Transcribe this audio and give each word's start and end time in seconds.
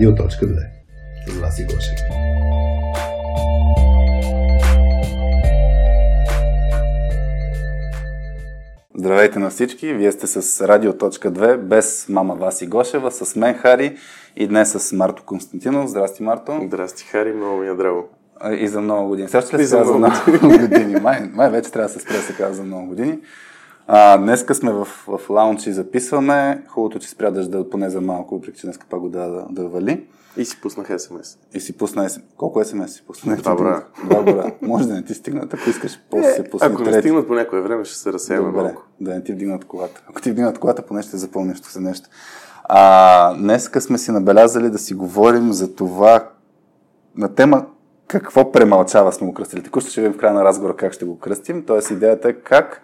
Радио.2 0.00 0.30
с 1.26 1.38
Васи 1.40 1.64
Гошев. 1.64 1.98
Здравейте 8.94 9.38
на 9.38 9.50
всички! 9.50 9.94
Вие 9.94 10.12
сте 10.12 10.26
с 10.26 10.68
Радио.2 10.68 11.56
без 11.56 12.08
мама 12.08 12.34
Васи 12.34 12.66
Гошева, 12.66 13.10
с 13.10 13.36
мен 13.36 13.54
Хари 13.54 13.96
и 14.36 14.46
днес 14.46 14.70
с 14.70 14.92
Марто 14.92 15.22
Константинов. 15.26 15.90
Здрасти, 15.90 16.22
Марто! 16.22 16.60
Здрасти, 16.66 17.04
Хари, 17.04 17.32
много 17.32 17.56
ми 17.56 17.68
е 17.68 17.74
драго. 17.74 18.08
И 18.58 18.68
за 18.68 18.80
много 18.80 19.08
години. 19.08 19.28
Също 19.28 19.56
ли 19.56 19.62
се 19.62 19.84
за 19.84 19.94
много 19.94 20.58
години? 20.60 21.00
Май, 21.00 21.30
май 21.32 21.50
вече 21.50 21.72
трябва 21.72 21.88
да 21.88 21.92
се 21.94 22.00
спре 22.00 22.16
да 22.16 22.22
се 22.22 22.32
казва 22.32 22.54
за 22.54 22.62
много 22.62 22.86
години. 22.86 23.18
А, 23.86 24.18
днеска 24.18 24.54
сме 24.54 24.72
в, 24.72 24.84
в 24.84 25.20
лаунч 25.30 25.66
и 25.66 25.72
записваме. 25.72 26.64
Хубавото, 26.68 26.98
че 26.98 27.08
спря 27.08 27.30
дъжда 27.30 27.70
поне 27.70 27.90
за 27.90 28.00
малко, 28.00 28.34
въпреки 28.34 28.58
че 28.58 28.66
днеска 28.66 28.86
пак 28.90 29.08
да, 29.08 29.28
да, 29.28 29.46
да 29.50 29.68
вали. 29.68 30.06
И 30.36 30.44
си 30.44 30.60
пуснах 30.60 31.00
СМС. 31.00 31.38
И 31.54 31.60
си 31.60 31.78
пусна 31.78 32.10
СМС. 32.10 32.22
Колко 32.36 32.64
СМС 32.64 32.92
си 32.92 33.02
пусна? 33.06 33.36
Два 33.36 33.54
бра. 33.54 33.82
Два 34.04 34.22
бра. 34.22 34.52
Може 34.62 34.88
да 34.88 34.94
не 34.94 35.04
ти 35.04 35.14
стигнат, 35.14 35.54
ако 35.54 35.70
искаш, 35.70 36.00
после 36.10 36.32
се 36.32 36.50
пусне 36.50 36.68
Ако 36.68 36.82
не 36.82 36.98
стигнат 36.98 37.26
по 37.26 37.34
някое 37.34 37.60
време, 37.60 37.84
ще 37.84 37.96
се 37.96 38.12
разсеяме 38.12 38.50
малко. 38.50 38.82
Да 39.00 39.14
не 39.14 39.24
ти 39.24 39.32
вдигнат 39.32 39.64
колата. 39.64 40.02
Ако 40.08 40.20
ти 40.20 40.30
вдигнат 40.30 40.58
колата, 40.58 40.82
поне 40.82 41.02
ще 41.02 41.16
запомниш 41.16 41.58
се 41.58 41.80
нещо. 41.80 42.08
А, 42.64 43.34
днеска 43.34 43.80
сме 43.80 43.98
си 43.98 44.10
набелязали 44.10 44.70
да 44.70 44.78
си 44.78 44.94
говорим 44.94 45.52
за 45.52 45.74
това 45.74 46.28
на 47.16 47.34
тема 47.34 47.66
какво 48.06 48.52
премълчава 48.52 49.12
сме 49.12 49.26
го 49.26 49.34
кръстили. 49.34 49.62
Току 49.62 49.80
ще 49.80 50.00
видим 50.00 50.14
в 50.14 50.20
края 50.20 50.34
на 50.34 50.44
разговора 50.44 50.76
как 50.76 50.92
ще 50.92 51.04
го 51.04 51.18
кръстим. 51.18 51.64
Тоест 51.66 51.90
идеята 51.90 52.28
е 52.28 52.32
как 52.32 52.82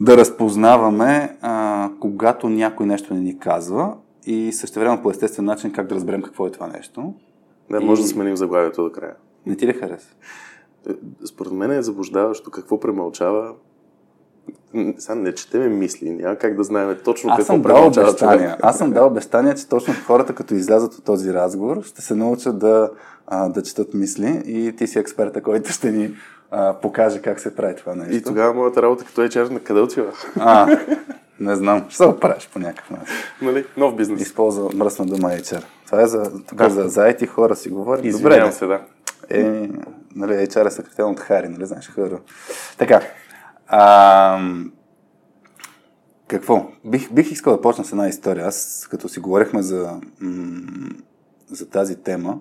да 0.00 0.16
разпознаваме, 0.16 1.36
а, 1.40 1.90
когато 2.00 2.48
някой 2.48 2.86
нещо 2.86 3.14
не 3.14 3.20
ни 3.20 3.38
казва 3.38 3.94
и 4.26 4.52
също 4.52 4.80
време 4.80 5.02
по 5.02 5.10
естествен 5.10 5.44
начин 5.44 5.72
как 5.72 5.86
да 5.86 5.94
разберем 5.94 6.22
какво 6.22 6.46
е 6.46 6.50
това 6.50 6.66
нещо. 6.66 7.14
Да, 7.70 7.80
може 7.80 8.00
и... 8.00 8.04
да 8.04 8.08
сменим 8.08 8.36
заглавието 8.36 8.84
до 8.84 8.92
края. 8.92 9.14
Не 9.46 9.56
ти 9.56 9.66
ли 9.66 9.72
хареса? 9.72 10.08
Е, 10.88 10.92
според 11.26 11.52
мен 11.52 11.70
е 11.70 11.82
заблуждаващо 11.82 12.50
какво 12.50 12.80
премълчава. 12.80 13.54
Сега 14.98 15.14
не 15.14 15.34
четеме 15.34 15.68
мисли, 15.68 16.10
няма 16.10 16.36
как 16.36 16.56
да 16.56 16.64
знаем 16.64 16.96
точно 17.04 17.30
Аз 17.30 17.36
какво 17.36 17.58
дал 17.58 17.86
обещания. 17.86 18.56
Аз 18.62 18.78
съм 18.78 18.92
дал 18.92 19.06
обещания, 19.06 19.54
че 19.54 19.68
точно 19.68 19.94
хората, 20.06 20.34
като 20.34 20.54
излязат 20.54 20.94
от 20.94 21.04
този 21.04 21.32
разговор, 21.32 21.82
ще 21.82 22.02
се 22.02 22.14
научат 22.14 22.58
да, 22.58 22.90
а, 23.26 23.48
да 23.48 23.62
четат 23.62 23.94
мисли 23.94 24.42
и 24.46 24.76
ти 24.76 24.86
си 24.86 24.98
експерта, 24.98 25.42
който 25.42 25.70
ще 25.70 25.92
ни 25.92 26.14
а, 26.50 26.74
покаже 26.74 27.22
как 27.22 27.40
се 27.40 27.56
прави 27.56 27.76
това 27.76 27.94
нещо. 27.94 28.14
И 28.14 28.22
тогава 28.22 28.54
моята 28.54 28.82
работа 28.82 29.04
като 29.04 29.20
HR 29.20 29.50
на 29.50 29.60
къде 29.60 29.80
отива? 29.80 30.12
А, 30.38 30.78
не 31.40 31.56
знам. 31.56 31.86
Ще 31.88 32.06
го 32.06 32.20
правиш 32.20 32.48
по 32.52 32.58
някакъв 32.58 32.90
начин. 32.90 33.14
Нали? 33.42 33.64
Нов 33.76 33.96
бизнес. 33.96 34.22
Използва 34.22 34.70
мръсна 34.74 35.06
дума 35.06 35.28
HR. 35.28 35.62
Това 35.86 36.02
е 36.02 36.06
за, 36.06 36.44
тук 36.48 36.58
да. 36.58 36.70
за, 36.70 36.88
за 36.88 37.00
IT 37.00 37.26
хора 37.26 37.56
си 37.56 37.68
говорим. 37.68 38.06
Извинявам 38.06 38.38
Добре, 38.38 38.52
се, 38.52 38.66
да. 38.66 38.80
Е, 39.30 39.70
нали, 40.14 40.32
HR 40.32 40.66
е 40.66 40.70
съкратен 40.70 41.04
от 41.04 41.20
Хари, 41.20 41.48
нали 41.48 41.66
знаеш, 41.66 41.90
хора. 41.90 42.20
Така. 42.78 43.00
А, 43.66 44.40
какво? 46.28 46.66
Бих, 46.84 47.12
бих 47.12 47.30
искал 47.30 47.56
да 47.56 47.60
почна 47.60 47.84
с 47.84 47.92
една 47.92 48.08
история. 48.08 48.46
Аз, 48.46 48.88
като 48.90 49.08
си 49.08 49.20
говорихме 49.20 49.62
за, 49.62 50.00
м- 50.20 50.90
за 51.50 51.70
тази 51.70 51.96
тема 51.96 52.38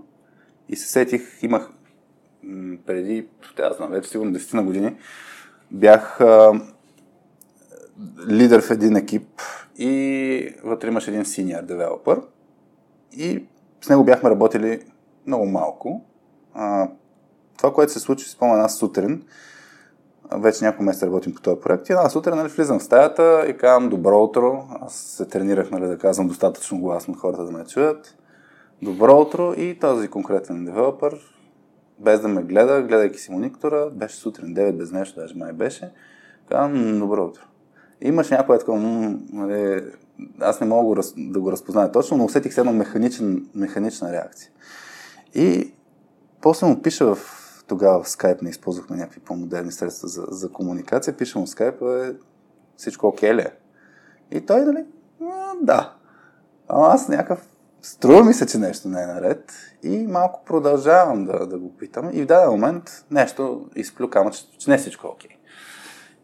и 0.69 0.75
се 0.75 0.87
сетих, 0.87 1.43
имах 1.43 1.69
преди, 2.85 3.27
аз 3.63 3.77
знам, 3.77 3.91
вече 3.91 4.09
сигурно 4.09 4.33
10 4.33 4.53
на 4.53 4.63
години, 4.63 4.95
бях 5.71 6.21
а, 6.21 6.61
лидер 8.29 8.61
в 8.61 8.71
един 8.71 8.95
екип 8.95 9.27
и 9.77 10.55
вътре 10.63 10.87
имаше 10.87 11.11
един 11.11 11.23
senior 11.23 11.61
девелопър 11.61 12.21
и 13.11 13.45
с 13.81 13.89
него 13.89 14.03
бяхме 14.03 14.29
работили 14.29 14.81
много 15.27 15.45
малко. 15.45 16.05
А, 16.53 16.89
това, 17.57 17.73
което 17.73 17.91
се 17.91 17.99
случи, 17.99 18.29
спомня 18.29 18.53
една 18.53 18.69
сутрин, 18.69 19.23
вече 20.31 20.65
няколко 20.65 20.83
месеца 20.83 21.05
работим 21.05 21.35
по 21.35 21.41
този 21.41 21.61
проект 21.61 21.89
и 21.89 21.91
една 21.91 22.09
сутрин 22.09 22.35
нали, 22.35 22.47
влизам 22.47 22.79
в 22.79 22.83
стаята 22.83 23.45
и 23.49 23.57
казвам 23.57 23.89
добро 23.89 24.23
утро. 24.23 24.67
Аз 24.81 24.93
се 24.93 25.25
тренирах 25.25 25.71
нали, 25.71 25.87
да 25.87 25.97
казвам 25.97 26.27
достатъчно 26.27 26.79
гласно 26.79 27.13
хората 27.13 27.45
да 27.45 27.51
ме 27.51 27.65
чуят. 27.65 28.15
Добро 28.81 29.17
утро 29.21 29.53
и 29.57 29.79
този 29.79 30.07
конкретен 30.07 30.65
девелопър, 30.65 31.19
без 31.99 32.21
да 32.21 32.27
ме 32.27 32.43
гледа, 32.43 32.81
гледайки 32.81 33.19
си 33.19 33.31
монитора, 33.31 33.89
беше 33.93 34.15
сутрин 34.15 34.55
9 34.55 34.71
без 34.71 34.91
нещо, 34.91 35.19
даже 35.19 35.37
май 35.37 35.53
беше. 35.53 35.91
Казвам 36.49 36.99
добро 36.99 37.25
утро. 37.25 37.41
Имаш 38.01 38.29
някой 38.29 38.59
такова, 38.59 38.79
нали, 39.33 39.83
аз 40.39 40.61
не 40.61 40.67
мога 40.67 41.01
да 41.17 41.39
го 41.39 41.51
разпозная 41.51 41.91
точно, 41.91 42.17
но 42.17 42.25
усетих 42.25 42.53
се 42.53 42.59
едно 42.59 42.73
механичен, 42.73 43.49
механична 43.55 44.11
реакция. 44.11 44.51
И 45.33 45.73
после 46.41 46.67
му 46.67 46.81
пиша 46.81 47.15
в 47.15 47.39
тогава 47.67 48.03
в 48.03 48.07
Skype 48.07 48.41
не 48.41 48.49
използвахме 48.49 48.97
някакви 48.97 49.19
по-модерни 49.19 49.71
средства 49.71 50.07
за, 50.07 50.25
за 50.29 50.51
комуникация. 50.51 51.17
Пишем 51.17 51.45
в 51.45 51.49
Skype, 51.49 52.09
е, 52.09 52.15
всичко 52.77 53.07
окей 53.07 53.35
ли 53.35 53.41
е? 53.41 53.53
И 54.31 54.41
той, 54.41 54.65
нали, 54.65 54.85
да. 55.61 55.93
А 56.67 56.93
аз 56.93 57.07
някакъв, 57.07 57.47
струва 57.81 58.23
ми 58.23 58.33
се, 58.33 58.45
че 58.45 58.57
нещо 58.57 58.87
не 58.87 59.03
е 59.03 59.05
наред 59.05 59.53
и 59.83 60.07
малко 60.07 60.43
продължавам 60.45 61.25
да, 61.25 61.47
да 61.47 61.59
го 61.59 61.77
питам 61.77 62.09
и 62.13 62.21
в 62.21 62.25
даден 62.25 62.49
момент 62.49 63.05
нещо 63.11 63.65
изплюкам, 63.75 64.31
че, 64.31 64.57
че 64.57 64.69
не 64.69 64.75
е 64.75 64.79
всичко 64.79 65.07
окей. 65.07 65.31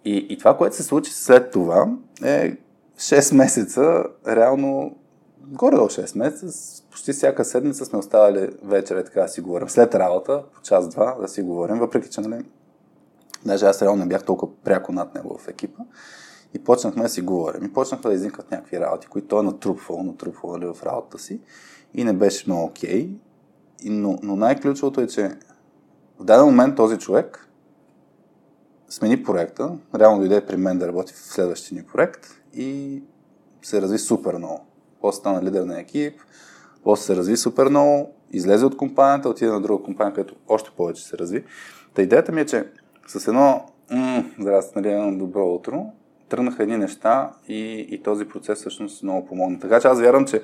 И, 0.06 0.28
и 0.30 0.38
това, 0.38 0.58
което 0.58 0.76
се 0.76 0.84
случи 0.84 1.12
след 1.14 1.52
това 1.52 1.88
е 2.24 2.58
6 2.98 3.36
месеца, 3.36 4.04
реално 4.28 4.96
горе 5.48 5.76
до 5.76 5.82
6 5.82 6.18
месеца, 6.18 6.84
почти 6.92 7.14
всяка 7.14 7.46
седмица 7.46 7.86
сме 7.86 8.00
оставали 8.00 8.50
вечер 8.64 9.04
така 9.04 9.22
да 9.22 9.28
си 9.28 9.42
говорим. 9.42 9.70
След 9.70 9.96
работа, 9.96 10.44
по 10.54 10.62
час-два 10.62 11.18
да 11.22 11.28
си 11.28 11.42
говорим, 11.42 11.80
въпреки 11.80 12.10
че, 12.10 12.22
нали, 12.22 12.46
даже 13.46 13.66
аз 13.66 13.82
реално 13.82 14.00
не 14.00 14.10
бях 14.10 14.24
толкова 14.24 14.52
пряко 14.64 14.92
над 14.92 15.16
него 15.16 15.38
в 15.38 15.48
екипа. 15.48 15.84
И 16.56 16.60
почнахме 16.64 17.04
да 17.04 17.10
си 17.10 17.22
говорим. 17.22 17.66
И 17.66 17.74
почнахме 17.74 18.10
да 18.10 18.16
изникват 18.16 18.52
някакви 18.52 18.80
работи, 18.80 19.08
които 19.08 19.28
той 19.28 19.40
е 19.40 19.44
натрупвал, 19.44 20.04
натрупвал 20.04 20.58
нали, 20.58 20.66
в 20.74 20.84
работата 20.84 21.20
си. 21.20 21.40
И 21.94 22.04
не 22.04 22.14
беше 22.14 22.44
много 22.48 22.64
окей. 22.64 23.08
Okay. 23.08 23.16
Но, 23.84 24.20
но 24.24 24.36
най-ключовото 24.36 25.02
е, 25.02 25.08
че 25.08 25.38
в 26.20 26.24
даден 26.24 26.46
момент 26.46 26.76
този 26.76 26.98
човек 26.98 27.50
смени 28.90 29.24
проекта, 29.24 29.78
реално 29.96 30.20
дойде 30.20 30.46
при 30.46 30.58
мен 30.58 30.80
да 30.80 30.88
работи 30.88 31.14
в 31.14 31.18
следващия 31.18 31.76
ни 31.76 31.88
проект 31.88 32.28
и 32.54 33.02
се 33.62 33.82
разви 33.82 33.98
супер 33.98 34.34
много 34.34 34.66
после 35.02 35.18
стана 35.18 35.44
лидер 35.44 35.64
на 35.64 35.80
екип, 35.80 36.20
после 36.84 37.04
се 37.04 37.16
разви 37.16 37.38
супер 37.38 37.70
много, 37.70 38.14
излезе 38.32 38.66
от 38.66 38.78
компанията, 38.78 39.30
отиде 39.30 39.52
на 39.52 39.62
друга 39.62 39.84
компания, 39.84 40.14
която 40.14 40.36
още 40.48 40.72
повече 40.78 41.06
се 41.06 41.18
разви. 41.18 41.44
Та 41.94 42.02
идеята 42.02 42.32
ми 42.32 42.42
е, 42.42 42.46
че 42.46 42.66
с 43.08 43.28
едно 43.28 43.66
м- 43.92 44.24
здрасти, 44.40 44.74
нали, 44.76 44.92
едно 44.92 45.18
добро 45.18 45.48
утро, 45.48 45.86
тръгнаха 46.36 46.64
едни 46.64 46.78
неща 46.78 47.30
и, 47.48 47.88
и 47.90 48.04
този 48.04 48.26
процес 48.26 48.60
всъщност 48.60 49.04
много 49.04 49.28
помогна. 49.28 49.60
Така 49.60 49.80
че 49.80 49.88
аз 49.88 50.02
вярвам, 50.02 50.26
че 50.26 50.42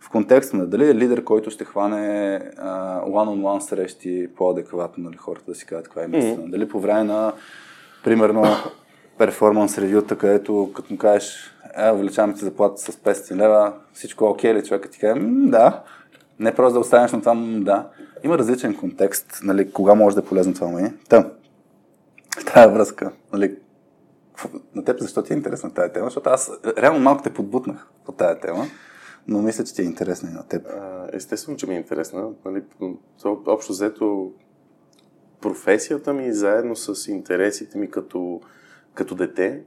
в 0.00 0.10
контекста 0.10 0.56
на 0.56 0.66
дали 0.66 0.88
е 0.88 0.94
лидер, 0.94 1.24
който 1.24 1.50
ще 1.50 1.64
хване 1.64 2.34
а, 2.58 3.00
one-on-one 3.00 3.58
срещи 3.58 4.28
по-адекватно, 4.36 5.04
нали, 5.04 5.16
хората 5.16 5.44
да 5.46 5.54
си 5.54 5.66
кажат 5.66 5.84
каква 5.84 6.02
е 6.02 6.08
мисля. 6.08 6.28
Mm-hmm. 6.28 6.50
Дали 6.50 6.68
по 6.68 6.80
време 6.80 7.04
на, 7.04 7.32
примерно, 8.04 8.44
перформанс 9.18 9.78
ревюта, 9.78 10.18
където 10.18 10.70
като 10.74 10.92
му 10.92 10.98
кажеш 10.98 11.54
е, 11.76 11.90
увеличаваме 11.90 12.34
ти 12.34 12.44
заплата 12.44 12.80
с 12.80 12.96
500 12.96 13.36
лева, 13.36 13.72
всичко 13.92 14.24
е 14.24 14.28
окей 14.28 14.54
ли, 14.54 14.64
човека 14.64 14.90
ти 14.90 14.98
каже, 14.98 15.20
да, 15.26 15.82
не 16.38 16.54
просто 16.54 16.74
да 16.74 16.80
останеш 16.80 17.12
на 17.12 17.20
това, 17.20 17.34
да. 17.58 17.88
Има 18.24 18.38
различен 18.38 18.76
контекст, 18.76 19.40
нали, 19.42 19.72
кога 19.72 19.94
може 19.94 20.16
да 20.16 20.22
е 20.22 20.24
полезно 20.24 20.54
това 20.54 20.66
умение. 20.66 20.92
Та, 21.08 21.30
тая 22.46 22.68
връзка, 22.68 23.12
нали, 23.32 23.56
на 24.74 24.84
теб 24.84 25.00
защо 25.00 25.22
ти 25.22 25.32
е 25.32 25.36
интересна 25.36 25.74
тази 25.74 25.92
тема, 25.92 26.06
защото 26.06 26.30
аз 26.30 26.50
реално 26.78 27.00
малко 27.00 27.22
те 27.22 27.34
подбутнах 27.34 27.90
по 28.04 28.12
тази 28.12 28.40
тема, 28.40 28.64
но 29.28 29.42
мисля, 29.42 29.64
че 29.64 29.74
ти 29.74 29.82
е 29.82 29.84
интересна 29.84 30.30
и 30.30 30.32
на 30.32 30.48
теб. 30.48 30.66
Естествено, 31.12 31.58
че 31.58 31.66
ми 31.66 31.74
е 31.74 31.78
интересна. 31.78 32.30
Нали, 32.44 32.62
общо 33.46 33.72
взето 33.72 34.32
професията 35.40 36.12
ми 36.12 36.32
заедно 36.32 36.76
с 36.76 37.10
интересите 37.10 37.78
ми 37.78 37.90
като, 37.90 38.40
като 38.94 39.14
дете 39.14 39.64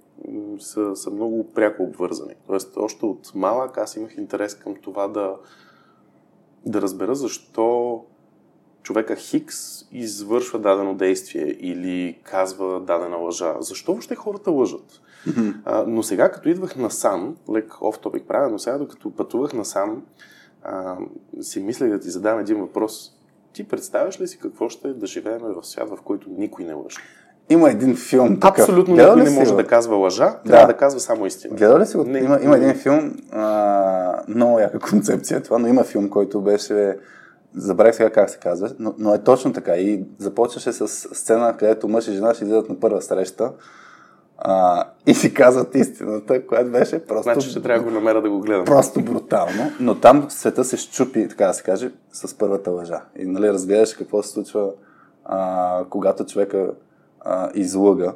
са, 0.59 0.95
са 0.95 1.11
много 1.11 1.51
пряко 1.53 1.83
обвързани. 1.83 2.33
Тоест, 2.47 2.77
още 2.77 3.05
от 3.05 3.31
малък 3.35 3.77
аз 3.77 3.95
имах 3.95 4.17
интерес 4.17 4.55
към 4.55 4.75
това 4.75 5.07
да, 5.07 5.35
да 6.65 6.81
разбера 6.81 7.15
защо 7.15 8.05
човека 8.83 9.15
Хикс 9.15 9.57
извършва 9.91 10.59
дадено 10.59 10.95
действие 10.95 11.55
или 11.59 12.19
казва 12.23 12.79
дадена 12.79 13.17
лъжа. 13.17 13.53
Защо 13.59 13.91
въобще 13.91 14.15
хората 14.15 14.51
лъжат? 14.51 15.01
Mm-hmm. 15.27 15.53
А, 15.65 15.83
но 15.87 16.03
сега, 16.03 16.31
като 16.31 16.49
идвах 16.49 16.75
насам, 16.75 17.35
лек 17.53 17.73
оф 17.81 17.99
топик 17.99 18.27
правя, 18.27 18.49
но 18.49 18.59
сега, 18.59 18.77
докато 18.77 19.11
пътувах 19.11 19.53
насам, 19.53 20.03
а, 20.63 20.95
си 21.41 21.59
мислех 21.59 21.89
да 21.89 21.99
ти 21.99 22.09
задам 22.09 22.39
един 22.39 22.59
въпрос. 22.59 23.11
Ти 23.53 23.63
представяш 23.63 24.21
ли 24.21 24.27
си 24.27 24.39
какво 24.39 24.69
ще 24.69 24.87
е 24.87 24.93
да 24.93 25.05
живеем 25.07 25.41
в 25.41 25.63
свят, 25.67 25.89
в 25.89 26.01
който 26.01 26.27
никой 26.37 26.65
не 26.65 26.73
лъже? 26.73 26.97
има 27.49 27.69
един 27.69 27.95
филм. 27.95 28.39
Такъв. 28.39 28.59
Абсолютно 28.59 28.93
Гледал 28.95 29.15
никой 29.15 29.29
не 29.31 29.39
може 29.39 29.51
го? 29.51 29.57
да 29.57 29.67
казва 29.67 29.95
лъжа, 29.95 30.39
трябва 30.45 30.67
Да. 30.67 30.73
да 30.73 30.77
казва 30.77 30.99
само 30.99 31.25
истина. 31.25 31.55
Гледал 31.55 31.79
ли 31.79 31.85
си 31.85 31.97
го? 31.97 32.03
Не. 32.03 32.19
Има, 32.19 32.39
има 32.43 32.57
един 32.57 32.75
филм, 32.75 33.13
а, 33.31 34.23
много 34.27 34.59
яка 34.59 34.79
концепция 34.79 35.43
това, 35.43 35.59
но 35.59 35.67
има 35.67 35.83
филм, 35.83 36.09
който 36.09 36.41
беше, 36.41 36.97
забравих 37.55 37.95
сега 37.95 38.09
как 38.09 38.29
се 38.29 38.37
казва, 38.37 38.71
но, 38.79 38.93
но 38.97 39.13
е 39.13 39.23
точно 39.23 39.53
така 39.53 39.75
и 39.75 40.03
започваше 40.17 40.71
с 40.71 40.87
сцена, 40.87 41.57
където 41.57 41.87
мъж 41.87 42.07
и 42.07 42.13
жена 42.13 42.33
ще 42.33 42.43
излизат 42.43 42.69
на 42.69 42.79
първа 42.79 43.01
среща 43.01 43.51
а, 44.37 44.83
и 45.05 45.13
си 45.13 45.33
казват 45.33 45.75
истината, 45.75 46.47
която 46.47 46.71
беше 46.71 47.05
просто, 47.05 47.23
Значи 47.23 47.49
ще 47.49 47.61
трябва 47.61 47.83
да 47.83 47.89
го 47.89 47.95
намеря 47.95 48.21
да 48.21 48.29
го 48.29 48.39
гледам. 48.39 48.65
просто 48.65 49.01
брутално, 49.01 49.71
но 49.79 49.99
там 49.99 50.25
света 50.29 50.63
се 50.63 50.77
щупи, 50.77 51.27
така 51.27 51.47
да 51.47 51.53
се 51.53 51.63
каже, 51.63 51.91
с 52.13 52.37
първата 52.37 52.71
лъжа. 52.71 53.01
И 53.19 53.25
нали, 53.25 53.49
разгледаш 53.49 53.93
какво 53.93 54.23
се 54.23 54.29
случва, 54.29 54.69
а, 55.25 55.85
когато 55.89 56.25
човека 56.25 56.71
а, 57.21 57.49
излъга. 57.53 58.13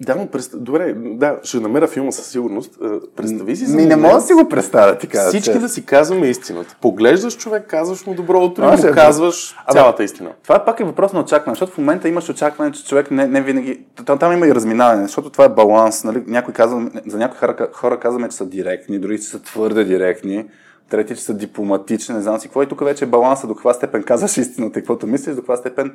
Да, 0.00 0.14
но 0.14 0.26
прест... 0.26 0.62
Добре, 0.62 0.94
да, 0.96 1.38
ще 1.42 1.60
намеря 1.60 1.86
филма 1.86 2.12
със 2.12 2.26
сигурност. 2.26 2.78
Е, 2.84 2.88
Представи 3.16 3.56
си 3.56 3.66
за 3.66 3.76
Ми 3.76 3.86
не 3.86 3.96
мога 3.96 4.14
да 4.14 4.20
си 4.20 4.32
го 4.32 4.48
представя 4.48 4.98
така. 4.98 5.28
Всички 5.28 5.52
че- 5.52 5.58
да 5.58 5.68
си 5.68 5.86
казваме 5.86 6.26
истината. 6.26 6.76
Поглеждаш 6.80 7.36
човек, 7.36 7.66
казваш 7.66 8.06
му 8.06 8.14
добро 8.14 8.44
утро 8.44 8.62
и 8.62 8.66
му 8.66 8.76
да. 8.76 8.92
казваш 8.92 9.56
цялата 9.72 10.04
истина. 10.04 10.30
Това 10.42 10.64
пак 10.64 10.80
е 10.80 10.84
въпрос 10.84 11.12
на 11.12 11.20
очакване, 11.20 11.54
защото 11.54 11.72
в 11.72 11.78
момента 11.78 12.08
имаш 12.08 12.28
очакване, 12.28 12.72
че 12.72 12.84
човек 12.84 13.10
не, 13.10 13.26
не 13.26 13.40
винаги... 13.42 13.84
Там, 14.06 14.18
там 14.18 14.32
има 14.32 14.46
и 14.46 14.54
разминаване, 14.54 15.02
защото 15.02 15.30
това 15.30 15.44
е 15.44 15.48
баланс. 15.48 16.04
Нали? 16.04 16.22
Някой 16.26 16.54
казва, 16.54 16.90
за 17.06 17.18
някои 17.18 17.38
хора, 17.38 17.68
хора 17.72 18.00
казваме, 18.00 18.28
че 18.28 18.36
са 18.36 18.46
директни, 18.46 18.98
други, 18.98 19.18
че 19.18 19.28
са 19.28 19.42
твърде 19.42 19.84
директни, 19.84 20.44
трети, 20.90 21.16
че 21.16 21.22
са 21.22 21.34
дипломатични, 21.34 22.14
не 22.14 22.20
знам 22.20 22.40
си 22.40 22.48
какво. 22.48 22.62
И 22.62 22.66
тук 22.68 22.84
вече 22.84 23.04
е 23.04 23.08
баланса 23.08 23.46
до 23.46 23.54
каква 23.54 23.74
степен 23.74 24.02
казваш 24.02 24.36
истината 24.36 24.78
и 24.78 24.82
каквото 24.82 25.06
мислиш, 25.06 25.34
до 25.34 25.40
каква 25.40 25.56
степен 25.56 25.92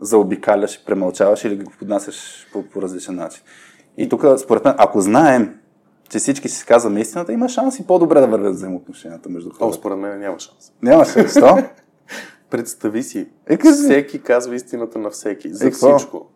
заобикаляш 0.00 0.74
и 0.74 0.84
премълчаваш 0.84 1.44
или 1.44 1.56
го 1.56 1.72
поднасяш 1.78 2.16
по, 2.52 2.62
по 2.62 2.82
различен 2.82 3.14
начин. 3.14 3.42
И 3.96 4.08
тук, 4.08 4.24
според 4.38 4.64
мен, 4.64 4.74
ако 4.78 5.00
знаем, 5.00 5.54
че 6.08 6.18
всички 6.18 6.48
си 6.48 6.66
казваме 6.66 7.00
истината, 7.00 7.32
има 7.32 7.48
шанс 7.48 7.78
и 7.78 7.86
по-добре 7.86 8.20
да 8.20 8.26
вървят 8.26 8.54
взаимоотношенията 8.54 9.28
между 9.28 9.50
О, 9.50 9.52
хората. 9.54 9.76
според 9.76 9.98
мен 9.98 10.20
няма 10.20 10.38
шанс. 10.38 10.72
Няма 10.82 11.04
се, 11.04 11.22
защо? 11.22 11.58
Представи 12.50 13.02
си, 13.02 13.28
Е, 13.46 13.56
кажи. 13.56 13.74
всеки 13.74 14.22
казва 14.22 14.54
истината 14.54 14.98
на 14.98 15.10
всеки, 15.10 15.54
за 15.54 15.66
Е, 15.66 15.70
всичко. 15.70 16.26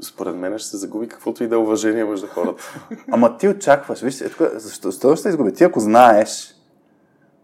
Според 0.00 0.36
мен 0.36 0.58
ще 0.58 0.68
се 0.68 0.76
загуби 0.76 1.08
каквото 1.08 1.44
и 1.44 1.48
да 1.48 1.54
е 1.54 1.58
уважение 1.58 2.04
между 2.04 2.26
хората. 2.26 2.62
Ама 3.12 3.36
ти 3.36 3.48
очакваш, 3.48 4.00
виж, 4.00 4.20
е, 4.20 4.28
тук, 4.28 4.48
защо, 4.54 4.90
защо 4.90 5.12
ще 5.12 5.22
се 5.22 5.28
изгуби? 5.28 5.52
Ти 5.52 5.64
ако 5.64 5.80
знаеш, 5.80 6.54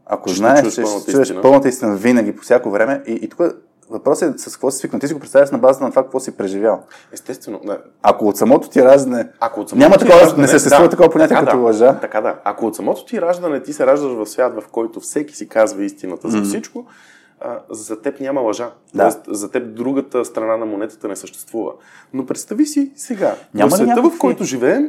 ако 0.07 0.29
Ще 0.29 0.37
знаеш, 0.39 0.61
чуеш 0.61 0.75
че 0.75 0.83
пълната 0.83 1.03
ще 1.03 1.13
чуеш 1.13 1.27
истина. 1.27 1.43
пълната 1.43 1.69
истина 1.69 1.97
винаги, 1.97 2.37
по 2.37 2.43
всяко 2.43 2.71
време, 2.71 3.03
и, 3.07 3.13
и 3.13 3.29
тук 3.29 3.41
въпросът 3.93 4.35
е 4.35 4.39
с 4.39 4.53
какво 4.53 4.71
си 4.71 4.79
свикнал. 4.79 5.01
Ти 5.01 5.09
си 5.09 5.15
го 5.15 5.21
представяш 5.21 5.51
на 5.51 5.59
базата 5.59 5.85
на 5.85 5.91
това, 5.91 6.03
какво 6.03 6.21
си 6.21 6.37
преживял. 6.37 6.83
Естествено, 7.13 7.61
да. 7.65 7.79
Ако 8.03 8.29
от 8.29 8.37
самото 8.37 8.69
ти 8.69 8.83
раждане 8.83 9.29
Ако 9.41 9.61
от 9.61 9.69
самото 9.69 9.85
няма 9.85 9.95
ти 9.95 10.05
такова, 10.05 10.21
раждане- 10.21 10.43
не 10.43 10.49
съществува 10.49 10.85
да, 10.85 10.91
такова 10.91 11.11
понятие 11.11 11.37
така 11.37 11.47
като 11.47 11.57
да, 11.57 11.63
лъжа, 11.63 11.99
Така 12.01 12.21
да. 12.21 12.37
Ако 12.45 12.67
от 12.67 12.77
самото 12.77 13.05
ти 13.05 13.21
раждане 13.21 13.63
ти 13.63 13.73
се 13.73 13.87
раждаш 13.87 14.13
в 14.13 14.27
свят, 14.27 14.55
в 14.55 14.69
който 14.69 15.01
всеки 15.01 15.37
си 15.37 15.49
казва 15.49 15.85
истината 15.85 16.29
за 16.31 16.43
всичко, 16.43 16.87
а, 17.41 17.59
за 17.71 18.03
теб 18.03 18.21
няма 18.21 18.41
лъжа. 18.41 18.71
Да. 18.95 19.03
Тоест, 19.03 19.21
за 19.29 19.51
теб 19.51 19.75
другата 19.75 20.25
страна 20.25 20.57
на 20.57 20.67
монетата 20.67 21.09
не 21.09 21.17
съществува. 21.17 21.73
Но 22.15 22.27
представи 22.27 22.67
си 22.67 22.93
сега, 22.97 23.35
Няма 23.55 23.71
в 23.71 23.75
света, 23.75 23.87
някакви- 23.87 24.11
в 24.11 24.19
който 24.19 24.45
живеем, 24.45 24.89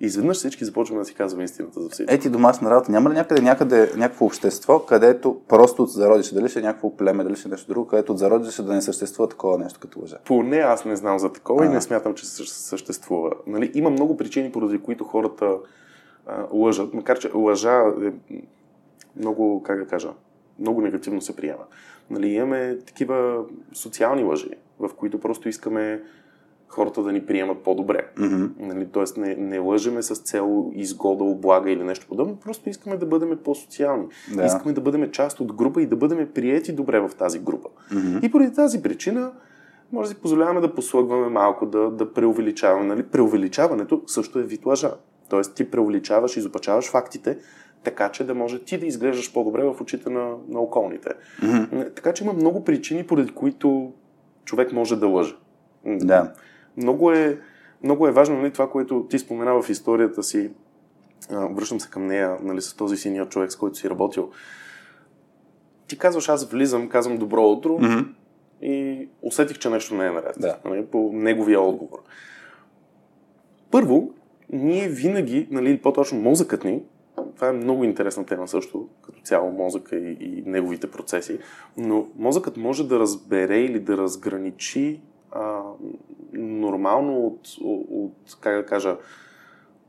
изведнъж 0.00 0.36
всички 0.36 0.64
започваме 0.64 1.00
да 1.00 1.04
си 1.04 1.14
казваме 1.14 1.44
истината 1.44 1.80
за 1.82 1.88
всичко. 1.88 2.14
е 2.14 2.18
ти 2.18 2.30
домашна 2.30 2.70
работа, 2.70 2.92
няма 2.92 3.10
ли 3.10 3.14
някъде, 3.14 3.42
някъде 3.42 3.92
някакво 3.96 4.26
общество, 4.26 4.78
където 4.86 5.40
просто 5.48 5.82
от 5.82 5.90
зародише, 5.90 6.34
дали 6.34 6.48
ще 6.48 6.58
е 6.58 6.62
някакво 6.62 6.96
племе, 6.96 7.24
дали 7.24 7.36
ще 7.36 7.48
е 7.48 7.50
нещо 7.50 7.72
друго, 7.72 7.86
където 7.86 8.12
от 8.12 8.18
зародише 8.18 8.62
да 8.62 8.72
не 8.72 8.82
съществува 8.82 9.28
такова 9.28 9.58
нещо 9.58 9.80
като 9.80 10.00
лъжа. 10.00 10.18
Поне 10.24 10.56
аз 10.56 10.84
не 10.84 10.96
знам 10.96 11.18
за 11.18 11.32
такова 11.32 11.64
и 11.64 11.68
А. 11.68 11.70
не 11.70 11.80
смятам, 11.80 12.14
че 12.14 12.26
съ- 12.26 12.44
съществува. 12.44 13.30
Нали, 13.46 13.70
има 13.74 13.90
много 13.90 14.16
причини, 14.16 14.52
поради 14.52 14.78
които 14.78 15.04
хората 15.04 15.56
а, 16.26 16.46
лъжат, 16.52 16.94
макар 16.94 17.18
че 17.18 17.30
лъжа 17.34 17.82
е 18.02 18.34
много, 19.16 19.62
как 19.62 19.78
да 19.78 19.86
кажа, 19.86 20.08
много 20.58 20.80
негативно 20.80 21.20
се 21.20 21.36
приема. 21.36 21.64
Нали, 22.10 22.28
имаме 22.28 22.78
такива 22.86 23.44
социални 23.72 24.24
лъжи, 24.24 24.50
в 24.78 24.90
които 24.96 25.20
просто 25.20 25.48
искаме 25.48 26.02
хората 26.70 27.02
да 27.02 27.12
ни 27.12 27.26
приемат 27.26 27.58
по-добре. 27.58 28.08
Мгм. 28.18 28.44
Нали, 28.58 28.86
тоест 28.92 29.16
не, 29.16 29.34
не 29.34 29.58
лъжеме 29.58 30.02
с 30.02 30.14
цел 30.14 30.70
изгода, 30.74 31.24
облага 31.24 31.70
или 31.70 31.84
нещо 31.84 32.06
подобно, 32.08 32.36
просто 32.36 32.68
искаме 32.68 32.96
да 32.96 33.06
бъдем 33.06 33.38
по-социални. 33.44 34.06
Да. 34.34 34.44
Искаме 34.44 34.72
да 34.72 34.80
бъдем 34.80 35.10
част 35.10 35.40
от 35.40 35.52
група 35.52 35.82
и 35.82 35.86
да 35.86 35.96
бъдем 35.96 36.28
приети 36.34 36.72
добре 36.72 37.00
в 37.00 37.10
тази 37.18 37.38
група. 37.38 37.68
Мгм. 37.92 38.18
И 38.22 38.30
поради 38.30 38.54
тази 38.54 38.82
причина 38.82 39.32
може 39.92 40.08
да 40.08 40.14
си 40.14 40.20
позволяваме 40.20 40.60
да 40.60 40.74
послъгваме 40.74 41.28
малко, 41.28 41.66
да, 41.66 41.90
да 41.90 42.12
преувеличаваме. 42.12 42.86
Нали? 42.86 43.02
Преувеличаването 43.02 44.02
също 44.06 44.38
е 44.38 44.42
вид 44.42 44.66
лъжа. 44.66 44.94
Тоест 45.28 45.54
ти 45.54 45.70
преувеличаваш, 45.70 46.36
изопачаваш 46.36 46.90
фактите, 46.90 47.38
така 47.84 48.08
че 48.08 48.24
да 48.24 48.34
може 48.34 48.58
ти 48.58 48.78
да 48.78 48.86
изглеждаш 48.86 49.32
по-добре 49.32 49.64
в 49.64 49.80
очите 49.80 50.10
на, 50.10 50.34
на 50.48 50.60
околните. 50.60 51.08
Не, 51.72 51.90
Така 51.90 52.12
че 52.12 52.24
има 52.24 52.32
много 52.32 52.64
причини, 52.64 53.06
поради 53.06 53.32
които 53.32 53.92
човек 54.44 54.72
може 54.72 54.96
да 54.96 55.06
лъже. 55.06 55.36
Да. 55.86 56.32
Много 56.76 57.12
е, 57.12 57.38
много 57.82 58.08
е 58.08 58.12
важно 58.12 58.36
нали, 58.36 58.52
това, 58.52 58.70
което 58.70 59.06
ти 59.10 59.18
спомена 59.18 59.62
в 59.62 59.70
историята 59.70 60.22
си. 60.22 60.50
А, 61.30 61.46
връщам 61.46 61.80
се 61.80 61.90
към 61.90 62.06
нея 62.06 62.36
нали, 62.42 62.60
с 62.60 62.76
този 62.76 62.96
синия 62.96 63.28
човек, 63.28 63.52
с 63.52 63.56
който 63.56 63.78
си 63.78 63.90
работил. 63.90 64.30
Ти 65.86 65.98
казваш, 65.98 66.28
аз 66.28 66.50
влизам, 66.50 66.88
казвам 66.88 67.18
добро 67.18 67.42
утро 67.42 67.78
Мгм. 67.78 67.98
и 68.62 69.08
усетих, 69.22 69.58
че 69.58 69.70
нещо 69.70 69.94
не 69.94 70.06
е 70.06 70.10
наред. 70.10 70.36
Да. 70.38 70.58
Нали, 70.64 70.86
по 70.86 71.10
неговия 71.12 71.60
отговор. 71.60 71.98
Първо, 73.70 74.10
ние 74.52 74.88
винаги, 74.88 75.48
нали, 75.50 75.78
по-точно 75.78 76.18
мозъкът 76.18 76.64
ни, 76.64 76.82
това 77.34 77.48
е 77.48 77.52
много 77.52 77.84
интересна 77.84 78.26
тема 78.26 78.48
също, 78.48 78.88
като 79.02 79.20
цяло 79.20 79.52
мозъка 79.52 79.96
и, 79.96 80.16
и 80.20 80.42
неговите 80.46 80.90
процеси, 80.90 81.38
но 81.76 82.06
мозъкът 82.16 82.56
може 82.56 82.88
да 82.88 82.98
разбере 82.98 83.60
или 83.60 83.80
да 83.80 83.96
разграничи 83.96 85.00
а, 85.32 85.62
нормално 86.40 87.26
от, 87.26 87.40
от, 87.90 88.36
как 88.40 88.56
да 88.56 88.66
кажа, 88.66 88.96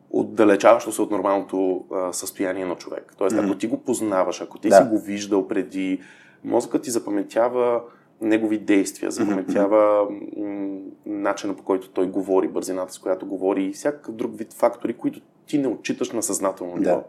отдалечаващо 0.09 0.91
се 0.91 1.01
от 1.01 1.11
нормалното 1.11 1.85
а, 1.93 2.13
състояние 2.13 2.65
на 2.65 2.75
човек. 2.75 3.13
Тоест, 3.17 3.35
ако 3.37 3.57
ти 3.57 3.67
го 3.67 3.77
познаваш, 3.77 4.41
ако 4.41 4.57
ти 4.59 4.69
Да. 4.69 4.75
си 4.75 4.83
го 4.83 4.99
виждал 4.99 5.47
преди, 5.47 6.01
мозъкът 6.43 6.81
ти 6.81 6.91
запаметява 6.91 7.81
негови 8.21 8.57
действия, 8.57 9.11
запаметява 9.11 10.07
м- 10.37 10.79
начина 11.05 11.55
по 11.55 11.63
който 11.63 11.89
той 11.89 12.07
говори, 12.07 12.47
бързината 12.47 12.93
с 12.93 12.99
която 12.99 13.25
говори 13.25 13.63
и 13.63 13.73
всякакъв 13.73 14.15
друг 14.15 14.37
вид 14.37 14.53
фактори, 14.53 14.93
които 14.93 15.21
ти 15.45 15.57
не 15.57 15.67
отчиташ 15.67 16.11
на 16.11 16.23
съзнателно 16.23 16.73
Да. 16.73 16.79
ниво. 16.79 17.03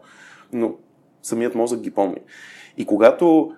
Но 0.53 0.75
самият 1.21 1.55
мозък 1.55 1.79
ги 1.79 1.91
помни. 1.91 2.17
И 2.77 2.85
когато 2.85 3.51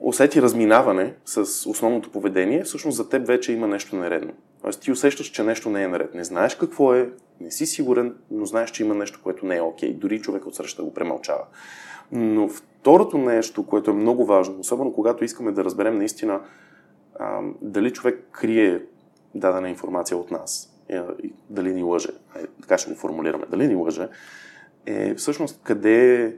усети 0.00 0.42
разминаване 0.42 1.14
с 1.24 1.40
основното 1.70 2.10
поведение, 2.10 2.62
всъщност 2.62 2.96
за 2.96 3.08
теб 3.08 3.26
вече 3.26 3.52
има 3.52 3.66
нещо 3.66 3.96
нередно. 3.96 4.32
Тоест 4.62 4.80
ти 4.80 4.92
усещаш, 4.92 5.26
че 5.26 5.42
нещо 5.42 5.70
не 5.70 5.82
е 5.82 5.88
наред. 5.88 6.14
Не 6.14 6.24
знаеш 6.24 6.54
какво 6.54 6.94
е, 6.94 7.10
не 7.40 7.50
си 7.50 7.66
сигурен, 7.66 8.14
но 8.30 8.46
знаеш, 8.46 8.70
че 8.70 8.82
има 8.82 8.94
нещо, 8.94 9.20
което 9.22 9.46
не 9.46 9.56
е 9.56 9.60
окей. 9.62 9.92
Дори 9.92 10.20
човек 10.20 10.46
от 10.46 10.54
среща 10.54 10.82
го 10.82 10.94
премълчава. 10.94 11.44
Но 12.12 12.48
второто 12.48 13.18
нещо, 13.18 13.66
което 13.66 13.90
е 13.90 13.94
много 13.94 14.24
важно, 14.24 14.60
особено 14.60 14.92
когато 14.92 15.24
искаме 15.24 15.52
да 15.52 15.64
разберем 15.64 15.98
наистина 15.98 16.40
а, 17.18 17.40
дали 17.62 17.92
човек 17.92 18.28
крие 18.32 18.82
дадена 19.34 19.68
информация 19.68 20.16
от 20.16 20.30
нас, 20.30 20.76
е, 20.88 21.00
дали 21.50 21.74
ни 21.74 21.82
лъже, 21.82 22.08
е, 22.36 22.46
така 22.62 22.78
ще 22.78 22.90
го 22.90 22.96
формулираме, 22.96 23.44
дали 23.50 23.68
ни 23.68 23.74
лъже, 23.74 24.08
е 24.86 25.14
всъщност 25.14 25.60
къде 25.62 26.24
е, 26.24 26.32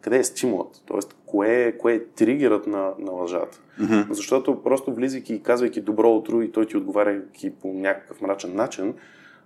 къде 0.00 0.18
е 0.18 0.24
стимулът, 0.24 0.82
т.е. 0.88 0.98
кое 1.26 1.62
е, 1.62 1.78
кое 1.78 1.94
е 1.94 2.04
тригерът 2.04 2.66
на, 2.66 2.90
на 2.98 3.12
лъжата. 3.12 3.60
Мгм. 3.80 4.00
Защото 4.10 4.62
просто 4.62 4.94
влизайки 4.94 5.34
и 5.34 5.42
казвайки 5.42 5.80
добро 5.80 6.10
утро 6.10 6.42
и 6.42 6.52
той 6.52 6.66
ти 6.66 6.76
отговаряйки 6.76 7.50
по 7.50 7.68
някакъв 7.68 8.20
мрачен 8.20 8.54
начин, 8.56 8.94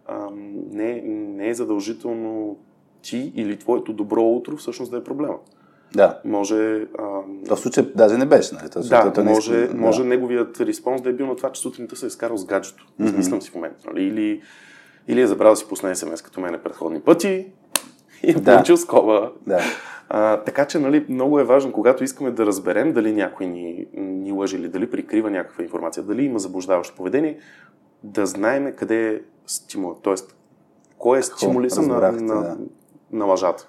ам, 0.07 0.53
не, 0.71 1.03
не 1.07 1.49
е 1.49 1.55
задължително 1.55 2.57
ти 3.03 3.33
или 3.35 3.59
твоето 3.59 3.93
добро 3.93 4.23
утро 4.23 4.57
всъщност 4.57 4.91
да 4.91 4.97
е 4.97 5.05
проблема. 5.05 5.37
Да. 5.95 6.21
Може, 6.25 6.87
ам, 6.99 7.41
В 7.49 7.57
случай 7.57 7.85
даже 7.97 8.17
не 8.19 8.27
беше, 8.27 8.55
нали? 8.55 8.71
Тоест, 8.71 8.89
да, 8.91 9.03
той- 9.03 9.13
той 9.13 9.25
не 9.25 9.31
може, 9.31 9.55
иска- 9.55 9.77
може 9.77 10.05
неговият 10.05 10.61
респонс 10.61 11.03
да 11.03 11.11
е 11.11 11.13
бил 11.13 11.27
на 11.27 11.37
това, 11.37 11.53
че 11.53 11.61
сутринта 11.61 11.97
се 11.97 12.07
е 12.07 12.11
скарал 12.11 12.37
с 12.37 12.45
гаджето. 12.47 12.87
Мгм. 12.99 13.09
Измислям 13.09 13.43
си 13.43 13.51
в 13.51 13.55
момента. 13.55 13.87
Нали? 13.87 14.05
Или, 14.05 14.43
или 15.09 15.21
е 15.21 15.27
забравил 15.27 15.53
да 15.53 15.57
си 15.57 15.69
пусне 15.69 15.95
смс 15.95 16.23
като 16.23 16.41
мене 16.41 16.59
предходни 16.59 17.01
пъти 17.01 17.47
и 18.27 18.31
е 18.31 18.35
Да. 18.35 18.55
получил 18.55 18.77
скоба. 18.77 19.33
Да. 19.47 19.61
А, 20.09 20.37
така 20.37 20.65
че 20.65 20.79
нали, 20.79 21.07
много 21.09 21.41
е 21.41 21.45
важно, 21.45 21.73
когато 21.73 22.05
искаме 22.05 22.31
да 22.31 22.47
разберем 22.47 22.93
дали 22.93 23.13
някой 23.13 23.47
ни, 23.47 23.87
ни 23.95 24.33
лъжи 24.33 24.57
или 24.57 24.69
дали 24.69 24.91
прикрива 24.91 25.31
някаква 25.31 25.65
информация, 25.65 26.03
дали 26.03 26.25
има 26.25 26.39
заблуждаващо 26.39 26.97
поведение, 26.97 27.39
да 28.05 28.27
знаем 28.27 28.73
къде 28.77 29.09
е 29.15 29.21
стимул. 29.47 29.97
Тоест, 30.03 30.37
кой 30.99 31.19
е 31.19 31.23
стимулиса 31.23 31.83
на, 31.83 32.13
на, 32.13 32.43
да. 32.43 32.57
на 33.13 33.25
лъжата. 33.25 33.69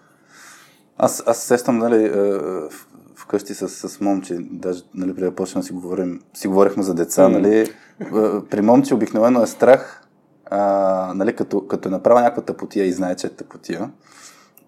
Аз, 0.98 1.24
аз 1.28 1.38
се 1.38 1.48
сещам, 1.48 1.78
нали, 1.78 2.06
е, 2.06 2.40
вкъщи 3.16 3.54
с, 3.54 3.70
с 3.90 4.02
момче, 4.02 4.38
даже, 4.40 4.84
нали, 4.94 5.16
преди 5.16 5.26
да 5.26 5.36
почнем 5.36 5.62
да 5.62 5.66
си 5.68 5.74
говорим, 5.74 6.22
си 6.34 6.48
говорихме 6.48 6.84
за 6.84 6.94
деца, 6.94 7.30
Мгм. 7.30 7.42
нали, 7.42 7.60
е, 7.60 7.66
при 8.50 8.62
момче 8.62 8.96
обикновено 8.96 9.44
е 9.44 9.48
страх 9.48 10.04
а, 10.46 11.14
нали, 11.16 11.36
като, 11.36 11.68
като 11.68 11.88
е 11.90 11.92
направя 11.92 12.22
някаква 12.22 12.44
тъпотия 12.44 12.86
и 12.86 12.92
знае, 12.92 13.16
че 13.16 13.28
е 13.28 13.30
тъпотия, 13.30 13.92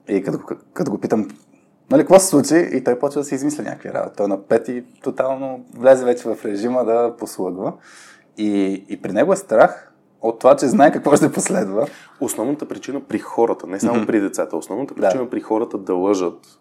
и 0.07 0.23
като, 0.23 0.39
като 0.73 0.91
го 0.91 0.97
питам, 0.97 1.27
нали, 1.91 2.01
какво 2.01 2.19
се 2.19 2.27
случи, 2.27 2.69
и 2.73 2.83
той 2.83 2.99
почва 2.99 3.21
да 3.21 3.25
се 3.25 3.35
измисля 3.35 3.63
някакви 3.63 3.93
работи. 3.93 4.15
Той 4.17 4.27
на 4.27 4.43
пет 4.43 4.67
и 4.67 4.83
тотално 5.03 5.65
влезе 5.73 6.05
вече 6.05 6.29
в 6.29 6.45
режима 6.45 6.85
да 6.85 7.15
послъгва. 7.19 7.73
И, 8.37 8.85
и 8.89 9.01
при 9.01 9.11
него 9.11 9.33
е 9.33 9.35
страх 9.35 9.91
от 10.21 10.39
това, 10.39 10.55
че 10.55 10.67
знае 10.67 10.91
какво 10.91 11.15
ще 11.15 11.31
последва. 11.31 11.87
Основната 12.21 12.67
причина 12.67 13.01
при 13.01 13.19
хората, 13.19 13.67
не 13.67 13.79
само 13.79 13.99
mm-hmm. 13.99 14.07
при 14.07 14.19
децата, 14.19 14.57
основната 14.57 14.95
причина 14.95 15.23
да. 15.23 15.29
при 15.29 15.41
хората 15.41 15.77
да 15.77 15.93
лъжат 15.93 16.59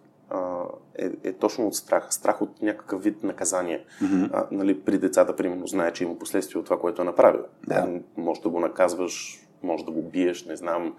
е, 0.98 1.10
е 1.24 1.32
точно 1.32 1.66
от 1.66 1.74
страха. 1.74 2.12
Страх 2.12 2.42
от 2.42 2.62
някакъв 2.62 3.02
вид 3.02 3.22
наказание. 3.22 3.84
Mm-hmm. 4.02 4.30
А, 4.32 4.46
нали, 4.50 4.80
при 4.80 4.98
децата, 4.98 5.36
примерно, 5.36 5.66
знае, 5.66 5.92
че 5.92 6.04
има 6.04 6.18
последствия 6.18 6.58
от 6.60 6.64
това, 6.64 6.78
което 6.78 7.02
е 7.02 7.04
направил. 7.04 7.40
Да. 7.68 7.88
Може 8.16 8.40
да 8.40 8.48
го 8.48 8.60
наказваш, 8.60 9.40
може 9.62 9.84
да 9.84 9.90
го 9.90 10.02
биеш, 10.02 10.44
не 10.44 10.56
знам. 10.56 10.94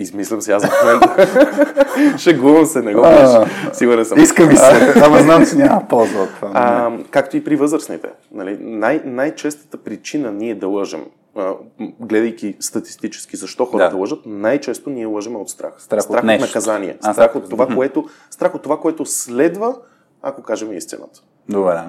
Измислям 0.00 0.40
се 0.40 0.52
аз 0.52 0.66
в 0.66 0.84
момента. 0.84 2.18
Шегувам 2.18 2.66
се, 2.66 2.82
не 2.82 2.94
го 2.94 3.02
биш. 3.02 3.48
Сигурен 3.76 4.04
съм. 4.04 4.18
Иска 4.18 4.46
ми 4.46 4.56
се, 4.56 4.94
ама 5.04 5.22
знам, 5.22 5.46
че 5.46 5.56
няма 5.56 5.88
полза 5.88 6.22
от 6.22 6.34
това. 6.34 6.50
А, 6.54 6.92
както 7.10 7.36
и 7.36 7.44
при 7.44 7.56
възрастните. 7.56 8.08
Нали? 8.32 8.58
Най- 8.60 9.02
най-честата 9.04 9.76
причина 9.76 10.32
ние 10.32 10.54
да 10.54 10.68
лъжем, 10.68 11.04
а, 11.36 11.52
гледайки 12.00 12.56
статистически 12.60 13.36
защо 13.36 13.64
хората 13.64 13.90
да. 13.90 13.96
лъжат, 13.96 14.18
най-често 14.26 14.90
ние 14.90 15.06
лъжем 15.06 15.36
от 15.36 15.50
страх. 15.50 15.72
Страх, 15.78 16.02
страх 16.02 16.24
от, 16.24 16.30
от 16.30 16.40
наказание. 16.40 16.98
А, 17.02 17.12
страх, 17.12 17.36
от 17.36 17.50
това, 17.50 17.66
което, 17.74 18.04
страх 18.30 18.54
от 18.54 18.62
това, 18.62 18.80
което 18.80 19.06
следва, 19.06 19.76
ако 20.22 20.42
кажем 20.42 20.72
истината. 20.72 21.20
Добре. 21.48 21.80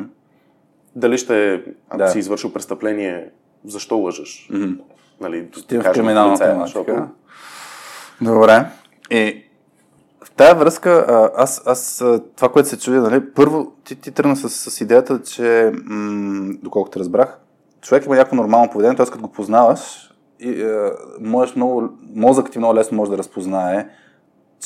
Дали 0.95 1.17
ще, 1.17 1.63
ако 1.89 1.97
да. 1.97 2.07
си 2.07 2.19
извършил 2.19 2.53
престъпление, 2.53 3.29
защо 3.65 3.97
лъжеш? 3.97 4.49
Mm-hmm. 4.51 4.77
Нали, 5.21 5.47
Ти 5.67 5.77
в 5.77 5.91
криминалната 5.91 6.57
защото... 6.61 7.07
Добре. 8.21 8.65
И 9.11 9.43
в 10.23 10.31
тази 10.31 10.59
връзка, 10.59 11.05
аз, 11.35 11.61
аз 11.65 12.03
това, 12.35 12.49
което 12.49 12.69
се 12.69 12.79
чуди, 12.79 12.97
нали, 12.97 13.33
първо 13.33 13.71
ти, 13.83 13.95
ти 13.95 14.11
тръгна 14.11 14.35
с, 14.35 14.49
с 14.49 14.81
идеята, 14.81 15.21
че, 15.21 15.71
м- 15.85 16.53
доколкото 16.63 16.99
разбрах, 16.99 17.39
човек 17.81 18.05
има 18.05 18.15
някакво 18.15 18.35
нормално 18.35 18.71
поведение, 18.71 18.97
т.е. 18.97 19.05
като 19.05 19.21
го 19.21 19.31
познаваш, 19.31 20.13
и, 20.39 20.61
е, 20.61 20.91
можеш 21.19 21.55
много, 21.55 21.89
мозъкът 22.15 22.51
ти 22.51 22.57
много 22.57 22.75
лесно 22.75 22.97
може 22.97 23.11
да 23.11 23.17
разпознае, 23.17 23.89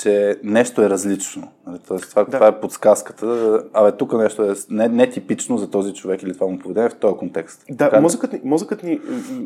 че 0.01 0.39
нещо 0.43 0.81
е 0.81 0.89
различно. 0.89 1.51
Нали? 1.67 1.79
Тоест, 1.87 2.09
това, 2.09 2.23
да. 2.23 2.31
това 2.31 2.47
е 2.47 2.59
подсказката. 2.59 3.61
Абе, 3.73 3.91
тук 3.91 4.13
нещо 4.13 4.43
е 4.43 4.53
не, 4.69 4.87
не 4.87 5.09
типично 5.09 5.57
за 5.57 5.69
този 5.69 5.93
човек 5.93 6.23
или 6.23 6.33
това 6.33 6.47
му 6.47 6.59
поведение 6.59 6.89
в 6.89 6.95
този 6.95 7.17
контекст. 7.17 7.65
Да, 7.69 7.77
така... 7.77 8.01
мозъкът, 8.01 8.33
ни, 8.33 8.41
мозъкът 8.43 8.83
ни 8.83 8.99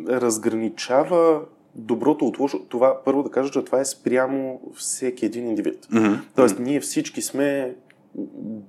разграничава 0.09 1.39
доброто 1.75 2.25
от 2.25 2.39
лошо. 2.39 2.59
Това, 2.59 3.01
първо 3.05 3.23
да 3.23 3.31
кажа, 3.31 3.51
че 3.51 3.65
това 3.65 3.79
е 3.79 3.85
спрямо 3.85 4.61
всеки 4.75 5.25
един 5.25 5.47
индивид. 5.47 5.85
Mm-hmm. 5.85 6.19
Тоест, 6.35 6.55
mm-hmm. 6.55 6.63
ние 6.63 6.79
всички 6.79 7.21
сме 7.21 7.75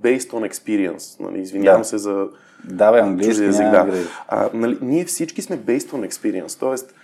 based 0.02 0.30
on 0.30 0.50
experience. 0.50 1.20
Нали? 1.20 1.40
Извинявам 1.40 1.80
да. 1.80 1.88
се 1.88 1.98
за 1.98 2.28
Давай 2.64 3.00
английски, 3.00 3.44
език. 3.44 3.70
Да. 3.70 3.92
А, 4.28 4.50
нали, 4.54 4.78
ние 4.82 5.04
всички 5.04 5.42
сме 5.42 5.58
based 5.58 5.92
on 5.92 6.08
experience, 6.08 6.60
т.е. 6.60 6.94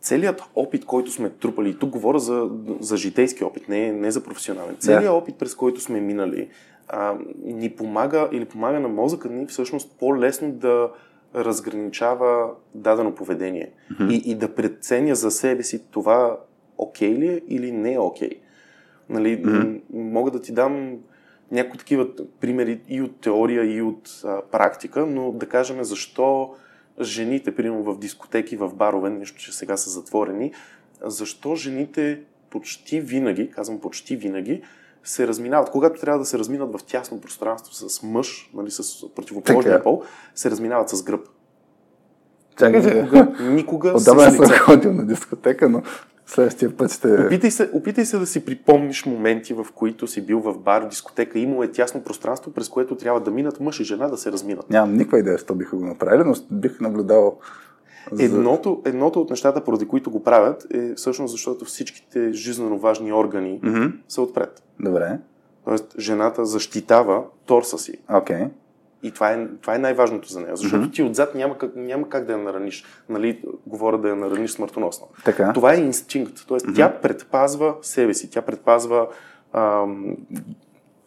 целият 0.00 0.42
опит, 0.54 0.84
който 0.84 1.10
сме 1.10 1.30
трупали, 1.30 1.68
и 1.68 1.78
тук 1.78 1.90
говоря 1.90 2.18
за, 2.18 2.50
за 2.80 2.96
житейски 2.96 3.44
опит, 3.44 3.68
не, 3.68 3.92
не 3.92 4.10
за 4.10 4.22
професионален, 4.22 4.76
целият 4.78 5.04
да. 5.04 5.12
опит, 5.12 5.38
през 5.38 5.54
който 5.54 5.80
сме 5.80 6.00
минали, 6.00 6.48
а, 6.88 7.14
ни 7.44 7.70
помага 7.70 8.28
или 8.32 8.44
помага 8.44 8.80
на 8.80 8.88
мозъка 8.88 9.28
ни 9.28 9.46
всъщност 9.46 9.96
по-лесно 9.98 10.52
да 10.52 10.90
разграничава 11.36 12.50
дадено 12.74 13.14
поведение 13.14 13.72
mm-hmm. 13.92 14.12
и, 14.12 14.30
и 14.30 14.34
да 14.34 14.54
преценя 14.54 15.14
за 15.14 15.30
себе 15.30 15.62
си 15.62 15.82
това 15.90 16.40
окей 16.78 17.14
okay 17.14 17.18
ли 17.18 17.28
е 17.28 17.40
или 17.48 17.72
не 17.72 17.94
е 17.94 17.98
окей. 17.98 18.28
Okay. 18.28 18.38
Нали, 19.08 19.42
mm-hmm. 19.42 19.80
Мога 19.92 20.30
да 20.30 20.42
ти 20.42 20.52
дам 20.52 20.96
някои 21.52 21.78
такива 21.78 22.08
примери 22.40 22.80
и 22.88 23.02
от 23.02 23.20
теория, 23.20 23.76
и 23.76 23.82
от 23.82 24.20
а, 24.24 24.42
практика, 24.42 25.06
но 25.06 25.32
да 25.32 25.46
кажем 25.46 25.84
защо 25.84 26.54
жените, 27.00 27.54
примерно 27.54 27.82
в 27.82 27.98
дискотеки, 27.98 28.56
в 28.56 28.74
барове, 28.74 29.10
нещо, 29.10 29.38
че 29.38 29.52
сега 29.52 29.76
са 29.76 29.90
затворени, 29.90 30.52
защо 31.02 31.54
жените 31.54 32.20
почти 32.50 33.00
винаги, 33.00 33.50
казвам 33.50 33.80
почти 33.80 34.16
винаги, 34.16 34.62
се 35.06 35.26
разминават. 35.26 35.70
Когато 35.70 36.00
трябва 36.00 36.18
да 36.18 36.24
се 36.24 36.38
разминат 36.38 36.72
в 36.72 36.84
тясно 36.84 37.20
пространство 37.20 37.74
с 37.74 38.02
мъж, 38.02 38.50
нали, 38.54 38.70
с 38.70 39.14
противоположния 39.14 39.82
пол, 39.82 40.02
се 40.34 40.50
разминават 40.50 40.88
с 40.88 41.02
гръб. 41.02 41.28
Чакайте. 42.58 43.02
Никога, 43.02 43.32
никога 43.40 43.92
Отдавна 43.96 44.30
съм 44.30 44.58
ходил 44.58 44.92
на 44.92 45.06
дискотека, 45.06 45.68
но 45.68 45.82
Следващия 46.26 46.76
път 46.76 46.92
ще... 46.92 47.26
Опитай 47.26 47.50
се, 47.50 47.70
опитай 47.72 48.04
се 48.04 48.18
да 48.18 48.26
си 48.26 48.44
припомниш 48.44 49.06
моменти, 49.06 49.54
в 49.54 49.66
които 49.74 50.06
си 50.06 50.26
бил 50.26 50.40
в 50.40 50.58
бар, 50.58 50.88
дискотека, 50.88 51.38
имало 51.38 51.62
е 51.62 51.72
тясно 51.72 52.04
пространство, 52.04 52.52
през 52.52 52.68
което 52.68 52.96
трябва 52.96 53.20
да 53.20 53.30
минат 53.30 53.60
мъж 53.60 53.80
и 53.80 53.84
жена 53.84 54.08
да 54.08 54.16
се 54.16 54.32
разминат. 54.32 54.70
Нямам 54.70 54.92
никаква 54.92 55.18
идея, 55.18 55.38
що 55.38 55.54
биха 55.54 55.76
го 55.76 55.84
направили, 55.84 56.22
но 56.26 56.34
бих 56.50 56.80
наблюдавал. 56.80 57.38
Едното, 58.18 58.82
едното 58.84 59.20
от 59.20 59.30
нещата, 59.30 59.64
поради 59.64 59.88
които 59.88 60.10
го 60.10 60.22
правят, 60.22 60.66
е 60.74 60.94
всъщност 60.94 61.32
защото 61.32 61.64
всичките 61.64 62.32
жизненно 62.32 62.78
важни 62.78 63.12
органи 63.12 63.60
mm-hmm. 63.60 63.92
са 64.08 64.22
отпред. 64.22 64.62
Добре. 64.80 65.18
Тоест, 65.64 65.94
жената 65.98 66.44
защитава 66.44 67.24
торса 67.46 67.78
си. 67.78 67.98
Okay. 68.10 68.48
И 69.02 69.10
това 69.10 69.32
е, 69.32 69.48
това 69.62 69.74
е 69.74 69.78
най-важното 69.78 70.28
за 70.28 70.40
нея, 70.40 70.56
защото 70.56 70.84
mm-hmm. 70.84 70.92
ти 70.92 71.02
отзад 71.02 71.34
няма 71.34 71.58
как, 71.58 71.76
няма 71.76 72.08
как 72.08 72.24
да 72.24 72.32
я 72.32 72.38
нараниш. 72.38 72.84
Нали, 73.08 73.42
говоря 73.66 73.98
да 73.98 74.08
я 74.08 74.16
нараниш 74.16 74.50
смъртоносно. 74.50 75.06
Така. 75.24 75.52
Това 75.52 75.74
е 75.74 75.76
инстинкт. 75.76 76.44
Тоест, 76.48 76.66
mm-hmm. 76.66 76.76
тя 76.76 77.00
предпазва 77.00 77.74
себе 77.82 78.14
си, 78.14 78.30
тя 78.30 78.42
предпазва 78.42 79.08
ам, 79.52 80.16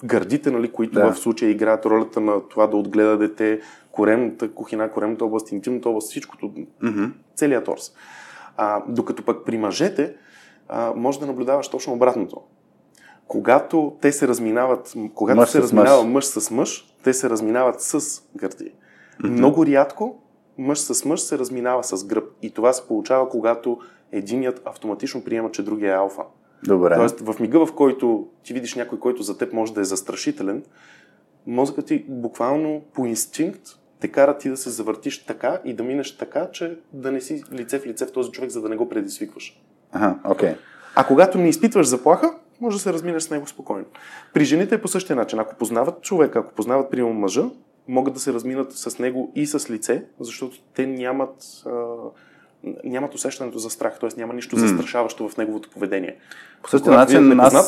гърдите, 0.05 0.51
нали, 0.51 0.71
които 0.71 0.93
да. 0.93 1.13
в 1.13 1.19
случая 1.19 1.51
играят 1.51 1.85
ролята 1.85 2.21
на 2.21 2.47
това 2.47 2.67
да 2.67 2.77
отгледа 2.77 3.17
дете, 3.17 3.61
коремната 3.91 4.53
кухина, 4.53 4.91
коремната 4.91 5.25
област, 5.25 5.51
интимната 5.51 5.89
област, 5.89 6.09
всичкото, 6.09 6.53
mm-hmm. 6.83 7.11
целият 7.35 7.65
торс. 7.65 7.93
А, 8.57 8.83
докато 8.87 9.25
пък 9.25 9.45
при 9.45 9.57
мъжете 9.57 10.15
а, 10.69 10.93
може 10.95 11.19
да 11.19 11.25
наблюдаваш 11.25 11.67
точно 11.67 11.93
обратното 11.93 12.41
когато 13.29 13.97
те 14.01 14.11
се 14.11 14.27
разминават, 14.27 14.93
когато 15.15 15.39
мъж 15.39 15.49
се 15.49 15.61
разминава 15.61 16.03
мъж. 16.03 16.13
мъж 16.13 16.25
с 16.25 16.51
мъж, 16.51 16.95
те 17.03 17.13
се 17.13 17.29
разминават 17.29 17.81
с 17.81 18.21
гърди. 18.35 18.63
Mm-hmm. 18.63 19.29
Много 19.29 19.65
рядко 19.65 20.21
мъж 20.57 20.79
с 20.79 21.05
мъж 21.05 21.21
се 21.21 21.37
разминава 21.37 21.83
с 21.83 22.05
гръб. 22.05 22.25
И 22.41 22.51
това 22.51 22.73
се 22.73 22.87
получава, 22.87 23.29
когато 23.29 23.77
единият 24.11 24.61
автоматично 24.65 25.23
приема, 25.23 25.51
че 25.51 25.63
другия 25.63 25.93
е 25.93 25.97
алфа. 25.97 26.23
Добре. 26.63 26.95
Тоест, 26.95 27.19
в 27.19 27.39
мига, 27.39 27.65
в 27.65 27.75
който 27.75 28.27
ти 28.43 28.53
видиш 28.53 28.75
някой, 28.75 28.99
който 28.99 29.23
за 29.23 29.37
теб 29.37 29.53
може 29.53 29.73
да 29.73 29.81
е 29.81 29.83
застрашителен, 29.83 30.63
мозъкът 31.47 31.85
ти 31.85 32.05
буквално 32.07 32.81
по 32.93 33.05
инстинкт 33.05 33.61
те 33.99 34.07
кара 34.07 34.37
ти 34.37 34.49
да 34.49 34.57
се 34.57 34.69
завъртиш 34.69 35.25
така 35.25 35.59
и 35.65 35.73
да 35.73 35.83
минеш 35.83 36.17
така, 36.17 36.51
че 36.51 36.77
да 36.93 37.11
не 37.11 37.21
си 37.21 37.43
лице 37.51 37.79
в 37.79 37.85
лице 37.85 38.05
в 38.05 38.11
този 38.11 38.31
човек, 38.31 38.49
за 38.49 38.61
да 38.61 38.69
не 38.69 38.75
го 38.75 38.89
предизвикваш. 38.89 39.61
Ага, 39.91 40.19
окей. 40.23 40.49
Okay. 40.49 40.57
А 40.95 41.07
когато 41.07 41.37
не 41.37 41.49
изпитваш 41.49 41.87
заплаха, 41.87 42.33
може 42.61 42.77
да 42.77 42.81
се 42.81 42.93
разминеш 42.93 43.23
с 43.23 43.29
него 43.29 43.47
спокойно. 43.47 43.85
При 44.33 44.45
жените 44.45 44.75
е 44.75 44.81
по 44.81 44.87
същия 44.87 45.15
начин. 45.15 45.39
Ако 45.39 45.55
познават 45.55 46.01
човека, 46.01 46.39
ако 46.39 46.53
познават 46.53 46.91
приема 46.91 47.13
мъжа, 47.13 47.49
могат 47.87 48.13
да 48.13 48.19
се 48.19 48.33
разминат 48.33 48.71
с 48.71 48.99
него 48.99 49.31
и 49.35 49.45
с 49.45 49.69
лице, 49.69 50.05
защото 50.19 50.57
те 50.73 50.87
нямат, 50.87 51.43
а, 51.65 51.69
нямат 52.83 53.15
усещането 53.15 53.59
за 53.59 53.69
страх, 53.69 53.99
т.е. 53.99 54.09
няма 54.17 54.33
нищо 54.33 54.55
застрашаващо 54.55 55.29
в 55.29 55.37
неговото 55.37 55.69
поведение. 55.69 56.15
По 56.63 56.69
същия 56.69 56.93
начин, 56.93 57.39
аз, 57.39 57.53
познат... 57.53 57.65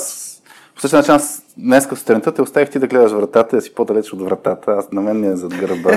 по 0.75 0.81
същия 0.81 0.98
начин 0.98 1.13
аз 1.13 1.43
днес 1.57 1.88
сутринта 1.95 2.31
те 2.31 2.41
оставих 2.41 2.69
ти 2.69 2.79
да 2.79 2.88
гледаш 2.88 3.12
вратата 3.12 3.55
да 3.55 3.62
си 3.62 3.75
по-далеч 3.75 4.13
от 4.13 4.21
вратата. 4.21 4.71
Аз 4.71 4.91
на 4.91 5.01
мен 5.01 5.19
ми 5.19 5.27
е 5.27 5.36
зад 5.36 5.55
гърба. 5.55 5.91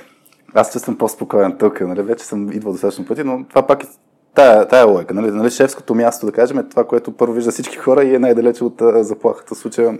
Аз 0.54 0.72
че 0.72 0.78
съм 0.78 0.98
по-спокоен 0.98 1.56
тук, 1.58 1.80
нали? 1.80 2.02
вече 2.02 2.24
съм 2.24 2.52
идвал 2.52 2.72
достатъчно 2.72 3.06
пъти, 3.06 3.24
но 3.24 3.44
това 3.48 3.66
пак 3.66 3.84
е 3.84 3.86
тая, 4.34 4.68
тая 4.68 4.86
лойка. 4.86 5.14
Нали? 5.14 5.30
нали? 5.30 5.50
Шефското 5.50 5.94
място, 5.94 6.26
да 6.26 6.32
кажем, 6.32 6.58
е 6.58 6.68
това, 6.68 6.84
което 6.84 7.12
първо 7.12 7.32
вижда 7.32 7.50
всички 7.50 7.76
хора 7.76 8.04
и 8.04 8.14
е 8.14 8.18
най-далече 8.18 8.64
от 8.64 8.82
а, 8.82 9.04
заплахата. 9.04 9.54
В 9.54 9.58
случая, 9.58 9.98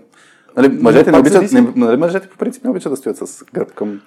нали, 0.57 0.69
мъжете, 0.69 1.11
не 1.11 1.19
обичат, 1.19 1.53
не, 1.53 1.73
нали, 1.77 1.97
мъжете 1.97 2.29
по 2.29 2.37
принцип 2.37 2.65
не 2.65 2.71
обичат 2.71 2.93
да 2.93 2.97
стоят 2.97 3.17
с 3.17 3.45
гръб 3.53 3.75
към 3.75 4.01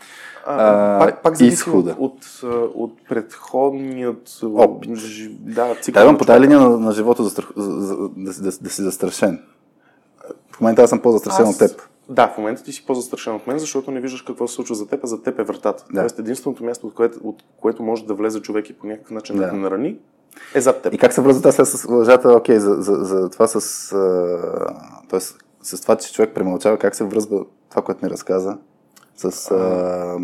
а, 0.46 1.00
пак, 1.00 1.24
пак 1.24 1.40
изхода. 1.42 1.96
От, 2.00 2.14
от, 2.44 2.74
от 2.76 3.08
предходният 3.10 4.40
опит. 4.44 4.92
Да, 5.40 5.76
цикъл. 5.82 6.12
Да, 6.12 6.18
по 6.18 6.26
тази 6.26 6.42
линия 6.42 6.60
на, 6.60 6.70
на 6.78 6.92
живота 6.92 7.24
за, 7.24 7.30
за, 7.56 7.98
да, 7.98 8.34
да, 8.34 8.52
да 8.62 8.70
си 8.70 8.82
застрашен. 8.82 9.42
В 10.52 10.62
момента 10.62 10.82
аз 10.82 10.90
съм 10.90 11.00
по-застрашен 11.00 11.46
аз... 11.46 11.54
от 11.54 11.60
теб. 11.60 11.82
Да, 12.10 12.28
в 12.28 12.38
момента 12.38 12.64
ти 12.64 12.72
си 12.72 12.86
по-застрашен 12.86 13.36
от 13.36 13.48
мен, 13.48 13.60
защото 13.60 13.92
не 13.92 14.02
виждаш 14.02 14.22
какво 14.22 14.48
се 14.48 14.56
случва 14.56 14.76
за 14.76 14.88
теб, 14.88 15.04
а 15.04 15.08
за 15.08 15.22
теб 15.22 15.40
е 15.40 15.44
вратата. 15.44 15.86
Да. 15.94 16.00
Тоест 16.00 16.20
единственото 16.20 16.64
място, 16.64 16.88
от 16.88 16.94
което, 16.94 17.20
от 17.24 17.44
което 17.62 17.84
може 17.84 18.06
да 18.06 18.14
влезе 18.14 18.42
човек 18.42 18.70
и 18.70 18.74
по 18.74 18.88
някакъв 18.88 19.12
начин 19.12 19.36
да, 19.36 19.48
да 19.48 19.54
нарани, 19.54 19.98
е 20.56 20.62
зад 20.62 20.82
теб. 20.82 20.94
И 20.94 20.98
как 20.98 21.14
се 21.14 21.22
връзва 21.22 21.52
това 21.52 21.66
с 21.66 21.90
лъжата? 21.90 22.32
Окей, 22.32 22.60
за, 22.60 22.76
за, 22.80 22.96
за 22.96 23.30
това 23.30 23.48
с... 23.48 23.92
А, 23.92 24.76
тоест, 25.10 25.38
с 25.62 25.82
това, 25.82 25.96
че 25.96 26.14
човек 26.14 26.34
премълчава, 26.36 26.78
как 26.78 26.96
се 26.96 27.04
връзва 27.04 27.46
това, 27.70 27.82
което 27.82 28.06
ми 28.06 28.12
разказа? 28.12 28.58
С... 29.30 29.52
А, 29.52 30.20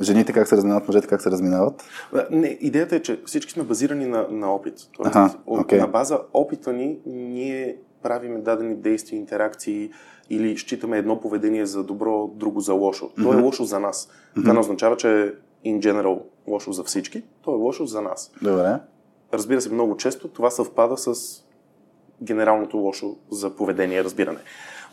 Жените 0.00 0.32
как 0.32 0.48
се 0.48 0.56
разминават, 0.56 0.88
мъжете 0.88 1.06
как 1.06 1.22
се 1.22 1.30
разминават? 1.30 1.84
Не, 2.30 2.58
идеята 2.60 2.96
е, 2.96 3.00
че 3.00 3.20
всички 3.26 3.52
сме 3.52 3.62
базирани 3.62 4.06
на, 4.06 4.26
на 4.30 4.54
опит. 4.54 4.74
Тоест, 4.92 5.16
Аха, 5.16 5.38
от, 5.46 5.60
окей. 5.60 5.78
На 5.78 5.86
база 5.86 6.18
опита 6.32 6.72
ни, 6.72 6.98
ние 7.06 7.76
правиме 8.02 8.38
дадени 8.38 8.74
действия, 8.74 9.18
интеракции 9.18 9.90
или 10.30 10.58
считаме 10.58 10.98
едно 10.98 11.20
поведение 11.20 11.66
за 11.66 11.84
добро, 11.84 12.26
друго 12.34 12.60
за 12.60 12.72
лошо. 12.72 13.10
То 13.22 13.32
е 13.32 13.42
лошо 13.42 13.64
за 13.64 13.80
нас. 13.80 14.08
Това 14.34 14.52
не 14.52 14.58
означава, 14.58 14.96
че 14.96 15.22
е 15.22 15.32
in 15.66 15.78
general 15.78 16.22
лошо 16.46 16.72
за 16.72 16.84
всички, 16.84 17.22
то 17.42 17.50
е 17.50 17.54
лошо 17.54 17.86
за 17.86 18.02
нас. 18.02 18.32
Добре. 18.42 18.78
Разбира 19.32 19.60
се, 19.60 19.72
много 19.72 19.96
често 19.96 20.28
това 20.28 20.50
съвпада 20.50 20.96
с 20.96 21.14
генералното 22.22 22.76
лошо 22.76 23.16
за 23.30 23.50
поведение, 23.50 24.04
разбиране. 24.04 24.38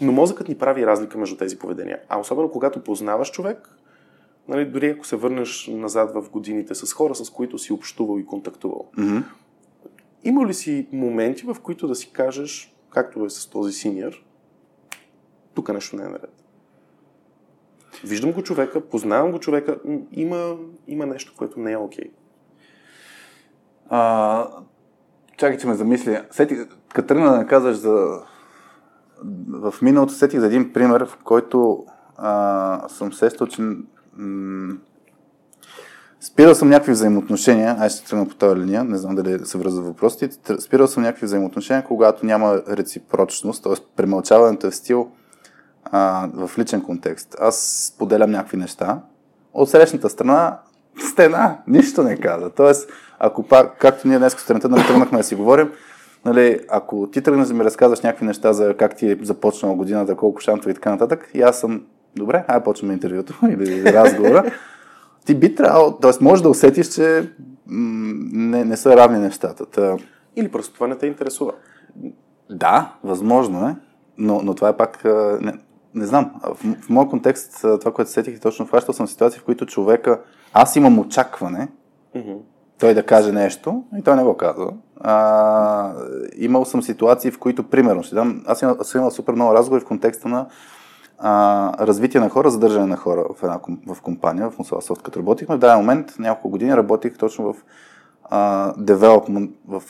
Но 0.01 0.11
мозъкът 0.11 0.47
ни 0.47 0.57
прави 0.57 0.85
разлика 0.85 1.17
между 1.17 1.37
тези 1.37 1.59
поведения. 1.59 1.99
А 2.09 2.19
особено 2.19 2.51
когато 2.51 2.83
познаваш 2.83 3.31
човек, 3.31 3.75
нали, 4.47 4.65
дори 4.65 4.89
ако 4.89 5.05
се 5.05 5.15
върнеш 5.15 5.67
назад 5.73 6.13
в 6.13 6.29
годините 6.29 6.75
с 6.75 6.93
хора, 6.93 7.15
с 7.15 7.29
които 7.29 7.57
си 7.57 7.73
общувал 7.73 8.19
и 8.19 8.25
контактувал, 8.25 8.89
Мгм. 8.97 9.17
има 10.23 10.45
ли 10.47 10.53
си 10.53 10.87
моменти, 10.91 11.45
в 11.45 11.57
които 11.63 11.87
да 11.87 11.95
си 11.95 12.11
кажеш, 12.13 12.75
както 12.89 13.25
е 13.25 13.29
с 13.29 13.49
този 13.49 13.73
синьор, 13.73 14.23
тук 15.53 15.69
нещо 15.73 15.95
не 15.95 16.03
е 16.03 16.07
наред? 16.07 16.43
Виждам 18.03 18.31
го 18.31 18.43
човека, 18.43 18.81
познавам 18.81 19.31
го 19.31 19.39
човека, 19.39 19.79
има, 20.11 20.57
има 20.87 21.05
нещо, 21.05 21.33
което 21.37 21.59
не 21.59 21.71
е 21.71 21.77
окей. 21.77 22.11
А, 23.89 24.47
чакай, 25.37 25.57
че 25.57 25.67
ме 25.67 25.73
замисля. 25.73 26.25
Сети, 26.31 26.57
като 26.93 27.07
тръгна 27.07 27.37
да 27.37 27.47
казваш 27.47 27.75
за... 27.75 28.21
В 29.49 29.73
миналото 29.81 30.13
сетих 30.13 30.39
за 30.39 30.45
един 30.45 30.73
пример, 30.73 31.05
в 31.05 31.17
който 31.23 31.85
а, 32.17 32.89
съм 32.89 33.13
сещал, 33.13 33.47
че 33.47 33.61
м- 34.17 34.75
спирал 36.21 36.55
съм 36.55 36.69
някакви 36.69 36.91
взаимоотношения, 36.91 37.75
аз 37.79 37.95
ще 37.95 38.09
тръгна 38.09 38.27
по 38.27 38.35
тази 38.35 38.59
линия, 38.59 38.83
не 38.83 38.97
знам 38.97 39.15
дали 39.15 39.45
се 39.45 39.57
връзва 39.57 39.83
въпросите, 39.83 40.59
спирал 40.59 40.87
съм 40.87 41.03
някакви 41.03 41.25
взаимоотношения, 41.25 41.83
когато 41.83 42.25
няма 42.25 42.61
реципрочност, 42.69 43.63
т.е. 43.63 43.73
премълчаването 43.95 44.67
е 44.67 44.71
в 44.71 44.75
стил 44.75 45.11
а, 45.83 46.29
в 46.33 46.57
личен 46.57 46.81
контекст. 46.81 47.35
Аз 47.39 47.91
споделям 47.93 48.31
някакви 48.31 48.57
неща, 48.57 49.01
от 49.53 49.69
срещната 49.69 50.09
страна 50.09 50.59
стена, 51.11 51.57
нищо 51.67 52.03
не 52.03 52.17
каза. 52.17 52.49
Тоест, 52.49 52.89
ако 53.19 53.43
пак, 53.43 53.77
както 53.79 54.07
ние 54.07 54.19
днес 54.19 54.33
сутринта 54.33 54.69
нали, 54.69 54.87
тръгнахме 54.87 55.17
да 55.17 55.23
си 55.23 55.35
говорим, 55.35 55.71
нали, 56.25 56.59
ако 56.69 57.07
ти 57.07 57.21
тръгнеш 57.21 57.47
да 57.47 57.53
ми 57.53 57.63
разказваш 57.63 58.01
някакви 58.01 58.25
неща 58.25 58.53
за 58.53 58.77
как 58.77 58.95
ти 58.95 59.11
е 59.11 59.17
започнала 59.21 59.75
годината, 59.75 60.15
колко 60.15 60.41
шантове 60.41 60.71
и 60.71 60.75
така 60.75 60.91
нататък, 60.91 61.31
и 61.33 61.41
аз 61.41 61.59
съм, 61.59 61.83
добре, 62.15 62.45
ай 62.47 62.63
почваме 62.63 62.93
интервюто 62.93 63.33
или 63.49 63.93
разговора, 63.93 64.51
ти 65.25 65.35
би 65.35 65.55
трябвало, 65.55 65.91
т.е. 65.91 66.11
може 66.21 66.43
да 66.43 66.49
усетиш, 66.49 66.87
че 66.87 67.29
м- 67.67 68.13
не, 68.31 68.65
не 68.65 68.77
са 68.77 68.97
равни 68.97 69.19
нещата. 69.19 69.65
Та, 69.65 69.97
Или 70.35 70.51
просто 70.51 70.73
това 70.73 70.87
не 70.87 70.95
те 70.97 71.07
интересува. 71.07 71.51
да, 72.49 72.93
възможно 73.03 73.67
е, 73.67 73.75
но, 74.17 74.41
но 74.43 74.53
това 74.55 74.69
е 74.69 74.77
пак, 74.77 75.05
не, 75.41 75.53
не 75.93 76.05
знам, 76.05 76.31
в, 76.43 76.57
в 76.81 76.89
моят 76.89 77.09
контекст 77.09 77.61
това, 77.61 77.93
което 77.93 78.11
сетих, 78.11 78.37
е 78.37 78.39
точно 78.39 78.65
хващал 78.67 78.93
съм 78.93 79.07
ситуации, 79.07 79.39
в 79.39 79.43
които 79.43 79.65
човека, 79.65 80.21
аз 80.53 80.75
имам 80.75 80.99
очакване, 80.99 81.67
Мгм. 82.15 82.31
Той 82.81 82.93
да 82.93 83.03
каже 83.05 83.31
нещо 83.31 83.83
и 83.97 84.01
той 84.01 84.15
не 84.15 84.23
го 84.23 84.37
казва. 84.37 84.73
А, 84.99 85.93
имал 86.35 86.65
съм 86.65 86.81
ситуации, 86.81 87.31
в 87.31 87.39
които, 87.39 87.63
примерно, 87.63 88.03
ще 88.03 88.15
дам, 88.15 88.43
аз 88.47 88.59
съм 88.59 88.77
имал 88.95 89.11
супер 89.11 89.33
много 89.33 89.53
разговори 89.53 89.81
в 89.81 89.87
контекста 89.87 90.27
на 90.27 90.47
а, 91.19 91.87
развитие 91.87 92.21
на 92.21 92.29
хора, 92.29 92.49
задържане 92.49 92.85
на 92.85 92.97
хора 92.97 93.25
в 93.35 93.43
една 93.43 93.59
в 93.87 94.01
компания, 94.01 94.49
в 94.49 94.57
Microsoft, 94.57 95.01
като 95.01 95.19
работихме. 95.19 95.55
В 95.55 95.59
даден 95.59 95.77
момент, 95.77 96.13
няколко 96.19 96.49
години, 96.49 96.77
работих 96.77 97.17
точно 97.17 97.53
в 97.53 97.55
а, 98.23 98.73
development, 98.73 99.51
в 99.67 99.83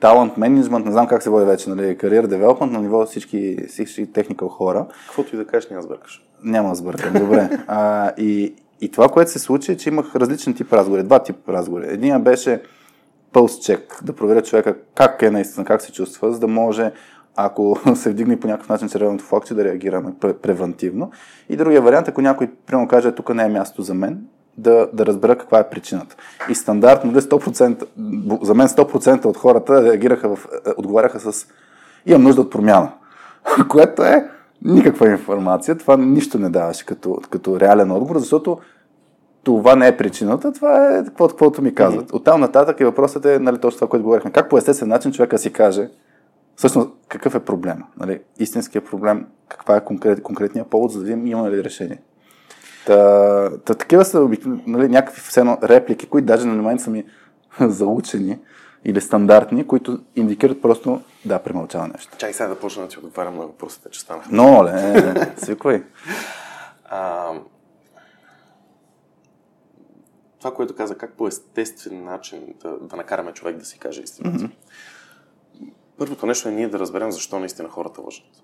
талант 0.00 0.36
менеджмент, 0.36 0.86
не 0.86 0.92
знам 0.92 1.06
как 1.06 1.22
се 1.22 1.30
води 1.30 1.44
вече, 1.46 1.70
нали, 1.70 1.98
кариер 1.98 2.26
девелопмент 2.26 2.72
на 2.72 2.80
ниво 2.80 3.06
всички, 3.06 3.56
всички 3.68 4.12
техникал 4.12 4.48
хора. 4.48 4.86
Каквото 5.06 5.34
и 5.34 5.38
да 5.38 5.46
кажеш, 5.46 5.70
няма 5.70 5.82
сбъркаш. 5.82 6.22
Няма 6.44 6.68
да 6.68 6.74
сбъркам, 6.74 7.12
добре. 7.12 7.50
А, 7.66 8.12
и, 8.18 8.54
и 8.84 8.90
това, 8.90 9.08
което 9.08 9.30
се 9.30 9.38
случи, 9.38 9.72
е, 9.72 9.76
че 9.76 9.88
имах 9.88 10.16
различен 10.16 10.54
тип 10.54 10.72
разговори, 10.72 11.02
два 11.02 11.18
типа 11.18 11.52
разговори. 11.52 11.86
Единия 11.88 12.18
беше 12.18 12.62
пълс 13.32 13.58
чек, 13.58 14.00
да 14.02 14.12
проверя 14.12 14.42
човека 14.42 14.76
как 14.94 15.22
е 15.22 15.30
наистина, 15.30 15.66
как 15.66 15.82
се 15.82 15.92
чувства, 15.92 16.32
за 16.32 16.38
да 16.40 16.48
може, 16.48 16.92
ако 17.36 17.78
се 17.94 18.10
вдигне 18.10 18.40
по 18.40 18.46
някакъв 18.46 18.68
начин 18.68 18.88
червеното 18.88 19.24
флокче, 19.24 19.54
да 19.54 19.64
реагираме 19.64 20.12
пре- 20.20 20.34
превентивно. 20.34 21.10
И 21.48 21.56
другия 21.56 21.82
вариант, 21.82 22.08
ако 22.08 22.20
някой, 22.20 22.50
примерно, 22.66 22.88
каже, 22.88 23.12
тук 23.12 23.34
не 23.34 23.44
е 23.44 23.48
място 23.48 23.82
за 23.82 23.94
мен, 23.94 24.20
да, 24.58 24.88
да 24.92 25.06
разбера 25.06 25.38
каква 25.38 25.58
е 25.58 25.68
причината. 25.68 26.16
И 26.50 26.54
стандартно, 26.54 27.10
нали, 27.10 27.22
100%, 27.22 27.84
бу- 27.98 28.44
за 28.44 28.54
мен 28.54 28.68
100% 28.68 29.24
от 29.24 29.36
хората 29.36 29.82
реагираха 29.82 30.36
в, 30.36 30.46
е, 30.66 30.70
отговаряха 30.76 31.32
с 31.32 31.46
имам 32.06 32.22
нужда 32.22 32.40
от 32.40 32.50
промяна. 32.50 32.92
Което 33.68 34.02
е 34.02 34.30
никаква 34.64 35.10
информация. 35.10 35.78
Това 35.78 35.96
нищо 35.96 36.38
не 36.38 36.50
даваше 36.50 36.86
като, 36.86 37.18
като 37.30 37.60
реален 37.60 37.90
отговор, 37.90 38.18
защото 38.18 38.58
това 39.44 39.76
не 39.76 39.88
е 39.88 39.96
причината, 39.96 40.52
това 40.52 40.98
е 40.98 41.04
каквото, 41.04 41.34
каквото 41.34 41.62
ми 41.62 41.74
казват. 41.74 42.10
Mm-hmm. 42.10 42.14
Оттам 42.14 42.40
нататък 42.40 42.80
и 42.80 42.84
въпросът 42.84 43.24
е 43.24 43.38
нали, 43.38 43.58
точно 43.58 43.78
това, 43.78 43.88
което 43.88 44.04
говорихме. 44.04 44.32
Как 44.32 44.50
по 44.50 44.58
естествен 44.58 44.88
начин 44.88 45.12
човека 45.12 45.38
си 45.38 45.52
каже 45.52 45.88
всъщност 46.56 46.90
какъв 47.08 47.34
е 47.34 47.40
проблема? 47.40 47.86
Нали, 48.00 48.20
истинският 48.38 48.84
проблем, 48.84 49.26
каква 49.48 49.76
е 49.76 49.84
конкрет, 49.84 50.22
конкретният 50.22 50.70
повод, 50.70 50.92
за 50.92 50.98
да 50.98 51.04
видим 51.04 51.26
има 51.26 51.50
ли 51.50 51.64
решение. 51.64 52.02
Та, 52.86 53.50
та 53.64 53.74
такива 53.74 54.04
са 54.04 54.28
нали, 54.66 54.88
някакви 54.88 55.20
все 55.20 55.40
едно 55.40 55.58
реплики, 55.62 56.06
които 56.06 56.26
даже 56.26 56.46
на 56.46 56.54
момент 56.54 56.80
са 56.80 56.90
ми 56.90 57.04
заучени 57.60 58.38
или 58.84 59.00
стандартни, 59.00 59.66
които 59.66 59.98
индикират 60.16 60.62
просто 60.62 61.00
да, 61.24 61.38
премълчава 61.38 61.88
нещо. 61.88 62.16
Чай 62.18 62.32
сега 62.32 62.48
да 62.48 62.54
почна 62.54 62.82
да 62.82 62.88
ти 62.88 62.98
отговарям 62.98 63.36
на 63.36 63.42
въпросите, 63.42 63.90
че 63.90 64.00
станаха. 64.00 64.28
Но, 64.32 64.44
моля, 64.44 64.80
е, 64.80 64.98
е, 64.98 65.32
свиквай. 65.36 65.82
Това, 70.44 70.54
което 70.54 70.74
каза, 70.74 70.98
как 70.98 71.12
по 71.12 71.28
естествен 71.28 72.04
начин 72.04 72.54
да, 72.62 72.78
да 72.78 72.96
накараме 72.96 73.32
човек 73.32 73.56
да 73.56 73.64
си 73.64 73.78
каже 73.78 74.02
истината. 74.02 74.38
Mm-hmm. 74.38 74.50
Първото 75.98 76.26
нещо 76.26 76.48
е 76.48 76.52
ние 76.52 76.68
да 76.68 76.78
разберем 76.78 77.12
защо 77.12 77.38
наистина 77.38 77.68
хората 77.68 78.00
лъжат. 78.00 78.42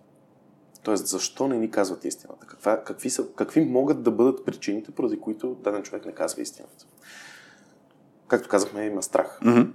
Тоест, 0.83 1.07
защо 1.07 1.49
не 1.49 1.59
ни 1.59 1.71
казват 1.71 2.05
истината? 2.05 2.47
Каква, 2.47 2.85
какви, 2.85 3.11
са, 3.11 3.33
какви 3.33 3.61
могат 3.61 4.03
да 4.03 4.11
бъдат 4.11 4.45
причините, 4.45 4.91
поради 4.91 5.21
които 5.21 5.55
даден 5.55 5.83
човек 5.83 6.07
не 6.07 6.13
казва 6.13 6.43
истината? 6.43 6.87
Както 8.29 8.49
казахме, 8.49 8.87
има 8.87 9.03
страх. 9.03 9.41
Mm-hmm. 9.43 9.71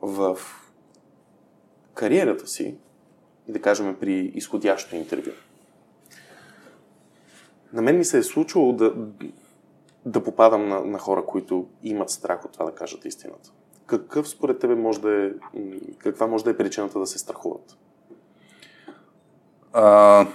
В 0.00 0.38
кариерата 1.94 2.46
си, 2.46 2.76
и 3.48 3.52
да 3.52 3.62
кажем 3.62 3.96
при 4.00 4.32
изходящо 4.34 4.96
интервю, 4.96 5.30
на 7.72 7.82
мен 7.82 7.98
ми 7.98 8.04
се 8.04 8.18
е 8.18 8.22
случвало 8.22 8.72
да, 8.72 8.94
да 10.06 10.22
попадам 10.22 10.68
на, 10.68 10.80
на 10.80 10.98
хора, 10.98 11.24
които 11.26 11.66
имат 11.82 12.10
страх 12.10 12.44
от 12.44 12.52
това 12.52 12.64
да 12.64 12.72
кажат 12.72 13.04
истината. 13.04 13.50
Какъв 13.86 14.28
според 14.28 14.58
тебе 14.58 14.74
може 14.74 15.00
да 15.00 15.26
е, 15.26 15.30
каква 15.98 16.26
може 16.26 16.44
да 16.44 16.50
е 16.50 16.56
причината 16.56 16.98
да 16.98 17.06
се 17.06 17.18
страхуват? 17.18 17.76
А, 19.72 20.26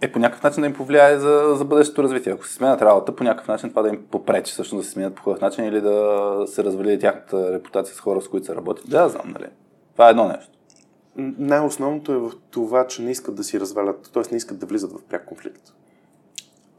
е 0.00 0.12
по 0.12 0.18
някакъв 0.18 0.42
начин 0.42 0.60
да 0.60 0.66
им 0.66 0.74
повлияе 0.74 1.18
за, 1.18 1.54
за 1.56 1.64
бъдещето 1.64 2.02
развитие. 2.02 2.32
Ако 2.32 2.46
се 2.46 2.54
сменят 2.54 2.82
работа, 2.82 3.16
по 3.16 3.24
някакъв 3.24 3.48
начин 3.48 3.70
това 3.70 3.82
да 3.82 3.88
им 3.88 4.06
попречи, 4.10 4.52
всъщност 4.52 4.82
да 4.82 4.86
се 4.86 4.92
сменят 4.92 5.14
по 5.14 5.22
хубав 5.22 5.40
начин 5.40 5.64
или 5.64 5.80
да 5.80 6.44
се 6.46 6.64
развали 6.64 6.98
тяхната 6.98 7.52
репутация 7.52 7.96
с 7.96 8.00
хора, 8.00 8.20
с 8.20 8.28
които 8.28 8.46
са 8.46 8.56
работят. 8.56 8.90
Да, 8.90 9.08
знам, 9.08 9.30
нали. 9.32 9.46
Това 9.92 10.06
е 10.06 10.10
едно 10.10 10.28
нещо. 10.28 10.52
Най-основното 11.38 12.12
е 12.12 12.18
в 12.18 12.32
това, 12.50 12.86
че 12.86 13.02
не 13.02 13.10
искат 13.10 13.34
да 13.34 13.44
си 13.44 13.60
развалят, 13.60 14.10
т.е. 14.14 14.22
не 14.30 14.36
искат 14.36 14.58
да 14.58 14.66
влизат 14.66 14.92
в 14.92 15.04
пряк 15.04 15.26
конфликт. 15.26 15.72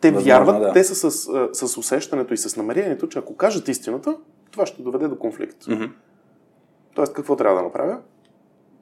Те 0.07 0.11
Възможно, 0.11 0.45
вярват, 0.45 0.61
да. 0.61 0.73
те 0.73 0.83
са 0.83 1.11
с, 1.11 1.29
с 1.53 1.77
усещането 1.77 2.33
и 2.33 2.37
с 2.37 2.57
намерението, 2.57 3.09
че 3.09 3.19
ако 3.19 3.35
кажат 3.35 3.67
истината, 3.67 4.17
това 4.51 4.65
ще 4.65 4.81
доведе 4.81 5.07
до 5.07 5.19
конфликт. 5.19 5.63
Mm-hmm. 5.63 5.91
Тоест, 6.95 7.13
какво 7.13 7.35
трябва 7.35 7.57
да 7.57 7.63
направя? 7.63 7.99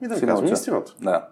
И 0.02 0.08
да 0.08 0.16
не 0.16 0.22
казвам 0.22 0.54
истината. 0.54 0.96
Да, 1.02 1.28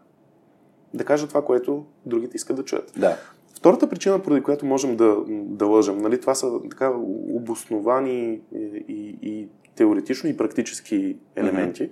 Да 0.94 1.06
кажа 1.06 1.28
това, 1.28 1.46
което 1.46 1.86
другите 2.06 2.38
искат 2.38 2.56
да 2.56 2.64
чуят. 2.64 2.94
да. 2.98 3.18
Втората 3.56 3.90
причина, 3.90 4.20
поради 4.20 4.44
която 4.44 4.66
можем 4.66 4.96
да, 4.96 5.18
да 5.30 5.66
лъжем, 5.66 5.98
нали, 5.98 6.22
това 6.22 6.36
са 6.36 6.60
така 6.70 6.92
обосновани 7.30 8.42
и, 8.56 8.86
и, 8.88 9.18
и 9.22 9.48
теоретично 9.76 10.30
и 10.30 10.38
практически 10.38 11.18
елементи. 11.36 11.90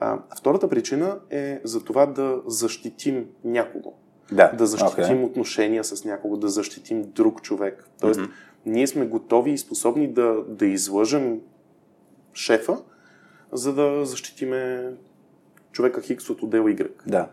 А, 0.00 0.18
втората 0.38 0.68
причина 0.68 1.18
е 1.30 1.60
за 1.64 1.84
това 1.84 2.06
да 2.06 2.40
защитим 2.46 3.26
някого. 3.44 3.94
Да, 4.32 4.52
Да 4.52 4.66
защитим 4.66 5.16
окей. 5.16 5.24
отношения 5.24 5.84
с 5.84 6.04
някого, 6.04 6.36
да 6.36 6.48
защитим 6.48 7.02
друг 7.02 7.42
човек. 7.42 7.88
Тоест, 8.00 8.20
Мгм. 8.20 8.30
ние 8.66 8.86
сме 8.86 9.06
готови 9.06 9.50
и 9.50 9.58
способни 9.58 10.08
да, 10.08 10.44
да 10.48 10.66
излъжем 10.66 11.40
шефа, 12.34 12.78
за 13.52 13.74
да 13.74 14.04
защитиме 14.04 14.92
човека 15.72 16.00
Хикс 16.00 16.30
от 16.30 16.42
отдел 16.42 16.62
Y. 16.64 16.90
Да. 17.06 17.28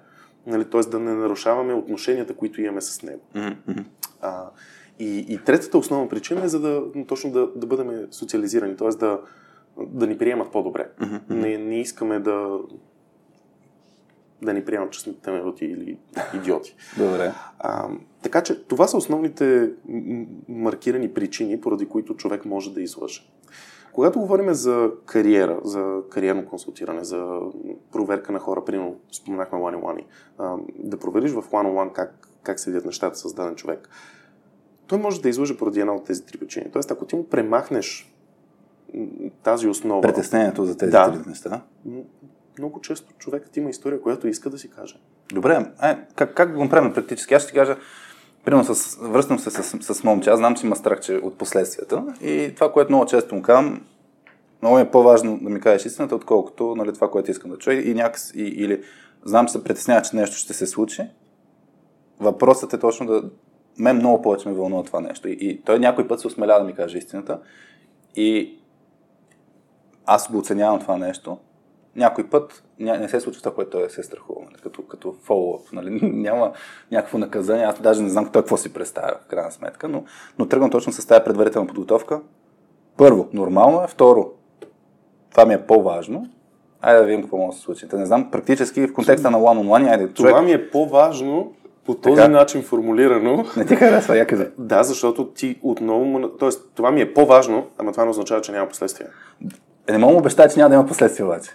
Нали, 0.48 0.66
т.е. 0.66 0.82
да 0.82 1.00
не 1.00 1.14
нарушаваме 1.14 1.74
отношенията, 1.74 2.36
които 2.36 2.62
имаме 2.62 2.82
с 2.82 3.04
него. 3.04 3.22
Мгм. 3.36 3.80
А, 4.22 4.50
И, 5.00 5.26
и 5.30 5.38
третата 5.38 5.78
основна 5.78 6.10
причина 6.10 6.44
е 6.44 6.48
за 6.48 6.60
да 6.60 6.84
точно 7.08 7.32
да, 7.32 7.48
да 7.56 7.68
бъдем 7.68 8.08
социализирани, 8.12 8.76
т.е. 8.78 8.90
Да, 8.90 9.20
да 9.80 10.08
ни 10.08 10.18
приемат 10.18 10.52
по-добре. 10.52 10.90
Мгм. 11.02 11.16
Не, 11.30 11.58
не 11.58 11.80
искаме 11.80 12.20
да 12.20 12.58
да 14.42 14.54
ни 14.54 14.66
приемат, 14.66 14.92
че 14.92 15.02
сме 15.02 15.14
темероти 15.14 15.66
или 15.66 15.98
идиоти. 16.34 16.76
Добре. 16.98 17.32
А, 17.60 17.88
така 18.22 18.44
че 18.44 18.64
това 18.64 18.88
са 18.88 18.98
основните 18.98 19.72
маркирани 20.50 21.14
причини, 21.14 21.62
поради 21.62 21.86
които 21.86 22.16
човек 22.16 22.46
може 22.46 22.74
да 22.74 22.82
излъже. 22.82 23.22
Когато 23.94 24.20
говорим 24.20 24.54
за 24.54 24.92
кариера, 25.06 25.60
за 25.64 26.02
кариерно 26.10 26.46
консултиране, 26.46 27.04
за 27.04 27.40
проверка 27.92 28.32
на 28.32 28.40
хора, 28.40 28.66
примерно 28.66 28.96
споменахме 29.12 29.60
One, 29.60 30.04
а, 30.38 30.56
да 30.80 30.98
провериш 31.00 31.32
в 31.32 31.36
One 31.36 31.44
on 31.44 31.90
One 31.90 31.92
как, 31.92 32.28
как 32.44 32.60
седят 32.60 32.86
нещата 32.86 33.16
с 33.16 33.34
даден 33.34 33.56
човек, 33.56 33.90
той 34.88 35.00
може 35.00 35.22
да 35.22 35.30
излъже 35.30 35.58
поради 35.58 35.80
една 35.80 35.96
от 35.96 36.06
тези 36.06 36.26
три 36.26 36.38
причини. 36.38 36.72
Тоест, 36.72 36.92
ако 36.92 37.06
ти 37.06 37.16
му 37.16 37.30
премахнеш 37.30 38.14
тази 39.44 39.68
основа, 39.68 40.02
Притеснението 40.02 40.66
за 40.66 40.78
тези 40.78 40.92
Да. 40.92 41.12
три 41.12 41.30
неща. 41.30 41.62
Много 42.60 42.82
често 42.82 43.14
човекът 43.18 43.58
има 43.58 43.70
история, 43.70 44.02
която 44.02 44.28
иска 44.28 44.50
да 44.50 44.58
си 44.58 44.70
каже. 44.70 44.96
Добре, 45.34 45.66
е, 45.84 45.98
как, 46.16 46.34
как 46.34 46.56
го 46.56 46.64
направим 46.64 46.94
практически? 46.94 47.34
Аз 47.34 47.42
ще 47.44 47.52
ти 47.52 47.58
кажа, 47.58 47.78
примерно 48.46 48.76
с, 48.76 48.98
връщам 49.02 49.40
се 49.40 49.50
с, 49.50 49.94
с 49.94 50.04
момче, 50.04 50.30
аз 50.30 50.40
знам, 50.40 50.56
че 50.56 50.66
има 50.66 50.76
страх 50.76 51.00
че 51.00 51.14
от 51.14 51.38
последствията 51.38 52.04
и 52.22 52.52
това, 52.56 52.72
което 52.72 52.92
много 52.92 53.06
често 53.06 53.36
му 53.36 53.42
казвам, 53.42 53.86
много 54.62 54.80
е 54.80 54.92
по-важно 54.92 55.40
да 55.42 55.50
ми 55.50 55.62
кажеш 55.62 55.86
истината, 55.86 56.16
отколкото 56.16 56.76
нали, 56.76 56.94
това, 56.94 57.12
което 57.12 57.32
искам 57.32 57.52
да 57.52 57.58
чуя 57.58 57.90
и 57.90 57.94
някакси, 57.94 58.32
и, 58.36 58.48
или 58.48 58.84
знам, 59.26 59.46
че 59.46 59.52
се 59.52 59.64
притеснява, 59.64 60.02
че 60.02 60.16
нещо 60.16 60.36
ще 60.36 60.54
се 60.54 60.68
случи. 60.68 61.04
Въпросът 62.20 62.74
е 62.74 62.80
точно 62.80 63.06
да... 63.06 63.24
Мен 63.78 63.96
много 63.96 64.22
повече 64.22 64.50
ме 64.50 64.56
вълнува 64.56 64.84
това 64.84 65.00
нещо. 65.02 65.28
И, 65.28 65.32
и 65.32 65.62
той 65.62 65.80
някой 65.80 66.08
път 66.08 66.20
се 66.20 66.28
осмеля 66.28 66.60
да 66.60 66.64
ми 66.64 66.74
каже 66.74 66.98
истината. 66.98 67.40
И 68.16 68.60
аз 70.06 70.32
го 70.32 70.38
оценявам 70.38 70.80
това 70.80 70.98
нещо. 70.98 71.38
Някой 72.00 72.30
път 72.30 72.64
ня, 72.80 72.98
не 72.98 73.10
се 73.10 73.20
случва 73.20 73.42
това, 73.42 73.56
което 73.56 73.72
той 73.72 73.90
се 73.90 74.02
е 74.02 74.04
страхувал. 74.04 74.44
Нали? 74.46 74.62
Като, 74.64 74.82
като 74.82 75.16
follow-up. 75.28 75.74
Нали? 75.74 76.00
Няма 76.14 76.52
някакво 76.92 77.18
наказание. 77.18 77.66
Аз 77.66 77.82
даже 77.82 78.02
не 78.02 78.10
знам 78.10 78.30
той 78.32 78.42
какво 78.42 78.58
си 78.58 78.74
представя 78.74 79.12
в 79.26 79.28
крайна 79.28 79.52
сметка. 79.52 79.88
Но, 79.88 80.04
но 80.40 80.48
тръгвам 80.48 80.70
точно 80.70 80.94
с 80.94 81.06
тази 81.06 81.24
предварителна 81.24 81.68
подготовка. 81.68 82.22
Първо, 82.98 83.28
нормално 83.34 83.84
е. 83.84 83.88
Второ, 83.88 84.32
това 85.32 85.46
ми 85.46 85.54
е 85.54 85.62
по-важно. 85.62 86.28
Айде 86.82 87.00
да 87.00 87.06
видим 87.06 87.22
какво 87.22 87.38
може 87.38 87.50
да 87.50 87.56
се 87.56 87.62
случи. 87.62 87.88
Та 87.88 87.98
не 87.98 88.06
знам, 88.06 88.32
практически 88.32 88.88
в 88.88 88.94
контекста 88.94 89.32
на 89.32 89.38
one-on-one, 89.38 89.92
айде, 89.92 90.14
човек, 90.14 90.32
Това 90.32 90.42
ми 90.42 90.52
е 90.52 90.70
по-важно 90.70 91.54
по 91.86 91.96
този 91.96 92.16
Така. 92.16 92.28
начин 92.28 92.64
формулирано. 92.64 93.46
не 93.58 93.66
ти 93.66 93.76
харесва, 93.76 94.18
я 94.18 94.28
кажи. 94.28 94.46
Да, 94.58 94.84
защото 94.84 95.28
ти 95.28 95.60
отново... 95.64 96.30
Тоест, 96.30 96.72
това 96.76 96.92
ми 96.92 97.02
е 97.02 97.14
по-важно, 97.14 97.68
ама 97.78 97.92
това 97.92 98.04
не 98.04 98.10
означава, 98.10 98.42
че 98.42 98.52
няма 98.52 98.70
последствия. 98.70 99.10
Е, 99.88 99.92
не 99.92 99.98
мога 99.98 100.14
му 100.14 100.20
обещая, 100.20 100.50
че 100.50 100.60
няма 100.60 100.70
да 100.70 100.76
има 100.76 100.86
последствия 100.86 101.26
обаче. 101.26 101.52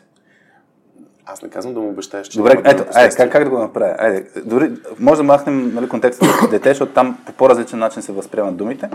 Аз 1.26 1.42
не 1.42 1.50
казвам 1.50 1.74
да 1.74 1.80
му 1.80 1.88
обещаеш, 1.88 2.28
че 2.28 2.38
Добре, 2.38 2.62
ето, 2.64 2.86
последствия. 2.86 3.26
как, 3.26 3.32
как 3.32 3.44
да 3.44 3.50
го 3.50 3.58
направя? 3.58 3.96
Айде, 3.98 4.26
дори, 4.44 4.72
може 4.98 5.16
да 5.16 5.22
махнем 5.22 5.74
нали, 5.74 5.88
контекста 5.88 6.24
на 6.42 6.48
дете, 6.50 6.68
защото 6.68 6.92
там 6.92 7.18
по 7.26 7.32
по-различен 7.32 7.78
начин 7.78 8.02
се 8.02 8.12
възприемат 8.12 8.56
думите. 8.56 8.90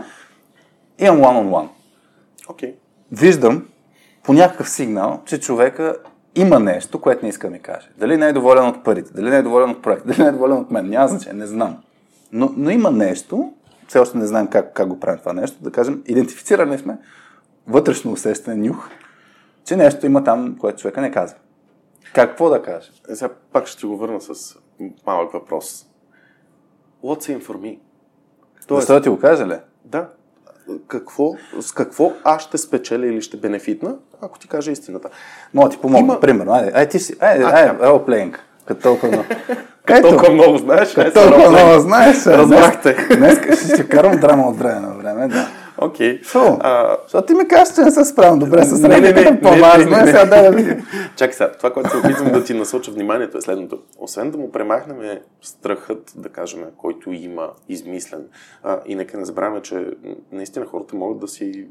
Имам 1.00 1.18
one-on-one. 1.18 1.68
Окей. 2.50 2.76
Виждам 3.12 3.66
по 4.24 4.34
някакъв 4.34 4.70
сигнал, 4.70 5.22
че 5.26 5.40
човека 5.40 5.96
има 6.36 6.60
нещо, 6.60 7.02
което 7.02 7.26
не 7.26 7.30
иска 7.30 7.48
да 7.48 7.52
ми 7.52 7.60
каже. 7.60 7.90
Дали 7.98 8.18
не 8.18 8.28
е 8.28 8.34
доволен 8.34 8.68
от 8.68 8.84
парите, 8.84 9.14
дали 9.14 9.30
не 9.30 9.38
е 9.38 9.42
доволен 9.42 9.70
от 9.70 9.82
проекта, 9.82 10.08
дали 10.08 10.22
не 10.22 10.28
е 10.28 10.32
доволен 10.32 10.58
от 10.58 10.72
мен, 10.72 10.90
няма 10.90 11.08
значение, 11.08 11.40
не 11.40 11.48
знам. 11.48 11.78
Но, 12.32 12.54
но 12.58 12.70
има 12.70 12.92
нещо, 12.92 13.54
все 13.88 14.00
още 14.00 14.18
не 14.18 14.28
знаем 14.28 14.48
как, 14.48 14.74
как 14.74 14.88
го 14.88 15.00
правим 15.00 15.20
това 15.20 15.34
нещо, 15.34 15.58
да 15.62 15.72
кажем, 15.72 16.04
идентифицирали 16.06 16.78
сме 16.78 16.98
вътрешно 17.68 18.12
усещане, 18.12 18.68
нюх, 18.68 18.90
че 19.66 19.76
нещо 19.76 20.06
има 20.06 20.24
там, 20.24 20.58
което 20.60 20.80
човека 20.80 21.02
не 21.02 21.12
казва. 21.12 21.38
Какво 22.14 22.50
да 22.50 22.62
каже? 22.62 22.92
Е, 23.10 23.16
сега 23.16 23.30
пак 23.54 23.68
ще 23.68 23.88
го 23.88 23.98
върна 23.98 24.22
с 24.22 24.56
малък 25.08 25.32
въпрос. 25.32 25.86
What's 27.04 27.38
in 27.38 27.44
for 27.46 27.54
me? 27.58 27.80
Тоест, 28.68 28.82
Защо 28.82 28.94
да 28.94 29.02
ти 29.02 29.10
го 29.10 29.20
каже 29.20 29.46
ли? 29.48 29.58
да, 29.86 30.10
какво, 30.88 31.32
с 31.60 31.72
какво 31.72 32.12
аз 32.24 32.42
ще 32.42 32.58
спечеля 32.58 33.06
или 33.08 33.22
ще 33.22 33.38
бенефитна, 33.38 33.96
ако 34.22 34.40
ти 34.40 34.48
кажа 34.48 34.72
истината. 34.72 35.10
Мога 35.54 35.70
ти 35.70 35.78
помогна, 35.78 36.00
Има- 36.14 36.20
примерно. 36.20 36.54
Айде, 36.54 36.72
айде, 36.76 36.90
ти 36.90 37.00
си, 37.00 37.16
айде, 37.20 37.44
А, 37.44 37.48
айде, 37.48 37.70
role-playing. 37.84 38.36
Като 38.66 38.82
толкова 38.82 39.08
много. 39.08 39.24
Като 39.86 40.10
толкова 40.10 40.32
много 40.34 40.58
знаеш, 40.58 40.94
Като 40.94 41.14
толкова 41.14 41.50
много 41.50 41.80
знаеш. 41.80 42.26
Разбрахте. 42.26 43.08
Днес, 43.18 43.74
ще 43.74 43.88
карам 43.90 44.20
драма 44.20 44.48
от 44.48 44.58
време 44.58 44.80
на 44.80 44.94
време, 44.94 45.28
да. 45.28 45.48
Окей. 45.82 46.22
А, 46.36 46.98
защото 47.04 47.26
ти 47.26 47.34
ми 47.34 47.48
кажеш, 47.48 47.76
че 47.76 47.82
не 47.82 47.92
се 47.92 48.06
справям 48.06 48.40
добре 48.40 48.64
с 48.64 48.84
репликата, 48.84 49.40
по-важно 49.42 49.98
е 49.98 50.06
сега 50.06 50.26
да 50.26 50.52
видим. 50.52 50.86
Чакай 51.16 51.34
сега, 51.34 51.52
това, 51.52 51.74
което 51.74 51.90
се 51.90 51.98
опитвам 51.98 52.32
да 52.32 52.44
ти 52.44 52.54
насоча 52.54 52.92
вниманието 52.92 53.38
е 53.38 53.42
следното. 53.42 53.80
Освен 53.98 54.32
да 54.32 54.38
му 54.38 54.52
премахнем 54.52 55.20
страхът, 55.42 56.14
да 56.16 56.30
кажем, 56.30 56.64
който 56.78 57.12
има 57.12 57.50
измислен. 57.70 58.26
А, 58.64 58.80
и 58.86 58.96
нека 58.96 59.18
не 59.18 59.26
забравяме, 59.26 59.62
че 59.62 59.86
наистина 60.32 60.66
хората 60.66 60.96
могат 60.96 61.20
да 61.20 61.28
си 61.28 61.68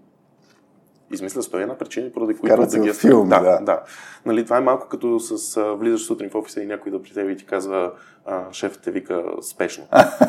измислят 1.12 1.44
сто 1.44 1.58
и 1.58 1.62
една 1.62 1.74
причини, 1.74 2.12
поради 2.12 2.34
които 2.34 2.46
Вкарват 2.46 2.70
се 2.70 2.80
ги 2.80 2.90
в 2.90 2.94
филми, 2.94 3.28
да, 3.28 3.40
да. 3.40 3.58
да. 3.62 3.82
Нали, 4.26 4.44
това 4.44 4.56
е 4.56 4.60
малко 4.60 4.88
като 4.88 5.20
с 5.20 5.56
а, 5.56 5.74
влизаш 5.74 6.00
сутрин 6.00 6.30
в 6.30 6.34
офиса 6.34 6.62
и 6.62 6.66
някой 6.66 6.92
да 6.92 7.02
при 7.02 7.10
теб 7.10 7.30
и 7.30 7.36
ти 7.36 7.46
казва 7.46 7.92
а, 8.28 8.52
шефът 8.52 8.80
те 8.80 8.90
вика 8.90 9.22
спешно. 9.42 9.84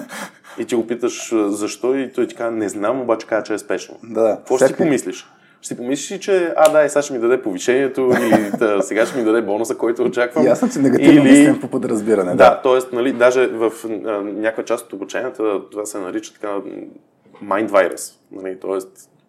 и 0.60 0.66
ти 0.66 0.76
го 0.76 0.88
питаш 0.88 1.34
защо 1.48 1.96
и 1.96 2.12
той 2.14 2.28
ти 2.28 2.36
казва 2.36 2.52
не 2.52 2.70
знам, 2.70 3.02
обаче 3.02 3.28
казва, 3.28 3.44
че 3.44 3.54
е 3.54 3.58
спешно. 3.58 3.96
Да, 4.04 4.22
да. 4.22 4.36
Какво 4.36 4.58
ще 4.58 4.68
си 4.68 4.74
помислиш? 4.74 5.28
Ще 5.62 5.68
си 5.68 5.78
помислиш 5.78 6.12
ли, 6.12 6.20
че 6.20 6.54
а, 6.58 6.72
да, 6.72 6.84
и 6.84 6.90
сега 6.90 7.02
ще 7.02 7.14
ми 7.14 7.20
даде 7.20 7.42
повишението 7.42 8.12
и 8.22 8.58
да, 8.58 8.82
сега 8.82 9.06
ще 9.06 9.18
ми 9.18 9.24
даде 9.24 9.42
бонуса, 9.42 9.76
който 9.76 10.04
очаквам. 10.04 10.46
Ясно, 10.46 10.70
че 10.70 10.80
негативно 10.80 11.22
Или- 11.22 11.30
мислим 11.30 11.60
по 11.62 11.68
подразбиране. 11.68 12.36
Да, 12.36 12.62
т.е. 12.62 12.96
Нали, 12.96 13.14
даже 13.14 13.48
в 13.48 13.72
а, 13.86 14.22
някаква 14.22 14.66
част 14.66 14.86
от 14.86 14.94
обученията 14.94 15.70
това 15.72 15.86
се 15.86 16.00
нарича 16.00 16.34
така 16.34 16.48
mind 17.44 17.70
virus. 17.70 18.16
Нали, 18.32 18.60
т.е. 18.60 18.78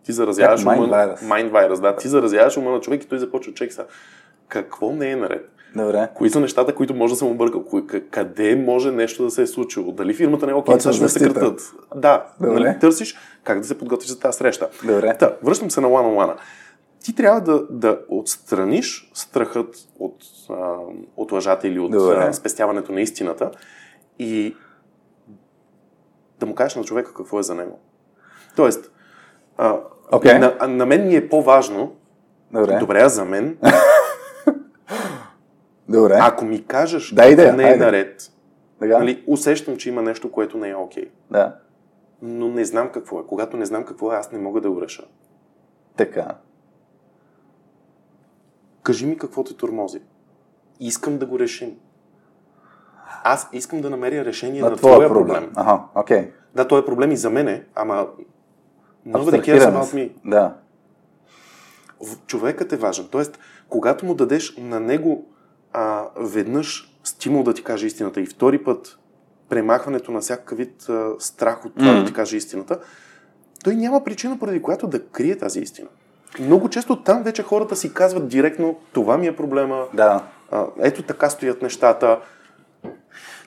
ти 0.05 0.13
заразяваш 0.13 0.65
Как 0.65 0.73
mind 0.73 0.85
ума... 0.85 0.97
virus? 0.97 1.19
Mind 1.19 1.51
virus, 1.51 1.81
да. 1.81 1.97
Ти 1.97 2.09
заразяваш 2.09 2.57
ума 2.57 2.71
на 2.71 2.81
човек 2.81 3.05
и 3.05 3.09
той 3.09 3.19
започва 3.19 3.53
човек 3.53 3.73
сега. 3.73 3.87
Какво 4.49 4.93
не 4.93 5.11
е 5.11 5.17
наред? 5.17 5.51
Добре. 5.77 6.09
Кои 6.15 6.31
са 6.31 6.41
нещата, 6.41 6.75
които 6.75 6.95
може 6.95 7.13
да 7.13 7.19
съм 7.19 7.29
объркал? 7.29 7.65
Къде 8.11 8.57
може 8.57 8.91
нещо 8.91 9.25
да 9.25 9.31
се 9.31 9.43
е 9.43 9.47
случило? 9.47 9.93
Дали 9.93 10.15
фирмата 10.15 10.47
не 10.47 10.53
е 10.53 10.55
окей, 10.55 10.75
ме 10.75 10.81
защита. 10.81 11.09
съкратят? 11.09 11.61
Да, 11.97 12.27
Добре. 12.41 12.61
нали, 12.61 12.79
търсиш 12.79 13.17
как 13.45 13.61
да 13.61 13.67
се 13.67 13.79
подготвиш 13.79 14.11
за 14.11 14.21
тази 14.21 14.39
среща. 14.39 14.69
Добре. 14.85 15.17
Та, 15.19 15.37
връщам 15.43 15.71
се 15.71 15.81
на 15.81 15.89
on 15.89 16.27
one. 16.27 16.35
Ти 17.05 17.15
трябва 17.15 17.41
да, 17.41 17.63
да 17.71 17.99
отстраниш 18.09 19.11
страхът 19.15 19.77
от, 19.99 20.17
а, 20.51 20.77
от 21.17 21.33
лъжата 21.33 21.69
или 21.69 21.79
от 21.79 21.91
Добре. 21.91 22.17
а, 22.17 22.33
спестяването 22.33 22.93
на 22.93 23.01
истината 23.01 23.51
и 24.19 24.57
да 26.41 26.47
му 26.47 26.55
кажеш 26.55 26.77
на 26.77 26.85
човека 26.85 27.15
какво 27.15 27.39
е 27.39 27.43
за 27.43 27.55
него. 27.55 27.79
Тоест, 28.57 28.91
а, 29.57 29.77
Окей. 30.13 30.39
на, 30.39 30.69
на 30.69 30.87
мен 30.87 31.07
ми 31.07 31.17
е 31.17 31.29
по-важно, 31.29 31.93
Добре. 32.53 32.79
добре, 32.79 33.01
а 33.01 33.09
за 33.09 33.25
мен, 33.25 33.59
Добре. 35.90 36.18
ако 36.20 36.44
ми 36.44 36.64
кажеш 36.64 37.14
Да, 37.14 37.22
не 37.22 37.29
е 37.29 37.66
айде. 37.66 37.76
наред, 37.76 38.33
Така? 38.79 38.98
нали, 38.98 39.24
усещам, 39.26 39.76
че 39.76 39.88
има 39.88 40.03
нещо, 40.03 40.33
което 40.33 40.59
не 40.59 40.68
е 40.68 40.74
окей. 40.74 41.11
Да. 41.31 41.57
Но 42.22 42.48
не 42.48 42.64
знам 42.64 42.88
какво 42.88 43.20
е. 43.20 43.26
Когато 43.26 43.57
не 43.57 43.66
знам 43.66 43.85
какво 43.85 44.12
е, 44.12 44.16
аз 44.16 44.33
не 44.33 44.38
мога 44.38 44.61
да 44.61 44.70
го 44.70 44.83
реша. 44.83 45.05
Така. 45.96 46.35
Кажи 48.83 49.07
ми 49.07 49.18
какво 49.18 49.44
те 49.44 49.57
тормози. 49.57 50.00
Искам 50.81 51.18
да 51.18 51.26
го 51.26 51.38
решим. 51.38 51.76
Аз 53.24 53.48
искам 53.53 53.81
да 53.81 53.90
намеря 53.90 54.24
решение 54.24 54.62
на, 54.62 54.70
На 54.70 54.76
твоя 54.76 54.94
твоя 54.94 55.09
проблем. 55.09 55.35
проблем. 55.35 55.53
Ага, 55.57 55.83
окей. 55.94 56.33
Да, 56.55 56.68
той 56.68 56.81
е 56.81 56.85
проблем 56.85 57.12
и 57.12 57.16
за 57.16 57.31
мене, 57.31 57.64
ама 57.74 58.07
nobody 59.07 59.16
cares 59.16 59.18
Абстрахираме 59.18 59.79
about 59.79 59.94
me. 59.94 60.12
Да. 60.24 60.55
Човекът 62.26 62.72
е 62.72 62.76
важен. 62.76 63.09
Тоест, 63.11 63.38
когато 63.68 64.07
му 64.07 64.14
дадеш 64.14 64.57
на 64.57 64.81
него 64.81 65.30
а, 65.73 66.05
веднъж 66.17 66.97
стимул 67.05 67.43
да 67.43 67.55
ти 67.55 67.63
каже 67.65 67.87
истината 67.87 68.21
и 68.21 68.27
втори 68.27 68.59
път 68.65 68.99
премахването 69.49 70.13
на 70.13 70.21
всякакъв 70.21 70.59
вид 70.59 70.89
а, 70.89 71.11
страх 71.19 71.65
от 71.67 71.75
това 71.75 71.93
Мгм. 71.93 72.01
да 72.01 72.07
ти 72.07 72.13
каже 72.13 72.37
истината, 72.37 72.79
той 73.65 73.77
няма 73.77 74.05
причина, 74.05 74.39
поради 74.39 74.63
която 74.63 74.87
да 74.87 75.03
крие 75.07 75.39
тази 75.39 75.61
истина. 75.61 75.89
Много 76.41 76.69
често 76.69 77.03
там 77.03 77.23
вече 77.23 77.43
хората 77.43 77.77
си 77.77 77.95
казват 77.95 78.29
директно, 78.29 78.79
това 78.93 79.19
ми 79.19 79.27
е 79.27 79.37
проблема, 79.37 79.85
Да. 79.95 80.25
а, 80.51 80.67
ето 80.81 81.03
така 81.03 81.31
стоят 81.31 81.63
нещата. 81.63 82.19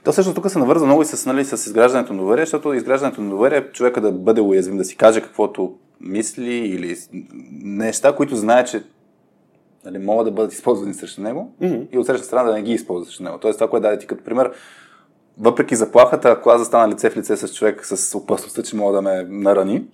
То 0.04 0.14
също 0.14 0.34
тук 0.34 0.50
се 0.52 0.60
навърза 0.60 0.86
много 0.86 1.02
и 1.02 1.06
с, 1.06 1.26
нали, 1.26 1.46
с 1.46 1.66
изграждането 1.68 2.14
на 2.14 2.20
доверие, 2.20 2.46
защото 2.46 2.74
изграждането 2.74 3.22
на 3.22 3.30
доверие 3.30 3.58
е 3.58 3.72
човека 3.72 4.02
да 4.02 4.12
бъде 4.12 4.42
уязвим, 4.42 4.78
да 4.78 4.84
си 4.84 4.98
каже 4.98 5.22
каквото 5.22 5.74
мисли 6.02 6.54
или 6.54 6.98
неща, 7.64 8.16
които 8.16 8.36
знае, 8.36 8.66
че 8.66 8.84
нали, 9.86 9.98
могат 9.98 10.26
да 10.26 10.32
бъдат 10.32 10.54
използвани 10.54 10.94
срещу 10.94 11.22
него 11.22 11.52
Мгм. 11.62 11.82
и 11.92 11.98
от 11.98 12.06
среща 12.06 12.26
страна 12.26 12.44
да 12.44 12.54
не 12.54 12.62
ги 12.62 12.72
използва 12.72 13.06
срещу 13.06 13.24
него. 13.24 13.38
Тоест 13.38 13.60
това, 13.60 13.70
което 13.70 13.82
даде 13.82 13.98
ти 13.98 14.08
като 14.08 14.24
пример, 14.24 14.52
въпреки 15.38 15.76
заплахата, 15.76 16.30
ако 16.30 16.50
аз 16.50 16.60
застана 16.60 16.94
лице 16.94 17.10
в 17.10 17.18
лице 17.18 17.38
с 17.38 17.54
човек 17.54 17.86
с 17.86 18.18
опасността, 18.18 18.64
че 18.64 18.76
мога 18.76 18.94
да 18.94 19.02
ме 19.02 19.24
нарани, 19.30 19.86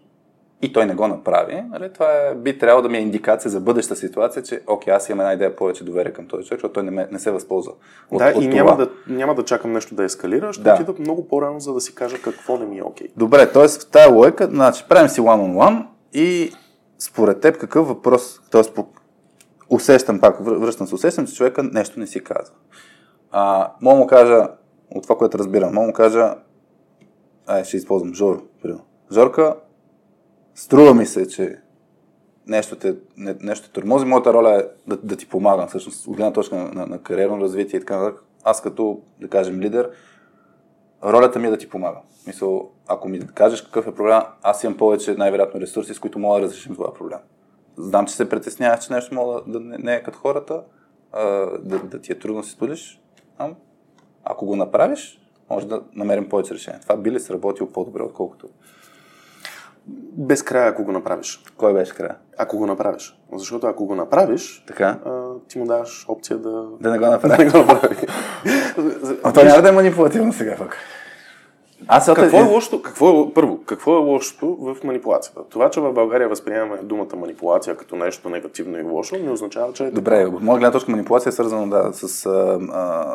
и 0.62 0.73
той 0.73 0.86
не 0.86 0.95
го 0.95 1.08
направи, 1.08 1.63
нали, 1.71 1.93
това 1.93 2.06
е, 2.06 2.36
би 2.36 2.58
трябвало 2.58 2.82
да 2.82 2.89
ми 2.89 2.97
е 2.97 3.02
индикация 3.02 3.52
за 3.52 3.60
бъдеща 3.60 3.95
ситуация, 3.95 4.43
че 4.43 4.62
окей, 4.67 4.93
аз 4.93 5.10
имам 5.10 5.19
една 5.19 5.34
идея 5.34 5.56
повече 5.56 5.84
доверие 5.84 6.13
към 6.13 6.28
този 6.28 6.47
човек, 6.47 6.60
защото 6.60 6.73
той 6.73 6.84
не, 6.84 6.91
ме, 6.91 7.08
не 7.12 7.19
се 7.19 7.32
възползва. 7.32 7.73
От, 8.12 8.19
да, 8.19 8.34
от 8.36 8.43
и 8.43 8.49
това. 8.49 8.63
Няма, 8.63 8.78
да, 8.78 8.89
няма 9.08 9.36
да 9.36 9.43
чакам 9.43 9.71
нещо 9.71 9.95
да 9.95 10.04
ескалира, 10.04 10.54
ще 10.54 10.63
да. 10.63 10.73
отида 10.73 10.93
много 10.99 11.28
по-рано, 11.28 11.60
за 11.60 11.73
да 11.73 11.82
си 11.82 11.95
кажа 11.95 12.17
какво 12.21 12.58
не 12.58 12.65
ми 12.65 12.78
е 12.78 12.84
окей. 12.84 13.08
Добре, 13.17 13.52
т.е. 13.52 13.67
в 13.67 13.89
тази 13.91 14.13
лойка, 14.13 14.47
значи, 14.47 14.86
правим 14.89 15.10
си 15.10 15.21
one-on-one 15.21 15.86
и 16.13 16.52
според 16.99 17.39
теб 17.41 17.58
какъв 17.58 17.88
въпрос, 17.88 18.39
т.е. 18.52 18.62
усещам 19.69 20.19
пак, 20.19 20.38
връщам 20.45 20.88
се, 20.88 20.95
усещам, 20.95 21.27
че 21.27 21.36
човека 21.36 21.63
нещо 21.63 21.99
не 21.99 22.08
си 22.08 22.23
казва. 22.23 22.55
А, 23.32 23.71
мога 23.82 23.99
му 23.99 24.08
кажа, 24.08 24.47
от 24.95 25.03
това, 25.03 25.17
което 25.17 25.38
разбирам, 25.38 25.73
мога 25.73 25.88
му 25.88 25.93
кажа, 25.93 26.36
ай, 27.47 27.63
ще 27.63 27.77
използвам 27.77 28.13
Жоро. 28.13 28.41
Жорка, 29.12 29.55
струва 30.55 30.93
ми 30.93 31.05
се, 31.05 31.27
че 31.27 31.60
нещо 32.47 32.75
те, 32.75 32.95
не, 33.17 33.36
нещо 33.41 33.71
тормози. 33.71 34.05
Моята 34.05 34.34
роля 34.34 34.60
е 34.60 34.63
да, 34.88 34.97
да 34.97 35.15
ти 35.15 35.29
помагам, 35.29 35.67
всъщност, 35.67 36.08
от 36.08 36.15
гледна 36.15 36.34
точка 36.34 36.55
на, 36.55 36.71
на, 36.71 36.86
на 36.86 37.01
кариерно 37.01 37.41
развитие 37.41 37.77
и 37.77 37.79
така 37.79 37.97
нататък. 37.97 38.23
Аз 38.43 38.62
като, 38.62 39.01
да 39.21 39.27
кажем, 39.27 39.62
лидер, 39.62 39.91
ролята 41.03 41.39
ми 41.39 41.47
е 41.47 41.49
да 41.49 41.58
ти 41.58 41.69
помагам. 41.69 42.01
Мисъл, 42.27 42.71
ако 42.88 43.10
ми 43.10 43.27
кажеш 43.27 43.62
какъв 43.62 43.88
е 43.88 43.95
проблем, 43.95 44.21
аз 44.43 44.63
имам 44.63 44.77
повече 44.77 45.15
най-вероятно 45.15 45.62
ресурси, 45.62 45.93
с 45.93 45.99
които 45.99 46.19
мога 46.19 46.39
да 46.39 46.45
разрешим 46.45 46.75
това 46.75 46.93
проблем. 46.93 47.19
Знам, 47.80 48.06
че 48.06 48.15
се 48.15 48.30
притесняваш, 48.30 48.86
че 48.86 48.94
нещо 48.94 49.15
мога 49.15 49.42
да 49.48 49.60
не, 49.60 49.78
не 49.78 49.96
е 49.96 50.04
като 50.04 50.18
хората, 50.18 50.63
а, 51.12 51.24
да, 51.60 51.80
да 51.80 52.02
ти 52.02 52.12
е 52.12 52.20
трудно 52.20 52.42
да 52.42 52.48
си 52.48 52.52
студиш. 52.52 53.02
А, 53.38 53.50
ако 54.24 54.46
го 54.46 54.56
направиш, 54.56 55.22
може 55.50 55.68
да 55.68 55.82
намерим 55.96 56.30
повече 56.30 56.54
решения. 56.54 56.82
Това 56.82 56.98
би 56.98 57.12
ли 57.12 57.20
сработило 57.20 57.70
по-добре, 57.70 58.04
отколкото 58.04 58.48
без 60.18 60.44
края, 60.44 60.70
ако 60.70 60.84
го 60.84 60.92
направиш. 60.92 61.44
Кой 61.58 61.74
беше 61.74 61.96
края? 61.96 62.15
Ако 62.38 62.58
го 62.58 62.65
направиш. 62.65 63.20
Защото 63.34 63.68
ако 63.68 63.86
го 63.86 63.96
направиш, 63.96 64.63
така? 64.68 65.00
А, 65.06 65.30
ти 65.48 65.60
му 65.60 65.65
даваш 65.65 66.06
опция 66.10 66.38
да... 66.38 66.63
Да 66.82 66.92
не 66.92 67.00
го 67.00 67.06
направи. 67.06 67.38
да 67.38 67.44
не 67.44 67.50
го 67.52 67.58
направи. 67.58 67.96
а 69.24 69.34
то 69.34 69.44
няма 69.44 69.62
да 69.62 69.70
е 69.70 69.72
манипулативно 69.72 70.34
сега 70.34 70.56
пък. 70.58 70.78
Аз 71.91 72.06
какво 72.06 72.38
е 72.38 72.43
лошото? 72.43 72.82
Какво 72.82 73.21
е, 73.21 73.34
първо, 73.34 73.60
какво 73.65 73.95
е 73.95 73.99
лошото 73.99 74.56
в 74.60 74.78
манипулацията? 74.84 75.41
Това, 75.49 75.69
че 75.69 75.82
в 75.82 75.93
България 75.93 76.30
възприемаме 76.30 76.78
думата 76.84 77.15
манипулация 77.15 77.78
като 77.78 77.95
нещо 77.95 78.30
негативно 78.30 78.78
и 78.78 78.82
лошо, 78.82 79.15
не 79.15 79.32
означава, 79.32 79.73
че 79.73 79.84
е 79.84 79.91
Добре, 79.91 80.25
от 80.25 80.41
моя 80.41 80.60
гледна 80.60 80.71
точка 80.71 80.91
манипулация 80.91 81.30
е 81.30 81.34
свързана 81.34 81.69
да, 81.69 81.93
с 81.93 82.25
а, 82.25 82.60
а... 82.71 83.06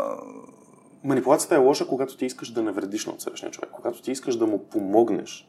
Манипулацията 1.05 1.55
е 1.55 1.59
лоша, 1.59 1.87
когато 1.87 2.17
ти 2.17 2.27
искаш 2.27 2.51
да 2.51 2.63
не 2.63 2.73
вредиш 2.73 3.07
на 3.07 3.13
отсрещния 3.13 3.51
човек, 3.51 3.71
когато 3.73 4.03
ти 4.03 4.11
искаш 4.11 4.37
да 4.37 4.47
му 4.47 4.59
помогнеш 4.59 5.49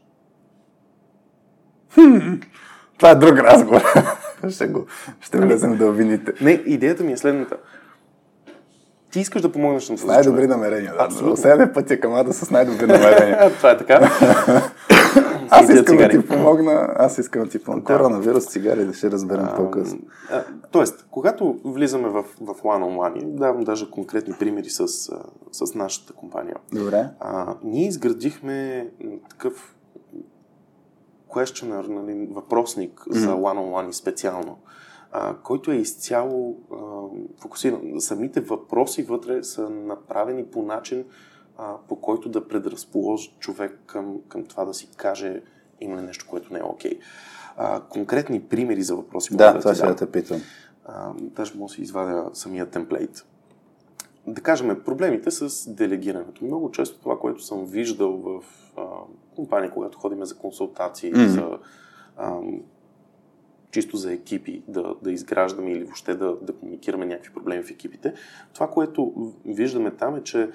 Хм, 1.93 2.17
това 2.97 3.09
е 3.09 3.15
друг 3.15 3.39
разговор. 3.39 3.81
ще 4.49 4.67
го, 4.67 4.85
ще 5.21 5.38
влезем 5.38 5.77
да 5.77 5.88
обвините. 5.88 6.33
Не, 6.41 6.51
идеята 6.51 7.03
ми 7.03 7.11
е 7.11 7.17
следната. 7.17 7.57
Ти 9.15 9.19
искаш 9.19 9.41
да 9.41 9.51
помогнеш 9.51 9.89
на 9.89 9.97
С 9.97 10.04
най-добри 10.06 10.47
намерения, 10.47 10.93
да. 10.93 11.04
Абсолютно. 11.04 11.38
Сега 11.38 11.73
пътя 11.73 11.99
към 11.99 12.13
Ада 12.13 12.34
с 12.34 12.51
най-добри 12.51 12.86
намерения. 12.86 13.54
това 13.58 13.71
е 13.71 13.78
така. 13.78 14.12
аз 15.49 15.69
искам 15.69 15.97
да 15.97 16.10
ти 16.10 16.28
помогна, 16.28 16.93
аз 16.95 17.17
искам 17.17 17.43
да 17.43 17.49
ти 17.49 17.63
помогна. 17.63 17.84
Да. 17.84 17.97
Коронавирус, 17.97 18.45
цигари, 18.45 18.86
да 18.86 18.93
ще 18.93 19.12
разберем 19.12 19.47
по-късно. 19.56 19.99
тоест, 20.71 21.06
когато 21.12 21.60
влизаме 21.65 22.10
в, 22.10 22.23
в 22.23 22.56
one-on-one, 22.63 23.25
давам 23.25 23.63
даже 23.63 23.91
конкретни 23.91 24.34
примери 24.39 24.69
с, 24.69 24.88
с 25.51 25.75
нашата 25.75 26.13
компания. 26.13 26.56
Добре. 26.73 27.06
А, 27.19 27.56
ние 27.63 27.88
изградихме 27.88 28.88
такъв 29.30 29.75
questioner, 31.30 31.88
нали, 31.88 32.28
въпросник 32.32 32.99
mm-hmm. 32.99 33.17
за 33.17 33.30
one-on-one 33.30 33.91
специално, 33.91 34.58
а, 35.17 35.36
който 35.43 35.71
е 35.71 35.75
изцяло 35.75 36.58
а, 36.71 36.75
фокусиран. 37.41 37.82
Самите 37.99 38.41
въпроси 38.41 39.04
вътре 39.04 39.43
са 39.43 39.69
направени 39.69 40.45
по 40.45 40.62
начин, 40.62 41.06
а, 41.58 41.73
по 41.89 41.95
който 41.95 42.30
да 42.30 42.47
предразположи 42.47 43.36
човек 43.39 43.80
към, 43.86 44.17
към 44.28 44.45
това 44.45 44.65
да 44.65 44.73
си 44.73 44.89
каже 44.97 45.41
има 45.82 45.97
ли 45.97 46.01
нещо, 46.01 46.25
което 46.30 46.54
не 46.54 46.60
е 46.60 46.63
окей. 46.63 46.99
Okay. 47.58 47.88
конкретни 47.89 48.41
примери 48.41 48.82
за 48.82 48.95
въпроси. 48.95 49.38
Да, 49.38 49.60
това 49.60 49.75
ще 49.75 49.86
да 49.86 49.95
те 49.95 50.12
питам. 50.12 50.41
А, 50.86 51.13
даже 51.17 51.58
мога 51.58 51.69
да 51.69 51.73
си 51.73 51.82
извадя 51.82 52.30
самия 52.34 52.69
темплейт. 52.69 53.25
Да 54.28 54.41
кажем, 54.41 54.82
проблемите 54.86 55.32
с 55.32 55.73
делегирането. 55.73 56.45
Много 56.45 56.71
често 56.71 56.99
това, 56.99 57.19
което 57.19 57.43
съм 57.43 57.65
виждал 57.65 58.12
в 58.12 58.43
а, 58.78 58.84
компания, 59.36 59.71
когато 59.71 59.97
ходим 59.97 60.25
за 60.25 60.38
консултации, 60.38 61.13
mm-hmm. 61.13 61.28
за 61.28 61.58
чисто 63.75 63.97
за 63.97 64.13
екипи, 64.13 64.63
да, 64.67 64.95
да 65.01 65.11
изграждаме 65.11 65.71
или 65.71 65.83
въобще 65.83 66.15
да, 66.15 66.35
да 66.41 66.53
комуникираме 66.53 67.05
някакви 67.05 67.33
проблеми 67.33 67.63
в 67.63 67.71
екипите. 67.71 68.13
Това, 68.53 68.67
което 68.67 69.31
виждаме 69.45 69.91
там 69.91 70.15
е, 70.15 70.23
че 70.23 70.49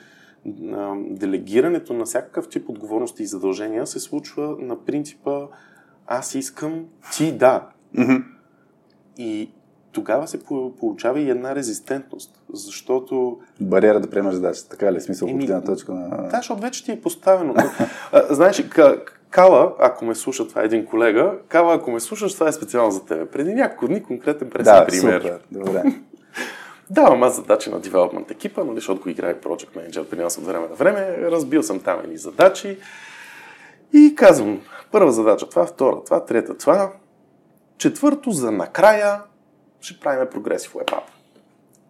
делегирането 0.97 1.93
на 1.93 2.05
всякакъв 2.05 2.49
тип 2.49 2.69
отговорности 2.69 3.23
и 3.23 3.27
задължения 3.27 3.87
се 3.87 4.01
случва 4.01 4.57
на 4.59 4.85
принципа 4.85 5.47
аз 6.07 6.35
искам, 6.35 6.85
ти 7.17 7.33
да. 7.33 7.69
Mm-hmm. 7.97 8.25
И 9.19 9.51
тогава 9.93 10.29
се 10.29 10.45
получава 10.79 11.21
и 11.21 11.31
една 11.31 11.55
резистентност, 11.55 12.43
защото... 12.53 13.39
Бариера 13.61 14.01
да 14.01 14.11
приемаш 14.11 14.35
задача, 14.35 14.69
така 14.69 14.93
ли 14.93 14.97
е 14.97 15.01
смисъл 15.01 15.29
Еми, 15.29 15.53
от 15.53 15.65
точка 15.65 15.93
на... 15.93 16.09
Да, 16.09 16.37
защото 16.37 16.63
вече 16.63 16.85
ти 16.85 16.93
е 16.93 17.01
поставено. 17.01 17.55
знаеш, 18.31 18.61
Кала, 19.31 19.75
ако 19.79 20.05
ме 20.05 20.15
слуша, 20.15 20.49
това 20.49 20.63
е 20.63 20.65
един 20.65 20.87
колега, 20.87 21.33
Кала, 21.49 21.75
ако 21.75 21.91
ме 21.91 22.01
слушаш, 22.01 22.35
това 22.35 22.49
е 22.49 22.53
специално 22.53 22.91
за 22.91 23.05
теб. 23.05 23.33
Преди 23.33 23.55
няколко 23.55 23.89
дни 23.89 24.03
конкретен 24.03 24.51
пресен 24.51 24.75
да, 24.75 24.87
пример. 24.87 25.21
Супер, 25.21 25.41
добре. 25.51 25.83
Давам 26.91 27.23
аз 27.23 27.37
задачи 27.37 27.71
на 27.71 27.81
девелопмент 27.81 28.31
екипа, 28.31 28.65
нали, 28.65 28.75
защото 28.75 29.03
го 29.03 29.09
играе 29.09 29.41
Project 29.41 29.77
Manager 29.77 30.05
при 30.05 30.19
нас 30.19 30.39
от 30.39 30.47
време 30.47 30.69
на 30.69 30.75
време. 30.75 31.17
Разбил 31.19 31.63
съм 31.63 31.81
там 31.81 32.01
едни 32.05 32.17
задачи 32.17 32.79
и 33.93 34.15
казвам, 34.15 34.63
първа 34.93 35.13
задача, 35.13 35.49
това, 35.49 35.67
втора, 35.67 36.05
това, 36.05 36.25
трета, 36.25 36.59
това. 36.59 36.93
Четвърто 37.79 38.31
за 38.31 38.51
накрая 38.51 39.23
ще 39.81 40.01
правим 40.01 40.29
прогреси 40.31 40.69
в 40.69 40.75
WebApp. 40.75 41.03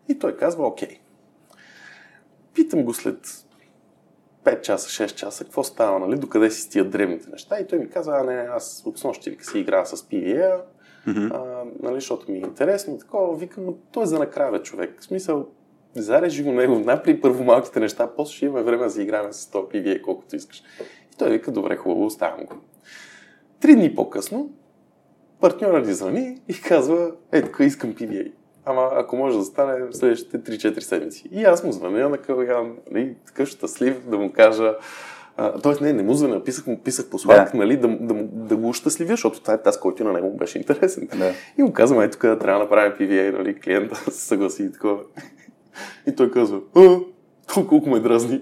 И 0.08 0.18
той 0.18 0.36
казва, 0.36 0.66
окей. 0.66 0.98
Питам 2.54 2.82
го 2.82 2.94
след 2.94 3.44
5 4.44 4.60
часа, 4.60 4.88
6 4.88 5.14
часа, 5.14 5.44
какво 5.44 5.64
става, 5.64 5.98
нали, 5.98 6.18
докъде 6.18 6.50
си 6.50 6.60
стият 6.60 6.90
древните 6.90 7.30
неща. 7.30 7.60
И 7.60 7.66
той 7.66 7.78
ми 7.78 7.90
казва, 7.90 8.20
а 8.20 8.24
не, 8.24 8.48
аз 8.50 8.82
от 8.86 8.98
снощи 8.98 9.36
си 9.40 9.58
играя 9.58 9.86
с 9.86 9.96
PVA, 9.96 10.60
mm-hmm. 11.08 11.34
а, 11.34 11.64
нали, 11.82 11.94
защото 11.94 12.30
ми 12.32 12.38
е 12.38 12.40
интересно. 12.40 12.98
Такова, 12.98 13.36
викам, 13.36 13.64
той 13.92 14.02
е 14.02 14.06
за 14.06 14.18
накрая, 14.18 14.62
човек. 14.62 15.00
В 15.00 15.04
смисъл, 15.04 15.46
зарежи 15.94 16.42
го 16.42 16.52
него, 16.52 16.78
напри 16.78 17.20
първо 17.20 17.44
малките 17.44 17.80
неща, 17.80 18.10
после 18.16 18.34
ще 18.34 18.44
имаме 18.44 18.62
време 18.62 18.84
да 18.84 18.90
си 18.90 19.02
играем 19.02 19.32
с 19.32 19.50
това 19.50 19.68
PVA, 19.68 20.00
колкото 20.00 20.36
искаш. 20.36 20.62
И 21.14 21.16
той 21.18 21.30
вика, 21.30 21.52
добре, 21.52 21.76
хубаво, 21.76 22.04
оставям 22.06 22.46
го. 22.46 22.54
Три 23.60 23.74
дни 23.74 23.94
по-късно, 23.94 24.50
партньора 25.40 25.80
ни 25.80 25.92
звъни 25.92 26.40
и 26.48 26.60
казва, 26.60 27.12
ей, 27.32 27.42
тук 27.42 27.56
искам 27.60 27.94
PVA. 27.94 28.32
Ама 28.64 28.88
ако 28.92 29.16
може 29.16 29.38
да 29.38 29.44
стане 29.44 29.84
в 29.84 29.92
следващите 29.92 30.38
3-4 30.38 30.80
седмици. 30.80 31.28
И 31.32 31.44
аз 31.44 31.64
му 31.64 31.72
звъня 31.72 32.08
на 32.08 32.18
Калаган, 32.18 32.76
нали, 32.90 33.14
такъв 33.26 33.48
щастлив 33.48 34.06
да 34.06 34.18
му 34.18 34.32
кажа, 34.32 34.74
тоест 35.62 35.80
не, 35.80 35.92
не 35.92 36.02
му 36.02 36.14
звъня, 36.14 36.44
писах 36.44 36.66
му, 36.66 36.78
писах 36.78 37.10
послак, 37.10 37.52
да. 37.52 37.58
нали, 37.58 37.76
да, 37.76 37.88
да, 37.88 38.14
да, 38.32 38.56
го 38.56 38.72
щастливя, 38.72 39.10
защото 39.10 39.40
това 39.40 39.54
е 39.54 39.62
тази, 39.62 39.78
който 39.78 40.04
на 40.04 40.12
него 40.12 40.36
беше 40.36 40.58
интересен. 40.58 41.08
Да. 41.18 41.32
И 41.58 41.62
му 41.62 41.72
казвам, 41.72 42.00
ей, 42.00 42.10
тук 42.10 42.20
трябва 42.20 42.52
да 42.52 42.58
направим 42.58 42.92
PVA, 42.92 43.38
нали, 43.38 43.60
клиента 43.60 43.96
се 43.96 44.26
съгласи 44.26 44.62
и 44.62 44.72
такова. 44.72 44.98
И 46.06 46.16
той 46.16 46.30
казва, 46.30 46.60
а, 46.76 46.98
колко 47.54 47.90
ме 47.90 48.00
дразни 48.00 48.40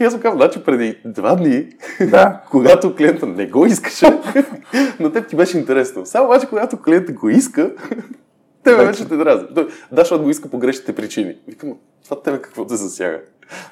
и 0.00 0.04
аз 0.04 0.14
му 0.14 0.20
казвам, 0.20 0.38
значи 0.38 0.64
преди 0.64 0.98
два 1.04 1.34
дни, 1.34 1.66
да. 2.00 2.42
когато 2.50 2.96
клиента 2.96 3.26
не 3.26 3.46
го 3.46 3.66
искаше, 3.66 4.06
на 5.00 5.12
теб 5.12 5.28
ти 5.28 5.36
беше 5.36 5.58
интересно. 5.58 6.06
Само 6.06 6.26
обаче, 6.26 6.46
когато 6.46 6.82
клиента 6.82 7.12
го 7.12 7.28
иска, 7.28 7.72
тебе 8.64 8.84
вече 8.84 9.08
те 9.08 9.16
дразни. 9.16 9.48
Да, 9.50 9.66
защото 9.92 10.24
го 10.24 10.30
иска 10.30 10.48
по 10.48 10.58
грешните 10.58 10.94
причини. 10.94 11.36
Викам, 11.48 11.74
това 12.04 12.22
тебе 12.22 12.42
какво 12.42 12.66
те 12.66 12.76
засяга? 12.76 13.20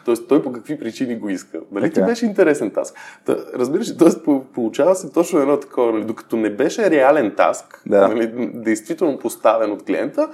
Тоест, 0.04 0.28
той 0.28 0.42
по 0.42 0.52
какви 0.52 0.78
причини 0.78 1.16
го 1.16 1.28
иска. 1.28 1.60
Нали 1.72 1.90
ти 1.90 2.02
беше 2.02 2.26
интересен 2.26 2.70
таск? 2.70 2.94
Та, 3.24 3.36
разбираш, 3.54 3.96
т.е. 3.96 4.08
получава 4.54 4.94
се 4.94 5.12
точно 5.12 5.40
едно 5.40 5.60
такова, 5.60 5.92
нали, 5.92 6.04
докато 6.04 6.36
не 6.36 6.50
беше 6.50 6.90
реален 6.90 7.34
таск, 7.36 7.82
да. 7.86 8.08
нали, 8.08 8.50
действително 8.54 9.18
поставен 9.18 9.72
от 9.72 9.84
клиента, 9.84 10.28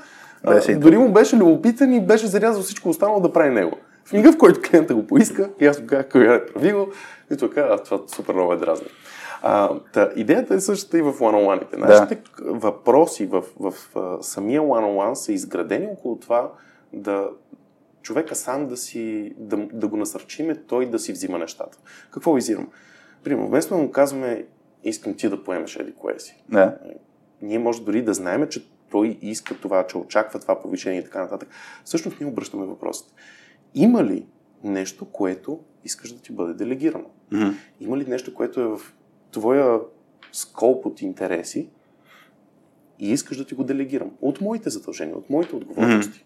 беше 0.48 0.72
а, 0.72 0.78
дори 0.78 0.98
му 0.98 1.12
беше 1.12 1.36
любопитен 1.36 1.92
и 1.92 2.06
беше 2.06 2.26
зарязал 2.26 2.62
всичко 2.62 2.88
останало 2.88 3.20
да 3.20 3.32
прави 3.32 3.50
него. 3.50 3.76
В 4.04 4.12
мига, 4.12 4.32
в 4.32 4.38
който 4.38 4.60
клиента 4.70 4.94
го 4.94 5.06
поиска, 5.06 5.50
и 5.60 5.66
аз 5.66 5.80
му 5.80 5.86
казах, 5.86 6.08
кой 6.12 6.36
е 6.36 6.46
прави 6.46 6.72
го, 6.72 6.88
и 7.32 7.36
той 7.36 7.50
каза, 7.50 7.76
това 7.76 7.98
супер 8.06 8.34
много 8.34 8.52
е 8.52 8.56
дразни. 8.56 8.86
А, 9.42 9.80
та, 9.92 10.10
идеята 10.16 10.54
е 10.54 10.60
същата 10.60 10.98
и 10.98 11.02
в 11.02 11.12
one-on-one-ите. 11.12 11.76
Нашите 11.76 12.14
да. 12.14 12.52
въпроси 12.52 13.26
в, 13.26 13.44
в, 13.60 13.74
в 13.94 14.18
самия 14.22 14.60
one-on-one 14.60 15.14
са 15.14 15.32
изградени 15.32 15.86
около 15.86 16.18
това 16.18 16.52
да 16.92 17.28
човека 18.02 18.34
сам 18.34 18.66
да, 18.66 18.76
си, 18.76 19.34
да, 19.36 19.56
да 19.72 19.88
го 19.88 19.96
насърчиме, 19.96 20.54
той 20.54 20.90
да 20.90 20.98
си 20.98 21.12
взима 21.12 21.38
нещата. 21.38 21.78
Какво 22.10 22.32
визирам? 22.32 22.68
Примерно, 23.24 23.48
вместо 23.48 23.74
да 23.74 23.82
му 23.82 23.90
казваме, 23.90 24.46
искам 24.84 25.14
ти 25.14 25.28
да 25.28 25.44
поемеш 25.44 25.76
еди 25.76 25.92
кое 25.92 26.18
си. 26.18 26.44
Да. 26.48 26.78
Ние 27.42 27.58
може 27.58 27.82
дори 27.82 28.02
да 28.02 28.14
знаем, 28.14 28.48
че 28.48 28.68
той 28.90 29.18
иска 29.22 29.54
това, 29.60 29.86
че 29.86 29.98
очаква 29.98 30.40
това 30.40 30.60
повишение 30.60 31.00
и 31.00 31.04
така 31.04 31.20
нататък. 31.22 31.48
Всъщност 31.84 32.20
ние 32.20 32.28
обръщаме 32.28 32.66
въпросите. 32.66 33.12
Има 33.74 34.04
ли 34.04 34.26
нещо, 34.64 35.04
което 35.04 35.60
искаш 35.84 36.12
да 36.12 36.22
ти 36.22 36.32
бъде 36.32 36.54
делегирано? 36.54 37.06
Мгм. 37.32 37.48
Има 37.80 37.98
ли 37.98 38.04
нещо, 38.08 38.34
което 38.34 38.60
е 38.60 38.66
в 38.66 38.80
твоя 39.32 39.80
скоп 40.32 40.86
от 40.86 41.02
интереси 41.02 41.68
и 42.98 43.12
искаш 43.12 43.36
да 43.36 43.44
ти 43.44 43.54
го 43.54 43.64
делегирам? 43.64 44.10
От 44.20 44.40
моите 44.40 44.70
задължения, 44.70 45.16
от 45.16 45.30
моите 45.30 45.56
отговорности. 45.56 46.24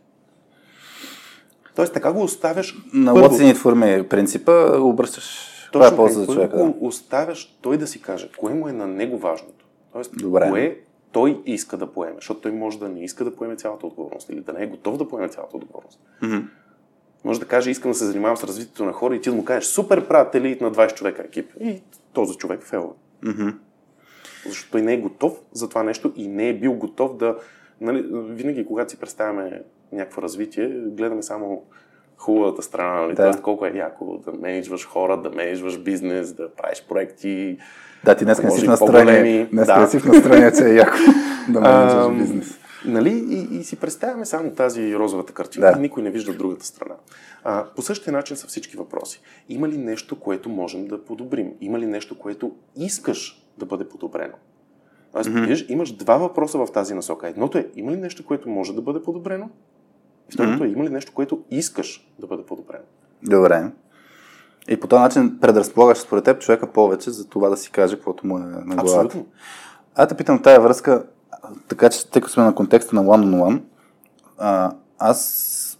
Тоест, 1.74 1.92
така 1.92 2.12
го 2.12 2.22
оставяш 2.22 2.76
На 2.92 3.14
първо. 3.14 3.28
What's 3.28 3.42
in 3.42 3.54
it 3.54 3.56
for 3.56 3.74
me 3.74 4.08
принципа 4.08 4.78
обръщаш 4.78 5.52
това 5.72 5.88
е 5.88 5.96
полза 5.96 6.20
за 6.20 6.26
човека. 6.26 6.56
Да. 6.56 6.74
оставяш 6.80 7.58
той 7.62 7.78
да 7.78 7.86
си 7.86 8.02
каже, 8.02 8.30
кое 8.36 8.54
му 8.54 8.68
е 8.68 8.72
на 8.72 8.86
него 8.86 9.18
важното. 9.18 9.66
Тоест, 9.92 10.12
Добре. 10.16 10.48
кое 10.50 10.80
той 11.12 11.42
иска 11.46 11.76
да 11.76 11.86
поеме, 11.92 12.14
защото 12.14 12.40
той 12.40 12.52
може 12.52 12.78
да 12.78 12.88
не 12.88 13.04
иска 13.04 13.24
да 13.24 13.36
поеме 13.36 13.56
цялата 13.56 13.86
отговорност 13.86 14.28
или 14.28 14.40
да 14.40 14.52
не 14.52 14.62
е 14.62 14.66
готов 14.66 14.96
да 14.96 15.08
поеме 15.08 15.28
цялата 15.28 15.56
отговорност. 15.56 16.00
Мгм. 16.22 16.36
Може 17.24 17.40
да 17.40 17.46
каже, 17.46 17.70
искам 17.70 17.90
да 17.90 17.94
се 17.94 18.04
занимавам 18.04 18.36
с 18.36 18.44
развитието 18.44 18.84
на 18.84 18.92
хора 18.92 19.16
и 19.16 19.20
ти 19.20 19.30
да 19.30 19.36
му 19.36 19.44
кажеш, 19.44 19.64
супер 19.68 20.08
правят 20.08 20.34
елит 20.34 20.60
на 20.60 20.72
20 20.72 20.94
човека 20.94 21.22
екип. 21.22 21.50
И 21.60 21.82
този 22.12 22.36
човек 22.36 22.62
фелва. 22.62 22.92
Мгм. 23.22 23.48
Защото 24.46 24.70
той 24.70 24.82
не 24.82 24.94
е 24.94 25.00
готов 25.00 25.32
за 25.52 25.68
това 25.68 25.82
нещо 25.82 26.12
и 26.16 26.28
не 26.28 26.48
е 26.48 26.54
бил 26.54 26.72
готов 26.72 27.16
да... 27.16 27.36
Нали, 27.80 28.04
винаги, 28.12 28.66
когато 28.66 28.90
си 28.90 28.96
представяме 28.96 29.62
някакво 29.92 30.22
развитие, 30.22 30.68
гледаме 30.68 31.22
само 31.22 31.62
хубавата 32.16 32.62
страна, 32.62 33.00
нали? 33.00 33.14
Да. 33.14 33.22
Тоест, 33.22 33.40
колко 33.40 33.66
е 33.66 33.72
яко 33.74 34.18
да 34.24 34.32
менеджваш 34.32 34.86
хора, 34.86 35.16
да 35.22 35.30
менеджваш 35.30 35.78
бизнес, 35.78 36.32
да 36.32 36.48
правиш 36.52 36.84
проекти. 36.88 37.58
Да, 38.04 38.14
ти 38.14 38.24
днес 38.24 38.42
не 38.42 38.50
си 38.50 38.60
и 38.60 38.64
в 38.64 38.68
настроение. 38.68 39.14
по-големи. 39.14 39.48
Днес 39.52 39.66
Да. 39.66 39.80
не 39.80 39.86
си 39.86 39.98
в 39.98 40.04
настроение, 40.04 40.52
че 40.52 40.64
е 40.64 40.74
яко 40.74 40.96
да 41.48 41.60
менеджаш 41.60 42.04
Ам, 42.04 42.18
бизнес. 42.18 42.58
Нали? 42.84 43.10
И, 43.28 43.58
и 43.58 43.64
си 43.64 43.76
представяме 43.76 44.26
само 44.26 44.50
тази 44.50 44.96
розовата 44.96 45.32
картина 45.32 45.72
Да. 45.72 45.78
и 45.78 45.80
никой 45.80 46.02
не 46.02 46.10
вижда 46.10 46.32
другата 46.34 46.66
страна. 46.66 46.94
А, 47.44 47.64
по 47.76 47.82
същия 47.82 48.12
начин 48.12 48.36
са 48.36 48.46
всички 48.46 48.76
въпроси. 48.76 49.20
Има 49.48 49.68
ли 49.68 49.78
нещо, 49.78 50.20
което 50.20 50.48
можем 50.48 50.86
да 50.88 51.04
подобрим? 51.04 51.52
Има 51.60 51.78
ли 51.78 51.86
нещо, 51.86 52.18
което 52.18 52.52
искаш 52.76 53.46
да 53.58 53.66
бъде 53.66 53.88
подобрено? 53.88 54.34
Тоест, 55.12 55.30
Мгм. 55.30 55.40
виж, 55.44 55.66
имаш 55.68 55.92
два 55.92 56.16
въпроса 56.16 56.58
в 56.58 56.72
тази 56.72 56.94
насока. 56.94 57.28
Едното 57.28 57.58
е, 57.58 57.68
има 57.76 57.92
ли 57.92 57.96
нещо, 57.96 58.26
което 58.26 58.48
може 58.48 58.74
да 58.74 58.82
бъде 58.82 59.02
подобрено? 59.02 59.50
И 60.30 60.32
второто 60.32 60.64
е, 60.64 60.68
има 60.68 60.84
ли 60.84 60.88
нещо, 60.88 61.12
което 61.14 61.42
искаш 61.50 62.08
да 62.18 62.26
бъде 62.26 62.42
подобрено? 62.42 62.84
Добре. 63.22 63.70
И 64.68 64.80
по 64.80 64.86
този 64.86 65.00
начин 65.00 65.38
предразполагаш 65.40 65.98
според 65.98 66.24
теб 66.24 66.40
човека 66.40 66.72
повече 66.72 67.10
за 67.10 67.28
това 67.28 67.48
да 67.48 67.56
си 67.56 67.70
каже 67.70 67.96
каквото 67.96 68.26
му 68.26 68.36
е 68.38 68.40
на 68.40 68.46
главата. 68.62 68.82
Абсолютно. 68.82 69.26
А 69.94 70.06
те 70.06 70.14
питам 70.14 70.42
тая 70.42 70.60
връзка, 70.60 71.06
така 71.68 71.90
че 71.90 72.10
тъй 72.10 72.22
като 72.22 72.32
сме 72.32 72.44
на 72.44 72.54
контекста 72.54 72.96
на 72.96 73.04
one-on-one, 73.04 73.62
а, 74.38 74.72
аз 74.98 75.78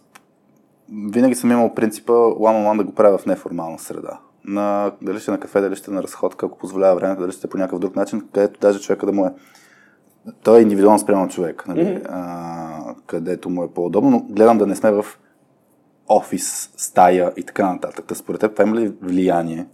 винаги 1.13 1.35
съм 1.35 1.51
имал 1.51 1.75
принципа 1.75 2.13
one-on-one 2.13 2.77
да 2.77 2.85
го 2.85 2.95
правя 2.95 3.19
в 3.19 3.27
неформална 3.27 3.79
среда. 3.79 4.19
На, 4.45 4.93
дали 5.03 5.21
ще 5.21 5.31
е 5.31 5.35
на 5.35 5.41
кафе, 5.41 5.61
дали 5.61 5.77
ще 5.77 5.91
е 5.91 5.95
на 5.95 6.03
разходка, 6.03 6.47
ако 6.47 6.59
позволява 6.59 6.97
времето, 6.97 7.21
дали 7.21 7.33
ще 7.33 7.47
е 7.47 7.51
по 7.51 7.59
някакъв 7.59 7.79
друг 7.79 7.97
начин, 7.97 8.29
където 8.33 8.61
даже 8.61 8.81
човека 8.81 9.07
да 9.07 9.13
му 9.13 9.27
е 9.27 9.33
той 10.43 10.59
е 10.59 10.63
индивидуално 10.63 10.99
спрямо 10.99 11.29
човек, 11.29 11.65
нали? 11.67 11.85
Мгм. 11.85 12.07
а, 12.09 12.95
където 13.07 13.51
му 13.51 13.65
е 13.65 13.71
по-удобно, 13.71 14.11
но 14.11 14.21
гледам 14.21 14.59
да 14.59 14.67
не 14.67 14.77
сме 14.77 14.91
в 14.91 15.05
офис, 16.09 16.71
стая 16.77 17.33
и 17.37 17.43
така 17.43 17.73
нататък. 17.73 18.05
Та 18.07 18.15
според 18.15 18.41
теб 18.41 18.53
това 18.53 18.65
има 18.65 18.77
ли 18.77 18.93
влияние? 19.03 19.67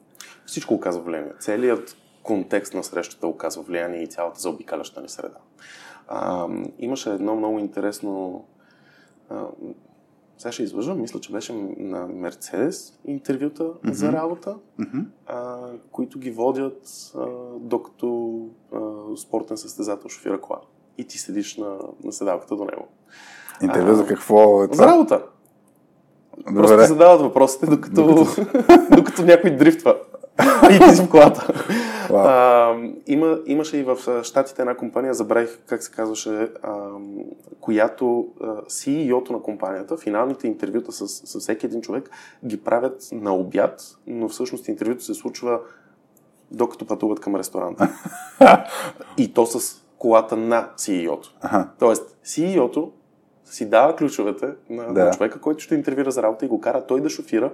Всичко 0.47 0.75
оказва 0.75 1.03
влияние. 1.03 1.33
Целият 1.41 1.97
контекст 2.23 2.75
на 2.75 2.85
срещата 2.85 3.27
оказва 3.27 3.63
влияние 3.63 4.03
и 4.03 4.07
цялата 4.07 4.41
заобикаляща 4.41 5.01
ни 5.01 5.09
среда. 5.09 5.37
А, 6.15 6.49
имаше 6.79 7.11
едно 7.11 7.35
много 7.37 7.59
интересно. 7.59 8.45
А, 9.31 9.47
сега 10.39 10.53
ще 10.53 10.63
излъжа, 10.63 10.95
мисля, 10.95 11.21
че 11.21 11.33
беше 11.33 11.53
на 11.79 12.07
Мерцедес 12.07 12.99
интервюта 13.05 13.65
mm-hmm. 13.65 13.91
за 13.91 14.13
работа, 14.13 14.57
Мгм. 14.79 15.01
а, 15.27 15.59
които 15.93 16.19
ги 16.19 16.31
водят 16.31 17.13
а, 17.17 17.27
докато 17.61 18.39
а, 18.75 18.79
спортен 19.17 19.57
състезател 19.57 20.09
шофира 20.09 20.41
кола. 20.41 20.61
И 20.99 21.05
ти 21.05 21.19
седиш 21.19 21.57
на, 21.57 21.79
на 22.05 22.13
седалката 22.13 22.57
до 22.57 22.65
него. 22.65 22.89
Интервю 23.63 23.91
А, 23.91 23.95
за 23.95 24.07
какво 24.07 24.65
е 24.65 24.67
За 24.67 24.73
това? 24.73 24.87
работа. 24.87 25.23
Просто 26.45 26.73
Добре. 26.73 26.83
ти 26.83 26.89
задават 26.89 27.21
въпросите, 27.21 27.67
докато, 27.67 28.27
докато 28.97 29.23
някой 29.23 29.51
дрифтва. 29.51 29.97
И 30.71 30.79
ти 30.79 30.97
си 30.97 31.03
в 31.03 31.11
колата. 31.11 31.65
Вау. 32.13 32.27
А, 32.27 32.77
има, 33.07 33.39
имаше 33.47 33.77
и 33.77 33.83
в 33.83 34.25
Штатите 34.25 34.63
една 34.63 34.77
компания, 34.77 35.15
забравих 35.15 35.59
как 35.67 35.83
се 35.83 35.93
казваше, 35.93 36.49
а, 36.63 36.89
която 37.61 38.29
а, 38.41 38.47
CEO-то 38.47 39.33
на 39.33 39.43
компанията, 39.43 39.97
финалните 39.97 40.47
интервюта 40.47 40.93
с, 40.93 41.09
с 41.09 41.41
всеки 41.41 41.67
един 41.67 41.81
човек 41.81 42.11
ги 42.45 42.65
правят 42.65 43.09
на 43.13 43.35
обяд, 43.35 43.81
но 44.07 44.29
всъщност 44.29 44.69
интервюто 44.69 45.05
се 45.05 45.15
случва 45.15 45.61
докато 46.51 46.87
пътуват 46.87 47.21
към 47.21 47.37
ресторанта. 47.37 47.89
и 49.19 49.33
то 49.33 49.47
с 49.47 49.83
колата 49.99 50.37
на 50.37 50.69
CEO-то. 50.77 51.35
Аха. 51.41 51.69
Тоест, 51.79 52.17
CEO-то 52.27 52.93
си 53.45 53.71
дава 53.71 53.97
ключовете 53.97 54.49
на, 54.71 54.95
Да. 54.95 55.05
на 55.05 55.11
човека, 55.11 55.41
който 55.41 55.63
ще 55.63 55.75
интервюира 55.75 56.11
за 56.11 56.23
работа 56.23 56.45
и 56.45 56.49
го 56.49 56.61
кара 56.61 56.87
той 56.87 57.01
да 57.01 57.11
шофира 57.11 57.53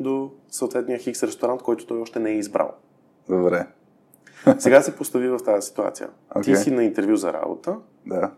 до 0.00 0.30
съответния 0.48 0.98
хикс 0.98 1.22
ресторант, 1.22 1.62
който 1.62 1.86
той 1.86 2.00
още 2.00 2.18
не 2.18 2.30
е 2.30 2.34
избрал. 2.34 2.70
Добре. 3.28 3.66
Сега 4.58 4.82
се 4.82 4.96
постави 4.96 5.28
в 5.28 5.38
тази 5.44 5.66
ситуация. 5.68 6.08
Окей. 6.34 6.54
Ти 6.54 6.60
си 6.60 6.70
на 6.70 6.84
интервю 6.84 7.16
за 7.16 7.32
работа, 7.32 7.76
Да. 8.06 8.30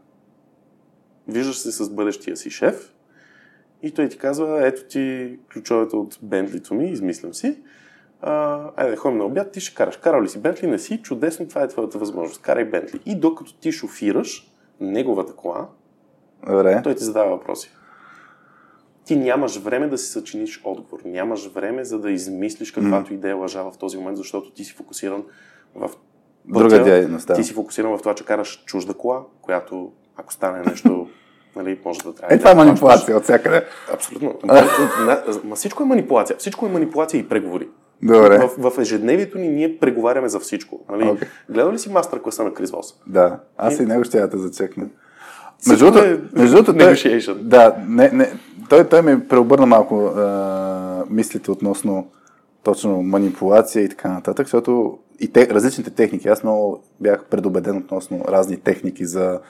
виждаш 1.28 1.58
се 1.58 1.70
с 1.72 1.90
бъдещия 1.90 2.36
си 2.36 2.50
шеф 2.50 2.94
и 3.82 3.90
той 3.90 4.08
ти 4.08 4.18
казва, 4.18 4.66
ето 4.66 4.84
ти 4.84 5.38
ключовете 5.52 5.96
от 5.96 6.18
Бентлито 6.22 6.74
ми, 6.74 6.90
измислям 6.90 7.34
си. 7.34 7.62
А, 8.20 8.60
айде, 8.76 8.96
ходим 8.96 9.18
на 9.18 9.24
обяд, 9.24 9.52
ти 9.52 9.60
ще 9.60 9.74
караш. 9.74 9.96
Карал 9.96 10.22
ли 10.22 10.28
си 10.28 10.38
Бентли? 10.40 10.66
Не 10.66 10.78
си. 10.78 11.02
Чудесно, 11.02 11.48
това 11.48 11.62
е 11.62 11.68
твоята 11.68 11.98
възможност. 11.98 12.42
Карай 12.42 12.64
Бентли. 12.64 13.00
И 13.06 13.14
докато 13.14 13.54
ти 13.54 13.72
шофираш 13.72 14.52
неговата 14.80 15.32
кола, 15.32 15.68
Добре. 16.46 16.80
той 16.82 16.94
ти 16.94 17.04
задава 17.04 17.30
въпроси. 17.30 17.70
Ти 19.04 19.16
нямаш 19.16 19.56
време 19.56 19.88
да 19.88 19.98
си 19.98 20.12
съчиниш 20.12 20.60
отговор. 20.64 21.00
Нямаш 21.04 21.46
време 21.46 21.84
за 21.84 21.98
да 21.98 22.10
измислиш 22.10 22.72
каквато 22.72 23.14
идея 23.14 23.36
лъжа 23.36 23.62
в 23.62 23.78
този 23.78 23.96
момент, 23.96 24.16
защото 24.16 24.50
ти 24.50 24.64
си 24.64 24.72
фокусиран 24.72 25.24
в 25.74 25.90
Друга 26.44 26.84
дейност, 26.84 27.26
да. 27.26 27.34
Ти 27.34 27.44
си 27.44 27.54
фокусиран 27.54 27.96
в 27.96 27.98
това, 27.98 28.14
че 28.14 28.24
караш 28.24 28.62
чужда 28.66 28.94
кола, 28.94 29.22
която 29.42 29.92
ако 30.16 30.32
стане 30.32 30.62
нещо, 30.62 31.08
нали, 31.56 31.78
може 31.84 32.00
да 32.02 32.14
трябва. 32.14 32.34
Е, 32.34 32.38
това 32.38 32.50
е 32.50 32.54
манипулация 32.54 33.16
от 33.16 33.22
всякъде. 33.22 33.64
Абсолютно. 33.92 34.38
Ма 35.44 35.56
всичко 35.56 35.82
е 35.82 35.86
манипулация. 35.86 36.36
Всичко 36.38 36.66
е 36.66 36.68
манипулация 36.68 37.18
и 37.18 37.28
преговори. 37.28 37.68
Добре. 38.02 38.38
В, 38.38 38.70
в 38.70 38.78
ежедневието 38.78 39.38
ни 39.38 39.48
ние 39.48 39.78
преговаряме 39.78 40.28
за 40.28 40.40
всичко. 40.40 40.80
Нали? 40.90 41.08
Окей. 41.08 41.28
Гледал 41.48 41.72
ли 41.72 41.78
си 41.78 41.90
мастер 41.90 42.22
класа 42.22 42.44
на 42.44 42.54
Крис 42.54 42.70
Вос? 42.70 43.00
Да. 43.06 43.40
Аз 43.56 43.78
и 43.78 43.86
него 43.86 44.04
ще 44.04 44.18
я 44.18 44.28
да 44.28 44.38
зачекна. 44.38 44.86
Между 45.68 45.84
другото, 45.84 46.04
е 46.04 46.20
между 46.32 46.56
другото 46.56 46.78
той, 46.78 47.34
да, 47.34 47.74
не, 47.88 48.10
не, 48.12 48.32
той, 48.68 48.88
той 48.88 49.02
ми 49.02 49.28
преобърна 49.28 49.66
малко 49.66 50.04
а, 50.04 51.04
мислите 51.10 51.50
относно 51.50 52.06
точно 52.64 53.02
манипулация 53.02 53.84
и 53.84 53.88
така 53.88 54.08
нататък, 54.08 54.46
защото 54.46 54.98
и 55.20 55.32
те, 55.32 55.48
различните 55.50 55.90
техники, 55.90 56.28
аз 56.28 56.42
много 56.42 56.82
бях 57.00 57.24
предубеден 57.24 57.76
относно 57.76 58.24
разни 58.28 58.56
техники 58.56 59.06
за 59.06 59.40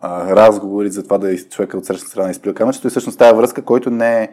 а, 0.00 0.36
разговори, 0.36 0.90
за 0.90 1.02
това 1.02 1.18
да 1.18 1.36
човека 1.36 1.78
от 1.78 1.84
срещна 1.84 2.08
страна 2.08 2.30
изплюва 2.30 2.54
камъчето. 2.54 2.86
И 2.86 2.90
всъщност 2.90 3.18
тази 3.18 3.36
връзка, 3.36 3.62
който 3.62 3.90
не 3.90 4.22
е, 4.22 4.28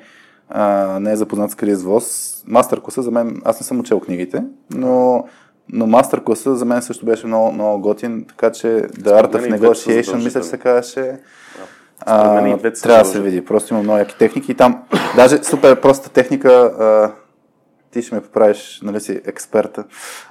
а, 0.50 1.00
не 1.00 1.12
е 1.12 1.16
запознат 1.16 1.52
с 1.52 1.56
Крис 1.56 1.84
Вос, 1.84 2.38
мастер 2.48 2.82
класа 2.82 3.02
за 3.02 3.12
мен, 3.12 3.42
аз 3.46 3.60
не 3.60 3.66
съм 3.66 3.80
учел 3.80 4.00
книгите, 4.00 4.44
но, 4.72 5.24
но 5.72 5.88
мастер 5.88 6.24
класа 6.24 6.56
за 6.56 6.66
мен 6.66 6.82
също 6.82 7.06
беше 7.06 7.28
много, 7.28 7.52
много 7.52 7.82
готин, 7.82 8.26
така 8.28 8.52
че 8.52 8.68
The 8.68 9.24
Art 9.24 9.36
of 9.36 9.48
и 9.48 9.52
Negotiation, 9.52 10.24
мисля, 10.24 10.42
че 10.42 10.48
се 10.48 10.58
казваше. 10.58 11.02
И 11.02 12.04
А, 12.06 12.58
трябва 12.84 13.04
да 13.04 13.10
се 13.10 13.22
види. 13.22 13.46
Просто 13.46 13.74
има 13.74 13.84
много 13.84 14.00
яки 14.00 14.18
техники 14.18 14.52
и 14.52 14.56
там, 14.56 14.84
даже 15.16 15.44
супер 15.44 15.82
проста 15.82 16.10
техника, 16.10 16.50
а, 16.50 17.12
ти 17.92 18.02
ще 18.02 18.16
ме 18.16 18.22
поправиш, 18.22 18.80
нали 18.84 19.00
си 19.00 19.22
експерта. 19.26 19.84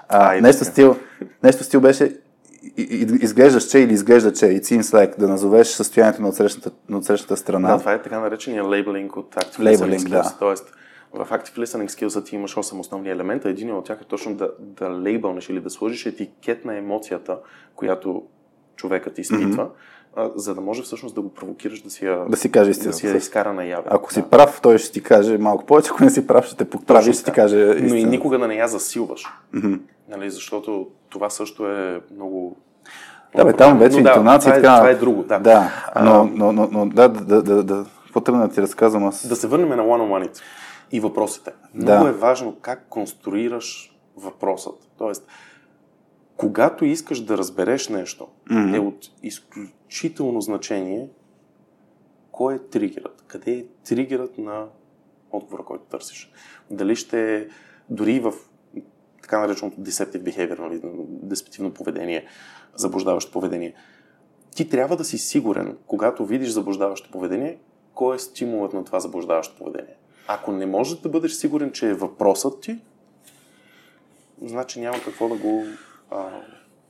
А, 0.09 0.41
нещо, 0.41 0.65
стил, 0.65 0.97
нещо 1.43 1.65
стил 1.65 1.81
беше 1.81 2.17
и- 2.77 2.83
и- 2.83 3.19
изглеждаш 3.25 3.65
че 3.65 3.79
или 3.79 3.93
изглежда 3.93 4.33
че, 4.33 4.45
it 4.47 4.63
seems 4.63 4.83
like, 4.83 5.19
да 5.19 5.29
назовеш 5.29 5.67
състоянието 5.69 6.23
на 6.23 6.29
отсрещната, 6.29 6.71
на 6.89 6.99
отсрещната 6.99 7.37
страна. 7.37 7.69
Да, 7.73 7.79
това 7.79 7.93
е 7.93 8.03
така 8.03 8.21
наречения 8.21 8.65
лейбелинг 8.65 9.17
от 9.17 9.35
Active 9.35 9.77
Labeling, 9.77 10.09
да. 10.09 10.35
Тоест, 10.39 10.73
в 11.13 11.27
Active 11.31 11.59
Listening 11.59 11.89
Skills 11.89 12.25
ти 12.25 12.35
имаш 12.35 12.55
8 12.55 12.81
основни 12.81 13.11
елемента. 13.11 13.49
Един 13.49 13.75
от 13.75 13.85
тях 13.85 13.99
е 14.03 14.05
точно 14.05 14.35
да, 14.35 14.51
да 14.59 14.91
лейбълнеш 14.91 15.49
или 15.49 15.61
да 15.61 15.71
сложиш 15.71 16.07
етикет 16.07 16.65
на 16.65 16.77
емоцията, 16.77 17.39
която 17.75 18.23
човекът 18.77 19.19
изпитва. 19.19 19.69
а, 20.17 20.31
за 20.37 20.55
да 20.55 20.61
може 20.61 20.83
всъщност 20.83 21.15
да 21.15 21.21
го 21.21 21.35
провокираш 21.35 21.83
да 21.83 21.91
си 21.91 22.07
я, 22.07 22.25
Да 22.29 22.37
си 22.37 22.53
каже 22.53 22.65
да 22.65 22.71
истината. 22.71 22.97
си 22.99 23.07
я 23.07 23.17
изкара 23.17 23.53
наяве. 23.53 23.85
Ако 23.87 24.13
си 24.13 24.23
прав, 24.31 24.61
той 24.63 24.79
ще 24.79 24.93
ти 24.93 25.03
каже 25.03 25.39
малко 25.39 25.67
повече, 25.67 25.91
ако 25.95 26.05
не 26.05 26.11
си 26.11 26.27
прав, 26.27 26.45
ще 26.45 26.57
те 26.57 26.71
поправи 26.71 27.11
и 27.11 27.13
ще 27.13 27.25
ти 27.25 27.33
каже 27.33 27.57
Но 27.57 27.73
и 27.73 27.77
истината. 27.87 28.07
никога 28.11 28.39
да 28.39 28.49
не 28.49 28.55
я 28.55 28.69
засилваш. 28.69 29.25
Нали, 30.09 30.31
защото 30.31 30.89
това 31.09 31.31
също 31.31 31.67
е 31.67 32.01
много... 32.15 32.57
Да, 33.37 33.45
бе, 33.45 33.53
там 33.53 33.79
вече 33.79 33.97
Но 33.97 34.03
да, 34.03 34.09
интонация 34.11 34.57
това 34.57 34.75
е, 34.75 34.79
това 34.79 34.91
е 34.91 34.95
друго, 34.95 35.23
да. 35.23 35.39
Да, 35.39 35.71
но, 36.03 36.31
но, 36.35 36.53
но, 36.53 36.69
но 36.73 36.87
да, 36.87 37.09
да, 37.09 37.25
да, 37.25 37.43
да, 37.43 37.63
да. 37.63 37.85
Какво 38.05 38.21
тръгна 38.21 38.49
да 38.49 38.55
ти 38.55 38.63
разказвам 38.63 39.05
аз? 39.05 39.29
Да 39.29 39.37
се 39.37 39.47
върнем 39.47 39.69
на 39.69 39.77
one-on-one 39.83 40.41
и 40.93 41.01
въпросите. 41.01 41.53
Да. 41.75 41.93
Много 41.95 42.09
е 42.09 42.13
важно 42.13 42.57
как 42.61 42.87
конструираш 42.89 43.97
въпросът. 44.17 44.91
Тоест, 44.99 45.27
когато 46.37 46.85
искаш 46.85 47.21
да 47.25 47.39
разбереш 47.39 47.89
нещо, 47.89 48.29
Мгм. 48.51 48.75
е 48.75 48.79
от 48.79 49.05
изключително 49.23 50.41
значение 50.41 51.11
кой 52.33 52.55
е 52.55 52.59
тригерът, 52.59 53.25
къде 53.27 53.53
е 53.53 53.65
тригерът 53.85 54.39
на 54.39 54.67
отговора, 55.31 55.65
който 55.65 55.85
търсиш. 55.85 56.33
Дали 56.71 56.97
ще 56.97 57.49
дори 57.91 58.21
в 58.21 58.33
така 59.23 59.41
нареченото 59.41 59.81
deceptive 59.81 60.23
behavior, 60.23 60.59
нали, 60.59 60.81
деспективно 61.23 61.75
поведение, 61.75 62.27
заблуждаващо 62.75 63.33
поведение. 63.33 63.75
Ти 64.57 64.69
трябва 64.69 64.97
да 64.97 65.05
си 65.05 65.19
сигурен, 65.19 65.79
когато 65.87 66.27
видиш 66.27 66.49
заблуждаващо 66.49 67.11
поведение, 67.11 67.59
кой 67.95 68.17
е 68.17 68.19
стимулът 68.19 68.73
на 68.73 68.85
това 68.85 69.01
заблуждаващо 69.01 69.57
поведение. 69.57 69.97
Ако 70.33 70.53
не 70.53 70.67
можеш 70.67 70.99
да 70.99 71.09
бъдеш 71.09 71.33
сигурен, 71.33 71.73
че 71.73 71.91
е 71.91 71.95
въпросът 71.95 72.61
ти, 72.61 72.79
значи 74.43 74.81
няма 74.81 74.99
какво 75.05 75.29
да 75.29 75.35
го 75.35 75.65
а, 76.11 76.17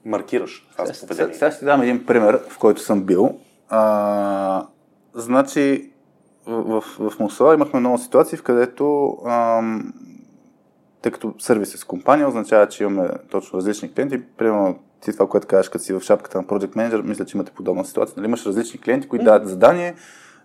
маркираш 0.04 0.68
това 0.72 0.86
за 0.86 0.94
Сега, 0.94 1.32
сега 1.32 1.50
ще 1.50 1.64
дам 1.64 1.82
един 1.82 2.06
пример, 2.06 2.40
в 2.48 2.58
който 2.58 2.80
съм 2.80 3.02
бил. 3.02 3.38
А, 3.68 4.66
значи, 5.14 5.90
в, 6.46 6.80
в, 6.80 7.10
в 7.10 7.18
Мусала 7.18 7.54
имахме 7.54 7.80
много 7.80 7.98
ситуации, 7.98 8.38
в 8.38 8.42
където, 8.42 9.16
ам, 9.26 9.92
тъй 11.02 11.12
като 11.12 11.34
сервис 11.38 11.74
е 11.74 11.78
с 11.78 11.84
компания, 11.84 12.28
означава, 12.28 12.68
че 12.68 12.84
имаме 12.84 13.08
точно 13.30 13.58
различни 13.58 13.94
клиенти. 13.94 14.22
Примерно, 14.36 14.78
ти 15.00 15.12
това, 15.12 15.28
което 15.28 15.46
кажеш, 15.46 15.68
като 15.68 15.84
си 15.84 15.92
в 15.92 16.00
шапката 16.00 16.38
на 16.38 16.44
Project 16.44 16.76
Manager, 16.76 17.02
мисля, 17.02 17.24
че 17.24 17.36
имате 17.36 17.52
подобна 17.52 17.84
ситуация. 17.84 18.14
Нали? 18.16 18.26
Имаш 18.26 18.46
различни 18.46 18.80
клиенти, 18.80 19.08
които 19.08 19.24
дават 19.24 19.48
задание, 19.48 19.94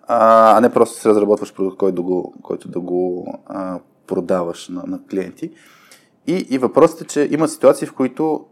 а, 0.08 0.60
не 0.62 0.70
просто 0.70 1.00
си 1.00 1.10
разработваш 1.10 1.54
продукт, 1.54 1.78
който 1.78 1.96
да 1.96 2.02
го, 2.02 2.34
който 2.42 2.68
да 2.68 2.80
го 2.80 3.28
а, 3.46 3.80
продаваш 4.08 4.70
на, 4.70 4.84
на 4.88 5.00
клиенти. 5.10 5.52
И, 6.28 6.48
и 6.50 6.58
въпросът 6.58 7.02
е, 7.02 7.06
че 7.06 7.28
има 7.32 7.48
ситуации, 7.48 7.88
в 7.88 7.94
които 7.94 8.46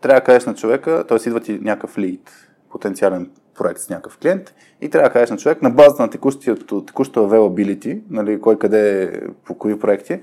трябва 0.00 0.20
да 0.20 0.24
кажеш 0.24 0.44
на 0.44 0.54
човека, 0.54 1.04
т.е. 1.08 1.18
идва 1.28 1.40
ти 1.40 1.58
някакъв 1.62 1.98
лид, 1.98 2.30
потенциален 2.70 3.30
проект 3.54 3.80
с 3.80 3.88
някакъв 3.88 4.18
клиент 4.18 4.54
и 4.80 4.90
трябва 4.90 5.08
да 5.08 5.12
кажеш 5.12 5.30
на 5.30 5.36
човек 5.36 5.62
на 5.62 5.70
базата 5.70 6.02
на 6.02 6.10
текущото, 6.10 6.84
текущото 6.84 7.20
availability, 7.20 8.00
нали, 8.10 8.40
кой 8.40 8.58
къде 8.58 9.02
е, 9.02 9.20
по 9.44 9.58
кои 9.58 9.78
проекти, 9.78 10.20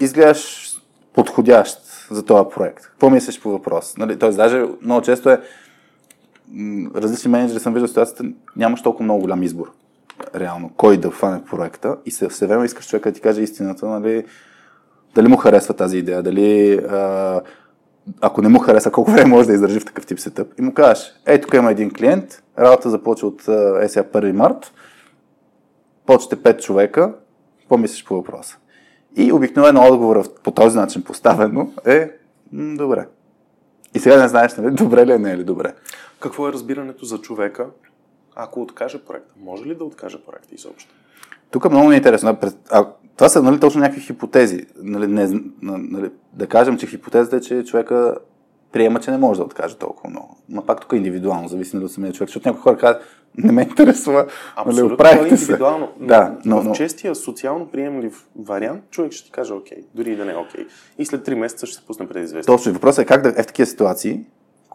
изглеждаш 0.00 0.72
подходящ 1.14 1.78
за 2.10 2.24
този 2.24 2.48
проект. 2.54 2.84
Какво 2.84 3.10
по 3.42 3.50
въпрос? 3.50 3.96
Нали, 3.96 4.18
Тоест, 4.18 4.36
даже 4.36 4.66
много 4.82 5.02
често 5.02 5.30
е 5.30 5.40
различни 6.94 7.30
менеджери 7.30 7.60
съм 7.60 7.74
виждал 7.74 7.88
ситуацията, 7.88 8.24
нямаш 8.56 8.82
толкова 8.82 9.04
много 9.04 9.20
голям 9.20 9.42
избор. 9.42 9.72
Реално, 10.34 10.70
кой 10.76 10.96
да 10.96 11.10
фане 11.10 11.44
проекта 11.44 11.96
и 12.06 12.10
се, 12.10 12.30
се 12.30 12.46
време 12.46 12.64
искаш 12.64 12.88
човека 12.88 13.10
да 13.10 13.14
ти 13.14 13.20
каже 13.20 13.42
истината, 13.42 13.86
нали, 13.86 14.24
дали 15.14 15.28
му 15.28 15.36
харесва 15.36 15.74
тази 15.74 15.98
идея, 15.98 16.22
дали 16.22 16.74
а, 16.74 17.40
ако 18.20 18.42
не 18.42 18.48
му 18.48 18.58
хареса, 18.58 18.90
колко 18.90 19.10
време 19.10 19.30
може 19.30 19.48
да 19.48 19.54
издържи 19.54 19.80
в 19.80 19.84
такъв 19.84 20.06
тип 20.06 20.20
сетъп. 20.20 20.58
И 20.58 20.62
му 20.62 20.74
кажеш, 20.74 21.12
ей, 21.26 21.40
тук 21.40 21.54
има 21.54 21.70
един 21.70 21.92
клиент, 21.92 22.42
работа 22.58 22.90
започва 22.90 23.28
от 23.28 23.48
е, 23.82 23.88
сега 23.88 24.04
1 24.04 24.32
март, 24.32 24.72
почте 26.06 26.36
5 26.36 26.62
човека, 26.62 27.12
какво 27.60 27.76
мислиш 27.76 28.04
по 28.04 28.14
въпроса? 28.14 28.56
И 29.16 29.32
обикновено 29.32 29.86
отговора 29.86 30.24
по 30.42 30.50
този 30.50 30.78
начин 30.78 31.02
поставено 31.02 31.72
е 31.86 32.10
добре. 32.52 33.06
И 33.94 33.98
сега 33.98 34.22
не 34.22 34.28
знаеш, 34.28 34.56
нали, 34.56 34.74
добре 34.74 35.06
ли 35.06 35.12
е, 35.12 35.18
не 35.18 35.32
е 35.32 35.38
ли 35.38 35.44
добре. 35.44 35.74
Какво 36.22 36.48
е 36.48 36.52
разбирането 36.52 37.04
за 37.04 37.18
човека, 37.18 37.66
ако 38.34 38.62
откаже 38.62 39.04
проекта? 39.04 39.32
Може 39.40 39.64
ли 39.64 39.74
да 39.74 39.84
откаже 39.84 40.24
проекта 40.24 40.54
изобщо? 40.54 40.94
Тук 41.50 41.70
много 41.70 41.88
ми 41.88 41.94
е 41.94 41.96
интересно. 41.96 42.38
А, 42.70 42.88
това 43.16 43.28
са 43.28 43.42
нали, 43.42 43.60
точно 43.60 43.80
някакви 43.80 44.00
хипотези. 44.00 44.66
Нали, 44.76 45.06
не, 45.06 45.40
нали, 45.62 46.10
да 46.32 46.46
кажем, 46.46 46.78
че 46.78 46.86
хипотезата 46.86 47.36
е, 47.36 47.40
че 47.40 47.64
човека 47.64 48.16
приема, 48.72 49.00
че 49.00 49.10
не 49.10 49.18
може 49.18 49.40
да 49.40 49.44
откаже 49.44 49.76
толкова 49.76 50.10
много. 50.10 50.36
Но 50.48 50.66
пак 50.66 50.80
тук 50.80 50.92
е 50.92 50.96
индивидуално, 50.96 51.48
зависи 51.48 51.76
нали, 51.76 51.84
от 51.84 51.92
самия 51.92 52.12
човек. 52.12 52.28
Защото 52.28 52.48
някои 52.48 52.62
хора 52.62 52.76
казват, 52.76 53.02
не 53.36 53.52
ме 53.52 53.62
интересува, 53.62 54.18
нали, 54.18 54.30
Абсолютно 54.56 54.96
това 54.96 55.10
е 55.10 55.12
се. 55.12 55.28
индивидуално. 55.28 55.88
Да, 56.00 56.38
но, 56.44 56.60
в 56.60 56.64
но, 56.64 56.72
честия 56.72 57.14
социално 57.14 57.68
приемлив 57.68 58.26
вариант, 58.36 58.84
човек 58.90 59.12
ще 59.12 59.24
ти 59.24 59.32
каже 59.32 59.52
окей, 59.52 59.78
дори 59.94 60.12
и 60.12 60.16
да 60.16 60.24
не 60.24 60.32
е 60.32 60.36
окей. 60.36 60.66
И 60.98 61.06
след 61.06 61.26
3 61.26 61.34
месеца 61.34 61.66
ще 61.66 61.76
се 61.76 61.86
пусне 61.86 62.08
предизвестие. 62.08 62.54
точно. 62.54 62.72
Въпросът 62.72 63.02
е 63.02 63.06
как 63.06 63.22
да 63.22 63.28
е 63.28 63.42
в 63.42 63.46
такива 63.46 63.66
ситуации, 63.66 64.20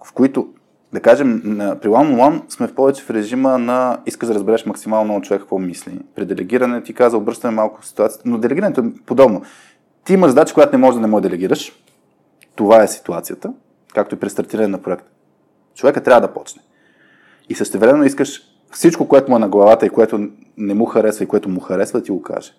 в 0.05 0.13
които, 0.13 0.47
да 0.93 0.99
кажем, 0.99 1.41
при 1.81 1.89
One 1.89 2.15
on 2.15 2.15
One 2.15 2.51
сме 2.51 2.67
в 2.67 2.75
повече 2.75 3.03
в 3.03 3.09
режима 3.09 3.57
на 3.57 3.99
искаш 4.05 4.27
да 4.27 4.35
разбереш 4.35 4.65
максимално 4.65 5.03
много 5.03 5.21
човек 5.21 5.41
какво 5.41 5.59
мисли. 5.59 5.99
При 6.15 6.25
делегиране 6.25 6.83
ти 6.83 6.93
каза, 6.93 7.17
обръщаме 7.17 7.55
малко 7.55 7.85
ситуацията, 7.85 8.29
но 8.29 8.37
делегирането 8.37 8.81
е 8.81 8.83
подобно. 9.05 9.41
Ти 10.05 10.13
имаш 10.13 10.29
задача, 10.29 10.53
която 10.53 10.71
не 10.71 10.77
можеш 10.77 10.95
да 10.95 11.01
не 11.01 11.07
можеш 11.07 11.23
да 11.23 11.29
делегираш. 11.29 11.71
Това 12.55 12.83
е 12.83 12.87
ситуацията, 12.87 13.53
както 13.93 14.15
и 14.15 14.19
при 14.19 14.29
стартиране 14.29 14.67
на 14.67 14.77
проекта. 14.77 15.11
Човека 15.75 16.03
трябва 16.03 16.27
да 16.27 16.33
почне. 16.33 16.61
И 17.49 17.55
същевременно 17.55 18.03
искаш 18.03 18.41
всичко, 18.71 19.07
което 19.07 19.31
му 19.31 19.37
е 19.37 19.39
на 19.39 19.49
главата 19.49 19.85
и 19.85 19.89
което 19.89 20.29
не 20.57 20.73
му 20.73 20.85
харесва 20.85 21.23
и 21.23 21.27
което 21.27 21.49
му 21.49 21.59
харесва, 21.59 21.99
да 21.99 22.05
ти 22.05 22.11
го 22.11 22.21
каже. 22.21 22.51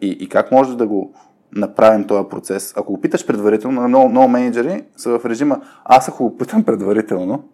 И, 0.00 0.08
и 0.08 0.28
как 0.28 0.52
може 0.52 0.76
да 0.76 0.86
го 0.86 1.14
направим 1.52 2.04
този 2.04 2.28
процес? 2.28 2.74
Ако 2.76 2.92
го 2.92 3.00
питаш 3.00 3.26
предварително, 3.26 3.88
много, 3.88 4.08
много 4.08 4.28
менеджери 4.28 4.84
са 4.96 5.18
в 5.18 5.26
режима, 5.26 5.60
аз 5.84 6.08
ако 6.08 6.24
го 6.24 6.38
питам 6.38 6.64
предварително, 6.64 7.48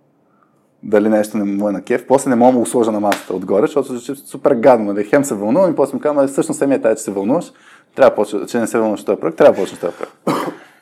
дали 0.82 1.08
нещо 1.08 1.38
не 1.38 1.44
му 1.44 1.68
е 1.68 1.72
на 1.72 1.82
кеф, 1.82 2.06
после 2.06 2.30
не 2.30 2.36
мога 2.36 2.52
да 2.52 2.58
го 2.58 2.66
сложа 2.66 2.92
на 2.92 3.00
масата 3.00 3.34
отгоре, 3.34 3.66
защото 3.66 3.98
звучи 3.98 4.22
супер 4.26 4.54
гадно, 4.54 4.92
нали? 4.92 5.04
Хем 5.04 5.24
се 5.24 5.34
вълнувам 5.34 5.72
и 5.72 5.74
после 5.74 5.94
му 5.94 6.00
казвам, 6.00 6.28
всъщност 6.28 6.58
самия 6.58 6.82
тази, 6.82 6.96
че 6.96 7.02
се 7.02 7.10
вълнуваш, 7.10 7.52
трябва 7.94 8.24
да 8.24 8.46
че 8.46 8.58
не 8.58 8.66
се 8.66 8.78
вълнуваш 8.78 9.04
този 9.04 9.20
проект, 9.20 9.38
трябва 9.38 9.54
да 9.54 9.60
почнеш 9.60 9.80
този 9.80 9.96
проект. 9.96 10.12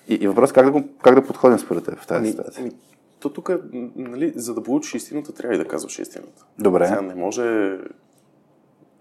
И, 0.08 0.14
и 0.14 0.28
въпрос 0.28 0.52
как 0.52 0.64
да, 0.64 0.70
го, 0.70 0.82
как 1.02 1.14
да 1.14 1.24
подходим 1.24 1.58
според 1.58 1.84
теб 1.84 1.98
в 1.98 2.06
тази 2.06 2.18
Ами, 2.18 2.30
ситуация? 2.30 2.62
ами, 2.62 2.72
то 3.20 3.28
тук, 3.28 3.48
е, 3.48 3.58
нали, 3.96 4.32
за 4.36 4.54
да 4.54 4.62
получиш 4.62 4.94
истината, 4.94 5.34
трябва 5.34 5.54
и 5.54 5.58
да 5.58 5.64
казваш 5.64 5.98
истината. 5.98 6.44
Добре. 6.58 6.86
Сега 6.86 7.00
не 7.00 7.14
може, 7.14 7.76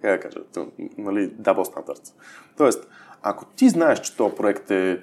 как 0.01 0.12
да 0.12 0.20
кажа, 0.20 0.39
нали, 0.97 1.32
double 1.32 1.74
standards. 1.74 2.14
Тоест, 2.57 2.88
ако 3.24 3.45
ти 3.45 3.70
знаеш, 3.70 3.99
че 3.99 4.17
този 4.17 4.36
проект 4.36 4.72
е, 4.72 5.01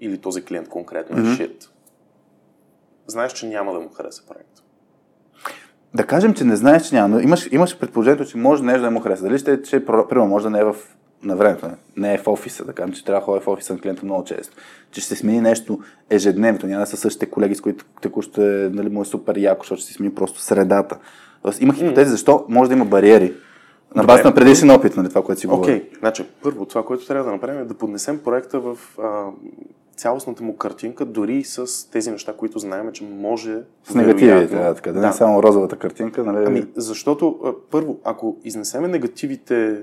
или 0.00 0.18
този 0.18 0.44
клиент 0.44 0.68
конкретно 0.68 1.18
е 1.18 1.20
shit, 1.20 1.68
знаеш, 3.06 3.32
че 3.32 3.46
няма 3.46 3.72
да 3.72 3.80
му 3.80 3.88
хареса 3.88 4.22
проект. 4.26 4.62
Да 5.94 6.06
кажем, 6.06 6.34
че 6.34 6.44
не 6.44 6.56
знаеш, 6.56 6.88
че 6.88 6.94
няма, 6.94 7.08
но 7.08 7.20
имаш, 7.20 7.48
имаш 7.52 7.78
предположението, 7.78 8.30
че 8.30 8.36
може 8.36 8.62
нещо 8.62 8.82
да 8.82 8.90
му 8.90 9.00
хареса. 9.00 9.22
Дали 9.22 9.38
ще 9.38 9.62
че, 9.62 9.84
примерно, 9.84 10.26
може 10.26 10.44
да 10.44 10.50
не 10.50 10.58
е 10.58 10.64
в, 10.64 10.76
на 11.22 11.36
времето, 11.36 11.66
не, 11.66 11.74
не 11.96 12.14
е 12.14 12.18
в 12.18 12.28
офиса, 12.28 12.64
да 12.64 12.72
кажем, 12.72 12.94
че 12.94 13.04
трябва 13.04 13.20
да 13.20 13.24
ходя 13.24 13.40
в 13.40 13.48
офиса 13.48 13.72
на 13.72 13.80
клиента 13.80 14.04
много 14.04 14.24
често, 14.24 14.56
че 14.90 15.00
ще 15.00 15.08
се 15.08 15.16
смени 15.16 15.40
нещо 15.40 15.78
ежедневно, 16.10 16.68
няма 16.68 16.80
да 16.80 16.86
са 16.86 16.96
същите 16.96 17.30
колеги, 17.30 17.54
с 17.54 17.60
които 17.60 17.84
текущо 18.02 18.42
е, 18.42 18.70
нали, 18.72 18.88
му 18.88 19.02
е 19.02 19.04
супер 19.04 19.36
яко, 19.36 19.62
защото 19.62 19.80
ще 19.80 19.90
се 19.90 19.94
смени 19.94 20.14
просто 20.14 20.40
средата. 20.40 20.98
Тоест, 21.42 21.62
има 21.62 21.74
хипотези, 21.74 22.10
защо 22.10 22.44
може 22.48 22.68
да 22.68 22.76
има 22.76 22.84
бариери. 22.84 23.34
На 23.94 24.04
база 24.04 24.24
на 24.24 24.34
предишен 24.34 24.70
опит, 24.70 24.96
нали, 24.96 25.08
това, 25.08 25.22
което 25.22 25.40
си 25.40 25.46
говорим. 25.46 25.76
Окей, 25.76 25.90
значи, 25.98 26.26
първо, 26.42 26.66
това, 26.66 26.84
което 26.84 27.06
трябва 27.06 27.24
да 27.24 27.32
направим 27.32 27.60
е 27.60 27.64
да 27.64 27.74
поднесем 27.74 28.18
проекта 28.18 28.60
в 28.60 28.78
а, 28.98 29.26
цялостната 29.96 30.42
му 30.42 30.56
картинка, 30.56 31.04
дори 31.04 31.36
и 31.36 31.44
с 31.44 31.90
тези 31.90 32.10
неща, 32.10 32.32
които 32.36 32.58
знаем, 32.58 32.92
че 32.92 33.04
може. 33.04 33.58
С 33.84 33.94
негативите, 33.94 34.56
да, 34.56 34.74
така, 34.74 34.92
да, 34.92 35.00
не 35.00 35.12
само 35.12 35.42
розовата 35.42 35.76
картинка, 35.76 36.24
нали? 36.24 36.44
Ами, 36.46 36.66
защото, 36.76 37.40
а, 37.44 37.52
първо, 37.70 37.98
ако 38.04 38.36
изнесеме 38.44 38.88
негативите 38.88 39.82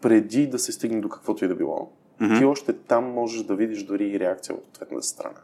преди 0.00 0.46
да 0.46 0.58
се 0.58 0.72
стигне 0.72 1.00
до 1.00 1.08
каквото 1.08 1.44
и 1.44 1.48
да 1.48 1.54
било, 1.54 1.90
Мгм. 2.20 2.38
ти 2.38 2.44
още 2.44 2.72
там 2.72 3.04
можеш 3.04 3.42
да 3.42 3.54
видиш 3.54 3.82
дори 3.82 4.04
и 4.08 4.20
реакция 4.20 4.54
от 4.54 4.66
ответната 4.68 5.06
страна. 5.06 5.38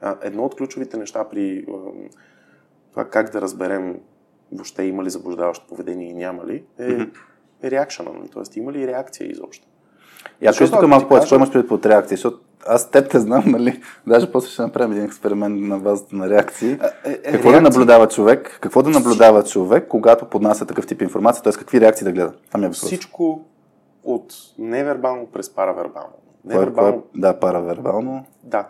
А, 0.00 0.16
едно 0.22 0.44
от 0.44 0.54
ключовите 0.54 0.96
неща 0.96 1.24
при 1.24 1.66
а, 1.68 1.72
това 2.90 3.04
как 3.04 3.32
да 3.32 3.40
разберем 3.40 3.96
въобще 4.52 4.82
има 4.82 5.04
ли 5.04 5.10
заблуждаващо 5.10 5.66
поведение 5.66 6.10
и 6.10 6.14
няма 6.14 6.46
ли, 6.46 6.64
е 6.78 6.84
Мгм. 6.84 7.02
реакшена, 7.64 8.10
нали? 8.12 8.28
т.е. 8.28 8.58
има 8.58 8.72
ли 8.72 8.86
реакция 8.86 9.26
изобщо. 9.26 9.66
И 10.40 10.46
кажа 10.46 10.64
тук 10.66 10.74
ако 10.74 10.88
малко 10.88 11.08
повече, 11.08 11.22
какво 11.22 11.36
имаш 11.36 11.52
пред 11.52 11.68
под 11.68 11.86
реакции, 11.86 12.16
защото 12.16 12.38
аз 12.66 12.90
теб 12.90 13.10
те 13.10 13.18
знам, 13.18 13.44
нали? 13.46 13.80
Даже 14.06 14.32
после 14.32 14.48
ще 14.48 14.62
направим 14.62 14.92
един 14.92 15.04
експеримент 15.04 15.60
на 15.60 15.78
базата 15.78 16.16
на 16.16 16.30
реакции. 16.30 16.70
е, 16.70 16.78
Какво 17.14 17.48
да 17.48 17.52
реакции- 17.52 17.60
наблюдава 17.60 18.08
човек? 18.08 18.58
Какво 18.60 18.82
да 18.82 18.90
наблюдава 18.90 19.44
човек, 19.44 19.88
когато 19.88 20.24
поднася 20.24 20.66
такъв 20.66 20.86
тип 20.86 21.02
информация? 21.02 21.42
Т.е. 21.42 21.52
какви 21.52 21.80
реакции 21.80 22.04
да 22.04 22.12
гледа? 22.12 22.32
Това 22.46 22.58
ми 22.58 22.66
е 22.66 22.68
въпрос. 22.68 22.82
Всичко 22.82 23.44
от 24.04 24.32
невербално 24.58 25.26
през 25.26 25.50
паравербално. 25.50 26.12
Кое, 26.42 26.54
Невербално, 26.54 27.02
да, 27.14 27.40
паравербално. 27.40 28.24
да, 28.44 28.68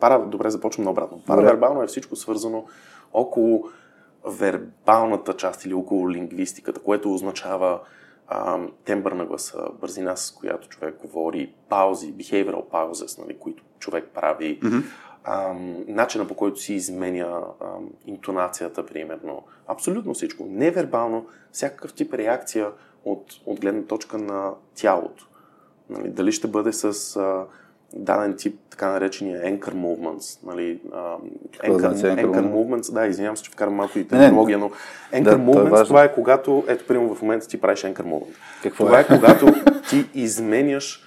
пара, 0.00 0.18
добре, 0.20 0.50
започвам 0.50 0.84
наобратно. 0.84 1.20
Паравербално 1.26 1.82
е 1.82 1.86
всичко 1.86 2.16
свързано 2.16 2.64
около 3.12 3.64
вербалната 4.24 5.36
част 5.36 5.64
или 5.64 5.74
около 5.74 6.10
лингвистиката, 6.10 6.80
което 6.80 7.14
означава 7.14 7.80
а, 8.28 8.58
тембър 8.84 9.12
на 9.12 9.26
гласа, 9.26 9.58
бързина 9.80 10.16
с 10.16 10.32
която 10.32 10.68
човек 10.68 10.96
говори, 11.02 11.54
паузи, 11.68 12.14
behavioral 12.14 12.68
pauses, 12.70 13.18
нали, 13.18 13.38
които 13.38 13.62
човек 13.78 14.08
прави, 14.14 14.60
mm-hmm. 14.60 14.82
а, 15.24 15.54
начина 15.88 16.26
по 16.28 16.34
който 16.34 16.60
си 16.60 16.74
изменя 16.74 17.42
а, 17.60 17.66
интонацията, 18.06 18.86
примерно. 18.86 19.42
Абсолютно 19.66 20.14
всичко. 20.14 20.46
Невербално, 20.48 21.26
всякакъв 21.52 21.92
тип 21.92 22.14
реакция 22.14 22.70
от, 23.04 23.24
от 23.46 23.60
гледна 23.60 23.82
точка 23.82 24.18
на 24.18 24.52
тялото. 24.74 25.28
Нали, 25.90 26.08
дали 26.08 26.32
ще 26.32 26.48
бъде 26.48 26.72
с 26.72 27.16
а, 27.16 27.46
даден 27.94 28.36
тип, 28.36 28.60
така 28.70 28.88
наречения 28.88 29.42
anchor 29.42 29.74
movements. 29.74 30.46
Нали, 30.46 30.80
а, 30.92 31.16
anchor, 31.64 31.78
значи 31.78 32.02
anchor, 32.02 32.26
anchor 32.26 32.52
movements, 32.52 32.92
да, 32.92 33.06
извинявам 33.06 33.36
се, 33.36 33.42
че 33.42 33.50
вкарам 33.50 33.74
малко 33.74 33.98
и 33.98 34.08
терминология, 34.08 34.58
но 34.58 34.70
anchor 35.12 35.22
да, 35.22 35.38
movements, 35.38 35.82
е 35.82 35.86
това 35.86 36.04
е 36.04 36.14
когато, 36.14 36.64
ето, 36.68 36.86
примерно 36.86 37.14
в 37.14 37.22
момента 37.22 37.48
ти 37.48 37.60
правиш 37.60 37.82
anchor 37.82 38.02
movement. 38.02 38.34
Какво 38.62 38.84
това 38.84 38.98
е? 38.98 39.02
е 39.02 39.06
когато 39.06 39.46
ти 39.90 40.06
изменяш 40.14 41.04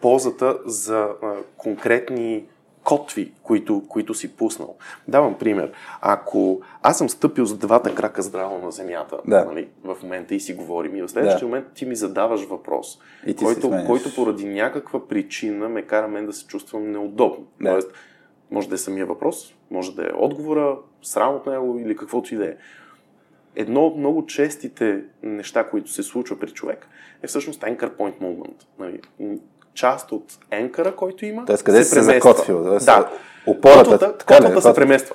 позата 0.00 0.58
за 0.66 1.08
а, 1.22 1.32
конкретни 1.56 2.44
котви, 2.84 3.32
които, 3.42 3.82
които 3.88 4.14
си 4.14 4.36
пуснал. 4.36 4.76
Давам 5.08 5.38
пример. 5.38 5.72
Ако 6.00 6.60
аз 6.82 6.98
съм 6.98 7.08
стъпил 7.08 7.46
с 7.46 7.56
двата 7.56 7.94
крака 7.94 8.22
здраво 8.22 8.58
на 8.58 8.70
земята 8.70 9.18
да. 9.26 9.44
нали, 9.44 9.68
в 9.84 9.96
момента 10.02 10.34
и 10.34 10.40
си 10.40 10.54
говорим, 10.54 10.96
и 10.96 11.02
в 11.02 11.08
следващия 11.08 11.40
да. 11.40 11.46
момент 11.46 11.66
ти 11.74 11.86
ми 11.86 11.96
задаваш 11.96 12.44
въпрос, 12.44 12.98
и 13.26 13.34
който, 13.34 13.70
който 13.86 14.14
поради 14.14 14.44
някаква 14.44 15.08
причина 15.08 15.68
ме 15.68 15.82
кара 15.82 16.08
мен 16.08 16.26
да 16.26 16.32
се 16.32 16.46
чувствам 16.46 16.90
неудобно. 16.90 17.46
Да. 17.60 17.70
Тоест, 17.70 17.92
може 18.50 18.68
да 18.68 18.74
е 18.74 18.78
самия 18.78 19.06
въпрос, 19.06 19.54
може 19.70 19.94
да 19.94 20.02
е 20.02 20.12
отговора, 20.14 20.78
срам 21.02 21.34
от 21.34 21.46
него 21.46 21.78
или 21.78 21.96
каквото 21.96 22.34
и 22.34 22.38
да 22.38 22.46
е. 22.46 22.56
Едно 23.56 23.86
от 23.86 23.96
много 23.96 24.26
честите 24.26 25.04
неща, 25.22 25.68
които 25.68 25.90
се 25.90 26.02
случва 26.02 26.38
при 26.38 26.50
човек, 26.50 26.88
е 27.22 27.26
всъщност 27.26 27.60
anchor 27.60 27.96
point 27.96 28.20
moment. 28.20 28.64
Нали? 28.78 29.00
Част 29.80 30.12
от 30.12 30.24
енкъра, 30.50 30.96
който 30.96 31.24
има, 31.24 31.44
Тоест, 31.44 31.62
къде 31.62 31.84
се, 31.84 31.94
се 31.94 32.02
закотвил? 32.02 32.62
Да, 32.62 32.78
да. 32.78 33.08
Опората, 33.46 33.90
котвата, 33.90 34.18
така 34.18 34.36
котвата 34.36 34.56
ли, 34.56 34.62
се 34.62 34.74
премества. 34.74 35.14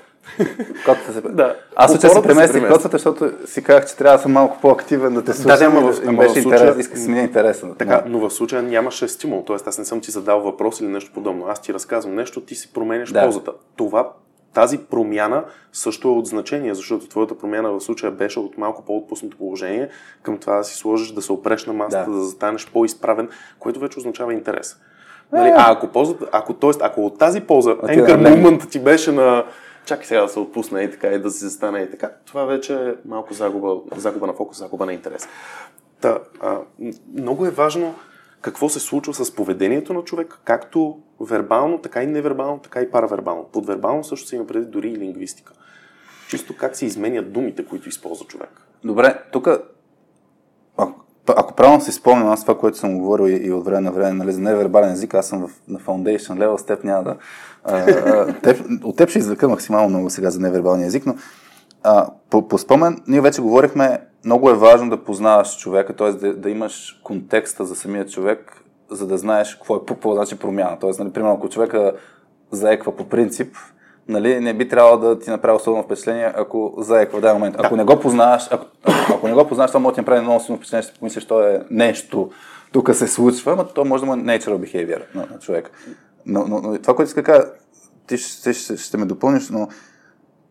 Котвата 0.85 1.13
се... 1.13 1.21
да. 1.21 1.55
Аз 1.75 1.91
случай 1.91 2.09
се 2.09 2.21
преместих 2.21 2.67
котвата, 2.67 2.97
защото 2.97 3.31
си 3.45 3.63
казах, 3.63 3.87
че 3.89 3.95
трябва 3.95 4.17
да 4.17 4.23
съм 4.23 4.31
малко 4.31 4.57
по-активен 4.61 5.13
да 5.13 5.23
те 5.23 5.33
слушам. 5.33 5.73
Да, 5.73 5.81
да, 5.81 5.91
в, 5.93 6.13
и, 6.13 6.15
беше 6.15 6.41
случая, 6.41 6.59
интерес, 6.59 6.77
иска 6.77 6.97
си 6.97 7.09
ми 7.09 7.19
интересно. 7.19 7.75
Така, 7.75 8.03
но 8.07 8.19
в 8.19 8.31
случая 8.31 8.63
нямаше 8.63 9.07
стимул, 9.07 9.43
т.е. 9.47 9.55
аз 9.65 9.77
не 9.77 9.85
съм 9.85 10.01
ти 10.01 10.11
задал 10.11 10.41
въпрос 10.41 10.79
или 10.79 10.87
нещо 10.87 11.11
подобно. 11.13 11.47
Аз 11.47 11.61
ти 11.61 11.73
разказвам 11.73 12.15
нещо, 12.15 12.41
ти 12.41 12.55
си 12.55 12.73
променяш 12.73 13.11
да. 13.11 13.21
ползата. 13.21 13.51
Това 13.75 14.11
тази 14.55 14.77
промяна 14.77 15.43
също 15.73 16.07
е 16.07 16.11
от 16.11 16.25
значение, 16.25 16.75
защото 16.75 17.07
твоята 17.07 17.37
промяна 17.37 17.71
в 17.71 17.81
случая 17.81 18.11
беше 18.11 18.39
от 18.39 18.57
малко 18.57 18.85
по-отпуснато 18.85 19.37
положение 19.37 19.89
към 20.23 20.37
това 20.37 20.57
да 20.57 20.63
си 20.63 20.75
сложиш, 20.75 21.11
да 21.11 21.21
се 21.21 21.31
опреш 21.31 21.65
на 21.65 21.73
масата, 21.73 22.11
да, 22.11 22.17
да 22.17 22.23
застанеш 22.23 22.67
по-изправен, 22.73 23.29
което 23.59 23.79
вече 23.79 23.99
означава 23.99 24.33
интерес. 24.33 24.77
Нали? 25.31 25.49
А 25.55 25.71
ако, 25.71 25.87
ползата, 25.87 26.25
ако, 26.31 26.53
тоест, 26.53 26.81
ако 26.83 27.05
от 27.05 27.17
тази 27.17 27.41
полза 27.41 27.71
anchor 27.71 28.37
moment 28.37 28.69
ти 28.69 28.79
беше 28.79 29.11
на 29.11 29.45
чакай 29.85 30.05
сега 30.05 30.21
да 30.21 30.27
се 30.27 30.39
отпусне 30.39 30.81
и 30.81 30.91
така 30.91 31.07
и 31.07 31.19
да 31.19 31.31
се 31.31 31.45
застане 31.45 31.79
и 31.79 31.91
така, 31.91 32.11
това 32.25 32.45
вече 32.45 32.73
е 32.73 32.93
малко 33.05 33.33
загуба, 33.33 33.75
загуба 33.95 34.27
на 34.27 34.33
фокус, 34.33 34.57
загуба 34.57 34.85
на 34.85 34.93
интерес. 34.93 35.27
Та, 36.01 36.19
а, 36.41 36.57
много 37.13 37.45
е 37.45 37.49
важно 37.49 37.95
какво 38.45 38.69
се 38.69 38.79
случва 38.79 39.13
с 39.13 39.35
поведението 39.35 39.93
на 39.93 40.01
човек, 40.01 40.39
както 40.43 40.97
вербално, 41.19 41.81
така 41.81 42.03
и 42.03 42.07
невербално, 42.07 42.59
така 42.59 42.81
и 42.81 42.91
паравербално. 42.91 43.49
Под 43.53 43.67
вербално 43.67 44.03
също 44.03 44.27
се 44.27 44.35
има 44.35 44.47
преди 44.47 44.65
дори 44.65 44.89
и 44.89 44.97
лингвистика. 44.97 45.53
Чисто 46.29 46.57
как 46.57 46.75
се 46.75 46.85
изменят 46.85 47.33
думите, 47.33 47.65
които 47.65 47.89
използва 47.89 48.25
човек. 48.25 48.49
Добре, 48.83 49.21
тук 49.31 49.47
ако, 50.77 51.05
ако 51.27 51.55
правилно 51.55 51.81
си 51.81 51.91
спомням, 51.91 52.29
аз 52.29 52.41
това, 52.41 52.57
което 52.57 52.77
съм 52.77 52.97
говорил 52.97 53.27
и, 53.27 53.47
и 53.47 53.51
от 53.51 53.65
време 53.65 53.81
на 53.81 53.91
време 53.91 54.13
нали, 54.13 54.31
за 54.31 54.41
невербален 54.41 54.91
език, 54.91 55.13
аз 55.13 55.27
съм 55.27 55.47
в, 55.47 55.51
на 55.67 55.79
Foundation 55.79 56.37
Level, 56.37 56.57
с 56.57 56.65
теб 56.65 56.83
няма 56.83 57.03
да... 57.03 57.15
А, 57.63 57.77
а, 57.77 58.33
теб, 58.41 58.65
от 58.83 58.97
теб 58.97 59.09
ще 59.09 59.19
извлека 59.19 59.49
максимално 59.49 59.89
много 59.89 60.09
сега 60.09 60.29
за 60.29 60.39
невербалния 60.39 60.87
език, 60.87 61.05
но 61.05 61.15
а, 61.85 62.07
по, 62.29 62.47
по 62.47 62.57
спомен, 62.57 63.01
ние 63.07 63.21
вече 63.21 63.41
говорихме, 63.41 63.99
много 64.25 64.49
е 64.49 64.53
важно 64.53 64.89
да 64.89 65.03
познаваш 65.03 65.57
човека, 65.57 65.95
т.е. 65.95 66.11
Да, 66.11 66.33
да 66.33 66.49
имаш 66.49 67.01
контекста 67.03 67.65
за 67.65 67.75
самия 67.75 68.05
човек, 68.05 68.63
за 68.91 69.07
да 69.07 69.17
знаеш 69.17 69.55
какво 69.55 69.75
е 69.75 69.79
какво 69.87 70.15
значи 70.15 70.39
промяна. 70.39 70.77
Тоест, 70.79 70.99
нали, 70.99 71.11
примерно, 71.11 71.35
ако 71.35 71.49
човека 71.49 71.93
заеква 72.51 72.95
по 72.95 73.09
принцип, 73.09 73.55
нали, 74.07 74.39
не 74.39 74.53
би 74.53 74.69
трябвало 74.69 74.97
да 74.97 75.19
ти 75.19 75.29
направи 75.29 75.55
особено 75.55 75.83
впечатление, 75.83 76.33
ако 76.35 76.73
заеква 76.77 77.19
в 77.19 77.21
даден 77.21 77.35
момент. 77.35 77.55
Ако 77.59 77.75
не 77.75 77.83
го 77.83 77.99
познаваш, 77.99 78.47
ако, 78.51 78.65
ако 79.13 79.27
не 79.27 79.33
го 79.33 79.47
познаваш, 79.47 79.71
това 79.71 79.79
може 79.79 79.91
да 79.91 79.95
ти 79.95 80.01
направи 80.01 80.21
много 80.21 80.39
силно 80.39 80.57
впечатление, 80.57 80.83
ще 80.83 80.99
помислиш, 80.99 81.23
що 81.23 81.41
е 81.41 81.61
нещо, 81.71 82.29
тук 82.71 82.95
се 82.95 83.07
случва, 83.07 83.55
но 83.55 83.65
то 83.65 83.85
може 83.85 84.01
да 84.01 84.05
му 84.05 84.13
е 84.13 84.17
natural 84.17 84.57
behavior 84.57 85.01
на, 85.15 85.27
на 85.31 85.39
човек. 85.39 85.71
Но, 86.25 86.45
но, 86.47 86.61
но, 86.61 86.77
това, 86.81 86.95
което 86.95 87.07
иска 87.07 87.51
ти 88.07 88.17
ще, 88.17 88.53
ще, 88.53 88.77
ще 88.77 88.97
ме 88.97 89.05
допълниш, 89.05 89.49
но 89.49 89.67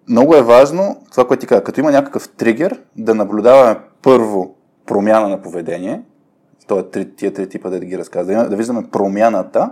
много 0.08 0.34
е 0.34 0.42
важно 0.42 1.02
това, 1.10 1.26
което 1.26 1.40
ти 1.40 1.46
каза, 1.46 1.64
като 1.64 1.80
има 1.80 1.90
някакъв 1.90 2.28
тригер, 2.28 2.82
да 2.96 3.14
наблюдаваме 3.14 3.80
първо 4.02 4.54
промяна 4.86 5.28
на 5.28 5.42
поведение, 5.42 6.02
е 6.70 6.82
три, 6.82 7.14
тия 7.14 7.32
три 7.32 7.48
типа 7.48 7.70
да 7.70 7.80
ги 7.80 7.98
разказва, 7.98 8.34
да, 8.34 8.48
да 8.48 8.56
виждаме 8.56 8.88
промяната, 8.92 9.70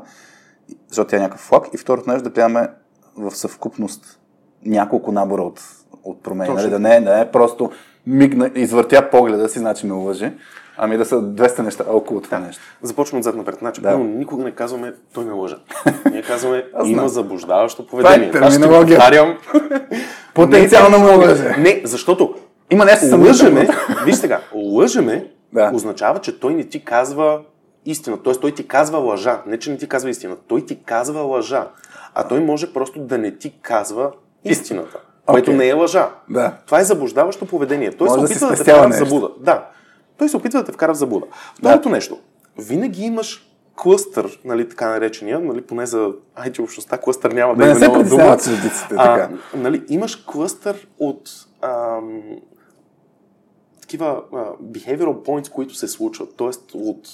защото 0.88 1.10
тя 1.10 1.16
е 1.16 1.20
някакъв 1.20 1.40
флаг, 1.40 1.68
и 1.74 1.76
второто 1.76 2.10
нещо 2.10 2.24
да 2.24 2.30
гледаме 2.30 2.68
в 3.16 3.30
съвкупност 3.30 4.20
няколко 4.64 5.12
набора 5.12 5.42
от, 5.42 5.60
от 6.04 6.22
промени. 6.22 6.54
Нали? 6.54 6.70
Да, 6.70 6.78
не, 6.78 7.00
да 7.00 7.14
не 7.14 7.20
е 7.20 7.30
просто 7.30 7.70
мигна, 8.06 8.50
извъртя 8.54 9.10
погледа 9.10 9.48
си, 9.48 9.58
значи 9.58 9.86
ме 9.86 9.92
лъжи, 9.92 10.32
ами 10.76 10.96
да 10.96 11.04
са 11.04 11.16
200 11.16 11.58
неща 11.58 11.84
около 11.88 12.20
това 12.20 12.38
да. 12.38 12.46
нещо. 12.46 12.62
Започвам 12.82 13.20
отзад 13.20 13.36
напред. 13.36 13.56
Значи, 13.58 13.80
да. 13.80 13.88
първо, 13.88 14.04
никога 14.04 14.44
не 14.44 14.50
казваме 14.50 14.94
той 15.14 15.24
ме 15.24 15.32
лъжа. 15.32 15.58
Ние 16.10 16.22
казваме 16.22 16.64
има 16.84 17.08
заблуждаващо 17.08 17.86
поведение. 17.86 18.30
Това 18.30 18.46
е 18.46 18.50
терминология. 18.50 19.38
Потенциално 20.34 20.98
ме 20.98 21.14
лъжа. 21.14 21.54
Не, 21.58 21.82
защото 21.84 22.34
има 22.70 22.84
нещо 22.84 23.16
лъжеме, 23.16 23.68
виж 24.04 24.14
сега, 24.14 24.40
лъжеме 24.54 25.30
да. 25.52 25.70
означава, 25.74 26.18
че 26.18 26.40
той 26.40 26.54
не 26.54 26.64
ти 26.64 26.84
казва 26.84 27.40
истина. 27.86 28.22
Тоест 28.22 28.40
той 28.40 28.52
ти 28.52 28.68
казва 28.68 28.98
лъжа. 28.98 29.42
Не, 29.46 29.58
че 29.58 29.70
не 29.70 29.76
ти 29.76 29.88
казва 29.88 30.10
истина. 30.10 30.36
Той 30.48 30.66
ти 30.66 30.82
казва 30.84 31.20
лъжа. 31.20 31.68
А 32.14 32.28
той 32.28 32.40
може 32.40 32.72
просто 32.72 33.00
да 33.00 33.18
не 33.18 33.36
ти 33.36 33.52
казва 33.62 34.10
истината. 34.44 34.98
Okay. 34.98 35.26
Което 35.26 35.52
не 35.52 35.68
е 35.68 35.72
лъжа. 35.72 36.08
Да. 36.30 36.52
Това 36.66 36.80
е 36.80 36.84
заблуждаващо 36.84 37.46
поведение. 37.46 37.90
Той 37.90 38.08
може 38.08 38.20
се 38.20 38.24
опитва 38.24 38.46
да, 38.46 38.56
да 38.56 38.64
те 38.64 38.72
вкара 38.72 38.88
в 38.88 38.92
заблуда. 38.92 39.28
Да. 39.40 39.66
Той 40.18 40.28
се 40.28 40.36
опитва 40.36 40.60
да 40.60 40.66
те 40.66 40.72
вкара 40.72 40.94
в 40.94 40.96
заблуда. 40.96 41.26
Второто 41.58 41.88
да. 41.88 41.94
нещо. 41.94 42.18
Винаги 42.58 43.02
имаш 43.02 43.52
клъстър, 43.76 44.40
нали, 44.44 44.68
така 44.68 44.88
наречения, 44.88 45.40
нали, 45.40 45.62
поне 45.62 45.86
за 45.86 46.12
IT 46.38 46.58
общността, 46.62 46.98
клъстър 46.98 47.32
няма 47.32 47.56
да, 47.56 47.64
да 47.64 47.84
има 47.84 47.94
нова 47.94 48.08
дума. 48.08 48.38
А, 48.96 49.28
нали, 49.56 49.84
имаш 49.88 50.16
клъстър 50.16 50.88
от 50.98 51.30
ам, 51.62 52.22
такива 53.80 54.22
а, 54.32 54.36
behavioral 54.62 55.26
points, 55.26 55.50
които 55.50 55.74
се 55.74 55.88
случват, 55.88 56.36
т.е. 56.36 56.78
от 56.78 57.08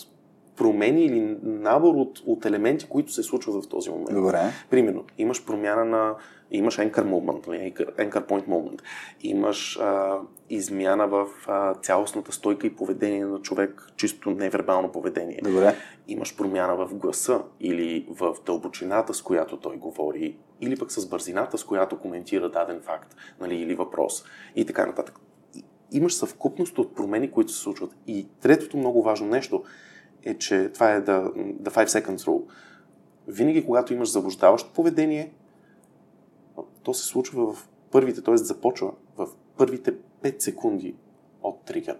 промени 0.56 1.04
или 1.04 1.36
набор 1.42 1.94
от, 1.94 2.22
от 2.26 2.44
елементи, 2.44 2.88
които 2.88 3.12
се 3.12 3.22
случват 3.22 3.64
в 3.64 3.68
този 3.68 3.90
момент. 3.90 4.14
Добре. 4.14 4.40
Примерно, 4.70 5.04
имаш 5.18 5.44
промяна 5.44 5.84
на 5.84 6.14
имаш 6.50 6.78
anchor 6.78 7.04
moment, 7.04 7.46
нали, 7.46 7.74
anchor 7.74 8.26
point 8.26 8.46
moment, 8.46 8.82
имаш 9.20 9.78
а, 9.80 10.18
измяна 10.50 11.08
в 11.08 11.26
а, 11.46 11.74
цялостната 11.74 12.32
стойка 12.32 12.66
и 12.66 12.76
поведение 12.76 13.24
на 13.24 13.42
човек, 13.42 13.92
чисто 13.96 14.30
невербално 14.30 14.92
поведение. 14.92 15.40
Добре. 15.42 15.74
Имаш 16.08 16.36
промяна 16.36 16.76
в 16.76 16.94
гласа 16.94 17.42
или 17.60 18.06
в 18.10 18.36
дълбочината, 18.46 19.14
с 19.14 19.22
която 19.22 19.56
той 19.56 19.76
говори, 19.76 20.36
или 20.60 20.76
пък 20.76 20.92
с 20.92 21.08
бързината, 21.08 21.58
с 21.58 21.64
която 21.64 21.98
коментира 21.98 22.50
даден 22.50 22.80
факт 22.80 23.16
нали, 23.40 23.56
или 23.56 23.74
въпрос 23.74 24.24
и 24.56 24.64
така 24.64 24.86
нататък 24.86 25.20
имаш 25.92 26.14
съвкупност 26.14 26.78
от 26.78 26.94
промени, 26.94 27.30
които 27.30 27.52
се 27.52 27.58
случват. 27.58 27.96
И 28.06 28.26
третото 28.40 28.76
много 28.76 29.02
важно 29.02 29.26
нещо 29.28 29.64
е, 30.24 30.34
че 30.34 30.70
това 30.74 30.92
е 30.92 31.02
the, 31.02 31.32
the 31.62 31.70
5 31.70 31.86
seconds 31.86 32.16
rule. 32.16 32.42
Винаги, 33.28 33.66
когато 33.66 33.94
имаш 33.94 34.12
заблуждаващо 34.12 34.72
поведение, 34.72 35.32
то 36.88 36.94
се 36.94 37.04
случва 37.04 37.52
в 37.52 37.68
първите, 37.90 38.22
т.е. 38.22 38.36
започва 38.36 38.92
в 39.16 39.28
първите 39.56 39.94
5 40.22 40.40
секунди 40.40 40.94
от 41.42 41.64
тригър. 41.64 41.96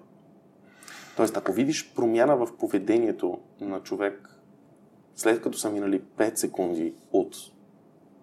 Тоест, 1.16 1.36
ако 1.36 1.53
видиш 1.53 1.93
промяна 1.95 2.36
в 2.36 2.57
поведението 2.59 3.39
на 3.61 3.82
човек, 3.82 4.41
след 5.16 5.43
като 5.43 5.59
са 5.59 5.70
минали 5.70 6.03
5 6.18 6.34
секунди 6.34 6.95
от 7.12 7.36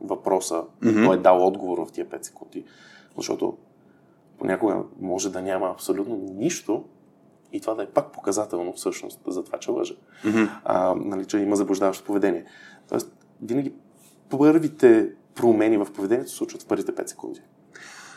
въпроса, 0.02 0.64
mm-hmm. 0.82 1.06
той 1.06 1.16
е 1.16 1.20
дал 1.20 1.48
отговор 1.48 1.86
в 1.88 1.92
тия 1.92 2.06
5 2.06 2.22
секунди, 2.22 2.66
защото 3.18 3.58
понякога 4.38 4.84
може 5.00 5.32
да 5.32 5.42
няма 5.42 5.70
абсолютно 5.70 6.16
нищо 6.16 6.84
и 7.52 7.62
това 7.62 7.74
да 7.74 7.84
е 7.84 7.90
пак 7.90 8.12
показателно 8.12 8.74
всъщност 8.74 9.22
за 9.28 9.44
това, 9.44 9.60
че 9.60 9.72
лъже. 9.72 9.96
Mm-hmm. 10.24 10.50
А, 10.64 10.96
нали, 10.96 11.26
че 11.26 11.38
има 11.38 11.56
заблуждаващо 11.56 12.06
поведение. 12.06 12.46
Тоест, 12.90 13.16
винаги 13.42 13.74
първите 14.30 15.16
промени 15.36 15.78
в 15.78 15.88
поведението 15.96 16.30
се 16.30 16.36
случват 16.36 16.64
в 16.64 16.66
първите 16.66 16.92
5 16.92 17.08
секунди. 17.08 17.42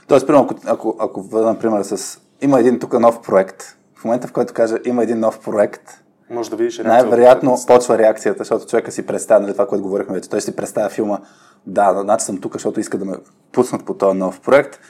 Тоест, 0.08 0.26
примерно, 0.26 0.48
ако, 0.64 0.94
ако, 0.98 1.20
ако 1.20 1.40
например, 1.40 1.82
с... 1.82 2.20
Има 2.40 2.60
един 2.60 2.78
тук 2.78 3.00
нов 3.00 3.22
проект. 3.22 3.76
В 3.94 4.04
момента, 4.04 4.28
в 4.28 4.32
който 4.32 4.54
кажа, 4.54 4.78
има 4.84 5.02
един 5.02 5.20
нов 5.20 5.40
проект, 5.40 6.04
може 6.30 6.50
да 6.50 6.56
видиш 6.56 6.78
реакция. 6.78 6.92
Най-вероятно 6.92 7.56
почва 7.66 7.98
реакцията, 7.98 8.38
защото 8.38 8.66
човека 8.66 8.92
си 8.92 9.06
представя, 9.06 9.40
нали, 9.40 9.52
това, 9.52 9.66
което 9.66 9.82
говорихме 9.82 10.14
вече. 10.14 10.30
Той 10.30 10.40
си 10.40 10.56
представя 10.56 10.88
филма, 10.88 11.18
да, 11.66 12.00
значи 12.02 12.24
съм 12.24 12.40
тук, 12.40 12.52
защото 12.52 12.80
иска 12.80 12.98
да 12.98 13.04
ме 13.04 13.14
пуснат 13.52 13.84
по 13.84 13.94
този 13.94 14.18
нов 14.18 14.40
проект. 14.40 14.80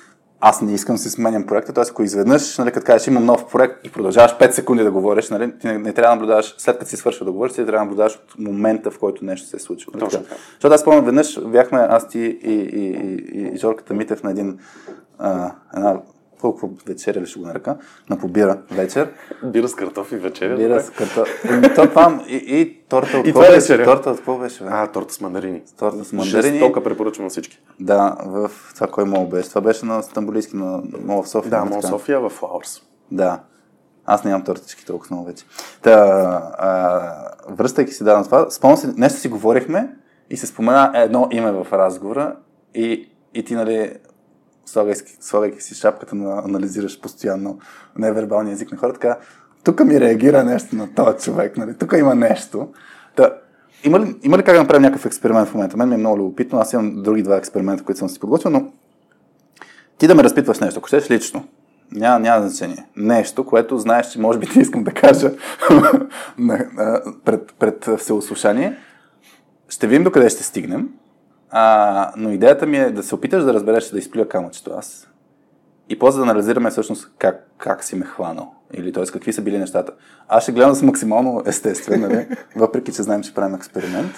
Аз 0.40 0.62
не 0.62 0.74
искам 0.74 0.94
да 0.94 1.02
си 1.02 1.10
сменям 1.10 1.46
проекта, 1.46 1.72
т.е. 1.72 1.84
ако 1.90 2.02
изведнъж, 2.02 2.58
нали, 2.58 2.72
като 2.72 2.86
кажеш, 2.86 3.06
имам 3.06 3.24
нов 3.24 3.46
проект 3.46 3.86
и 3.86 3.92
продължаваш 3.92 4.36
5 4.38 4.50
секунди 4.50 4.84
да 4.84 4.90
говориш, 4.90 5.30
нали, 5.30 5.58
ти 5.58 5.66
не, 5.66 5.78
не 5.78 5.92
трябва 5.92 6.08
да 6.08 6.14
наблюдаваш, 6.14 6.54
след 6.58 6.78
като 6.78 6.90
си 6.90 6.96
свършил 6.96 7.24
да 7.24 7.32
говориш, 7.32 7.52
ти 7.52 7.56
трябва 7.56 7.72
да 7.72 7.84
наблюдаваш 7.84 8.14
от 8.14 8.38
момента, 8.38 8.90
в 8.90 8.98
който 8.98 9.24
нещо 9.24 9.48
се 9.48 9.56
е 9.56 9.60
случило. 9.60 9.92
Нали, 9.94 10.04
Точно. 10.04 10.24
Защото 10.52 10.74
аз 10.74 10.80
спомням, 10.80 11.04
веднъж 11.04 11.40
бяхме 11.40 11.78
аз 11.78 12.08
ти 12.08 12.18
и, 12.18 12.52
и, 12.52 12.84
и, 13.34 13.52
и 13.54 13.56
Жорката 13.56 13.94
Митев 13.94 14.22
на 14.22 14.30
един, 14.30 14.58
а, 15.18 15.52
една 15.76 15.96
колко 16.40 16.70
вечеря 16.86 17.20
ли 17.20 17.26
ще 17.26 17.40
го 17.40 17.46
нарека, 17.46 17.76
на 18.10 18.18
побира 18.18 18.58
вечер. 18.70 19.12
Бира 19.44 19.68
с 19.68 19.74
картофи 19.74 20.16
вечеря? 20.16 20.56
Бира 20.56 20.80
с 20.80 20.90
картофи. 20.90 21.32
То 21.74 21.88
това 21.88 22.24
и, 22.28 22.36
и 22.36 22.78
торта 22.88 23.18
от 23.18 23.26
и 23.26 23.32
какво 23.32 23.40
беше? 23.40 23.84
Торта 23.84 24.10
от 24.10 24.16
какво 24.16 24.38
беше? 24.38 24.64
Бе? 24.64 24.70
А, 24.72 24.86
торта 24.86 25.14
с 25.14 25.20
мандарини. 25.20 25.62
Торта 25.78 26.04
с 26.04 26.12
мандарини. 26.12 26.58
Жестока 26.58 26.82
препоръчвам 26.82 27.24
на 27.24 27.30
всички. 27.30 27.60
Да, 27.80 28.16
в 28.26 28.50
това 28.74 28.86
кой 28.86 29.04
мол 29.04 29.26
беше? 29.26 29.48
Това 29.48 29.60
беше 29.60 29.86
на 29.86 30.02
Стамбулийски, 30.02 30.56
на 30.56 30.82
Мол 31.04 31.22
в 31.22 31.28
София. 31.28 31.50
Да, 31.50 31.64
Мол 31.64 31.82
София 31.82 32.20
в 32.20 32.30
Флауърс. 32.30 32.82
Да. 33.10 33.40
Аз 34.06 34.24
нямам 34.24 34.44
тортички 34.44 34.86
толкова 34.86 35.14
много 35.14 35.26
вече. 35.28 35.44
Та, 35.82 35.92
а, 36.58 37.30
връщайки 37.48 37.92
си 37.92 38.04
да 38.04 38.18
на 38.18 38.24
това, 38.24 38.50
спомням 38.50 38.76
си, 38.76 38.86
нещо 38.96 39.20
си 39.20 39.28
говорихме 39.28 39.96
и 40.30 40.36
се 40.36 40.46
спомена 40.46 40.92
едно 40.94 41.28
име 41.30 41.52
в 41.52 41.66
разговора 41.72 42.36
и, 42.74 43.10
и 43.34 43.44
ти, 43.44 43.54
нали, 43.54 43.92
слагайки, 44.68 45.16
слагайки 45.20 45.62
си 45.62 45.74
шапката, 45.74 46.14
на, 46.14 46.42
анализираш 46.44 47.00
постоянно 47.00 47.58
невербалния 47.98 48.52
език 48.52 48.72
на 48.72 48.78
хората, 48.78 49.00
така, 49.00 49.18
тук 49.64 49.84
ми 49.84 50.00
реагира 50.00 50.44
нещо 50.44 50.76
на 50.76 50.94
този 50.94 51.18
човек, 51.18 51.56
нали? 51.56 51.74
тук 51.74 51.94
има 51.98 52.14
нещо. 52.14 52.68
Та, 53.16 53.30
има, 53.84 54.00
ли, 54.00 54.16
има 54.22 54.38
ли 54.38 54.42
как 54.42 54.54
да 54.54 54.60
направим 54.60 54.82
някакъв 54.82 55.06
експеримент 55.06 55.48
в 55.48 55.54
момента? 55.54 55.76
Мен 55.76 55.88
ми 55.88 55.94
е 55.94 55.98
много 55.98 56.18
любопитно, 56.18 56.58
аз 56.58 56.72
имам 56.72 57.02
други 57.02 57.22
два 57.22 57.36
експеримента, 57.36 57.84
които 57.84 57.98
съм 57.98 58.08
си 58.08 58.20
подготвил, 58.20 58.50
но 58.50 58.72
ти 59.98 60.06
да 60.06 60.14
ме 60.14 60.24
разпитваш 60.24 60.58
нещо, 60.58 60.78
ако 60.78 60.88
щеш 60.88 61.10
лично, 61.10 61.48
няма, 61.92 62.18
няма 62.18 62.48
значение. 62.48 62.86
Нещо, 62.96 63.44
което 63.44 63.78
знаеш, 63.78 64.06
че 64.06 64.20
може 64.20 64.38
би 64.38 64.46
ти 64.46 64.60
искам 64.60 64.84
да 64.84 64.92
кажа 64.92 65.30
пред, 67.24 67.54
пред 67.58 67.88
всеослушание. 67.98 68.76
Ще 69.68 69.86
видим 69.86 70.04
докъде 70.04 70.28
ще 70.28 70.42
стигнем. 70.42 70.88
А, 71.50 72.12
но 72.16 72.30
идеята 72.30 72.66
ми 72.66 72.76
е 72.76 72.90
да 72.90 73.02
се 73.02 73.14
опиташ 73.14 73.44
да 73.44 73.54
разбереш, 73.54 73.90
да 73.90 73.98
изплюя 73.98 74.28
камъчето 74.28 74.70
аз. 74.78 75.08
И 75.88 75.98
после 75.98 76.18
да 76.18 76.22
анализираме 76.22 76.70
всъщност 76.70 77.10
как, 77.18 77.50
как 77.58 77.84
си 77.84 77.96
ме 77.96 78.04
хванал. 78.04 78.54
Или 78.74 78.92
т.е. 78.92 79.04
какви 79.04 79.32
са 79.32 79.42
били 79.42 79.58
нещата. 79.58 79.92
Аз 80.28 80.42
ще 80.42 80.52
гледам 80.52 80.74
с 80.74 80.82
максимално 80.82 81.42
естествен, 81.46 82.00
нали? 82.00 82.28
въпреки 82.56 82.92
че 82.92 83.02
знаем, 83.02 83.22
че 83.22 83.34
правим 83.34 83.54
експеримент. 83.54 84.10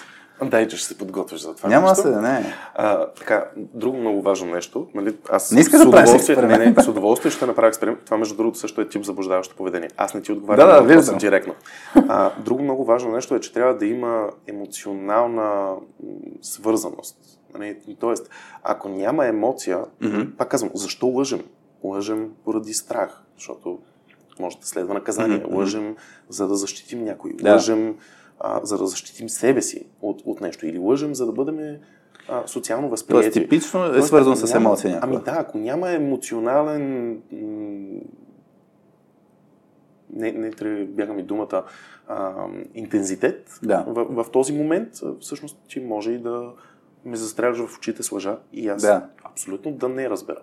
Дай, 0.44 0.68
че 0.68 0.76
ще 0.76 0.86
се 0.86 0.98
подготвиш 0.98 1.40
за 1.40 1.54
това. 1.54 1.68
Няма 1.68 1.88
нещо. 1.88 2.02
се, 2.02 2.10
не. 2.10 2.54
А, 2.74 3.06
така, 3.06 3.50
друго 3.56 3.98
много 3.98 4.22
важно 4.22 4.54
нещо. 4.54 4.88
Нали, 4.94 5.16
аз 5.30 5.52
не 5.52 5.60
искаш 5.60 5.80
да 5.80 5.90
правиш 5.90 6.10
експеримент. 6.14 6.58
Не, 6.58 6.70
не, 6.76 6.82
с 6.82 6.88
удоволствие 6.88 7.30
ще 7.30 7.46
направя 7.46 7.68
експеримент. 7.68 8.04
Това, 8.04 8.16
между 8.16 8.36
другото, 8.36 8.58
също 8.58 8.80
е 8.80 8.88
тип 8.88 9.04
заблуждаващо 9.04 9.56
поведение. 9.56 9.88
Аз 9.96 10.14
не 10.14 10.22
ти 10.22 10.32
отговарям 10.32 10.66
да, 10.66 10.74
да, 10.74 10.80
на 10.80 10.88
въпроса 10.88 11.16
директно. 11.16 11.54
А, 11.94 12.30
друго 12.38 12.62
много 12.62 12.84
важно 12.84 13.12
нещо 13.12 13.34
е, 13.34 13.40
че 13.40 13.52
трябва 13.52 13.76
да 13.76 13.86
има 13.86 14.28
емоционална 14.46 15.74
свързаност. 16.42 17.16
Нали, 17.54 17.76
тоест, 18.00 18.30
ако 18.62 18.88
няма 18.88 19.26
емоция, 19.26 19.78
mm-hmm. 20.02 20.36
пак 20.36 20.48
казвам, 20.48 20.70
защо 20.74 21.06
лъжем? 21.06 21.40
Лъжем 21.84 22.28
поради 22.44 22.74
страх, 22.74 23.22
защото 23.36 23.78
може 24.40 24.58
да 24.58 24.66
следва 24.66 24.94
наказание. 24.94 25.38
Mm-hmm. 25.38 25.54
Лъжем, 25.54 25.96
за 26.28 26.48
да 26.48 26.56
защитим 26.56 27.04
някой. 27.04 27.32
Да. 27.32 27.52
Лъжем, 27.52 27.96
а, 28.40 28.60
за 28.62 28.78
да 28.78 28.86
защитим 28.86 29.28
себе 29.28 29.62
си 29.62 29.86
от, 30.02 30.22
от 30.24 30.40
нещо. 30.40 30.66
Или 30.66 30.78
лъжем, 30.78 31.14
за 31.14 31.26
да 31.26 31.32
бъдем 31.32 31.76
а, 32.28 32.46
социално 32.46 32.88
възприяти. 32.88 33.22
Тоест, 33.22 33.32
типично 33.32 33.84
е 33.84 34.02
свързано 34.02 34.36
с 34.36 34.54
емоция 34.54 34.98
Ами 35.02 35.16
да, 35.16 35.36
ако 35.38 35.58
няма 35.58 35.90
емоционален 35.90 37.12
м- 37.32 38.00
не, 40.12 40.32
не 40.32 40.50
бяга 40.84 41.12
ми 41.12 41.22
думата, 41.22 41.62
а, 42.08 42.46
интензитет 42.74 43.58
да. 43.62 43.84
в, 43.86 44.24
в 44.24 44.30
този 44.30 44.52
момент, 44.52 44.88
всъщност 45.20 45.58
ти 45.68 45.80
може 45.80 46.10
и 46.10 46.18
да 46.18 46.52
ме 47.04 47.16
застреляш 47.16 47.58
в 47.58 47.76
очите 47.76 48.02
с 48.02 48.12
лъжа 48.12 48.38
и 48.52 48.68
аз 48.68 48.82
да. 48.82 49.08
абсолютно 49.24 49.72
да 49.72 49.88
не 49.88 50.10
разбера. 50.10 50.42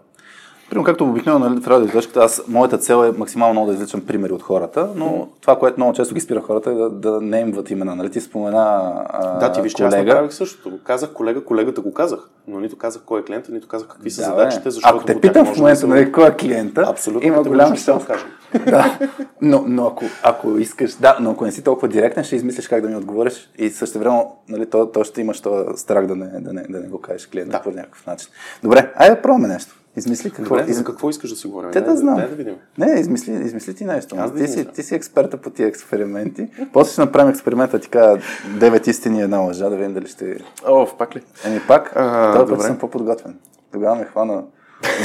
Примерно, 0.69 0.85
както 0.85 1.09
обикновено 1.09 1.49
нали, 1.49 1.61
в 1.61 1.67
радиоизлъчката, 1.67 2.19
аз 2.19 2.41
моята 2.47 2.77
цел 2.77 3.05
е 3.05 3.17
максимално 3.17 3.53
много 3.53 3.67
да 3.67 3.73
извличам 3.73 4.01
примери 4.01 4.33
от 4.33 4.43
хората, 4.43 4.89
но 4.95 5.05
mm. 5.05 5.27
това, 5.41 5.59
което 5.59 5.79
много 5.79 5.93
често 5.93 6.15
ги 6.15 6.21
спира 6.21 6.41
хората 6.41 6.71
е 6.71 6.73
да, 6.73 6.89
да 6.89 7.21
не 7.21 7.39
имват 7.39 7.69
имена. 7.69 7.95
Нали? 7.95 8.09
Ти 8.09 8.21
спомена 8.21 8.93
а, 9.09 9.39
Да, 9.39 9.51
ти 9.51 9.61
виж, 9.61 9.73
колега. 9.73 9.97
аз 9.97 10.05
направих 10.05 10.33
същото. 10.33 10.79
Казах 10.83 11.13
колега, 11.13 11.43
колегата 11.43 11.81
го 11.81 11.93
казах, 11.93 12.19
но 12.47 12.59
нито 12.59 12.77
казах 12.77 13.01
кой 13.05 13.19
е 13.19 13.23
клиента, 13.23 13.51
нито 13.51 13.67
казах 13.67 13.87
какви 13.87 14.11
са 14.11 14.21
да, 14.21 14.27
задачите, 14.27 14.71
защото 14.71 14.95
Ако 14.95 15.05
те 15.05 15.21
питам 15.21 15.45
в 15.45 15.57
момента, 15.57 15.81
да 15.81 15.87
нали, 15.87 16.11
кой 16.11 16.27
е 16.27 16.35
клиента, 16.35 16.85
Абсолютно, 16.87 17.27
има 17.27 17.43
голям 17.43 17.75
шанс. 17.75 18.05
Да 18.05 18.17
да, 18.65 18.99
но, 19.41 19.63
но 19.67 19.87
ако, 19.87 20.05
ако 20.23 20.57
искаш, 20.57 20.93
да, 20.93 21.17
но 21.21 21.31
ако 21.31 21.45
не 21.45 21.51
си 21.51 21.63
толкова 21.63 21.87
директен, 21.87 22.23
ще 22.23 22.35
измислиш 22.35 22.67
как 22.67 22.81
да 22.81 22.89
ми 22.89 22.95
отговориш 22.95 23.49
и 23.57 23.69
също 23.69 23.99
време, 23.99 24.23
нали, 24.49 24.65
то, 24.65 24.91
то 24.91 25.03
ще 25.03 25.21
имаш 25.21 25.41
този 25.41 25.63
страх 25.75 26.05
да 26.05 26.15
не, 26.15 26.39
да 26.39 26.53
не, 26.53 26.63
да 26.69 26.79
не 26.79 26.87
го 26.87 27.01
кажеш 27.01 27.27
клиента 27.27 27.57
Да. 27.57 27.61
по 27.63 27.71
някакъв 27.71 28.05
начин. 28.07 28.29
Добре, 28.63 28.93
айде 28.95 29.15
да 29.15 29.21
пробваме 29.21 29.47
нещо. 29.47 29.76
Измисли 29.97 30.31
какво. 30.31 30.55
Добре, 30.55 30.71
из... 30.71 30.77
за 30.77 30.83
какво 30.83 31.09
искаш 31.09 31.29
да 31.29 31.35
си 31.35 31.47
говорим? 31.47 31.71
Те 31.71 31.81
да 31.81 31.97
знам. 31.97 32.15
Дай 32.15 32.27
да 32.27 32.35
видим. 32.35 32.55
Не, 32.77 32.99
измисли, 32.99 33.31
измисли 33.31 33.75
ти 33.75 33.85
нещо. 33.85 34.15
Аз 34.19 34.31
да 34.31 34.37
ти, 34.37 34.47
си, 34.47 34.65
ти 34.65 34.83
си 34.83 34.95
експерта 34.95 35.37
по 35.37 35.49
тия 35.49 35.67
експерименти. 35.67 36.47
После 36.73 36.91
ще 36.91 37.01
направим 37.01 37.29
експеримента, 37.29 37.79
ти 37.79 37.89
кажа 37.89 38.21
9 38.47 38.87
истини 38.87 39.19
и 39.19 39.21
една 39.21 39.37
лъжа, 39.37 39.69
да 39.69 39.75
видим 39.75 39.93
дали 39.93 40.07
ще... 40.07 40.37
О, 40.65 40.87
пак 40.97 41.15
ли? 41.15 41.21
Еми 41.45 41.61
пак, 41.67 41.91
А, 41.95 42.33
този 42.33 42.39
път 42.39 42.49
добре. 42.49 42.63
съм 42.63 42.77
по-подготвен. 42.77 43.37
Тогава 43.73 43.95
ме 43.95 44.05
хвана 44.05 44.43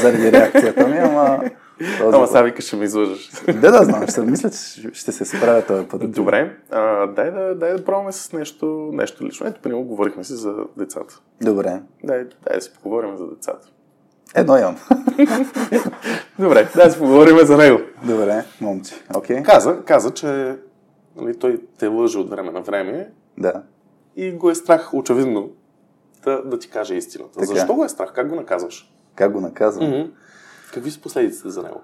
заради 0.03 0.33
реакцията 0.33 0.89
ми, 0.89 0.99
ама... 0.99 1.41
този 1.99 2.17
Ама 2.17 2.27
сега 2.27 2.43
викаш, 2.43 2.65
ще 2.65 2.77
ме 2.77 2.85
излъжеш. 2.85 3.31
Да, 3.47 3.71
да 3.71 3.85
знам, 3.85 4.07
ще 4.07 4.21
мисля, 4.21 4.51
че 4.51 4.91
ще 4.93 5.13
се 5.13 5.25
справя 5.25 5.63
този 5.67 5.87
път. 5.87 6.11
Добре, 6.11 6.57
а, 6.71 7.07
дай, 7.07 7.31
да, 7.31 7.55
дай 7.55 7.73
да 7.73 7.85
пробваме 7.85 8.13
с 8.13 8.33
нещо, 8.33 8.91
нещо 8.93 9.25
лично. 9.25 9.47
Ето, 9.47 9.61
примерно, 9.61 9.83
говорихме 9.83 10.25
си 10.25 10.35
за 10.35 10.55
децата. 10.77 11.21
Добре. 11.41 11.81
Дай, 12.05 12.19
дай 12.19 12.57
да 12.57 12.61
си 12.61 12.73
поговорим 12.83 13.17
за 13.17 13.27
децата. 13.27 13.69
Едно 14.35 14.59
имам. 14.59 14.77
Добре, 16.39 16.69
да 16.77 16.91
си 16.91 16.99
поговорим 16.99 17.39
за 17.47 17.57
него. 17.57 17.79
Добре, 18.05 18.45
момче. 18.61 18.95
Окей? 19.17 19.43
Каза, 19.43 19.85
каза 19.85 20.11
че 20.11 20.57
нали, 21.17 21.39
той 21.39 21.61
те 21.79 21.87
лъже 21.87 22.19
от 22.19 22.31
време 22.31 22.51
на 22.51 22.61
време 22.61 23.11
Да. 23.39 23.63
и 24.17 24.33
го 24.33 24.51
е 24.51 24.55
страх, 24.55 24.95
очевидно, 24.95 25.51
да, 26.25 26.43
да 26.43 26.59
ти 26.59 26.71
каже 26.71 26.95
истината. 26.95 27.33
Така. 27.35 27.47
Защо 27.47 27.75
го 27.75 27.85
е 27.85 27.89
страх? 27.89 28.13
Как 28.15 28.29
го 28.29 28.35
наказваш? 28.35 28.93
Как 29.15 29.33
го 29.33 29.41
наказвам? 29.41 29.87
Mm-hmm. 29.87 30.11
Какви 30.75 30.91
са 30.91 31.01
последиците 31.01 31.51
за 31.51 31.63
него? 31.63 31.81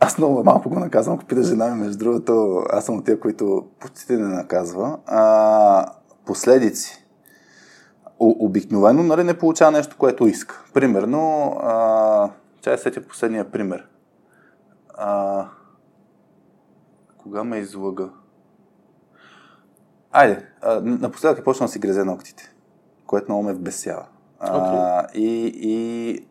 Аз 0.00 0.18
много 0.18 0.44
малко 0.44 0.68
го 0.68 0.78
наказвам, 0.78 1.14
ако 1.16 1.24
пита 1.24 1.42
жена 1.42 1.74
ми, 1.74 1.82
между 1.84 1.98
другото, 1.98 2.62
аз 2.70 2.84
съм 2.84 2.98
от 2.98 3.04
тия, 3.04 3.20
които 3.20 3.66
почти 3.80 4.12
не 4.12 4.28
наказва. 4.28 4.98
А, 5.06 5.86
последици. 6.26 7.05
Обикновено 8.18 9.02
нали, 9.02 9.24
не 9.24 9.38
получава 9.38 9.70
нещо, 9.70 9.96
което 9.98 10.26
иска. 10.26 10.64
Примерно, 10.74 11.52
а, 11.62 12.30
чай 12.60 12.78
сетя 12.78 13.00
последния 13.00 13.50
пример. 13.50 13.86
А, 14.94 15.46
кога 17.18 17.44
ме 17.44 17.58
излъга? 17.58 18.08
Айде, 20.12 20.46
а, 20.62 20.80
напоследък 20.80 21.38
е 21.38 21.44
почнал 21.44 21.66
да 21.66 21.72
си 21.72 21.78
грезе 21.78 22.04
ногтите, 22.04 22.54
което 23.06 23.32
много 23.32 23.42
ме 23.42 23.52
вбесява. 23.52 24.06
А, 24.40 25.06
и, 25.14 25.52
и 25.54 26.26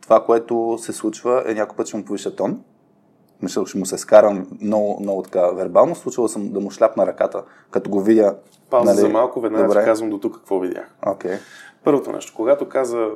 това, 0.00 0.24
което 0.24 0.78
се 0.80 0.92
случва 0.92 1.44
е 1.46 1.54
някой 1.54 1.76
път 1.76 1.86
ще 1.86 1.96
му 1.96 2.04
повиша 2.04 2.36
тон, 2.36 2.64
мисля, 3.42 3.66
ще 3.66 3.78
му 3.78 3.86
се 3.86 3.98
скарам 3.98 4.46
много, 4.60 4.98
много 5.00 5.22
така 5.22 5.50
вербално, 5.50 5.94
случвало 5.94 6.28
съм 6.28 6.48
да 6.48 6.60
му 6.60 6.70
шляпна 6.70 7.06
ръката, 7.06 7.42
като 7.70 7.90
го 7.90 8.00
видя. 8.00 8.36
Пауза 8.70 8.90
нали, 8.90 9.00
за 9.00 9.08
малко, 9.08 9.40
веднага 9.40 9.64
Добре. 9.64 9.80
ти 9.80 9.84
казвам 9.84 10.10
до 10.10 10.18
тук 10.18 10.36
какво 10.36 10.58
видях. 10.58 10.94
Окей. 11.06 11.36
Първото 11.84 12.12
нещо, 12.12 12.32
когато 12.36 12.68
каза 12.68 13.08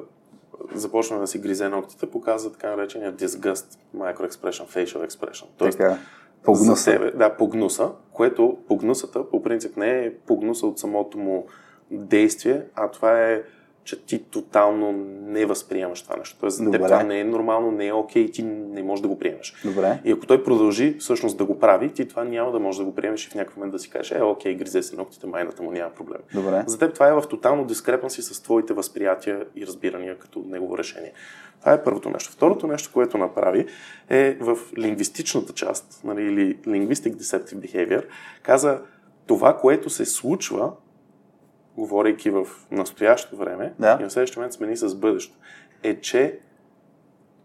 започна 0.75 1.21
да 1.21 1.27
си 1.27 1.39
гризе 1.39 1.69
ногтите, 1.69 2.07
показа 2.07 2.53
така 2.53 2.77
наречения 2.77 3.13
disgust 3.13 3.79
microexpression, 3.97 4.69
facial 4.69 5.09
expression. 5.09 5.45
Тоест, 5.59 5.79
Така. 5.79 5.99
Погнуса. 6.45 6.71
За 6.71 6.77
себе, 6.77 7.11
да, 7.11 7.37
погнуса, 7.37 7.91
което 8.13 8.57
погнусата 8.69 9.31
по 9.31 9.43
принцип 9.43 9.77
не 9.77 10.05
е 10.05 10.15
погнуса 10.15 10.67
от 10.67 10.79
самото 10.79 11.19
му 11.19 11.47
действие, 11.91 12.63
а 12.75 12.89
това 12.89 13.21
е 13.21 13.43
че 13.85 14.07
ти 14.07 14.19
тотално 14.23 14.93
не 15.23 15.47
възприемаш 15.47 16.03
това 16.03 16.17
нещо. 16.17 16.37
Тоест, 16.41 16.57
за 16.57 16.71
теб 16.71 16.83
това 16.83 17.03
не 17.03 17.21
е 17.21 17.25
нормално, 17.25 17.71
не 17.71 17.87
е 17.87 17.93
окей, 17.93 18.31
ти 18.31 18.43
не 18.43 18.83
можеш 18.83 19.03
да 19.03 19.09
го 19.09 19.19
приемеш. 19.19 19.55
Добре. 19.65 20.01
И 20.05 20.13
ако 20.13 20.27
той 20.27 20.45
продължи 20.45 20.97
всъщност 20.99 21.39
да 21.39 21.45
го 21.45 21.59
прави, 21.59 21.93
ти 21.93 22.09
това 22.09 22.25
няма 22.25 22.53
да 22.53 22.59
можеш 22.59 22.79
да 22.79 22.85
го 22.85 22.95
приемеш 22.95 23.27
и 23.27 23.31
в 23.31 23.35
някакъв 23.35 23.57
момент 23.57 23.73
да 23.73 23.79
си 23.79 23.91
кажеш, 23.91 24.11
е, 24.11 24.23
окей, 24.23 24.55
гризе 24.55 24.83
се 24.83 24.97
ногтите, 24.97 25.27
майната 25.27 25.63
му 25.63 25.73
няма 25.73 25.91
проблем. 25.91 26.21
Добре. 26.35 26.65
За 26.67 26.79
теб 26.79 26.95
това 26.95 27.09
е 27.09 27.13
в 27.13 27.23
тотално 27.31 27.65
дискрепанси 27.65 28.23
с 28.23 28.43
твоите 28.43 28.75
възприятия 28.75 29.47
и 29.57 29.67
разбирания 29.67 30.19
като 30.19 30.45
негово 30.47 30.79
решение. 30.79 31.13
Това 31.61 31.73
е 31.73 31.83
първото 31.83 32.11
нещо. 32.11 32.33
Второто 32.33 32.67
нещо, 32.67 32.91
което 32.93 33.19
направи 33.19 33.67
е 34.09 34.37
в 34.41 34.59
лингвистичната 34.79 35.53
част, 35.53 36.01
нали, 36.05 36.23
или 36.23 36.57
Linguistic 36.57 37.15
Deceptive 37.15 37.55
Behavior, 37.55 38.05
каза 38.43 38.81
това, 39.27 39.59
което 39.59 39.91
се 39.91 40.05
случва, 40.05 40.73
говорейки 41.77 42.31
в 42.31 42.47
настоящото 42.71 43.37
време, 43.37 43.73
Да. 43.79 43.97
и 44.01 44.05
на 44.05 44.11
следващия 44.11 44.41
момент 44.41 44.53
смени 44.53 44.77
с 44.77 44.95
бъдеще, 44.95 45.35
е, 45.83 45.97
че 45.97 46.39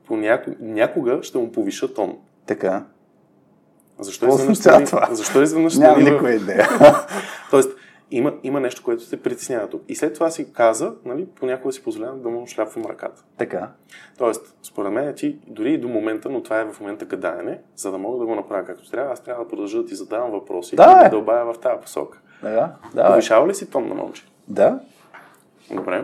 понякога, 0.05 0.55
някога 0.59 1.23
ще 1.23 1.38
му 1.38 1.51
повиша 1.51 1.93
тон. 1.93 2.17
Така. 2.45 2.86
Защо 3.99 4.28
изведнъж, 4.28 4.57
смени- 4.57 4.86
това? 4.86 5.07
защо 5.11 5.41
изведнъж 5.41 5.75
Нямам 5.75 5.95
смени 5.95 6.09
в- 6.09 6.11
никаква 6.11 6.34
идея. 6.34 6.67
Тоест, 7.51 7.69
има, 8.11 8.34
има 8.43 8.59
нещо, 8.59 8.84
което 8.84 9.03
се 9.03 9.21
притеснява 9.21 9.69
тук. 9.69 9.84
И 9.88 9.95
след 9.95 10.13
това 10.13 10.30
си 10.30 10.53
каза, 10.53 10.93
нали, 11.05 11.25
понякога 11.30 11.71
си 11.73 11.84
позволявам 11.84 12.21
да 12.21 12.30
му 12.30 12.47
шляпвам 12.47 12.86
ръката. 12.86 13.23
така. 13.38 13.71
Тоест, 14.17 14.55
според 14.63 14.91
мен 14.91 15.13
ти 15.15 15.38
дори 15.47 15.73
и 15.73 15.78
до 15.78 15.88
момента, 15.88 16.30
но 16.30 16.43
това 16.43 16.59
е 16.59 16.65
в 16.65 16.80
момента 16.80 17.05
гадаене, 17.05 17.61
за 17.75 17.91
да 17.91 17.97
мога 17.97 18.19
да 18.19 18.25
го 18.25 18.36
направя 18.36 18.65
както 18.65 18.91
трябва, 18.91 19.13
аз 19.13 19.23
трябва 19.23 19.43
да 19.43 19.49
продължа 19.49 19.78
да 19.78 19.86
ти 19.86 19.95
задавам 19.95 20.32
въпроси 20.32 20.75
Да, 20.75 20.99
и 21.01 21.03
да 21.03 21.09
дълбая 21.09 21.45
в 21.45 21.55
тази 21.55 21.82
посока. 21.82 22.19
Да, 22.44 22.72
да. 22.94 23.08
Повишава 23.08 23.48
ли 23.48 23.56
си 23.56 23.70
тон 23.70 23.88
на 23.88 23.96
момче? 23.96 24.24
Да. 24.48 24.80
Добре. 25.72 26.04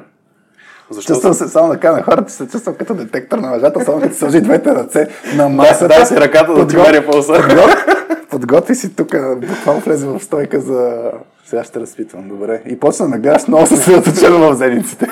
Защо? 0.90 1.14
Чувствам 1.14 1.34
се 1.34 1.48
само 1.48 1.72
така 1.72 1.92
на 1.92 2.04
хората, 2.04 2.32
се 2.32 2.48
чувствам 2.48 2.76
като 2.76 2.94
детектор 2.94 3.38
на 3.38 3.52
лъжата, 3.52 3.86
само 3.86 4.02
като 4.02 4.16
сложи 4.16 4.42
двете 4.42 4.76
ръце 4.76 5.08
на 5.36 5.50
масата. 5.50 5.88
дай 5.88 6.06
си 6.06 6.16
ръката 6.16 6.54
да 6.54 6.68
ти 6.68 6.76
меря 6.78 7.06
пулса. 7.06 7.34
Подго- 7.34 8.30
Подготви 8.30 8.76
си 8.76 8.96
тук, 8.96 9.08
буквално 9.38 9.82
влезе 9.82 10.08
в 10.08 10.20
стойка 10.20 10.60
за... 10.60 11.12
Сега 11.46 11.64
ще 11.64 11.80
разпитвам, 11.80 12.28
добре. 12.28 12.64
И 12.66 12.80
почна 12.80 13.10
да 13.10 13.18
гледаш 13.18 13.48
много 13.48 13.66
съсредоточено 13.68 14.40
в 14.40 14.56
зениците. 14.56 15.08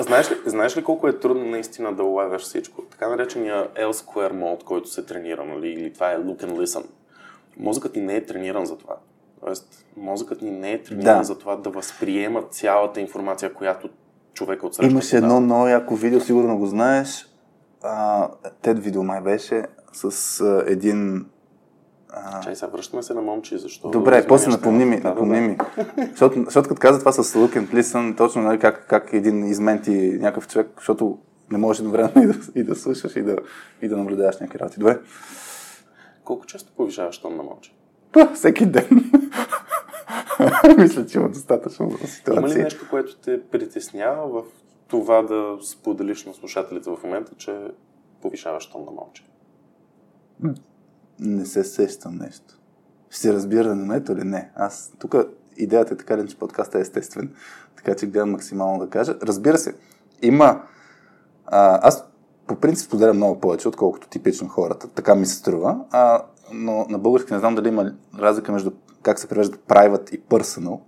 знаеш, 0.00 0.30
ли, 0.30 0.34
знаеш 0.46 0.76
ли 0.76 0.84
колко 0.84 1.08
е 1.08 1.18
трудно 1.18 1.44
наистина 1.44 1.92
да 1.92 2.02
улавяш 2.02 2.42
всичко? 2.42 2.82
Така 2.82 3.08
наречения 3.08 3.66
L-square 3.76 4.32
mode, 4.32 4.64
който 4.64 4.88
се 4.88 5.06
тренира, 5.06 5.44
нали? 5.44 5.68
или 5.68 5.92
това 5.92 6.12
е 6.12 6.16
look 6.16 6.44
and 6.44 6.52
listen. 6.56 6.84
Мозъкът 7.58 7.96
ни 7.96 8.02
не 8.02 8.14
е 8.16 8.26
трениран 8.26 8.66
за 8.66 8.78
това. 8.78 8.94
Тоест, 9.44 9.86
мозъкът 9.96 10.42
ни 10.42 10.50
не 10.50 10.72
е 10.72 10.82
трениран 10.82 11.18
Да. 11.18 11.24
за 11.24 11.38
това 11.38 11.56
да 11.56 11.70
възприема 11.70 12.42
цялата 12.50 13.00
информация, 13.00 13.54
която 13.54 13.88
човека 14.34 14.66
отсреща. 14.66 14.92
Имаше 14.92 15.16
едно 15.16 15.40
много 15.40 15.66
яко 15.66 15.94
видео, 15.94 16.20
сигурно 16.20 16.58
го 16.58 16.66
знаеш. 16.66 17.28
Тед 18.62 18.78
видео 18.78 19.02
май 19.02 19.20
беше 19.20 19.64
с 19.92 20.40
а, 20.40 20.64
един... 20.66 21.26
А, 22.10 22.40
Чай, 22.40 22.56
сега 22.56 22.70
връщаме 22.70 23.02
се 23.02 23.14
на 23.14 23.22
момче, 23.22 23.58
защо? 23.58 23.90
Добре, 23.90 24.26
после 24.26 24.50
напомни 24.50 24.84
ми, 24.84 24.96
напомни 24.96 25.40
ми. 25.40 25.58
Защото, 26.10 26.42
защото 26.44 26.68
като 26.68 26.80
каза 26.80 26.98
това 26.98 27.12
с 27.12 27.34
Look 27.34 27.56
and 27.56 27.74
Listen, 27.74 28.16
точно 28.16 28.42
нали, 28.42 28.58
как, 28.58 28.86
как 28.88 29.12
един 29.12 29.44
изменти 29.44 30.18
някакъв 30.20 30.48
човек, 30.48 30.68
защото 30.76 31.18
не 31.52 31.58
можеш 31.58 31.80
едновременно 31.80 32.22
и 32.22 32.26
да, 32.26 32.38
и 32.54 32.62
да 32.62 32.74
слушаш 32.74 33.16
и 33.16 33.22
да, 33.22 33.36
и 33.82 33.88
да 33.88 33.96
наблюдаваш 33.96 34.40
някакви 34.40 34.58
работи. 34.58 34.78
Добре. 34.78 34.98
Колко 36.24 36.46
често 36.46 36.72
повишаваш 36.76 37.18
тон 37.18 37.36
на 37.36 37.42
момче? 37.42 37.77
Па, 38.12 38.34
всеки 38.34 38.66
ден. 38.66 38.88
Мисля, 40.78 41.06
че 41.06 41.18
има 41.18 41.28
достатъчно 41.28 41.90
ситуации. 42.06 42.38
Има 42.38 42.48
ли 42.48 42.62
нещо, 42.62 42.86
което 42.90 43.16
те 43.16 43.42
притеснява 43.42 44.28
в 44.28 44.44
това 44.88 45.22
да 45.22 45.56
споделиш 45.62 46.24
на 46.24 46.34
слушателите 46.34 46.90
в 46.90 46.98
момента, 47.04 47.32
че 47.36 47.70
повишаваш 48.22 48.70
тон 48.70 48.84
на 48.84 48.90
момче? 48.90 49.24
Не 51.20 51.46
се 51.46 51.64
сещам 51.64 52.16
нещо. 52.16 52.58
Ще 53.10 53.20
се 53.20 53.32
разбира 53.32 53.74
на 53.74 53.86
нето 53.86 54.12
или 54.12 54.24
не. 54.24 54.50
Аз 54.54 54.92
тук 54.98 55.14
идеята 55.56 55.94
е 55.94 55.96
така, 55.96 56.26
че 56.26 56.38
подкастът 56.38 56.74
е 56.74 56.80
естествен, 56.80 57.34
така 57.76 57.94
че 57.94 58.06
гледам 58.06 58.30
максимално 58.30 58.78
да 58.78 58.90
кажа. 58.90 59.16
Разбира 59.22 59.58
се, 59.58 59.74
има... 60.22 60.62
А, 61.46 61.88
аз 61.88 62.04
по 62.46 62.56
принцип 62.56 62.86
споделям 62.86 63.16
много 63.16 63.40
повече, 63.40 63.68
отколкото 63.68 64.08
типично 64.08 64.48
хората. 64.48 64.88
Така 64.88 65.14
ми 65.14 65.26
се 65.26 65.34
струва. 65.34 65.84
А, 65.90 66.22
но 66.52 66.86
на 66.88 66.98
български 66.98 67.32
не 67.32 67.38
знам 67.38 67.54
дали 67.54 67.68
има 67.68 67.92
разлика 68.18 68.52
между 68.52 68.70
как 69.02 69.18
се 69.18 69.28
превежда 69.28 69.56
private 69.56 70.14
и 70.14 70.20
personal. 70.20 70.80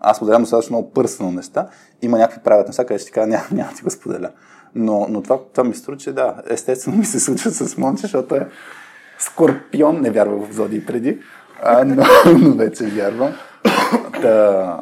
Аз 0.00 0.16
споделям 0.16 0.42
достатъчно 0.42 0.76
много 0.76 0.92
personal 0.92 1.34
неща. 1.34 1.68
Има 2.02 2.18
някакви 2.18 2.40
private 2.40 2.66
неща, 2.66 2.84
където 2.84 3.02
ще 3.02 3.12
кажа, 3.12 3.26
няма, 3.26 3.44
няма 3.52 3.72
ти 3.72 3.82
го 3.82 3.90
споделя. 3.90 4.30
Но, 4.74 5.06
но 5.10 5.22
това, 5.22 5.38
това 5.52 5.68
ми 5.68 5.74
струва, 5.74 5.98
че 5.98 6.12
да, 6.12 6.42
естествено 6.46 6.96
ми 6.96 7.04
се 7.04 7.20
случва 7.20 7.50
с 7.50 7.76
Монче, 7.78 8.02
защото 8.02 8.34
е 8.34 8.48
Скорпион, 9.18 10.00
не 10.00 10.10
вярвах 10.10 10.48
в 10.48 10.54
Зодии 10.54 10.86
преди, 10.86 11.18
а, 11.62 11.84
но, 11.84 12.04
но 12.38 12.54
вече 12.54 12.84
вярвам. 12.84 13.32
Та, 14.22 14.80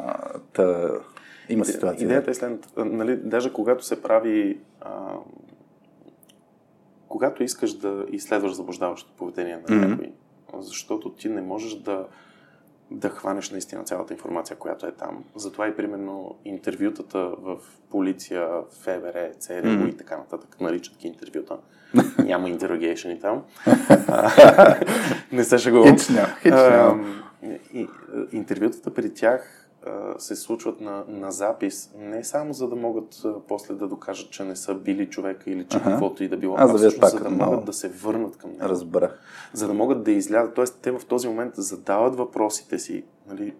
та, 0.52 0.88
има 1.48 1.64
ситуация. 1.64 2.04
Идеята 2.04 2.30
е 2.30 2.34
следната. 2.34 2.84
Нали, 2.84 3.16
даже 3.16 3.52
когато 3.52 3.84
се 3.84 4.02
прави... 4.02 4.60
А, 4.80 4.90
когато 7.08 7.42
искаш 7.42 7.72
да 7.72 8.04
изследваш 8.08 8.52
заблуждаващото 8.52 9.16
поведение 9.16 9.58
на 9.68 9.76
Мгм. 9.76 9.88
някой, 9.88 10.12
защото 10.58 11.10
ти 11.10 11.28
не 11.28 11.40
можеш 11.40 11.74
да, 11.74 12.06
да 12.90 13.08
хванеш 13.08 13.50
наистина 13.50 13.84
цялата 13.84 14.12
информация, 14.14 14.56
която 14.56 14.86
е 14.86 14.92
там. 14.92 15.24
Затова 15.36 15.68
и 15.68 15.76
примерно 15.76 16.34
интервютата 16.44 17.18
в 17.18 17.56
полиция, 17.90 18.48
ФБР, 18.82 19.30
ЦРУ 19.38 19.68
Мгм. 19.70 19.86
и 19.88 19.96
така 19.96 20.16
нататък 20.16 20.56
наричат 20.60 20.96
ги 20.98 21.08
интервюта. 21.08 21.56
Няма 22.24 22.48
интерогейшени 22.48 23.20
там. 23.20 23.42
не 25.32 25.44
се 25.44 25.58
шегувам. 25.58 25.96
Хич 25.98 26.52
няма, 26.52 27.04
интервютата 28.32 28.94
при 28.94 29.14
тях 29.14 29.57
се 30.18 30.36
случват 30.36 30.80
на, 30.80 31.04
на 31.08 31.32
запис, 31.32 31.90
не 31.98 32.24
само 32.24 32.52
за 32.52 32.68
да 32.68 32.76
могат 32.76 33.22
а, 33.24 33.34
после 33.48 33.74
да 33.74 33.88
докажат, 33.88 34.30
че 34.30 34.44
не 34.44 34.56
са 34.56 34.74
били 34.74 35.06
човека 35.06 35.50
или 35.50 35.64
че 35.64 35.76
Аха. 35.76 35.90
каквото 35.90 36.24
и 36.24 36.28
да 36.28 36.36
било, 36.36 36.54
А, 36.58 36.66
видят 36.66 36.78
всъщност 36.78 37.00
пак 37.00 37.10
за 37.10 37.18
да 37.18 37.30
могат 37.30 37.46
много. 37.48 37.64
да 37.64 37.72
се 37.72 37.88
върнат 37.88 38.36
към 38.36 38.50
него. 38.50 38.62
Разбрах. 38.64 39.20
За 39.52 39.66
да 39.66 39.74
могат 39.74 40.02
да 40.02 40.10
излязат. 40.10 40.54
Тоест, 40.54 40.78
те 40.82 40.90
в 40.90 41.00
този 41.08 41.28
момент 41.28 41.54
задават 41.56 42.16
въпросите 42.16 42.78
си, 42.78 43.04
нали, 43.28 43.54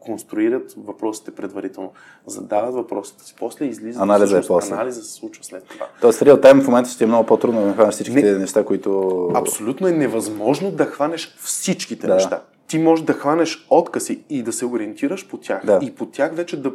конструират 0.00 0.74
въпросите 0.76 1.30
предварително, 1.30 1.92
задават 2.26 2.74
въпросите 2.74 3.24
си, 3.24 3.34
после 3.38 3.64
излизат. 3.64 4.02
Анализа 4.02 4.38
е 4.38 4.42
после. 4.42 4.74
Анализа 4.74 5.02
се 5.02 5.12
случва 5.12 5.44
след 5.44 5.64
това. 5.64 5.86
Тоест, 6.00 6.22
реал 6.22 6.40
тайм 6.40 6.60
в 6.60 6.66
момента 6.66 6.90
ще 6.90 7.04
е 7.04 7.06
много 7.06 7.26
по-трудно 7.26 7.60
да 7.60 7.66
нахванеш 7.66 7.94
всички 7.94 8.14
Не. 8.14 8.32
неща, 8.32 8.64
които... 8.64 9.18
Абсолютно 9.34 9.86
е 9.88 9.92
невъзможно 9.92 10.70
да 10.70 10.86
хванеш 10.86 11.36
всичките 11.36 12.06
Да. 12.06 12.14
неща. 12.14 12.42
Ти 12.68 12.78
можеш 12.78 13.04
да 13.04 13.12
хванеш 13.12 13.66
откази 13.70 14.24
и 14.30 14.42
да 14.42 14.52
се 14.52 14.66
ориентираш 14.66 15.28
по 15.28 15.38
тях. 15.38 15.66
Да. 15.66 15.78
И 15.82 15.94
по 15.94 16.06
тях 16.06 16.34
вече 16.34 16.62
да 16.62 16.72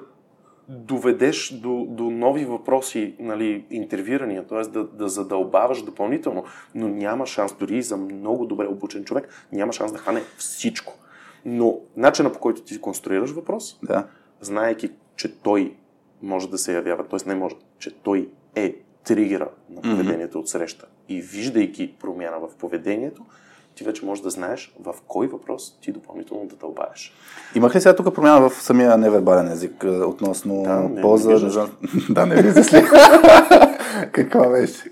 доведеш 0.68 1.54
до, 1.54 1.86
до 1.90 2.04
нови 2.04 2.46
въпроси, 2.46 3.16
нали, 3.20 3.66
интервюрания, 3.70 4.48
т.е. 4.48 4.62
Да, 4.62 4.84
да 4.84 5.10
задълбаваш 5.10 5.82
допълнително, 5.82 6.44
но 6.76 6.88
няма 6.88 7.26
шанс, 7.26 7.54
дори 7.60 7.78
и 7.78 7.84
за 7.84 7.98
много 7.98 8.46
добре 8.46 8.68
обучен 8.68 9.04
човек, 9.04 9.48
няма 9.52 9.74
шанс 9.74 9.92
да 9.92 9.98
хване 9.98 10.22
всичко. 10.38 10.94
Но 11.46 11.80
начина 11.98 12.32
по 12.32 12.40
който 12.40 12.62
ти 12.62 12.82
конструираш 12.82 13.32
въпрос, 13.32 13.80
Да. 13.84 14.08
знаеки, 14.42 14.92
че 15.16 15.38
той 15.38 15.76
може 16.22 16.50
да 16.50 16.58
се 16.58 16.74
явява, 16.74 17.08
т.е. 17.08 17.30
не 17.30 17.36
може, 17.36 17.56
че 17.80 17.96
той 17.96 18.30
е 18.56 18.76
тригера 19.04 19.50
на 19.70 19.82
поведението 19.82 20.40
от 20.40 20.50
среща 20.50 20.86
и 21.10 21.22
виждайки 21.22 21.96
промяна 22.00 22.40
в 22.40 22.56
поведението, 22.56 23.26
ти 23.76 23.84
вече 23.84 24.06
можеш 24.06 24.24
да 24.24 24.30
знаеш 24.30 24.76
в 24.84 24.94
кой 25.08 25.28
въпрос 25.28 25.78
ти 25.82 25.92
допълнително 25.92 26.46
да 26.46 26.56
дълбаеш. 26.56 27.14
Имах 27.56 27.76
ли 27.76 27.82
сега 27.82 27.96
тук 27.96 28.16
промяна 28.16 28.50
в 28.50 28.64
самия 28.64 28.98
невербален 28.98 29.52
език 29.52 29.84
а, 29.84 29.88
относно 29.88 30.64
Да, 30.64 30.76
не 30.76 31.02
виждаш. 31.02 31.56
Не 31.56 31.62
да, 32.10 32.26
не 32.26 32.42
виждаш 32.42 32.74
ли? 32.74 32.84
Каква 34.12 34.50
беше? 34.50 34.84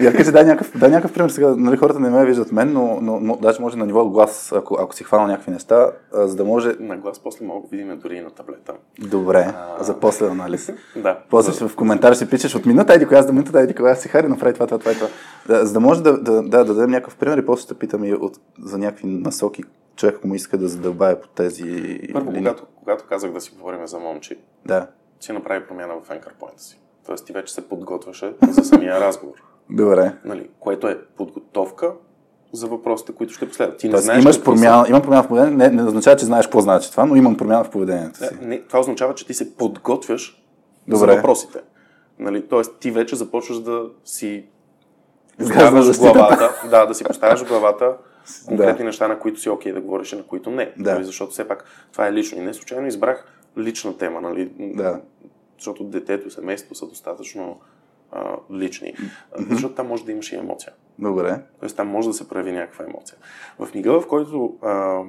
Я 0.00 0.12
кажи, 0.12 0.32
дай 0.32 0.44
някакъв, 0.44 0.78
дай 0.78 0.90
някакъв 0.90 1.12
пример 1.14 1.30
сега. 1.30 1.54
Нали, 1.56 1.76
хората 1.76 2.00
не 2.00 2.10
ме 2.10 2.26
виждат 2.26 2.52
мен, 2.52 2.72
но, 2.72 2.98
но, 3.00 3.20
но 3.20 3.36
даже 3.36 3.60
може 3.60 3.76
на 3.76 3.86
ниво 3.86 4.08
глас, 4.08 4.52
ако, 4.52 4.76
ако 4.80 4.94
си 4.94 5.04
хванал 5.04 5.26
някакви 5.26 5.50
неща, 5.50 5.90
а, 6.14 6.26
за 6.26 6.36
да 6.36 6.44
може... 6.44 6.76
На 6.80 6.96
глас 6.96 7.18
после 7.18 7.46
мога 7.46 7.60
да 7.62 7.76
видим 7.76 7.98
дори 7.98 8.16
и 8.16 8.20
на 8.20 8.30
таблета. 8.30 8.72
Добре, 8.98 9.54
А. 9.78 9.84
за 9.84 10.00
после 10.00 10.26
анализ. 10.26 10.72
Да. 10.96 11.18
После 11.30 11.52
ще 11.52 11.68
в 11.68 11.76
коментар 11.76 12.14
ще 12.14 12.30
пишеш 12.30 12.54
от 12.54 12.66
минута, 12.66 12.94
еди 12.94 13.06
коя 13.06 13.22
до 13.22 13.32
минута, 13.32 13.60
еди 13.60 13.74
коя 13.74 13.94
си 13.94 14.08
хари, 14.08 14.28
направи 14.28 14.54
това, 14.54 14.66
това, 14.66 14.78
това, 14.78 14.92
това. 14.92 15.08
Да, 15.46 15.66
за 15.66 15.72
да 15.72 15.80
може 15.80 16.02
да, 16.02 16.18
да, 16.18 16.32
да, 16.32 16.42
да 16.42 16.64
дадем 16.64 16.90
някакъв 16.90 17.16
пример 17.16 17.38
и 17.38 17.46
после 17.46 17.62
ще 17.62 17.74
питам 17.74 18.04
и 18.04 18.12
от, 18.14 18.38
за 18.62 18.78
някакви 18.78 19.06
насоки, 19.06 19.64
човек, 19.96 20.14
ако 20.18 20.28
му 20.28 20.34
иска 20.34 20.58
да 20.58 20.68
задълбае 20.68 21.20
по 21.20 21.28
тези 21.28 21.98
Първо, 22.12 22.26
линии. 22.32 22.44
когато, 22.44 22.66
когато 22.76 23.04
казах 23.04 23.32
да 23.32 23.40
си 23.40 23.52
говорим 23.58 23.86
за 23.86 23.98
момче, 23.98 24.36
Да. 24.66 24.86
си 25.20 25.32
направи 25.32 25.66
промяна 25.66 25.94
в 26.04 26.08
anchor 26.08 26.32
point 26.40 26.58
си. 26.60 26.80
Тоест 27.06 27.26
ти 27.26 27.32
вече 27.32 27.54
се 27.54 27.68
подготвяше 27.68 28.32
за 28.48 28.64
самия 28.64 29.00
разговор. 29.00 29.34
Добре. 29.70 30.12
Нали, 30.24 30.50
което 30.60 30.88
е 30.88 30.98
подготовка 31.16 31.92
за 32.52 32.66
въпросите, 32.66 33.12
които 33.12 33.32
ще 33.32 33.48
последват. 33.48 33.78
Ти 33.78 33.86
не 33.86 33.90
Тоест, 33.90 34.04
знаеш 34.04 34.22
имаш 34.24 34.36
са. 34.36 34.44
промяна, 34.44 34.86
имам 34.88 35.02
промяна 35.02 35.22
в 35.22 35.28
поведението, 35.28 35.58
не, 35.58 35.82
не 35.82 35.82
означава, 35.82 36.16
че 36.16 36.24
знаеш 36.24 36.46
какво 36.46 36.60
значи 36.60 36.90
това, 36.90 37.06
но 37.06 37.16
имам 37.16 37.36
промяна 37.36 37.64
в 37.64 37.70
поведението 37.70 38.18
си. 38.18 38.28
Да, 38.32 38.46
не, 38.46 38.60
това 38.60 38.80
означава, 38.80 39.14
че 39.14 39.26
ти 39.26 39.34
се 39.34 39.56
подготвяш 39.56 40.44
за 40.88 40.98
Добре. 40.98 41.16
въпросите. 41.16 41.58
Нали, 42.18 42.48
тоест, 42.48 42.78
ти 42.78 42.90
вече 42.90 43.16
започваш 43.16 43.58
да 43.58 43.82
си 44.04 44.44
поставяш 45.38 45.98
главата, 45.98 46.68
да, 46.70 46.86
да 46.86 46.94
си 46.94 47.04
поставяш 47.04 47.44
главата 47.48 47.92
конкретни 48.46 48.78
Да. 48.78 48.84
неща, 48.84 49.08
на 49.08 49.18
които 49.18 49.40
си 49.40 49.48
окей 49.48 49.72
да 49.72 49.80
говориш 49.80 50.12
и 50.12 50.16
на 50.16 50.22
които 50.22 50.50
не. 50.50 50.72
Да. 50.78 50.92
Нали, 50.94 51.04
защото 51.04 51.30
все 51.32 51.48
пак 51.48 51.64
това 51.92 52.06
е 52.06 52.12
лично. 52.12 52.38
И 52.38 52.44
не 52.44 52.54
случайно 52.54 52.86
избрах 52.86 53.26
лична 53.58 53.98
тема, 53.98 54.20
нали? 54.20 54.52
Да. 54.58 55.00
Защото 55.64 55.84
детето, 55.84 56.30
семейството 56.30 56.74
са 56.74 56.86
достатъчно 56.86 57.60
а, 58.12 58.36
лични. 58.52 58.94
Mm-hmm. 58.94 59.50
Защото 59.50 59.74
там 59.74 59.86
може 59.86 60.04
да 60.04 60.12
имаш 60.12 60.32
и 60.32 60.36
емоция. 60.36 60.72
Добре. 60.98 61.42
Тоест 61.60 61.76
там 61.76 61.88
може 61.88 62.08
да 62.08 62.14
се 62.14 62.28
прояви 62.28 62.52
някаква 62.52 62.84
емоция. 62.84 63.18
В 63.58 63.74
мига, 63.74 64.00
в 64.00 64.08
който 64.08 64.56
а, 64.62 65.02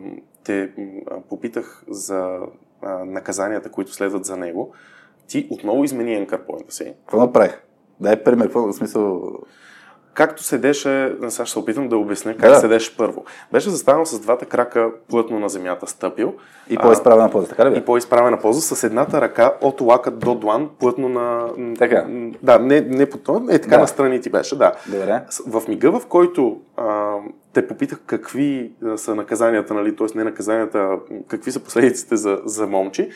те 0.44 0.74
а, 1.08 1.22
попитах 1.22 1.84
за 1.88 2.40
а, 2.82 3.06
наказанията, 3.06 3.72
които 3.72 3.94
следват 3.94 4.26
за 4.26 4.38
него, 4.38 4.74
ти 5.28 5.48
отново 5.52 5.84
измени 5.84 6.16
енкърпоинта 6.16 6.72
си. 6.72 6.94
Какво 7.00 7.20
направих? 7.20 7.62
Дай 8.00 8.24
пример, 8.24 8.46
какво 8.46 8.68
в 8.68 8.74
смисъл... 8.74 9.34
Както 10.16 10.44
седеше, 10.44 11.16
сега 11.30 11.46
ще 11.46 11.54
се 11.54 11.60
опитам 11.60 11.90
да 11.90 11.98
обясня 11.98 12.38
как 12.38 12.50
Да. 12.50 12.56
седеше 12.56 12.98
първо. 12.98 13.26
Беше 13.52 13.70
застанал 13.70 14.06
с 14.06 14.20
двата 14.20 14.46
крака 14.46 14.92
плътно 15.10 15.40
на 15.40 15.50
земята, 15.50 15.88
стъпил. 15.88 16.34
И 16.70 16.78
по-изправена 16.78 17.32
поза, 17.32 17.48
така 17.48 17.66
ли 17.66 17.70
бе? 17.70 17.78
И 17.78 17.86
по-изправена 17.86 18.40
поза 18.40 18.76
с 18.76 18.84
едната 18.84 19.22
ръка 19.22 19.54
от 19.62 19.82
лакът 19.82 20.20
до 20.20 20.36
длан, 20.36 20.70
плътно 20.80 21.10
на... 21.10 21.48
Така. 21.78 22.06
Да, 22.44 22.60
не, 22.60 22.82
не 22.82 23.06
по 23.06 23.18
това, 23.18 23.54
е 23.54 23.60
така 23.60 23.76
Да. 23.76 23.82
на 23.82 23.88
страни 23.88 24.22
ти 24.22 24.30
беше, 24.30 24.58
да. 24.58 24.72
Добре. 24.88 25.22
В 25.48 25.64
мига, 25.68 26.00
в 26.00 26.06
който 26.06 26.62
а, 26.78 27.14
те 27.54 27.68
попитах 27.68 28.00
какви 28.06 28.72
са 28.96 29.16
наказанията, 29.16 29.74
нали, 29.74 29.96
т.е. 29.96 30.18
не 30.18 30.24
наказанията, 30.24 30.90
какви 31.28 31.52
са 31.52 31.60
последиците 31.60 32.16
за, 32.16 32.40
за 32.46 32.68
момче, 32.68 33.10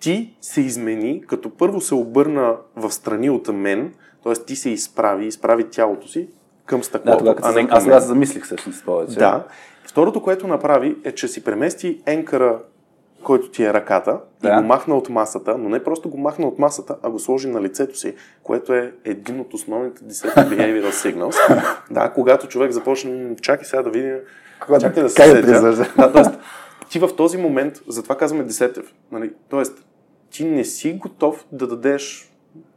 ти 0.00 0.34
се 0.40 0.60
измени, 0.60 1.22
като 1.26 1.50
първо 1.50 1.80
се 1.80 1.94
обърна 1.94 2.56
в 2.76 2.90
страни 2.92 3.30
от 3.30 3.48
мен, 3.48 3.94
т.е. 4.24 4.32
ти 4.32 4.56
се 4.56 4.70
изправи, 4.70 5.26
изправи 5.26 5.64
тялото 5.64 6.08
си 6.08 6.28
към 6.70 6.80
Да, 6.80 6.84
стъклото, 6.84 7.24
като 7.24 7.48
а 7.48 7.52
не 7.52 7.68
към 7.68 7.76
Аз 7.76 7.84
се 7.84 8.08
замислих 8.08 8.44
всъщност 8.44 8.84
повече. 8.84 9.18
Да. 9.18 9.44
Второто, 9.84 10.22
което 10.22 10.46
направи, 10.46 10.96
е, 11.04 11.12
че 11.12 11.28
си 11.28 11.44
премести 11.44 12.02
енкъра, 12.06 12.58
който 13.24 13.50
ти 13.50 13.64
е 13.64 13.72
ръката, 13.74 14.20
Да. 14.42 14.48
и 14.48 14.56
го 14.56 14.62
махна 14.62 14.96
от 14.96 15.08
масата, 15.08 15.58
но 15.58 15.68
не 15.68 15.84
просто 15.84 16.10
го 16.10 16.18
махна 16.18 16.46
от 16.46 16.58
масата, 16.58 16.96
а 17.02 17.10
го 17.10 17.18
сложи 17.18 17.48
на 17.48 17.62
лицето 17.62 17.98
си, 17.98 18.14
което 18.42 18.74
е 18.74 18.92
един 19.04 19.40
от 19.40 19.54
основните 19.54 20.04
10 20.04 20.48
behavioral 20.48 20.90
signals. 20.90 21.64
да, 21.90 22.10
когато 22.10 22.48
човек 22.48 22.70
започне, 22.72 23.10
«М, 23.12 23.36
чакай 23.36 23.64
сега 23.64 23.82
да 23.82 23.90
Когато- 24.60 24.80
чакай 24.82 25.02
да 25.02 25.08
се 25.08 25.16
как 25.16 25.42
да? 25.42 25.86
Да, 25.96 26.12
тоест, 26.12 26.30
ти 26.90 26.98
в 26.98 27.08
този 27.16 27.36
момент, 27.36 27.80
затова 27.88 28.16
казваме 28.16 28.44
десетев, 28.44 28.94
нали? 29.12 29.32
тоест, 29.48 29.84
ти 30.30 30.44
не 30.44 30.64
си 30.64 30.92
готов 30.92 31.44
да 31.52 31.66
дадеш 31.66 32.29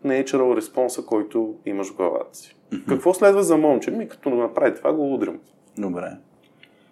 natural 0.06 0.58
респонса, 0.58 1.06
който 1.06 1.56
имаш 1.66 1.90
в 1.90 1.96
главата 1.96 2.38
си. 2.38 2.56
Какво 2.90 3.14
следва 3.14 3.44
за 3.44 3.58
момче? 3.58 3.92
Ми 3.92 4.08
като 4.08 4.30
направи 4.30 4.76
това, 4.76 4.94
го 4.94 5.14
удрям. 5.14 5.40
Добре. 5.78 6.12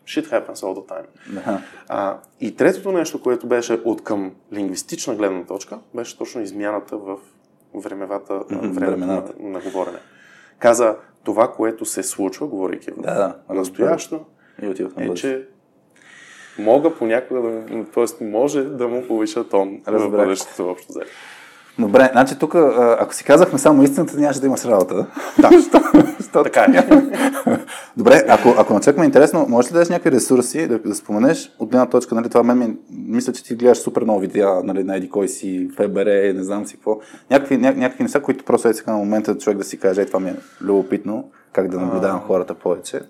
Shit 0.05 0.25
happens 0.25 0.53
all 0.53 0.75
the 0.75 0.87
time. 0.87 1.05
Да. 1.33 1.61
А, 1.87 2.17
и 2.41 2.55
третото 2.55 2.91
нещо, 2.91 3.21
което 3.21 3.47
беше 3.47 3.73
от 3.73 4.03
към 4.03 4.31
лингвистична 4.53 5.15
гледна 5.15 5.45
точка, 5.45 5.79
беше 5.93 6.17
точно 6.17 6.41
измяната 6.41 6.97
в 6.97 7.17
времевата, 7.75 8.39
времето 8.39 8.79
времената. 8.79 9.33
на, 9.39 9.49
на 9.49 9.59
говорене. 9.59 9.97
Каза, 10.59 10.95
това, 11.23 11.51
което 11.51 11.85
се 11.85 12.03
случва, 12.03 12.47
говорейки 12.47 12.91
в 12.91 12.95
Да, 12.95 13.13
да. 13.49 13.53
настоящо, 13.53 14.25
И 14.61 14.67
отивах 14.67 14.95
на 14.95 15.05
е, 15.05 15.13
че 15.13 15.47
мога 16.59 16.95
понякога 16.95 17.41
да, 17.41 17.85
т.е. 17.85 18.23
може 18.23 18.63
да 18.63 18.87
му 18.87 19.07
повиша 19.07 19.49
тон 19.49 19.81
в 19.83 19.87
Разбрах. 19.87 20.11
бъдещето 20.23 20.69
общо 20.69 20.87
взето. 20.89 21.07
Добре, 21.79 22.09
значи 22.11 22.39
тук, 22.39 22.55
ако 22.99 23.13
си 23.13 23.23
казахме 23.23 23.59
само 23.59 23.83
истината, 23.83 24.17
нямаше 24.17 24.39
да 24.39 24.47
имаш 24.47 24.65
работа. 24.65 25.07
Да, 25.39 25.49
Що 26.29 26.43
така 26.43 26.61
е. 26.61 26.87
Добре, 27.97 28.23
ако, 28.27 28.49
ако 28.57 28.73
начекаме 28.73 29.05
интересно, 29.05 29.45
можеш 29.49 29.71
ли 29.71 29.73
да 29.73 29.79
дадеш 29.79 29.89
някакви 29.89 30.11
ресурси, 30.11 30.67
да, 30.67 30.79
да 30.79 30.95
споменеш 30.95 31.51
от 31.59 31.69
една 31.69 31.89
точка, 31.89 32.15
нали, 32.15 32.29
това 32.29 32.43
мен 32.43 32.57
ми, 32.57 32.75
мисля, 32.89 33.33
че 33.33 33.43
ти 33.43 33.55
гледаш 33.55 33.77
супер 33.77 34.01
много 34.01 34.19
видеа, 34.19 34.61
нали, 34.63 34.83
на 34.83 34.95
еди 34.95 35.09
кой 35.09 35.27
си, 35.27 35.69
ФБР, 35.75 36.33
не 36.35 36.43
знам 36.43 36.65
си 36.65 36.75
какво. 36.75 36.99
Някакви, 37.31 37.57
ня, 37.57 37.73
някакви 37.73 38.03
неща, 38.03 38.21
които 38.21 38.45
просто 38.45 38.67
е 38.67 38.73
сега 38.73 38.91
на 38.91 38.97
момента 38.97 39.37
човек 39.37 39.57
да 39.57 39.63
си 39.63 39.79
каже, 39.79 40.01
е, 40.01 40.05
това 40.05 40.19
ми 40.19 40.29
е 40.29 40.35
любопитно, 40.61 41.29
как 41.53 41.67
да 41.67 41.79
наблюдавам 41.79 42.21
хората 42.21 42.53
повече. 42.53 43.01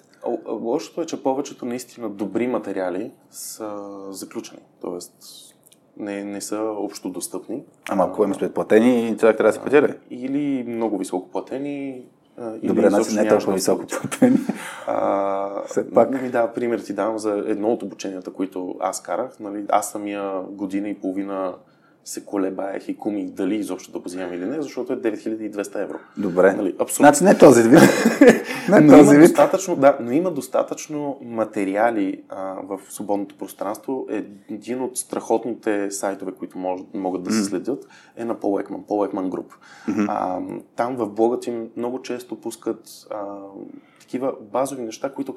Лошото 0.47 1.01
е, 1.01 1.05
че 1.05 1.23
повечето 1.23 1.65
наистина 1.65 2.09
добри 2.09 2.47
материали 2.47 3.11
са 3.31 3.69
заключени. 4.11 4.61
Тоест, 4.81 5.13
не, 5.97 6.23
не 6.23 6.41
са 6.41 6.57
общо 6.57 7.09
достъпни. 7.09 7.63
Ама 7.89 8.03
ако 8.03 8.23
имаш 8.23 8.39
предплатени, 8.39 9.17
човек 9.17 9.37
трябва 9.37 9.49
да 9.49 9.53
си 9.53 9.63
печели. 9.63 9.93
Или 10.09 10.63
много 10.67 10.97
високо 10.97 11.29
платени. 11.29 11.89
или 12.61 12.67
Добре, 12.67 12.89
значи 12.89 13.15
не 13.15 13.21
е 13.21 13.27
толкова 13.27 13.53
високо 13.53 13.85
платени. 13.87 14.37
А, 14.87 15.63
Все 15.67 15.91
пак. 15.91 16.21
Ми 16.21 16.29
да, 16.29 16.53
пример 16.53 16.79
ти 16.79 16.93
давам 16.93 17.19
за 17.19 17.43
едно 17.47 17.67
от 17.67 17.83
обученията, 17.83 18.33
които 18.33 18.75
аз 18.79 19.01
карах. 19.01 19.39
Нали, 19.39 19.65
аз 19.69 19.91
самия 19.91 20.41
година 20.41 20.89
и 20.89 20.99
половина 20.99 21.53
се 22.05 22.25
колебаех 22.25 22.87
и 22.87 22.97
кумих 22.97 23.29
дали 23.29 23.55
изобщо 23.55 23.91
да 23.91 23.99
го 23.99 24.05
взимам 24.05 24.33
или 24.33 24.45
не, 24.45 24.61
защото 24.61 24.93
е 24.93 24.97
9200 24.97 25.83
евро. 25.83 25.97
Добре. 26.17 26.53
Нали, 26.53 26.75
абсолютно. 26.79 27.15
Значи 27.15 27.23
не 27.23 27.37
този 27.37 27.63
вид. 27.63 27.79
не 28.69 28.79
Но 28.79 28.97
този 28.97 29.09
има, 29.09 29.11
вид. 29.11 29.21
достатъчно, 29.21 29.75
да, 29.75 29.97
но 30.01 30.11
има 30.11 30.31
достатъчно 30.31 31.17
материали 31.21 32.23
а, 32.29 32.53
в 32.63 32.79
свободното 32.89 33.35
пространство. 33.35 34.07
Един 34.49 34.81
от 34.81 34.97
страхотните 34.97 35.91
сайтове, 35.91 36.31
които 36.31 36.57
мож, 36.57 36.81
могат 36.93 37.23
да 37.23 37.31
се 37.31 37.43
следят, 37.43 37.87
е 38.17 38.25
на 38.25 38.35
Paul 38.35 38.65
Ekman, 38.65 38.85
Paul 38.85 39.11
Ekman 39.11 39.29
Group. 39.29 39.53
А, 40.07 40.39
там 40.75 40.95
в 40.95 41.09
блогът 41.09 41.47
им 41.47 41.69
много 41.77 42.01
често 42.01 42.35
пускат 42.35 42.81
а, 43.09 43.25
такива 43.99 44.33
базови 44.51 44.81
неща, 44.81 45.13
които 45.13 45.35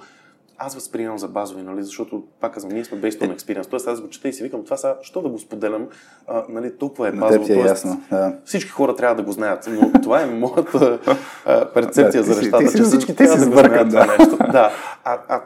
аз 0.59 0.75
възприемам 0.75 1.19
за 1.19 1.29
базови, 1.29 1.63
нали, 1.63 1.83
защото, 1.83 2.23
пак 2.41 2.55
казвам, 2.55 2.73
ние 2.73 2.85
сме 2.85 3.01
based 3.01 3.21
on 3.21 3.37
experience. 3.37 3.71
Тоест 3.71 3.87
аз 3.89 4.01
го 4.01 4.09
чета 4.09 4.29
и 4.29 4.33
си 4.33 4.43
викам, 4.43 4.65
това 4.65 4.77
сега, 4.77 4.97
що 5.03 5.23
да 5.23 5.29
го 5.29 5.39
споделям, 5.39 5.89
а, 6.27 6.45
нали, 6.49 6.77
толкова 6.79 7.09
е 7.09 7.13
базово. 7.13 7.45
е 7.45 7.47
Тоест, 7.47 7.65
ясно. 7.69 8.03
Да. 8.11 8.37
всички 8.45 8.71
хора 8.71 8.97
трябва 8.97 9.17
да 9.17 9.23
го 9.23 9.33
знаят, 9.33 9.69
но 9.71 9.93
това 10.03 10.23
е 10.23 10.27
моята 10.27 10.99
а, 11.47 11.73
перцепция 11.73 12.23
Да, 12.23 12.33
за 12.33 12.41
нещата, 12.41 12.65
ти 12.65 12.69
си- 12.69 12.83
всички 12.83 13.17
трябва 13.17 13.37
си 13.39 13.45
знаят 13.45 13.89
да. 13.89 14.05
това 14.05 14.17
нещо. 14.19 14.37
Да, 14.37 14.71
а, 15.05 15.19
а 15.29 15.43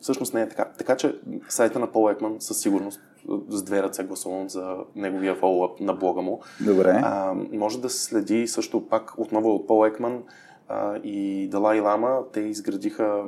всъщност 0.00 0.34
не 0.34 0.42
е 0.42 0.48
така. 0.48 0.64
Така 0.78 0.96
че 0.96 1.14
сайта 1.48 1.78
на 1.78 1.86
Пол 1.86 2.10
Екман 2.10 2.36
със 2.38 2.58
сигурност 2.58 3.00
с 3.48 3.62
две 3.62 3.82
ръце 3.82 4.04
гласувам 4.04 4.48
за 4.48 4.76
неговия 4.96 5.34
фоллоуап 5.34 5.80
на 5.80 5.92
блога 5.92 6.22
му. 6.22 6.40
Добре. 6.60 7.00
А, 7.04 7.32
може 7.52 7.80
да 7.80 7.90
се 7.90 8.02
следи 8.04 8.46
също 8.46 8.88
пак 8.88 9.12
отново 9.18 9.54
от 9.54 9.66
Пол 9.66 9.86
Екман 9.86 10.22
а, 10.68 10.96
и 11.04 11.48
Далай 11.48 11.80
Лама. 11.80 12.18
Те 12.32 12.40
изградиха 12.40 13.22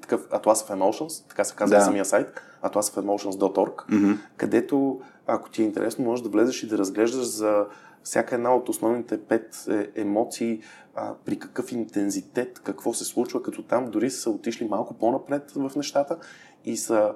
такъв 0.00 0.28
Atlas 0.28 0.54
of 0.54 0.70
Emotions, 0.74 1.28
така 1.28 1.44
се 1.44 1.54
казва 1.54 1.76
Да. 1.78 1.84
самия 1.84 2.04
сайт, 2.04 2.40
atlasofemotions.org, 2.62 3.84
Мгм. 3.88 4.12
където, 4.36 5.00
ако 5.26 5.50
ти 5.50 5.62
е 5.62 5.64
интересно, 5.64 6.04
можеш 6.04 6.22
да 6.22 6.28
влезеш 6.28 6.62
и 6.62 6.68
да 6.68 6.78
разглеждаш 6.78 7.24
за 7.26 7.66
всяка 8.02 8.34
една 8.34 8.54
от 8.56 8.68
основните 8.68 9.20
пет 9.22 9.64
е, 9.70 10.00
емоции, 10.00 10.60
а, 10.94 11.14
при 11.24 11.38
какъв 11.38 11.72
интензитет, 11.72 12.58
какво 12.58 12.94
се 12.94 13.04
случва, 13.04 13.42
като 13.42 13.62
там 13.62 13.90
дори 13.90 14.10
са 14.10 14.30
отишли 14.30 14.64
малко 14.68 14.94
по-напред 14.94 15.52
в 15.56 15.72
нещата 15.76 16.18
и 16.64 16.76
са 16.76 17.12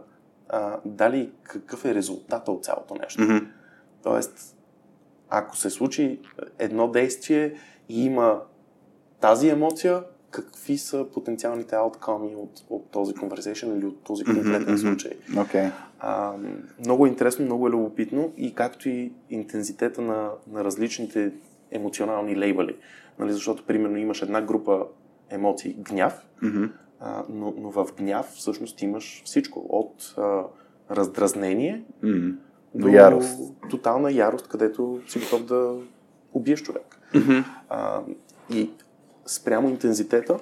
а, 0.48 0.76
дали 0.84 1.32
какъв 1.42 1.84
е 1.84 1.94
резултата 1.94 2.52
от 2.52 2.64
цялото 2.64 2.94
нещо. 2.94 3.22
Мгм. 3.22 3.36
Тоест, 4.02 4.56
ако 5.28 5.56
се 5.56 5.70
случи 5.70 6.20
едно 6.58 6.88
действие 6.88 7.54
и 7.88 8.04
има 8.04 8.40
тази 9.20 9.48
емоция, 9.48 10.02
какви 10.30 10.78
са 10.78 11.06
потенциалните 11.14 11.76
ауткоми 11.76 12.34
от, 12.36 12.62
от 12.70 12.90
този 12.90 13.14
conversation 13.14 13.78
или 13.78 13.86
от 13.86 14.02
този 14.04 14.24
конкретен 14.24 14.62
мгм. 14.62 14.76
случай. 14.76 15.12
Окей. 15.38 15.68
А, 16.00 16.32
много 16.78 17.06
е 17.06 17.08
интересно, 17.08 17.44
много 17.44 17.66
е 17.66 17.70
любопитно 17.70 18.32
и 18.36 18.54
както 18.54 18.88
и 18.88 19.12
интензитета 19.30 20.00
на, 20.02 20.30
на 20.52 20.64
различните 20.64 21.32
емоционални 21.70 22.36
лейбъли. 22.36 22.76
Нали, 23.18 23.32
защото, 23.32 23.64
примерно, 23.66 23.96
имаш 23.96 24.22
една 24.22 24.42
група 24.42 24.86
емоции, 25.30 25.76
гняв, 25.78 26.26
Мгм. 26.42 26.64
а, 27.00 27.24
но, 27.28 27.54
но 27.58 27.70
в 27.70 27.86
гняв 27.98 28.26
всъщност 28.26 28.82
имаш 28.82 29.22
всичко. 29.24 29.66
От 29.68 30.14
а, 30.18 30.42
раздразнение 30.90 31.84
Мгм. 32.02 32.30
до 32.74 32.86
До 32.86 32.88
ярост. 32.88 33.38
тотална 33.70 34.12
ярост, 34.12 34.48
където 34.48 35.00
си 35.08 35.18
готов 35.18 35.44
да 35.44 35.74
убиеш 36.32 36.62
човек. 36.62 36.98
Мгм. 37.14 37.38
А, 37.68 38.00
и 38.54 38.70
спрямо 39.30 39.68
интензитета, 39.68 40.38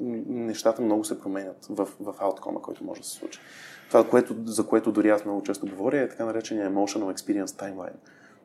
нещата 0.00 0.82
много 0.82 1.04
се 1.04 1.20
променят 1.20 1.66
в, 1.70 1.88
в 2.00 2.14
ауткома, 2.18 2.62
който 2.62 2.84
може 2.84 3.00
да 3.00 3.06
се 3.06 3.14
случи. 3.14 3.40
Това, 3.88 4.08
което, 4.08 4.36
за 4.44 4.66
което 4.66 4.92
дори 4.92 5.10
аз 5.10 5.24
много 5.24 5.42
често 5.42 5.66
говоря, 5.66 6.00
е 6.00 6.08
така 6.08 6.24
наречения 6.24 6.70
Emotional 6.70 7.16
Experience 7.16 7.46
Timeline. 7.46 7.96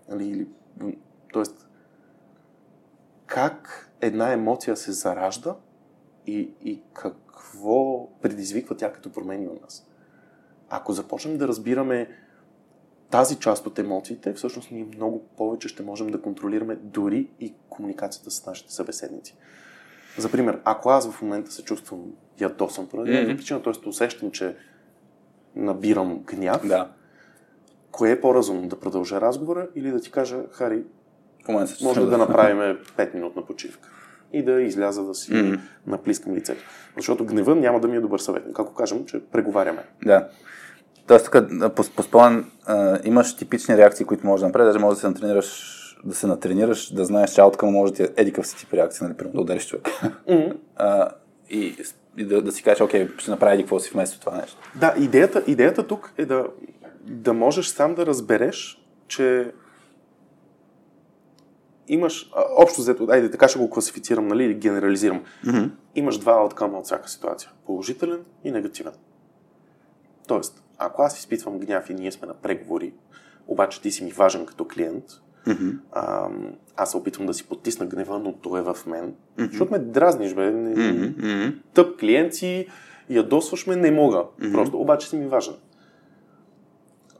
Нали, 0.10 0.28
или, 0.30 0.48
тоест, 1.34 1.70
как 3.26 3.90
една 4.02 4.32
емоция 4.32 4.78
се 4.78 4.92
заражда 4.92 5.56
и, 6.28 6.52
и 6.64 6.82
какво 6.94 8.08
предизвиква 8.22 8.78
тя 8.78 8.94
като 8.94 9.12
промени 9.12 9.48
у 9.48 9.60
нас. 9.62 9.88
Ако 10.70 10.94
започнем 10.94 11.38
да 11.38 11.48
разбираме 11.48 12.10
тази 13.12 13.36
част 13.36 13.68
от 13.68 13.80
емоциите, 13.80 14.34
всъщност 14.34 14.72
ние 14.72 14.88
много 14.96 15.24
повече 15.38 15.68
ще 15.68 15.84
можем 15.84 16.08
да 16.08 16.22
контролираме 16.22 16.76
дори 16.76 17.28
и 17.40 17.54
комуникацията 17.70 18.32
с 18.32 18.46
нашите 18.46 18.74
събеседници. 18.74 19.36
За 20.18 20.32
пример, 20.32 20.60
ако 20.64 20.90
аз 20.90 21.12
в 21.12 21.22
момента 21.22 21.52
се 21.52 21.64
чувствам 21.64 22.00
ядосан 22.40 22.88
поради 22.88 23.12
mm-hmm. 23.12 23.38
причина, 23.38 23.62
т.е. 23.62 23.90
усещам, 23.90 24.32
че 24.32 24.56
набирам 25.56 26.20
гняв, 26.20 26.68
Да. 26.68 26.90
кое 27.92 28.12
е 28.12 28.22
по-разумно? 28.22 28.68
Да 28.68 28.80
продължа 28.80 29.22
разговора 29.22 29.68
или 29.76 29.92
да 29.92 30.00
ти 30.00 30.12
кажа, 30.12 30.38
Хари, 30.52 30.84
може 31.82 32.06
да 32.06 32.18
направим 32.18 32.78
5 32.98 33.14
минутна 33.14 33.46
почивка 33.46 33.90
и 34.34 34.44
да 34.44 34.62
изляза 34.62 35.04
да 35.04 35.16
си 35.16 35.34
Мгм. 35.34 35.56
наплискам 35.88 36.36
лицето. 36.36 36.64
Защото 36.96 37.26
гнева 37.26 37.56
няма 37.56 37.80
да 37.80 37.88
ми 37.88 37.98
е 37.98 38.02
добър 38.02 38.20
съветник. 38.20 38.60
Ако 38.60 38.74
кажем, 38.74 39.06
че 39.06 39.26
преговаряме. 39.26 39.84
Да. 40.06 40.30
Тоест, 41.10 41.32
тук 41.32 41.36
по, 41.76 41.84
по 41.96 42.04
спомен 42.04 42.52
а, 42.66 43.00
имаш 43.04 43.36
типични 43.36 43.78
реакции, 43.78 44.06
които 44.06 44.28
можеш 44.28 44.42
да 44.42 44.48
направиш. 44.48 44.68
Даже 44.68 44.80
можеш 44.80 44.96
да 44.96 45.02
се 45.02 45.08
натренираш, 45.08 45.76
да 46.04 46.16
се 46.16 46.28
натренираш, 46.28 46.94
да 46.94 47.06
знаеш, 47.06 47.32
че 47.32 47.42
ауткъм 47.42 47.72
може 47.72 47.94
да 47.94 47.98
ти 47.98 48.04
е 48.04 48.10
еди 48.18 48.32
какъв 48.32 48.48
си 48.48 48.58
тип 48.58 48.74
реакция, 48.74 49.08
нали, 49.08 49.18
примерно 49.18 49.36
да 49.36 49.42
удариш 49.42 49.68
човек. 49.68 49.90
а, 50.76 51.10
и 51.50 51.76
и 52.18 52.26
да, 52.26 52.42
да 52.42 52.52
си 52.52 52.64
кажеш, 52.64 52.82
окей, 52.82 53.10
ще 53.18 53.32
направя 53.32 53.58
какво 53.58 53.80
си 53.80 53.92
вместо 53.94 54.20
това 54.20 54.38
нещо. 54.38 54.58
Да, 54.76 54.94
идеята, 54.98 55.44
идеята 55.48 55.88
тук 55.88 56.14
е 56.18 56.26
да, 56.26 56.48
да 57.04 57.34
можеш 57.34 57.68
сам 57.68 57.96
да 57.96 58.06
разбереш, 58.06 58.82
че 59.08 59.52
имаш, 61.88 62.32
а, 62.36 62.44
общо 62.58 62.82
взето, 62.82 63.08
айде 63.10 63.32
така 63.32 63.48
ще 63.48 63.60
го 63.60 63.70
класифицирам, 63.70 64.28
нали, 64.28 64.44
или 64.44 64.54
генерализирам. 64.54 65.24
Mm-hmm. 65.46 65.70
Имаш 65.96 66.18
два 66.18 66.32
ауткъма 66.32 66.78
от 66.78 66.86
всяка 66.86 67.10
ситуация. 67.10 67.52
Положителен 67.66 68.20
и 68.44 68.52
негативен. 68.52 68.94
Тоест, 70.28 70.64
ако 70.80 71.02
аз 71.02 71.20
изпитвам 71.20 71.60
гняв 71.60 71.90
и 71.90 71.94
ние 71.94 72.12
сме 72.12 72.28
на 72.28 72.34
преговори, 72.34 72.94
обаче 73.48 73.82
ти 73.82 73.92
си 73.92 74.04
ми 74.04 74.12
важен 74.12 74.46
като 74.46 74.68
клиент, 74.68 75.06
Mm-hmm. 75.48 75.78
а, 75.92 76.30
аз 76.76 76.92
се 76.92 76.98
опитвам 76.98 77.28
да 77.28 77.34
си 77.34 77.48
потисна 77.48 77.86
гнева, 77.86 78.20
но 78.20 78.34
той 78.34 78.60
е 78.60 78.64
в 78.64 78.78
мен. 78.88 79.14
Mm-hmm. 79.14 79.50
Защото 79.50 79.72
ме 79.72 79.80
дразниш, 79.80 80.34
бе. 80.34 80.42
Mm-hmm. 80.42 81.56
тъп 81.74 82.00
клиент 82.00 82.34
си, 82.34 82.68
ядосваш 83.10 83.68
ме, 83.68 83.76
не 83.76 83.92
мога. 83.92 84.18
Mm-hmm. 84.18 84.52
Просто, 84.52 84.82
обаче 84.82 85.10
си 85.10 85.18
ми 85.18 85.28
важен. 85.28 85.54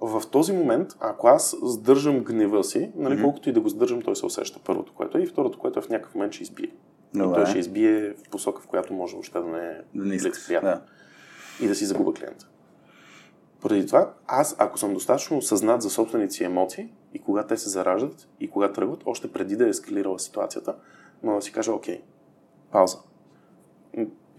В 0.02 0.24
този 0.32 0.54
момент, 0.54 0.90
ако 1.00 1.28
аз 1.28 1.56
сдържам 1.64 2.20
гнева 2.20 2.64
си, 2.64 2.92
нали, 2.96 3.16
mm-hmm. 3.16 3.24
колкото 3.24 3.50
и 3.50 3.54
да 3.54 3.62
го 3.62 3.70
сдържам, 3.70 4.02
той 4.02 4.16
се 4.16 4.26
усеща 4.26 4.60
първото, 4.66 4.94
което 4.94 5.18
е, 5.18 5.22
и 5.22 5.28
второто, 5.28 5.60
което 5.60 5.80
е 5.80 5.82
в 5.82 5.90
някакъв 5.90 6.16
момент 6.16 6.34
ще 6.34 6.44
избие. 6.44 6.72
Добре. 7.14 7.32
И 7.32 7.34
той 7.34 7.46
ще 7.46 7.60
избие 7.60 8.14
в 8.14 8.30
посока, 8.32 8.62
в 8.62 8.68
която 8.68 8.94
може 8.94 9.14
въобще 9.14 9.40
да 9.40 9.46
не 9.46 9.66
е 9.66 9.78
Да 9.96 10.06
не 10.06 10.16
искаш. 10.16 10.48
Да. 10.48 10.82
И 11.62 11.68
да 11.68 11.76
си 11.76 11.86
загуба 11.86 12.14
клиента. 12.14 12.48
Поради 13.62 13.88
това, 13.88 14.14
аз, 14.28 14.56
ако 14.60 14.78
съм 14.78 14.94
достатъчно 14.94 15.38
осъзнат 15.38 15.82
за 15.82 15.90
собствените 15.90 16.34
си 16.34 16.44
емоции 16.44 16.94
и 17.14 17.20
кога 17.20 17.48
те 17.48 17.58
се 17.58 17.70
зараждат 17.70 18.28
и 18.40 18.50
кога 18.50 18.72
тръгват, 18.72 19.04
още 19.06 19.32
преди 19.32 19.56
да 19.56 19.66
е 19.66 19.70
ескалирала 19.70 20.20
ситуацията, 20.20 20.76
мога 21.24 21.36
да 21.36 21.42
си 21.42 21.52
кажа, 21.52 21.74
окей, 21.74 22.02
пауза. 22.72 22.98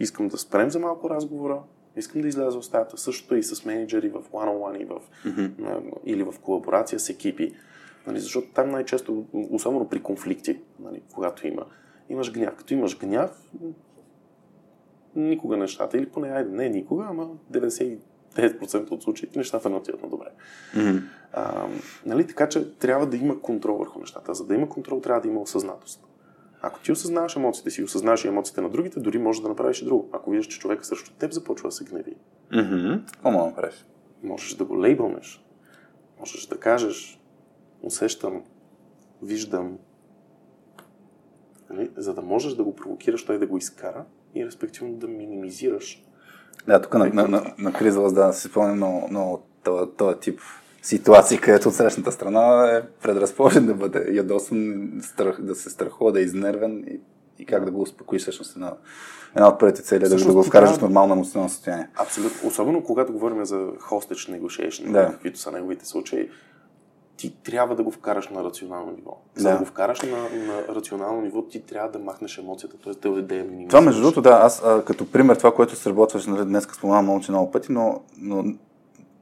Искам 0.00 0.28
да 0.28 0.38
спрем 0.38 0.70
за 0.70 0.78
малко 0.78 1.10
разговора, 1.10 1.62
искам 1.96 2.22
да 2.22 2.28
изляза 2.28 2.58
от 2.58 2.64
стаята. 2.64 2.98
Същото 2.98 3.34
е 3.34 3.38
и 3.38 3.42
с 3.42 3.64
менеджери 3.64 4.08
в 4.08 4.22
one-on-one 4.32 4.82
и 4.82 4.84
в, 4.84 5.00
mm-hmm. 5.24 5.82
или 6.04 6.22
в 6.22 6.34
колаборация 6.42 7.00
с 7.00 7.08
екипи. 7.08 7.54
Нали, 8.06 8.20
защото 8.20 8.52
там 8.54 8.70
най-често, 8.70 9.24
особено 9.50 9.88
при 9.88 10.02
конфликти, 10.02 10.60
нали, 10.78 11.02
когато 11.14 11.46
има, 11.46 11.66
имаш 12.08 12.32
гняв. 12.32 12.56
Като 12.56 12.74
имаш 12.74 12.98
гняв, 12.98 13.50
никога 15.16 15.56
нещата, 15.56 15.98
или 15.98 16.06
поне, 16.06 16.28
айде, 16.28 16.50
не 16.50 16.68
никога, 16.68 17.06
ама 17.08 17.28
99% 18.37 18.91
от 18.91 19.03
случаите 19.03 19.39
нещата 19.39 19.70
не 19.70 19.76
отиват 19.76 20.03
на 20.03 20.09
добре. 20.09 20.26
Mm-hmm. 20.76 21.03
А, 21.33 21.66
нали, 22.07 22.26
така 22.26 22.49
че 22.49 22.74
трябва 22.78 23.07
да 23.07 23.16
има 23.16 23.41
контрол 23.41 23.76
върху 23.76 24.01
нещата. 24.01 24.35
За 24.35 24.47
да 24.47 24.55
има 24.55 24.68
контрол, 24.68 25.01
трябва 25.01 25.20
да 25.20 25.28
има 25.28 25.41
осъзнатост. 25.41 26.05
Ако 26.62 26.81
ти 26.81 26.93
осъзнаваш 26.93 27.37
емоциите 27.37 27.70
си 27.70 27.83
осъзнаваш 27.83 28.24
и 28.24 28.28
емоциите 28.28 28.61
на 28.61 28.70
другите, 28.70 29.01
дори 29.01 29.18
можеш 29.18 29.43
да 29.43 29.49
направиш 29.49 29.83
и 29.83 29.85
друго. 29.85 30.09
Ако 30.12 30.31
виждаш, 30.31 30.47
че 30.47 30.59
човека 30.59 30.85
срещу 30.85 31.11
теб 31.18 31.33
започва 31.33 31.68
да 31.68 31.72
се 31.72 31.85
гневи, 31.85 32.14
Mm-hmm. 32.53 33.12
Какво 33.12 33.31
мога 33.31 33.45
да 33.45 33.51
направиш? 33.51 33.87
можеш 34.22 34.55
да 34.55 34.64
го 34.64 34.81
лейбълнеш. 34.81 35.45
Можеш 36.18 36.47
да 36.47 36.61
кажеш, 36.61 37.20
усещам, 37.83 38.45
виждам. 39.22 39.78
Нали? 41.70 41.91
За 41.97 42.14
да 42.14 42.22
можеш 42.22 42.55
да 42.55 42.64
го 42.64 42.76
провокираш, 42.76 43.24
той 43.24 43.39
да 43.39 43.47
го 43.47 43.57
изкара 43.57 44.05
и 44.35 44.47
респективно 44.47 44.95
да 44.95 45.09
минимизираш. 45.09 46.05
Да, 46.66 46.82
тук 46.82 46.94
на, 46.94 47.06
на, 47.14 47.28
на, 47.28 47.54
на 47.58 47.72
криза 47.72 48.02
да 48.02 48.32
си 48.32 48.48
спомням 48.48 48.76
много, 48.76 49.08
много 49.11 49.42
този, 49.96 50.20
тип 50.20 50.40
ситуации, 50.82 51.38
където 51.38 51.68
от 51.68 51.74
срещната 51.74 52.12
страна 52.12 52.70
е 52.76 52.82
предразположен 53.02 53.66
да 53.66 53.74
бъде 53.74 54.06
ядосан, 54.12 54.90
страх, 55.02 55.40
да 55.40 55.54
се 55.54 55.70
страхува, 55.70 56.12
да 56.12 56.20
е 56.20 56.22
изнервен 56.22 56.84
и, 56.86 57.00
и 57.38 57.46
как 57.46 57.64
да 57.64 57.70
го 57.70 57.82
успокоиш 57.82 58.22
всъщност 58.22 58.56
една, 58.56 58.72
една 59.36 59.48
от 59.48 59.61
първите 59.61 59.82
цели 59.82 60.00
да, 60.00 60.06
Всъщност 60.06 60.28
да 60.28 60.34
го 60.34 60.42
вкараш 60.42 60.70
в 60.70 60.80
нормално 60.80 61.14
емоционално 61.14 61.50
състояние. 61.50 61.88
Абсолютно. 61.96 62.48
Особено 62.48 62.84
когато 62.84 63.12
говорим 63.12 63.44
за 63.44 63.56
hostage 63.56 64.40
negotiation, 64.40 64.92
Да. 64.92 65.06
каквито 65.06 65.38
са 65.38 65.52
неговите 65.52 65.86
случаи, 65.86 66.28
ти 67.20 67.30
трябва 67.42 67.76
да 67.76 67.82
го 67.82 67.90
вкараш 67.90 68.28
на 68.28 68.44
рационално 68.44 68.92
ниво. 68.92 69.16
За 69.34 69.48
Да. 69.48 69.52
да, 69.52 69.58
го 69.58 69.64
вкараш 69.64 70.02
на, 70.02 70.18
на 70.46 70.74
рационално 70.74 71.20
ниво, 71.20 71.42
ти 71.42 71.60
трябва 71.60 71.90
да 71.90 71.98
махнеш 71.98 72.38
емоцията, 72.38 72.76
т.е. 72.78 73.08
да, 73.08 73.22
да 73.22 73.34
я 73.34 73.44
минимизираш. 73.44 73.70
Това, 73.70 73.80
между 73.80 74.02
другото, 74.02 74.22
да, 74.22 74.30
аз 74.30 74.62
а, 74.64 74.84
като 74.84 75.10
пример, 75.10 75.36
това, 75.36 75.54
което 75.54 75.76
сработваш, 75.76 76.26
нали, 76.26 76.44
днес 76.44 76.64
споменавам 76.64 77.04
много, 77.04 77.20
че 77.20 77.32
много 77.32 77.50
пъти, 77.50 77.72
но, 77.72 78.00
но 78.18 78.44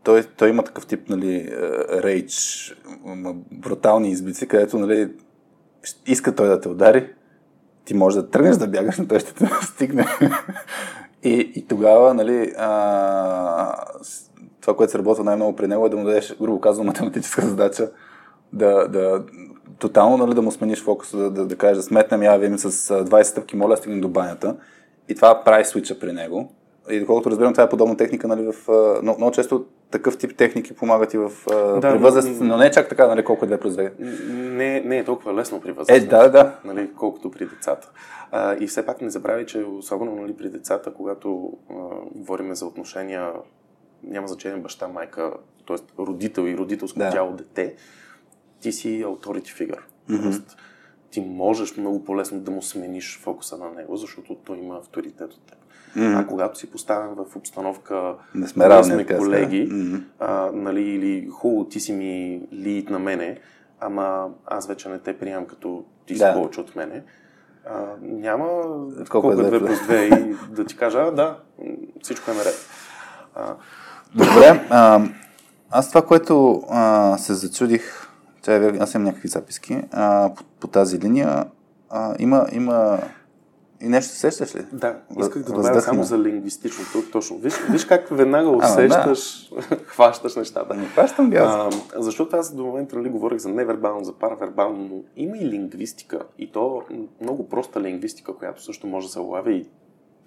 той, 0.02 0.22
той 0.22 0.48
има 0.48 0.62
такъв 0.62 0.86
тип, 0.86 1.08
нали, 1.08 1.48
рейдж, 1.92 2.74
брутални 3.52 4.10
избици, 4.10 4.48
където, 4.48 4.78
нали, 4.78 5.12
иска 6.06 6.34
той 6.34 6.48
да 6.48 6.60
те 6.60 6.68
удари, 6.68 7.10
ти 7.84 7.94
можеш 7.94 8.22
да 8.22 8.30
тръгнеш 8.30 8.56
да 8.56 8.68
бягаш, 8.68 8.98
но 8.98 9.08
той 9.08 9.20
ще 9.20 9.34
те 9.34 9.44
настигне. 9.62 10.06
и, 11.22 11.52
и 11.54 11.66
тогава, 11.66 12.14
нали, 12.14 12.52
а, 12.58 13.74
това, 14.68 14.76
което 14.76 14.90
се 14.92 14.98
работва 14.98 15.24
най-много 15.24 15.56
при 15.56 15.66
него 15.66 15.86
е 15.86 15.90
да 15.90 15.96
му 15.96 16.04
дадеш, 16.04 16.36
грубо 16.40 16.60
казвам, 16.60 16.86
математическа 16.86 17.42
задача, 17.42 17.90
да, 18.52 18.88
да 18.88 19.24
тотално 19.78 20.16
нали, 20.16 20.34
да 20.34 20.42
му 20.42 20.50
смениш 20.52 20.82
фокуса, 20.82 21.16
да, 21.16 21.30
да, 21.30 21.46
да 21.46 21.56
кажеш 21.56 21.76
да 21.76 21.82
сметнем, 21.82 22.22
я 22.22 22.36
вим 22.36 22.58
с 22.58 22.64
а, 22.90 23.04
20 23.04 23.22
стъпки, 23.22 23.56
моля, 23.56 23.76
стигнем 23.76 24.00
до 24.00 24.08
банята. 24.08 24.56
И 25.08 25.14
това 25.14 25.42
прави 25.44 25.64
свича 25.64 25.98
при 25.98 26.12
него. 26.12 26.52
И 26.90 27.00
доколкото 27.00 27.30
разбирам, 27.30 27.52
това 27.52 27.64
е 27.64 27.68
подобна 27.68 27.96
техника, 27.96 28.28
нали, 28.28 28.52
в, 28.52 28.68
а, 28.68 29.02
много, 29.02 29.30
често 29.30 29.64
такъв 29.90 30.18
тип 30.18 30.36
техники 30.36 30.74
помагат 30.74 31.14
и 31.14 31.18
в 31.18 31.30
Да, 31.46 31.80
при 31.80 31.90
но- 31.90 31.98
възраст, 31.98 32.40
но 32.40 32.56
не 32.56 32.66
е 32.66 32.70
чак 32.70 32.88
така, 32.88 33.06
нали, 33.06 33.24
колко 33.24 33.44
е 33.44 33.48
2 33.48 33.58
плюс 33.58 33.74
2. 33.74 33.90
Не, 34.30 34.80
не 34.80 34.98
е 34.98 35.04
толкова 35.04 35.34
лесно 35.34 35.60
при 35.60 35.70
Е, 35.70 35.72
възрастните. 35.72 36.06
да, 36.08 36.28
да. 36.28 36.54
нали, 36.64 36.90
колкото 36.94 37.30
при 37.30 37.46
децата. 37.46 37.90
А, 38.32 38.56
и 38.60 38.66
все 38.66 38.86
пак 38.86 39.00
не 39.02 39.10
забрави, 39.10 39.46
че 39.46 39.58
особено 39.58 40.14
нали, 40.14 40.36
при 40.36 40.48
децата, 40.48 40.92
когато 40.92 41.52
а, 41.70 41.74
говорим 42.14 42.54
за 42.54 42.66
отношения, 42.66 43.30
няма 44.02 44.28
значение 44.28 44.58
баща, 44.60 44.88
майка, 44.88 45.32
т.е. 45.66 45.76
родител 45.98 46.42
и 46.42 46.56
родителско 46.56 46.98
Да. 46.98 47.10
тяло 47.10 47.32
дете, 47.32 47.74
ти 48.60 48.72
си 48.72 49.04
authority 49.04 49.46
figure. 49.68 49.80
Mm-hmm. 50.10 50.22
Тоест, 50.22 50.56
ти 51.10 51.20
можеш 51.20 51.76
много 51.76 52.04
по-лесно 52.04 52.40
да 52.40 52.50
му 52.50 52.62
смениш 52.62 53.18
фокуса 53.22 53.58
на 53.58 53.70
него, 53.70 53.96
защото 53.96 54.34
той 54.34 54.58
има 54.58 54.76
авторитет 54.76 55.32
от 55.32 55.40
теб. 55.46 55.58
Mm-hmm. 55.96 56.22
А 56.22 56.26
когато 56.26 56.58
си 56.58 56.70
поставен 56.70 57.14
в 57.14 57.36
обстановка, 57.36 58.14
Не 58.34 58.48
сме 58.48 58.68
равни, 58.68 58.92
сме 58.92 59.06
колеги. 59.06 59.68
Мгм. 59.72 59.96
а, 60.18 60.50
нали, 60.52 60.82
или 60.82 61.28
хубаво, 61.28 61.64
ти 61.64 61.80
си 61.80 61.92
ми 61.92 62.42
лид 62.52 62.90
на 62.90 62.98
мене, 62.98 63.38
ама 63.80 64.28
аз 64.46 64.68
вече 64.68 64.88
не 64.88 64.98
те 64.98 65.18
приемам 65.18 65.46
като 65.46 65.84
ти 66.06 66.14
си 66.14 66.18
Да. 66.20 66.34
повече 66.34 66.60
от 66.60 66.76
мене. 66.76 67.02
А, 67.66 67.84
няма 68.02 68.46
Колко 69.10 69.10
колко, 69.10 69.30
е 69.30 69.34
е 69.34 69.36
2 69.36 69.48
две 69.48 69.58
плюс 69.58 69.78
2 69.78 70.30
и 70.30 70.36
да 70.54 70.64
ти 70.64 70.76
кажа, 70.76 70.98
а, 70.98 71.10
да, 71.10 71.38
всичко 72.02 72.30
е 72.30 72.34
наред. 72.34 72.68
А, 73.34 73.54
Добре, 74.14 74.66
а, 74.70 75.00
аз 75.70 75.88
това, 75.88 76.02
което 76.02 76.62
а, 76.68 77.18
се 77.18 77.34
зачудих, 77.34 78.08
чай, 78.42 78.78
аз 78.80 78.94
имам 78.94 79.04
някакви 79.04 79.28
записки 79.28 79.82
а, 79.92 80.30
по, 80.36 80.44
по 80.60 80.66
тази 80.66 81.00
линия, 81.00 81.44
а, 81.90 82.14
има, 82.18 82.46
има 82.52 82.98
и 83.80 83.88
нещо 83.88 84.14
сещаш 84.14 84.54
ли? 84.56 84.64
да, 84.72 84.96
исках 85.20 85.42
да 85.42 85.52
добавя 85.52 85.80
само 85.80 86.04
за 86.04 86.18
лингвистичното. 86.18 87.10
Точно. 87.12 87.38
Виж, 87.38 87.54
виж 87.70 87.84
как 87.84 88.08
веднага 88.10 88.50
да. 88.50 88.56
усещаш, 88.56 89.50
хващаш 89.86 90.36
нещата. 90.36 90.74
Не 90.74 90.86
хващам 90.86 91.30
ги 91.30 91.36
аз. 91.36 91.74
А, 91.96 92.02
защото 92.02 92.36
аз 92.36 92.54
до 92.54 92.64
момента 92.64 92.96
нали, 92.96 93.08
говорих 93.08 93.38
за 93.38 93.48
невербално, 93.48 94.04
за 94.04 94.12
паравербално, 94.12 94.78
но 94.78 95.02
има 95.16 95.36
и 95.36 95.46
лингвистика. 95.46 96.20
И 96.38 96.52
то 96.52 96.82
много 97.20 97.48
проста 97.48 97.80
лингвистика, 97.80 98.34
която 98.34 98.62
също 98.62 98.86
може 98.86 99.06
да 99.06 99.12
се 99.12 99.20
улавя 99.20 99.52
и 99.52 99.66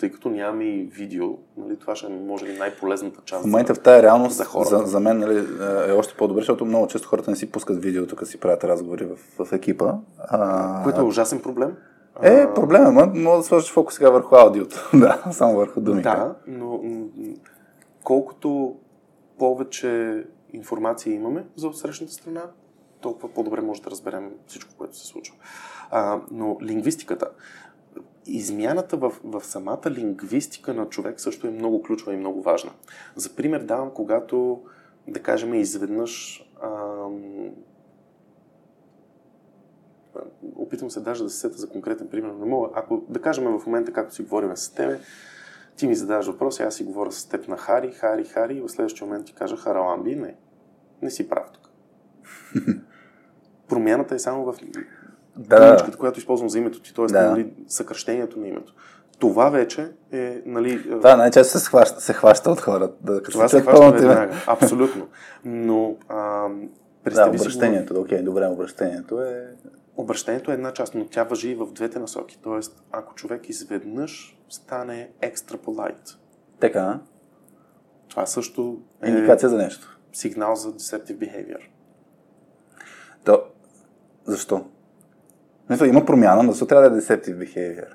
тъй 0.01 0.11
като 0.11 0.29
нямаме 0.29 0.63
и 0.63 0.83
видео, 0.83 1.27
нали, 1.57 1.79
това 1.79 1.95
ще 1.95 2.07
е, 2.07 2.09
може 2.09 2.45
би, 2.45 2.57
най-полезната 2.57 3.21
част. 3.25 3.43
В 3.43 3.45
момента 3.45 3.75
в 3.75 3.79
тази 3.79 4.03
реалност 4.03 4.35
за 4.35 4.45
хората. 4.45 4.77
за, 4.77 4.85
за 4.85 4.99
мен 4.99 5.19
нали, 5.19 5.45
е 5.87 5.91
още 5.91 6.13
по-добре, 6.17 6.41
защото 6.41 6.65
много 6.65 6.87
често 6.87 7.07
хората 7.07 7.31
не 7.31 7.37
си 7.37 7.51
пускат 7.51 7.83
видео, 7.83 8.07
тук 8.07 8.27
си 8.27 8.39
правят 8.39 8.63
разговори 8.63 9.05
в, 9.05 9.45
в 9.45 9.53
екипа. 9.53 9.93
А, 10.19 10.83
Което 10.83 11.01
е 11.01 11.03
ужасен 11.03 11.41
проблем. 11.41 11.77
е, 12.21 12.53
проблема, 12.53 12.91
ма, 12.91 13.05
мога 13.05 13.37
да 13.37 13.43
сложиш 13.43 13.71
фокус 13.71 13.95
сега 13.95 14.09
върху 14.09 14.35
аудиото. 14.35 14.89
да, 14.93 15.23
само 15.31 15.55
върху 15.55 15.81
думите. 15.81 16.09
Да, 16.09 16.35
но 16.47 16.81
колкото 18.03 18.75
повече 19.39 20.23
информация 20.53 21.13
имаме 21.13 21.45
за 21.55 21.67
отсрещната 21.67 22.13
страна, 22.13 22.41
толкова 23.01 23.33
по-добре 23.33 23.61
може 23.61 23.81
да 23.81 23.91
разберем 23.91 24.31
всичко, 24.47 24.73
което 24.77 24.97
се 24.97 25.07
случва. 25.07 25.35
А, 25.91 26.19
но 26.31 26.57
лингвистиката, 26.61 27.27
измяната 28.25 28.97
в, 28.97 29.13
в 29.23 29.43
самата 29.43 29.91
лингвистика 29.91 30.73
на 30.73 30.89
човек 30.89 31.19
също 31.19 31.47
е 31.47 31.51
много 31.51 31.83
ключова 31.83 32.13
и 32.13 32.17
много 32.17 32.41
важна. 32.41 32.71
За 33.15 33.35
пример 33.35 33.63
давам, 33.63 33.91
когато, 33.91 34.61
да 35.07 35.19
кажем, 35.19 35.53
изведнъж 35.53 36.43
ам, 36.63 37.49
опитвам 40.55 40.91
се 40.91 40.99
даже 40.99 41.23
да 41.23 41.29
се 41.29 41.39
сета 41.39 41.57
за 41.57 41.69
конкретен 41.69 42.07
пример, 42.07 42.31
не 42.31 42.45
мога. 42.45 42.69
Ако, 42.73 43.03
да 43.09 43.21
кажем 43.21 43.59
в 43.59 43.65
момента, 43.65 43.93
както 43.93 44.15
си 44.15 44.23
говорим 44.23 44.57
с 44.57 44.73
тебе, 44.73 44.99
ти 45.75 45.87
ми 45.87 45.95
задаваш 45.95 46.27
въпроси, 46.27 46.63
аз 46.63 46.75
си 46.75 46.83
говоря 46.83 47.11
с 47.11 47.25
теб 47.25 47.47
на 47.47 47.57
Хари, 47.57 47.91
Хари, 47.91 48.23
Хари, 48.25 48.57
и 48.57 48.61
в 48.61 48.69
следващия 48.69 49.07
момент 49.07 49.25
ти 49.25 49.33
кажа 49.33 49.57
Хараламби, 49.57 50.15
не. 50.15 50.35
Не 51.01 51.11
си 51.11 51.29
прав 51.29 51.51
тук. 51.53 51.69
Промяната 53.67 54.15
е 54.15 54.19
само 54.19 54.45
в 54.45 54.55
Да. 55.37 55.67
думичката, 55.67 55.97
която 55.97 56.19
използвам 56.19 56.49
за 56.49 56.57
името 56.57 56.81
ти, 56.81 56.93
т.е. 56.93 57.05
Да. 57.05 57.31
нали, 57.31 57.53
съкръщението 57.67 58.39
на 58.39 58.47
името. 58.47 58.73
Това 59.19 59.49
вече 59.49 59.91
е, 60.11 60.41
нали, 60.45 60.83
Това 60.83 61.15
най-често 61.15 61.59
се 61.59 61.69
хваща, 61.69 62.01
се 62.01 62.13
хваща 62.13 62.51
от 62.51 62.61
хората. 62.61 62.93
Да, 63.01 63.17
като 63.17 63.31
това 63.31 63.47
се 63.47 63.61
хваща 63.61 63.91
веднага. 63.91 64.43
Абсолютно. 64.47 65.07
Но 65.45 65.95
а, 66.09 66.47
Да, 67.13 67.29
обращението. 67.29 68.01
Окей, 68.01 68.21
добре, 68.21 68.47
обращението 68.47 69.21
е... 69.21 69.47
Обращението 69.97 70.51
е 70.51 70.53
една 70.53 70.73
част, 70.73 70.95
но 70.95 71.05
тя 71.05 71.23
въжи 71.23 71.49
и 71.49 71.55
в 71.55 71.67
двете 71.71 71.99
насоки. 71.99 72.39
Тоест, 72.43 72.83
ако 72.91 73.15
човек 73.15 73.49
изведнъж 73.49 74.37
стане 74.49 75.09
екстра 75.21 75.57
полайт, 75.57 76.17
Така, 76.59 76.99
това 78.09 78.25
също 78.25 78.81
е 79.03 79.09
индикация 79.09 79.49
за 79.49 79.57
нещо. 79.57 79.99
сигнал 80.13 80.55
за 80.55 80.73
deceptive 80.73 81.17
behavior. 81.17 81.59
То, 83.25 83.43
защо? 84.25 84.65
Мисля, 85.71 85.87
има 85.87 86.05
промяна, 86.05 86.43
но 86.43 86.51
защо 86.51 86.65
трябва 86.65 86.89
да 86.89 86.97
е 86.97 87.01
deceptive 87.01 87.37
behavior? 87.37 87.87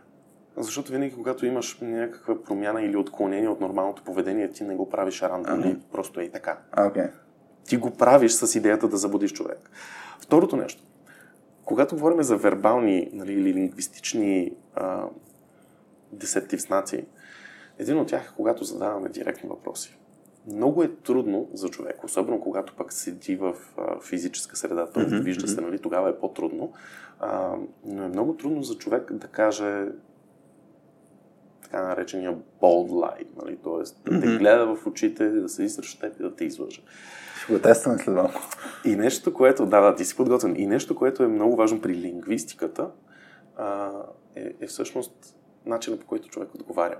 Защото 0.56 0.92
винаги, 0.92 1.14
когато 1.14 1.46
имаш 1.46 1.78
някаква 1.80 2.42
промяна 2.42 2.82
или 2.82 2.96
отклонение 2.96 3.48
от 3.48 3.60
нормалното 3.60 4.02
поведение, 4.02 4.50
ти 4.50 4.64
не 4.64 4.74
го 4.74 4.88
правиш 4.88 5.22
рандом, 5.22 5.60
Ага. 5.60 5.76
просто 5.92 6.20
е 6.20 6.24
и 6.24 6.30
така. 6.30 6.58
Окей. 6.78 7.06
Ти 7.64 7.76
го 7.76 7.90
правиш 7.90 8.32
с 8.32 8.54
идеята 8.54 8.88
да 8.88 8.96
забудиш 8.96 9.32
човек. 9.32 9.70
Второто 10.20 10.56
нещо. 10.56 10.82
Когато 11.64 11.94
говорим 11.94 12.22
за 12.22 12.36
вербални 12.36 13.10
нали, 13.12 13.32
или 13.32 13.54
лингвистични 13.54 14.52
а, 14.74 15.04
десептив 16.12 16.60
знаци, 16.60 17.06
един 17.78 17.98
от 17.98 18.08
тях 18.08 18.22
е 18.22 18.36
когато 18.36 18.64
задаваме 18.64 19.08
директни 19.08 19.48
въпроси. 19.48 19.98
Много 20.46 20.82
е 20.82 20.96
трудно 20.96 21.48
за 21.52 21.68
човек, 21.68 22.04
особено 22.04 22.40
когато 22.40 22.74
пък 22.76 22.92
седи 22.92 23.36
в 23.36 23.54
а, 23.78 24.00
физическа 24.00 24.56
среда, 24.56 24.86
т.е. 24.86 25.02
Мгм, 25.02 25.16
вижда 25.16 25.48
се, 25.48 25.60
нали, 25.60 25.78
тогава 25.78 26.10
е 26.10 26.18
по-трудно. 26.18 26.72
А, 27.20 27.54
но 27.84 28.02
е 28.02 28.08
много 28.08 28.34
трудно 28.34 28.62
за 28.62 28.74
човек 28.74 29.12
да 29.12 29.26
каже 29.26 29.86
така 31.62 31.82
наречения 31.82 32.36
bold 32.62 32.90
lie, 32.90 33.26
нали? 33.42 33.56
т.е. 33.56 34.10
да 34.10 34.20
те 34.20 34.38
гледа 34.38 34.76
в 34.76 34.86
очите, 34.86 35.28
да 35.28 35.48
се 35.48 35.98
теб 36.00 36.20
и 36.20 36.22
да 36.22 36.34
те 36.34 36.44
излъже. 36.44 36.82
Ще 37.42 37.52
го 37.52 37.58
тестваме 37.58 37.98
след 37.98 38.14
малко. 38.14 38.40
И 38.84 38.96
нещо, 38.96 39.34
което, 39.34 39.66
да, 39.66 39.80
да, 39.80 39.94
ти 39.94 40.04
си 40.04 40.16
подготвен. 40.16 40.56
И 40.56 40.66
нещо, 40.66 40.96
което 40.96 41.22
е 41.22 41.28
много 41.28 41.56
важно 41.56 41.80
при 41.80 41.94
лингвистиката, 41.94 42.90
а, 43.56 43.90
е, 44.36 44.52
е 44.60 44.66
всъщност 44.66 45.36
начинът 45.66 46.00
по 46.00 46.06
който 46.06 46.28
човек 46.28 46.54
отговаря. 46.54 46.98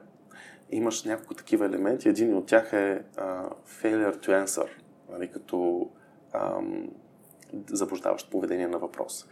Имаш 0.70 1.04
няколко 1.04 1.34
такива 1.34 1.66
елементи. 1.66 2.08
Един 2.08 2.36
от 2.36 2.46
тях 2.46 2.72
е 2.72 3.02
а, 3.16 3.42
failure 3.82 4.16
to 4.16 4.44
answer, 4.44 4.66
нали, 5.12 5.28
като 5.28 5.88
ам, 6.34 6.88
заблуждаващо 7.72 8.30
поведение 8.30 8.68
на 8.68 8.78
въпрос. 8.78 9.26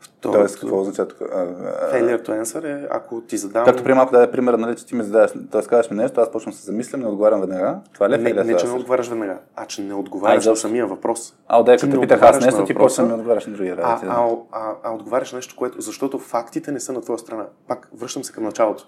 Второто, 0.00 0.38
Тоест, 0.38 0.60
какво 0.60 0.80
означава 0.80 1.08
тук? 1.08 1.20
А, 1.20 1.24
а, 1.24 1.94
failure 1.94 2.26
to 2.26 2.42
answer 2.42 2.64
е, 2.64 2.88
ако 2.90 3.20
ти 3.20 3.36
задавам... 3.36 3.66
Както 3.66 3.84
при 3.84 3.94
малко 3.94 4.12
даде 4.12 4.30
пример, 4.30 4.54
нали, 4.54 4.76
че 4.76 4.86
ти 4.86 4.94
ми 4.94 5.02
задаваш, 5.04 5.30
т.е. 5.50 5.62
казваш 5.62 5.90
ми 5.90 5.96
нещо, 5.96 6.20
аз 6.20 6.32
почвам 6.32 6.50
да 6.52 6.58
се 6.58 6.64
замислям, 6.64 7.00
не 7.00 7.06
отговарям 7.06 7.40
веднага. 7.40 7.78
Това 7.94 8.10
ли 8.10 8.14
е 8.14 8.18
не, 8.18 8.44
не, 8.44 8.56
че 8.56 8.66
не 8.66 8.72
отговаряш 8.72 9.08
веднага, 9.08 9.38
а 9.56 9.66
че 9.66 9.82
не 9.82 9.94
отговаряш 9.94 10.46
А, 10.46 10.50
на 10.50 10.56
самия 10.56 10.86
въпрос. 10.86 11.34
А, 11.48 11.76
Ти 11.76 11.86
като 11.86 12.00
питах 12.00 12.22
аз 12.22 12.40
нещо, 12.40 12.64
ти 12.64 12.74
почвам 12.74 13.08
да 13.08 13.14
ми 13.14 13.20
отговаряш 13.20 13.46
на 13.46 13.52
други 13.52 13.68
А, 13.68 13.76
работи. 13.76 14.06
да. 14.06 14.12
а, 14.12 14.36
а, 14.52 14.74
а 14.82 14.94
отговаряш 14.94 15.32
нещо, 15.32 15.56
което... 15.56 15.80
Защото 15.80 16.18
фактите 16.18 16.72
не 16.72 16.80
са 16.80 16.92
на 16.92 17.00
твоя 17.00 17.18
страна. 17.18 17.46
Пак, 17.68 17.88
връщам 17.94 18.24
се 18.24 18.32
към 18.32 18.44
началото. 18.44 18.84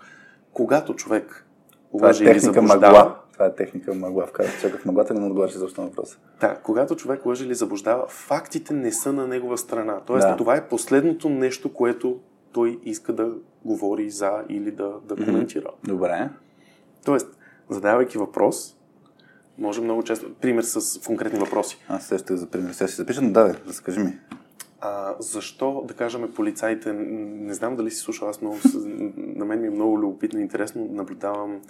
Когато 0.53 0.95
човек 0.95 1.47
Това 1.99 2.11
е 2.11 2.13
техника 2.13 2.63
мъгла. 2.63 3.17
Това 3.33 3.47
е 3.47 3.55
техника 3.55 3.95
мъгла. 3.95 4.27
Вкарах 4.27 4.61
човека 4.61 4.79
в 4.79 4.85
мъглата, 4.85 5.15
не 5.15 5.21
му 5.21 5.27
отговаряш 5.27 5.53
защо 5.53 5.81
на 5.81 5.87
въпроса. 5.87 6.19
Да, 6.41 6.55
когато 6.63 6.97
човек 6.97 7.27
лъже 7.27 7.45
или 7.45 7.55
заблуждава, 7.55 8.07
фактите 8.09 8.75
не 8.75 8.93
са 8.93 9.13
на 9.13 9.27
негова 9.27 9.59
страна. 9.59 10.01
Тоест, 10.07 10.29
Да. 10.29 10.37
това 10.37 10.57
е 10.57 10.69
последното 10.69 11.29
нещо, 11.29 11.73
което 11.73 12.19
той 12.53 12.79
иска 12.85 13.13
да 13.13 13.33
говори 13.65 14.11
за 14.11 14.31
или 14.49 14.71
да, 14.71 14.93
да 15.05 15.25
коментира. 15.25 15.71
Добре. 15.85 16.29
Тоест, 17.05 17.39
задавайки 17.71 18.19
въпрос, 18.19 18.77
може 19.59 19.81
много 19.81 20.03
често... 20.03 20.35
Пример 20.35 20.63
с 20.63 21.01
конкретни 21.07 21.39
въпроси. 21.39 21.79
Аз 21.89 22.07
сещах 22.07 22.37
за 22.37 22.47
пример. 22.47 22.73
Сега 22.73 22.89
ще 22.89 22.97
запиша, 22.97 23.23
но 23.23 23.33
да, 23.33 23.55
разкажи 23.69 24.01
ми. 24.01 24.19
А, 24.81 25.15
защо, 25.19 25.85
да 25.89 25.95
кажем, 25.95 26.33
полицаите, 26.35 26.93
не 26.93 27.55
знам 27.55 27.77
дали 27.77 27.91
си 27.91 27.97
слушал, 27.97 28.29
аз 28.29 28.41
много, 28.41 28.57
на 29.17 29.45
мен 29.45 29.61
ми 29.61 29.67
е 29.67 29.71
много 29.71 29.99
любопитно 29.99 30.39
и 30.39 30.43
интересно, 30.43 30.89
наблюдавам 30.91 31.61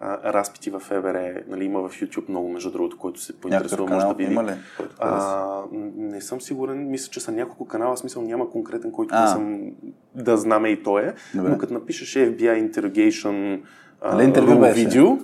а, 0.00 0.32
разпити 0.32 0.70
в 0.70 0.80
ФБР, 0.80 1.42
нали, 1.48 1.64
има 1.64 1.88
в 1.88 2.00
YouTube 2.00 2.28
много, 2.28 2.48
между 2.48 2.70
другото, 2.70 2.98
който 2.98 3.20
се 3.20 3.40
поинтересува, 3.40 3.94
може 3.94 4.06
да 4.06 4.14
види. 4.14 4.32
има 4.32 4.44
ли? 4.44 4.52
А, 4.98 5.62
не 5.96 6.20
съм 6.20 6.40
сигурен, 6.40 6.90
мисля, 6.90 7.10
че 7.10 7.20
са 7.20 7.32
няколко 7.32 7.66
канала, 7.66 7.94
в 7.96 7.98
смисъл 7.98 8.22
няма 8.22 8.50
конкретен, 8.50 8.92
който 8.92 9.14
А. 9.14 9.22
не 9.22 9.28
съм 9.28 9.70
да 10.14 10.36
знаме 10.36 10.68
и 10.68 10.82
той 10.82 11.02
е, 11.02 11.12
Добре. 11.34 11.48
но 11.50 11.58
като 11.58 11.74
напишеш 11.74 12.14
FBI 12.14 12.70
Interrogation 12.70 13.60
а, 14.00 14.14
Нали 14.14 14.24
интервю 14.24 14.58
беше? 14.60 14.74
видео, 14.84 15.18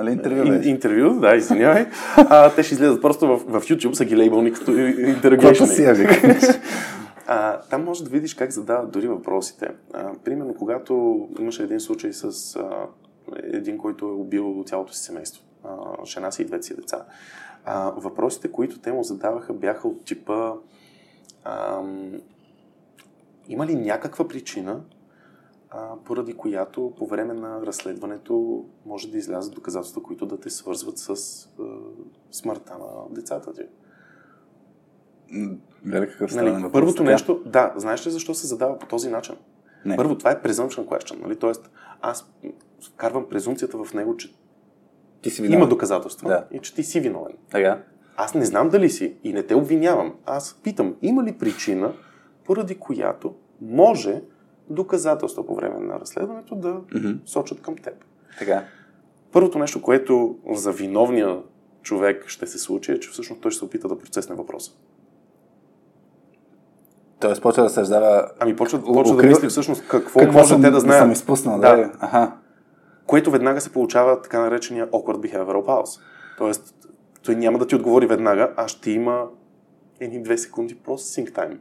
Нали 0.00 0.12
интервю 0.12 0.52
Ин, 0.52 0.68
интервю, 0.68 1.20
да, 1.20 1.36
извинявай. 1.36 1.86
А, 2.16 2.54
те 2.54 2.62
ще 2.62 2.74
излезат 2.74 3.02
просто 3.02 3.26
в, 3.26 3.60
в 3.60 3.68
YouTube, 3.68 3.92
са 3.92 4.04
ги 4.04 4.16
лейбълни 4.16 4.52
като 4.52 4.72
викаш. 5.94 6.46
А, 7.26 7.60
там 7.60 7.84
може 7.84 8.04
да 8.04 8.10
видиш 8.10 8.34
как 8.34 8.50
задават 8.50 8.90
дори 8.90 9.08
въпросите. 9.08 9.68
А, 9.94 10.12
примерно, 10.24 10.54
когато 10.54 11.28
имаше 11.38 11.62
един 11.62 11.80
случай 11.80 12.12
с 12.12 12.56
а, 12.56 12.70
един, 13.42 13.78
който 13.78 14.04
е 14.04 14.12
убил 14.12 14.64
цялото 14.66 14.92
си 14.92 15.02
семейство, 15.02 15.42
а, 15.64 16.04
жена 16.06 16.30
си 16.30 16.42
и 16.42 16.44
двете 16.44 16.62
си 16.62 16.76
деца. 16.76 17.04
А, 17.64 17.90
въпросите, 17.90 18.52
които 18.52 18.78
те 18.78 18.92
му 18.92 19.02
задаваха, 19.02 19.52
бяха 19.52 19.88
от 19.88 20.04
типа 20.04 20.52
ам, 21.44 22.12
има 23.48 23.66
ли 23.66 23.74
някаква 23.74 24.28
причина, 24.28 24.80
а, 25.70 25.96
поради 26.04 26.34
която 26.34 26.92
по 26.98 27.06
време 27.06 27.34
на 27.34 27.66
разследването 27.66 28.64
може 28.86 29.10
да 29.10 29.18
излязат 29.18 29.54
доказателства, 29.54 30.02
които 30.02 30.26
да 30.26 30.40
те 30.40 30.50
свързват 30.50 30.98
с 30.98 31.08
а, 31.10 31.62
смъртта 32.30 32.72
на 32.78 33.14
децата 33.14 33.52
ти? 33.52 33.62
Гледай 35.84 36.08
какъв 36.08 36.34
Нали, 36.34 36.50
въпрос. 36.50 36.72
първото 36.72 36.96
Така? 36.96 37.10
нещо, 37.10 37.42
да, 37.46 37.72
знаеш 37.76 38.06
ли 38.06 38.10
защо 38.10 38.34
се 38.34 38.46
задава 38.46 38.78
по 38.78 38.86
този 38.86 39.10
начин? 39.10 39.34
Не. 39.84 39.96
Първо, 39.96 40.18
това 40.18 40.30
е 40.30 40.42
presumption 40.42 40.84
question, 40.86 41.20
нали? 41.22 41.36
Тоест, 41.36 41.70
аз 42.00 42.32
вкарвам 42.86 43.28
презумцията 43.28 43.84
в 43.84 43.94
него, 43.94 44.16
че 44.16 44.34
Ти 45.22 45.30
си 45.30 45.42
има 45.42 45.48
виновен. 45.48 45.68
доказателства 45.68 46.28
Да. 46.28 46.46
и 46.52 46.58
че 46.58 46.74
ти 46.74 46.82
си 46.82 47.00
виновен. 47.00 47.32
Така. 47.50 47.82
Аз 48.16 48.34
не 48.34 48.44
знам 48.44 48.68
дали 48.68 48.90
си 48.90 49.16
и 49.24 49.32
не 49.32 49.42
те 49.42 49.54
обвинявам. 49.54 50.14
Аз 50.26 50.60
питам, 50.62 50.96
има 51.02 51.24
ли 51.24 51.38
причина, 51.38 51.92
поради 52.44 52.74
която 52.74 53.34
може 53.60 54.22
доказателства 54.70 55.46
по 55.46 55.54
време 55.54 55.78
на 55.80 56.00
разследването 56.00 56.54
да 56.54 56.80
Мгм. 56.94 57.10
сочат 57.26 57.60
към 57.62 57.76
теб. 57.76 57.94
Така. 58.38 58.64
Първото 59.32 59.58
нещо, 59.58 59.82
което 59.82 60.36
за 60.52 60.72
виновния 60.72 61.38
човек 61.82 62.24
ще 62.28 62.46
се 62.46 62.58
случи, 62.58 62.92
е, 62.92 63.00
че 63.00 63.10
всъщност 63.10 63.42
той 63.42 63.50
ще 63.50 63.58
се 63.58 63.64
опита 63.64 63.88
да 63.88 63.98
процесне 63.98 64.34
въпроса. 64.36 64.72
Тоест 67.20 67.42
почва 67.42 67.62
да 67.62 67.70
съждава 67.70 68.30
Ами 68.40 68.56
почва, 68.56 68.82
почва 68.82 69.16
да 69.16 69.22
мисли 69.22 69.48
всъщност 69.48 69.88
какво, 69.88 70.20
какво 70.20 70.38
може 70.38 70.48
съм, 70.48 70.62
те 70.62 70.70
да 70.70 70.80
знаят. 70.80 71.02
съм 71.02 71.12
изпуснал. 71.12 71.58
Да. 71.58 71.76
Да. 71.76 71.92
Аха. 72.00 72.32
Което 73.06 73.30
веднага 73.30 73.60
се 73.60 73.72
получава 73.72 74.22
така 74.22 74.40
наречения 74.40 74.90
awkward 74.90 75.16
behavioral 75.34 75.64
pause. 75.66 76.00
Тоест, 76.38 76.74
той 77.22 77.36
няма 77.36 77.58
да 77.58 77.66
ти 77.66 77.74
отговори 77.74 78.06
веднага, 78.06 78.52
а 78.56 78.68
ще 78.68 78.90
има 78.90 79.26
едни 80.00 80.22
две 80.22 80.38
секунди 80.38 80.76
processing 80.76 81.32
time. 81.32 81.56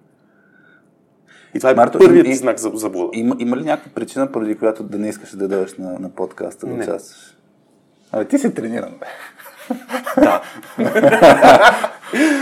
И 1.53 1.59
това 1.59 1.71
е 1.71 1.73
Марто, 1.73 1.99
първият 1.99 2.27
и- 2.27 2.35
знак 2.35 2.57
за 2.57 2.71
заблуда. 2.73 3.09
Има, 3.13 3.35
има 3.39 3.57
ли 3.57 3.63
някаква 3.63 3.91
причина, 3.93 4.31
поради 4.31 4.57
която 4.57 4.83
да 4.83 4.97
не 4.97 5.09
искаш 5.09 5.35
да 5.35 5.47
дойдеш 5.47 5.77
на, 5.77 5.99
на 5.99 6.09
подкаста, 6.09 6.67
да 6.67 6.73
участваш? 6.73 7.37
Абе, 8.11 8.25
ти 8.25 8.37
си 8.39 8.53
трениран, 8.53 8.93
бе. 8.99 9.05
Да. 10.21 10.41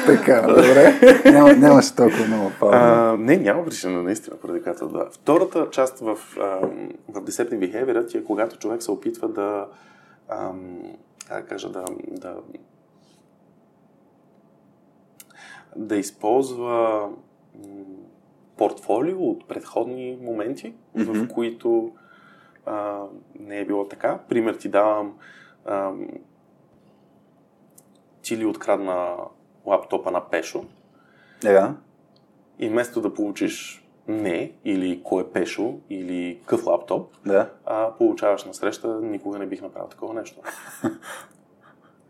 Така, 0.05 0.41
добре. 0.41 0.99
Няма, 1.25 1.53
нямаше 1.53 1.95
толкова 1.95 2.25
много 2.25 2.51
пауза. 2.59 2.77
А, 2.77 3.15
не, 3.19 3.37
няма 3.37 3.65
причина, 3.65 4.03
наистина, 4.03 4.35
поради 4.35 4.61
която 4.63 4.87
да. 4.87 5.07
Втората 5.11 5.67
част 5.71 5.99
в, 5.99 6.17
ам, 6.39 6.89
в 7.09 7.21
Deceptive 7.21 7.59
Behavior 7.73 8.15
е 8.15 8.23
когато 8.23 8.57
човек 8.57 8.83
се 8.83 8.91
опитва 8.91 9.29
да, 9.29 9.65
ам, 10.29 10.79
как 11.29 11.43
да 11.43 11.47
кажа, 11.49 11.69
да, 11.69 11.85
да 12.11 12.35
да 15.75 15.95
използва 15.95 17.07
м, 17.55 17.83
портфолио 18.57 19.23
от 19.29 19.47
предходни 19.47 20.17
моменти, 20.21 20.73
mm-hmm. 20.97 21.25
в 21.25 21.33
които 21.33 21.91
а, 22.65 23.03
не 23.39 23.59
е 23.59 23.65
било 23.65 23.87
така. 23.87 24.19
Пример 24.29 24.55
ти 24.55 24.69
давам, 24.69 25.17
а, 25.65 25.91
ти 28.21 28.37
ли 28.37 28.45
открадна 28.45 29.15
лаптопа 29.65 30.11
на 30.11 30.29
Пешо 30.29 30.65
Да. 31.41 31.75
и 32.59 32.69
вместо 32.69 33.01
да 33.01 33.13
получиш 33.13 33.83
не 34.07 34.51
или 34.65 35.01
кой 35.03 35.23
е 35.23 35.27
Пешо 35.27 35.73
или 35.89 36.39
къв 36.45 36.65
лаптоп, 36.65 37.13
Да. 37.25 37.49
а, 37.65 37.91
получаваш 37.97 38.45
на 38.45 38.53
среща, 38.53 38.99
никога 39.01 39.39
не 39.39 39.45
бих 39.45 39.61
направил 39.61 39.87
такова 39.87 40.13
нещо. 40.13 40.41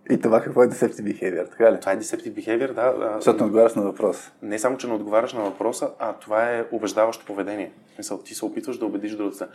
И 0.09 0.19
това 0.19 0.41
какво 0.41 0.63
е 0.63 0.67
deceptive 0.67 1.01
behavior, 1.01 1.49
така 1.49 1.71
ли? 1.71 1.79
Това 1.79 1.91
е 1.91 1.99
deceptive 1.99 2.33
behavior, 2.33 2.73
да. 2.73 3.13
Защото 3.15 3.39
не 3.39 3.45
отговаряш 3.45 3.75
на 3.75 3.81
въпрос. 3.81 4.31
не 4.41 4.59
само, 4.59 4.77
че 4.77 4.87
не 4.87 4.93
отговаряш 4.93 5.33
на 5.33 5.41
въпроса, 5.41 5.89
а 5.99 6.13
това 6.13 6.51
е 6.51 6.65
убеждаващо 6.71 7.25
поведение. 7.25 7.71
В 7.91 7.95
смисъл, 7.95 8.17
ти 8.17 8.35
се 8.35 8.45
опитваш 8.45 8.77
да 8.77 8.85
убедиш 8.85 9.15
другата. 9.15 9.47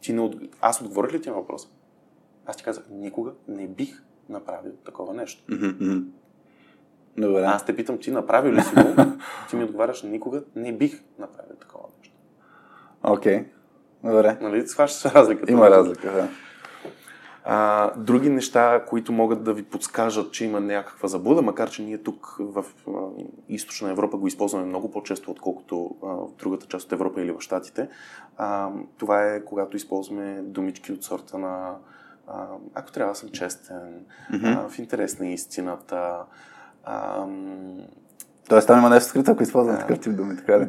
Ти 0.00 0.12
не 0.12 0.20
от... 0.20 0.36
Аз 0.60 0.80
отговорих 0.80 1.12
ли 1.12 1.22
ти 1.22 1.28
на 1.28 1.34
въпроса? 1.34 1.68
Аз 2.46 2.56
ти 2.56 2.64
казах, 2.64 2.84
никога 2.90 3.32
не 3.48 3.66
бих 3.66 4.02
направил 4.28 4.72
такова 4.84 5.14
нещо. 5.14 5.42
Мгм. 5.48 5.98
Добре. 7.18 7.42
Аз 7.46 7.64
те 7.64 7.76
питам, 7.76 7.98
ти 7.98 8.10
направил 8.10 8.52
ли 8.52 8.62
си 8.62 8.74
го? 8.74 8.94
ти 9.50 9.56
ми 9.56 9.64
отговаряш, 9.64 10.02
никога 10.02 10.42
не 10.56 10.72
бих 10.72 11.02
направил 11.18 11.56
такова 11.60 11.84
нещо. 11.98 12.14
Окей. 13.02 13.44
Добре. 14.04 14.38
Нали, 14.40 14.66
схващаш 14.66 15.12
разликата. 15.14 15.52
Има 15.52 15.70
разлика, 15.70 16.12
да. 16.12 16.28
А, 17.48 17.90
други 17.96 18.30
неща, 18.30 18.84
които 18.88 19.12
могат 19.12 19.44
да 19.44 19.54
ви 19.54 19.62
подскажат, 19.62 20.32
че 20.32 20.44
има 20.44 20.60
някаква 20.60 21.08
заблуда, 21.08 21.42
макар 21.42 21.70
че 21.70 21.82
ние 21.82 21.98
тук 21.98 22.36
в 22.40 22.64
а, 22.88 22.90
източна 23.48 23.90
Европа 23.90 24.16
го 24.16 24.26
използваме 24.26 24.64
много 24.66 24.90
по-често, 24.90 25.30
отколкото 25.30 25.96
а, 26.02 26.06
в 26.06 26.28
другата 26.38 26.66
част 26.66 26.86
от 26.86 26.92
Европа 26.92 27.22
или 27.22 27.32
в 27.32 27.40
Штатите. 27.40 27.88
А, 28.36 28.70
това 28.98 29.24
е 29.24 29.44
когато 29.44 29.76
използваме 29.76 30.42
думички 30.42 30.92
от 30.92 31.04
сорта 31.04 31.38
на 31.38 31.74
а, 32.28 32.46
ако 32.74 32.92
трябва 32.92 33.12
да 33.12 33.18
съм 33.18 33.28
честен, 33.28 34.04
Мгм. 34.32 34.46
а, 34.46 34.68
в 34.68 34.78
интерес 34.78 35.18
на 35.18 35.28
истината. 35.28 36.16
А, 36.84 37.26
Тоест 38.48 38.66
там 38.66 38.78
има 38.78 38.90
нещо 38.90 39.08
скрито, 39.08 39.30
ако 39.30 39.42
използвам 39.42 39.74
Да. 39.74 39.80
такъв 39.80 40.00
тип 40.00 40.16
думи, 40.16 40.36
така 40.36 40.60
ли? 40.60 40.68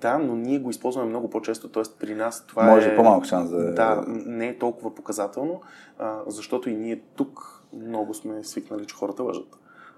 да, 0.00 0.18
но 0.18 0.36
ние 0.36 0.58
го 0.58 0.70
използваме 0.70 1.08
много 1.08 1.30
по-често, 1.30 1.68
т.е. 1.68 1.82
при 2.00 2.14
нас 2.14 2.46
това 2.46 2.62
Може 2.62 2.88
е... 2.88 2.96
по-малък 2.96 3.24
шанс 3.24 3.50
да... 3.50 3.74
Да, 3.74 4.04
не 4.06 4.48
е 4.48 4.58
толкова 4.58 4.94
показателно, 4.94 5.60
а, 5.98 6.16
защото 6.26 6.70
и 6.70 6.76
ние 6.76 7.00
тук 7.16 7.62
много 7.72 8.14
сме 8.14 8.44
свикнали, 8.44 8.86
че 8.86 8.94
хората 8.94 9.22
лъжат. 9.22 9.46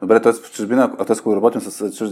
Добре, 0.00 0.20
т.е. 0.20 0.32
в 0.32 0.52
чужбина, 0.52 0.84
ако 0.84 1.04
т.е. 1.04 1.16
ако 1.18 1.36
работим 1.36 1.60
с 1.60 1.92
чуж... 1.92 2.10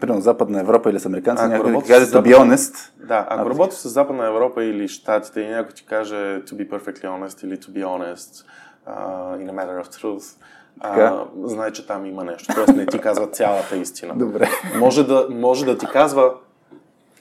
примерно 0.00 0.20
Западна 0.20 0.60
Европа 0.60 0.90
или 0.90 1.00
с 1.00 1.06
американци, 1.06 1.44
някой 1.44 1.82
ти 1.82 1.88
каже 1.88 2.06
to 2.06 2.22
be 2.22 2.36
honest, 2.36 2.90
Да, 3.06 3.26
ако 3.30 3.46
А, 3.48 3.50
работиш 3.50 3.78
с 3.78 3.88
Западна 3.88 4.26
Европа 4.26 4.64
или 4.64 4.88
Штатите 4.88 5.40
и 5.40 5.48
някой 5.48 5.74
ти 5.74 5.86
каже 5.86 6.14
to 6.14 6.52
be 6.52 6.70
perfectly 6.70 7.04
honest 7.04 7.44
или 7.44 7.56
to 7.56 7.70
be 7.70 7.84
honest 7.84 8.44
uh, 8.88 9.36
in 9.42 9.50
a 9.50 9.52
matter 9.52 9.84
of 9.84 9.88
truth, 9.88 10.36
Така. 10.82 11.00
а, 11.02 11.24
знае, 11.48 11.72
че 11.72 11.86
там 11.86 12.06
има 12.06 12.24
нещо. 12.24 12.54
Тоест 12.54 12.76
не 12.76 12.86
ти 12.86 12.98
казва 12.98 13.26
цялата 13.26 13.76
истина. 13.76 14.14
добре. 14.16 14.48
Може 14.78 15.06
да, 15.06 15.26
може 15.30 15.64
да 15.64 15.78
ти 15.78 15.86
казва 15.86 16.32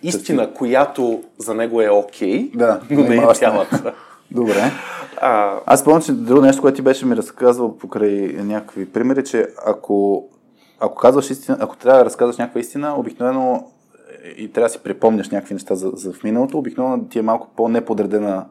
истина, 0.04 0.54
която 0.54 1.24
за 1.38 1.54
него 1.54 1.82
е 1.82 1.90
окей, 1.90 2.52
Да, 2.56 2.80
но 2.90 3.02
не 3.04 3.16
е 3.16 3.34
цялата. 3.34 3.94
Добре. 4.32 4.72
А, 5.22 5.60
Аз 5.66 5.84
помня, 5.84 6.02
че 6.02 6.12
друго 6.12 6.42
нещо, 6.42 6.62
което 6.62 6.76
ти 6.76 6.82
беше 6.82 7.06
ми 7.06 7.16
разказвал 7.16 7.78
покрай 7.78 8.36
някакви 8.38 8.92
примери, 8.92 9.24
че 9.24 9.48
ако, 9.66 10.26
ако 10.80 10.96
казваш 10.96 11.30
истина, 11.30 11.58
ако 11.62 11.78
трябва 11.78 12.00
да 12.00 12.06
разказваш 12.06 12.38
някаква 12.38 12.60
истина, 12.60 13.00
обикновено 13.00 13.68
и 14.38 14.52
трябва 14.52 14.66
да 14.68 14.72
си 14.74 14.80
припомняш 14.84 15.30
някакви 15.30 15.54
неща 15.54 15.76
за, 15.76 15.92
за 15.94 16.14
в 16.14 16.24
миналото, 16.24 16.58
обикновено 16.58 17.04
ти 17.06 17.20
е 17.20 17.22
малко 17.22 17.48
по-неподредена 17.56 18.46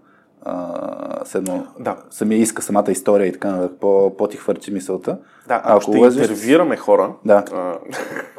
седно, 1.25 1.67
Да. 1.81 1.97
самия 2.11 2.39
иска, 2.39 2.63
самата 2.63 2.85
история 2.89 3.27
и 3.27 3.33
така 3.33 3.51
нататък, 3.51 3.77
по, 3.81 4.17
по 4.17 4.27
ти 4.27 4.37
хвърчи 4.37 4.73
мисълта. 4.73 5.19
да, 5.49 5.61
ако, 5.65 5.81
ще 5.81 5.91
лъжеш- 5.91 6.21
интервюираме 6.23 6.77
хора, 6.77 7.13
Да. 7.25 7.45
а, 7.53 7.75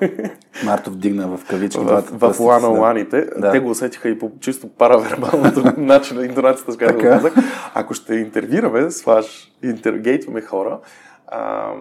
Марто 0.65 0.90
вдигна 0.91 1.28
в 1.28 1.45
кавички. 1.45 1.80
в, 1.80 2.03
в 2.11 2.34
си, 2.34 2.41
лана 2.41 2.68
ланите, 2.68 3.22
Да. 3.38 3.52
те 3.52 3.60
го 3.60 3.69
усетиха 3.69 4.10
и 4.10 4.19
по 4.19 4.32
чисто 4.40 4.68
паравербалното 4.69 5.73
начин 5.78 6.18
на 6.18 6.26
интонацията, 6.26 6.72
с 6.72 6.78
която 6.78 6.95
го 6.95 7.02
казах. 7.02 7.34
Ако 7.73 7.94
ще 7.94 8.15
интервюраме, 8.15 8.91
слаш, 8.91 9.52
интергейтваме 9.64 10.41
хора 10.41 10.80
а, 11.28 11.72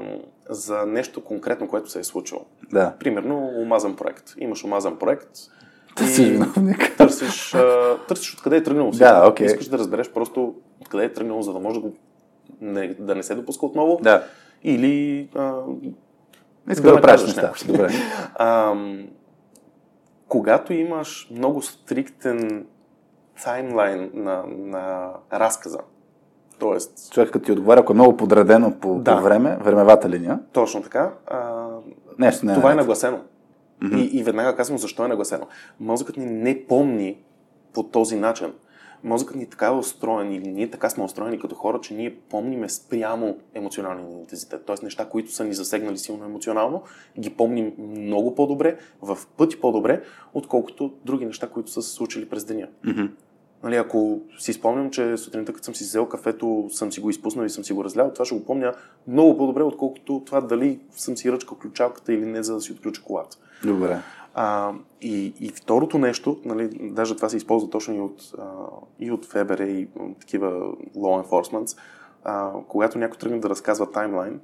за 0.48 0.86
нещо 0.86 1.24
конкретно, 1.24 1.68
което 1.68 1.90
се 1.90 2.00
е 2.00 2.04
случило. 2.04 2.40
Да. 2.72 2.92
Примерно, 3.00 3.50
омазан 3.56 3.96
проект. 3.96 4.24
Имаш 4.38 4.64
омазан 4.64 4.96
проект. 4.98 5.28
Търсиш 5.96 6.28
виновник. 6.28 6.94
Търсиш, 6.98 7.54
а, 7.54 7.96
търсиш 8.08 8.34
откъде 8.34 8.56
е 8.56 8.62
тръгнало. 8.62 8.90
Да, 8.90 9.28
окей. 9.28 9.46
Искаш 9.46 9.68
да 9.68 9.78
разбереш 9.78 10.10
просто 10.10 10.54
откъде 10.80 11.04
е 11.04 11.12
тръгнало, 11.12 11.42
за 11.42 11.52
да 11.52 11.58
може 11.58 11.80
да, 11.80 11.80
го, 11.80 11.94
не, 12.60 12.94
да 12.98 13.14
не 13.14 13.22
се 13.22 13.34
допуска 13.34 13.66
отново. 13.66 13.98
Да. 14.02 14.24
Или 14.62 15.28
а, 15.34 15.52
Иска 16.70 16.88
Да 16.88 16.94
да, 16.94 17.00
правиш 17.00 17.22
неща. 17.22 17.52
Добре. 17.66 17.90
Ам, 18.38 19.06
когато 20.28 20.72
имаш 20.72 21.28
много 21.30 21.62
стриктен 21.62 22.66
таймлайн 23.44 24.10
на, 24.14 24.44
на 24.58 25.10
разказа, 25.32 25.78
т.е. 26.60 27.10
Човек 27.10 27.30
като 27.30 27.44
ти 27.44 27.52
отговаря, 27.52 27.80
ако 27.80 27.92
е 27.92 27.94
много 27.94 28.16
подредено 28.16 28.72
по, 28.80 28.94
Да. 28.94 29.16
по 29.16 29.22
време, 29.22 29.58
времевата 29.60 30.08
линия, 30.08 30.38
точно 30.52 30.82
така, 30.82 31.10
а, 31.26 31.66
нещо 32.18 32.46
не 32.46 32.52
е. 32.52 32.54
това 32.54 32.72
е 32.72 32.74
наред. 32.74 33.20
Нагласено. 33.82 34.10
И, 34.12 34.18
и 34.18 34.22
веднага 34.22 34.56
казвам 34.56 34.78
защо 34.78 35.04
е 35.04 35.08
нагласено. 35.08 35.46
Мозъкът 35.80 36.16
ни 36.16 36.26
не 36.26 36.66
помни 36.66 37.16
по 37.72 37.82
този 37.82 38.16
начин. 38.16 38.52
Мозъкът 39.04 39.36
ни 39.36 39.46
така 39.46 39.66
е 39.66 39.70
устроен 39.70 40.32
или 40.32 40.48
ние 40.48 40.70
така 40.70 40.90
сме 40.90 41.04
устроени 41.04 41.38
като 41.38 41.54
хора, 41.54 41.80
че 41.80 41.94
ние 41.94 42.16
помниме 42.30 42.68
спрямо 42.68 43.38
емоционалния 43.54 44.08
ни 44.08 44.20
интензитет. 44.20 44.62
Тоест 44.66 44.82
неща, 44.82 45.08
които 45.08 45.32
са 45.32 45.44
ни 45.44 45.54
засегнали 45.54 45.98
силно 45.98 46.24
емоционално, 46.24 46.82
ги 47.18 47.30
помним 47.30 47.72
много 47.78 48.34
по-добре, 48.34 48.76
в 49.02 49.18
пъти 49.36 49.60
по-добре, 49.60 50.02
отколкото 50.34 50.92
други 51.04 51.26
неща, 51.26 51.48
които 51.48 51.70
са 51.70 51.82
се 51.82 51.90
случили 51.90 52.28
през 52.28 52.44
деня. 52.44 52.68
Мгм. 52.84 53.06
Нали, 53.62 53.76
ако 53.76 54.20
си 54.38 54.52
спомням, 54.52 54.90
че 54.90 55.16
сутринта, 55.16 55.52
като 55.52 55.64
съм 55.64 55.74
си 55.74 55.84
взел 55.84 56.06
кафето, 56.06 56.66
съм 56.70 56.92
си 56.92 57.00
го 57.00 57.10
изпуснал 57.10 57.44
и 57.44 57.50
съм 57.50 57.64
си 57.64 57.72
го 57.72 57.84
разлял, 57.84 58.12
това 58.12 58.24
ще 58.24 58.34
го 58.34 58.44
помня 58.44 58.74
много 59.06 59.36
по-добре, 59.36 59.62
отколкото 59.62 60.22
това 60.26 60.40
дали 60.40 60.80
съм 60.90 61.16
си 61.16 61.32
ръчкал 61.32 61.58
ключалката 61.58 62.12
или 62.12 62.26
не, 62.26 62.42
за 62.42 62.54
да 62.54 62.60
си 62.60 62.72
отключа 62.72 63.02
колата. 63.02 63.36
Добре. 63.64 63.98
А, 64.34 64.72
и, 65.00 65.34
и 65.40 65.48
второто 65.48 65.98
нещо, 65.98 66.40
нали, 66.44 66.70
даже 66.82 67.16
това 67.16 67.28
се 67.28 67.36
използва 67.36 67.70
точно 67.70 67.94
и 67.94 68.00
от, 68.00 68.22
а, 68.38 68.44
и 69.00 69.10
от 69.10 69.26
ФБР 69.26 69.60
и 69.60 69.88
такива 70.20 70.50
law 70.96 71.26
enforcement, 71.26 71.78
а, 72.24 72.52
когато 72.68 72.98
някой 72.98 73.18
тръгне 73.18 73.38
да 73.38 73.50
разказва 73.50 73.90
таймлайн, 73.90 74.40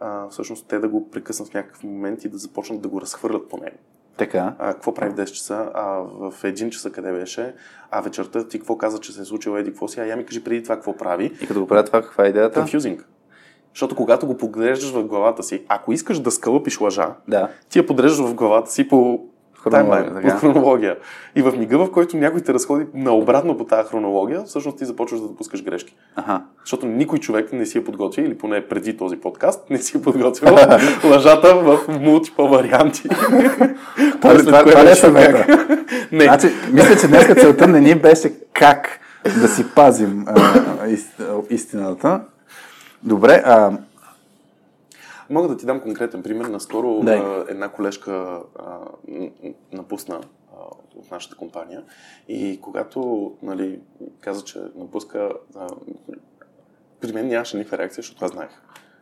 а, 0.00 0.28
всъщност 0.28 0.68
те 0.68 0.78
да 0.78 0.88
го 0.88 1.10
прекъснат 1.10 1.48
в 1.48 1.54
някакъв 1.54 1.84
момент 1.84 2.24
и 2.24 2.28
да 2.28 2.38
започнат 2.38 2.80
да 2.80 2.88
го 2.88 3.00
разхвърлят 3.00 3.48
по 3.48 3.56
него. 3.56 3.76
Така. 4.16 4.54
А, 4.58 4.72
какво 4.72 4.94
прави 4.94 5.10
в 5.10 5.14
10 5.14 5.24
часа, 5.24 5.70
а 5.74 5.84
в 5.98 6.34
1 6.42 6.70
часа 6.70 6.92
къде 6.92 7.12
беше, 7.12 7.54
а 7.90 8.00
вечерта 8.00 8.48
ти 8.48 8.58
какво 8.58 8.78
каза, 8.78 9.00
че 9.00 9.12
се 9.12 9.22
е 9.22 9.24
случило 9.24 9.56
еди 9.56 9.70
какво 9.70 9.88
си, 9.88 10.00
а 10.00 10.06
я 10.06 10.16
ми 10.16 10.26
кажи 10.26 10.44
преди 10.44 10.62
това 10.62 10.74
какво 10.74 10.96
прави. 10.96 11.32
И 11.42 11.46
като 11.46 11.60
го 11.60 11.66
правя 11.66 11.84
това, 11.84 12.02
каква 12.02 12.26
е 12.26 12.28
идеята? 12.28 12.64
Confusing. 12.64 13.02
Защото 13.76 13.94
когато 13.94 14.26
го 14.26 14.36
поглеждаш 14.36 14.92
в 14.92 15.04
главата 15.04 15.42
си, 15.42 15.62
ако 15.68 15.92
искаш 15.92 16.18
да 16.18 16.30
скълъпиш 16.30 16.80
лъжа, 16.80 17.08
Да. 17.28 17.48
ти 17.68 17.78
я 17.78 17.86
подреждаш 17.86 18.28
в 18.28 18.34
главата 18.34 18.70
си 18.70 18.88
по 18.88 19.20
Хронология, 19.62 20.04
таймлайн, 20.04 20.34
по 20.34 20.38
хронология. 20.38 20.96
И 21.36 21.42
в 21.42 21.52
мига, 21.58 21.78
в 21.78 21.90
който 21.90 22.16
някой 22.16 22.40
те 22.40 22.54
разходи 22.54 22.86
наобратно 22.94 23.56
по 23.56 23.64
тази 23.64 23.88
хронология, 23.88 24.42
всъщност 24.42 24.78
ти 24.78 24.84
започваш 24.84 25.20
да 25.20 25.28
допускаш 25.28 25.64
грешки. 25.64 25.96
Аха. 26.16 26.42
Защото 26.64 26.86
никой 26.86 27.18
човек 27.18 27.52
не 27.52 27.66
си 27.66 27.78
е 27.78 27.84
подготвил, 27.84 28.22
или 28.22 28.38
поне 28.38 28.68
преди 28.68 28.96
този 28.96 29.16
подкаст, 29.16 29.70
не 29.70 29.78
си 29.78 29.98
е 29.98 30.02
подготвил 30.02 30.54
лъжата 31.10 31.54
в 31.56 31.78
мултипъл 32.00 32.48
варианти. 32.48 33.08
Това, 34.20 34.34
След 34.34 34.46
това, 34.46 34.64
това 34.64 34.84
ли 34.84 34.90
е 34.90 34.94
съвета? 34.94 35.66
Не. 36.12 36.24
Значи, 36.24 36.46
мисля, 36.72 36.96
че 37.00 37.08
днес 37.08 37.40
целта 37.40 37.66
не 37.66 37.80
ни 37.80 37.94
беше 37.94 38.32
как 38.52 39.00
да 39.40 39.48
си 39.48 39.64
пазим 39.74 40.24
а, 40.28 40.60
истината. 41.50 42.20
Добре, 43.06 43.42
а, 43.44 43.78
Мога 45.30 45.48
да 45.48 45.56
ти 45.56 45.66
дам 45.66 45.80
конкретен 45.80 46.22
пример. 46.22 46.44
Наскоро 46.46 47.00
Дай. 47.02 47.44
една 47.48 47.68
колежка 47.68 48.42
а, 48.58 48.78
напусна 49.72 50.20
а, 50.52 50.60
от 50.96 51.10
нашата 51.10 51.36
компания 51.36 51.82
и 52.28 52.60
когато 52.62 53.32
нали, 53.42 53.80
каза, 54.20 54.44
че 54.44 54.58
напуска, 54.76 55.30
а, 55.56 55.68
при 57.00 57.12
мен 57.12 57.28
нямаше 57.28 57.56
никаква 57.56 57.78
реакция, 57.78 58.02
защото 58.02 58.24
аз 58.24 58.30
знаех. 58.30 58.50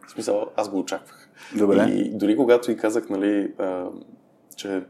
В 0.07 0.11
смисъл, 0.11 0.47
аз 0.57 0.71
го 0.71 0.79
очаквах. 0.79 1.29
Добре. 1.59 1.85
И 1.91 2.11
дори 2.11 2.37
когато 2.37 2.71
и 2.71 2.77
казах, 2.77 3.09
нали, 3.09 3.53
а, 3.59 3.87
че 4.57 4.83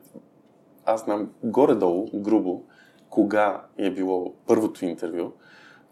аз 0.84 1.04
знам 1.04 1.30
горе-долу, 1.42 2.10
грубо, 2.14 2.62
кога 3.10 3.62
е 3.78 3.90
било 3.90 4.34
първото 4.46 4.84
интервю, 4.84 5.32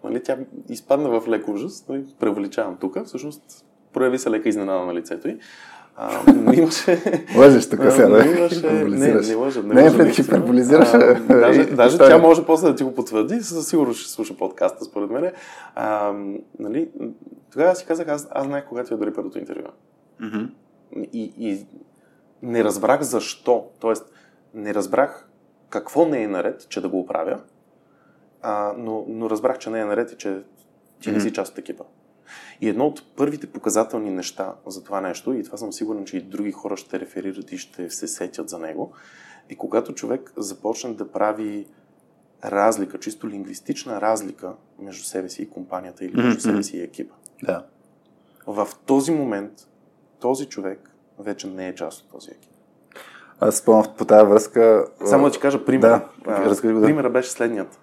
нали, 0.05 0.23
тя 0.23 0.37
изпадна 0.69 1.21
в 1.21 1.29
лек 1.29 1.49
ужас, 1.49 1.89
нали, 1.89 2.05
превеличавам 2.21 2.77
тук, 2.81 3.05
всъщност 3.05 3.65
прояви 3.93 4.19
се 4.19 4.31
лека 4.31 4.49
изненада 4.49 4.87
на 4.87 4.95
лицето 4.95 5.29
й. 5.29 5.39
А, 5.97 6.33
но 6.35 6.53
имаше... 6.53 7.25
Лъжеш 7.37 7.69
тук 7.71 7.81
сега, 7.91 8.09
но 8.09 8.17
да? 8.17 8.27
имаше... 8.27 8.73
Не, 8.73 9.09
не 9.15 9.35
лъжа. 9.35 9.63
Не, 9.63 9.75
Не, 9.75 9.83
лъжа, 9.83 10.11
хиперболизираш, 10.11 10.91
Даже, 11.29 11.61
и- 11.61 11.67
даже 11.75 11.99
тя 11.99 12.19
може 12.19 12.45
после 12.47 12.69
да 12.69 12.75
ти 12.75 12.85
го 12.85 12.95
потвърди, 12.95 13.41
със 13.41 13.69
сигурност 13.69 14.01
ще 14.01 14.11
слуша 14.11 14.37
подкаста, 14.37 14.85
според 14.85 15.11
мен. 15.11 15.33
А, 15.75 16.13
нали, 16.59 16.89
тогава 17.53 17.77
си 17.77 17.87
казах, 17.87 18.09
аз, 18.09 18.29
аз 18.31 18.45
знаех 18.45 18.65
кога 18.69 18.85
ти 18.85 18.95
е 18.95 18.97
дори 18.97 19.13
първото 19.13 19.39
интервю. 19.39 19.69
И, 21.13 21.33
и 21.39 21.67
не 22.43 22.65
разбрах 22.65 23.03
защо. 23.03 23.65
Тоест, 23.81 24.13
не 24.55 24.75
разбрах 24.75 25.29
какво 25.69 26.07
не 26.07 26.23
е 26.23 26.29
наред, 26.29 26.67
че 26.69 26.81
да 26.81 26.89
го 26.89 27.01
оправя, 27.01 27.39
а, 28.43 28.75
но, 28.79 29.05
но 29.09 29.31
разбрах, 29.31 29.59
че 29.59 29.71
не 29.71 29.81
е 29.81 29.85
наред 29.85 30.13
и 30.13 30.17
че 30.17 30.43
ти 31.01 31.11
не 31.11 31.21
си 31.21 31.33
част 31.33 31.53
от 31.53 31.59
екипа. 31.59 31.85
И 32.61 32.69
едно 32.69 32.87
от 32.87 33.17
първите 33.17 33.47
показателни 33.47 34.11
неща 34.11 34.55
за 34.67 34.85
това 34.85 35.01
нещо, 35.01 35.33
и 35.33 35.45
това 35.45 35.59
съм 35.59 35.73
сигурен, 35.73 36.05
че 36.05 36.17
и 36.17 36.21
други 36.21 36.53
хора 36.53 36.77
ще 36.77 37.01
реферират 37.01 37.53
и 37.53 37.59
ще 37.59 37.91
се 37.91 38.09
сетят 38.09 38.49
за 38.49 38.59
него, 38.59 38.93
е 39.49 39.55
когато 39.55 39.95
човек 39.95 40.33
започне 40.37 40.95
да 40.95 41.13
прави 41.13 41.67
разлика, 42.45 43.01
чисто 43.01 43.29
лингвистична 43.29 44.01
разлика 44.01 44.53
между 44.79 45.05
себе 45.05 45.29
си 45.29 45.43
и 45.43 45.51
компанията 45.51 46.05
или 46.05 46.17
между 46.17 46.41
себе 46.41 46.63
си 46.63 46.77
и 46.77 46.83
екипа. 46.83 47.15
Да. 47.43 47.67
В 48.47 48.69
този 48.87 49.13
момент 49.13 49.53
този 50.21 50.47
човек 50.47 50.91
вече 51.19 51.47
не 51.47 51.69
е 51.69 51.75
част 51.75 52.01
от 52.01 52.11
този 52.11 52.31
екип. 52.31 52.51
Аз 53.41 53.57
спомням 53.57 53.95
по 53.99 54.05
тази 54.05 54.27
връзка... 54.27 54.87
Само 55.05 55.25
да 55.25 55.31
ти 55.31 55.41
кажа 55.41 55.65
пример. 55.65 55.89
Да, 55.89 56.09
А, 56.27 56.45
разкажи 56.45 56.75
да. 56.75 56.83
Примерът 56.83 57.13
беше 57.13 57.31
следният. 57.31 57.79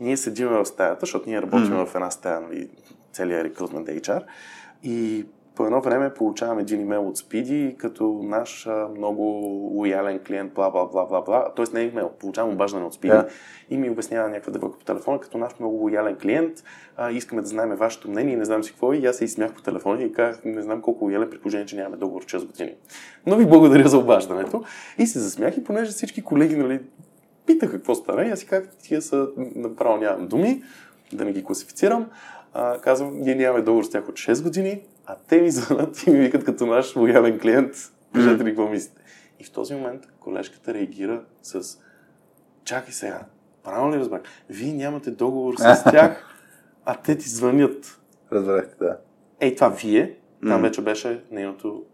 Ние 0.00 0.16
седим 0.16 0.48
в 0.48 0.64
стаята, 0.66 0.98
защото 1.00 1.28
ние 1.28 1.42
работим 1.42 1.74
Мгм. 1.74 1.86
в 1.86 1.94
една 1.94 2.10
стая, 2.10 2.40
нали, 2.40 2.68
целият 3.12 3.44
рекрутмент 3.44 3.88
HR. 3.88 4.22
И 4.82 5.26
по 5.54 5.64
едно 5.64 5.80
време 5.80 6.14
получавам 6.14 6.58
един 6.58 6.80
имейл 6.80 7.08
от 7.08 7.18
Speedy, 7.18 7.76
като 7.76 8.20
наш 8.22 8.66
а, 8.66 8.88
много 8.96 9.22
лоялен 9.74 10.18
клиент, 10.18 10.52
бла, 10.52 10.70
бла, 10.70 10.86
бла, 10.86 11.06
бла, 11.06 11.20
бла. 11.22 11.52
Тоест 11.56 11.72
не 11.74 11.80
е 11.80 11.84
имейл, 11.84 12.10
получавам 12.10 12.52
обаждане 12.52 12.84
от 12.84 12.94
Speedy 12.94 13.08
Да. 13.08 13.28
и 13.70 13.76
ми 13.76 13.90
обяснява 13.90 14.28
някаква 14.28 14.52
девойка 14.52 14.78
по 14.78 14.84
телефона, 14.84 15.20
като 15.20 15.38
наш 15.38 15.52
много 15.60 15.76
лоялен 15.76 16.16
клиент. 16.16 16.64
А, 16.96 17.10
искаме 17.10 17.42
да 17.42 17.48
знаем 17.48 17.70
вашето 17.70 18.10
мнение 18.10 18.34
и 18.34 18.36
не 18.36 18.44
знам 18.44 18.64
си 18.64 18.70
какво. 18.70 18.92
И 18.92 19.06
аз 19.06 19.16
се 19.16 19.24
изсмях 19.24 19.52
по 19.54 19.62
телефона 19.62 20.02
и 20.02 20.12
казах, 20.12 20.44
не 20.44 20.62
знам 20.62 20.82
колко 20.82 21.04
лоялен 21.04 21.30
при 21.30 21.38
положение, 21.38 21.66
че 21.66 21.76
нямаме 21.76 21.96
договор 21.96 22.24
6 22.24 22.46
години. 22.46 22.74
Но 23.26 23.36
ви 23.36 23.46
благодаря 23.46 23.88
за 23.88 23.98
обаждането. 23.98 24.62
И 24.98 25.06
се 25.06 25.18
засмях 25.18 25.56
и 25.56 25.64
понеже 25.64 25.90
всички 25.90 26.22
колеги, 26.22 26.56
нали, 26.56 26.80
питаха 27.48 27.72
какво 27.72 27.94
стана 27.94 28.24
и 28.24 28.30
аз 28.30 28.38
си 28.38 28.46
казах, 28.46 28.68
тия 28.82 29.02
са, 29.02 29.28
направо 29.36 29.96
нямам 29.96 30.28
думи, 30.28 30.62
да 31.12 31.24
не 31.24 31.32
ги 31.32 31.44
класифицирам. 31.44 32.10
А, 32.54 32.80
казвам, 32.80 33.20
ние 33.20 33.34
нямаме 33.34 33.64
договор 33.64 33.84
с 33.84 33.90
тях 33.90 34.08
от 34.08 34.14
6 34.14 34.42
години, 34.42 34.82
а 35.06 35.16
те 35.28 35.40
ми 35.40 35.50
звънат 35.50 36.06
и 36.06 36.10
ми 36.10 36.18
викат 36.18 36.44
като 36.44 36.66
наш 36.66 36.96
лоялен 36.96 37.38
клиент, 37.38 37.74
кажете 38.14 38.44
ли 38.44 38.48
какво 38.48 38.68
мислите. 38.68 39.02
И 39.40 39.44
в 39.44 39.50
този 39.50 39.74
момент 39.74 40.06
колежката 40.20 40.74
реагира 40.74 41.22
с 41.42 41.78
чакай 42.64 42.92
сега, 42.92 43.20
правилно 43.64 43.94
ли 43.94 43.98
разбрах? 43.98 44.20
Вие 44.50 44.72
нямате 44.72 45.10
договор 45.10 45.54
с 45.56 45.84
тях, 45.90 46.24
а 46.84 46.94
те 46.94 47.18
ти 47.18 47.28
звънят. 47.28 48.00
Разбрах, 48.32 48.76
да. 48.78 48.98
Ей, 49.40 49.54
това 49.54 49.68
вие, 49.68 50.16
там 50.46 50.62
вече 50.62 50.82
беше 50.82 51.22
нейното 51.30 51.84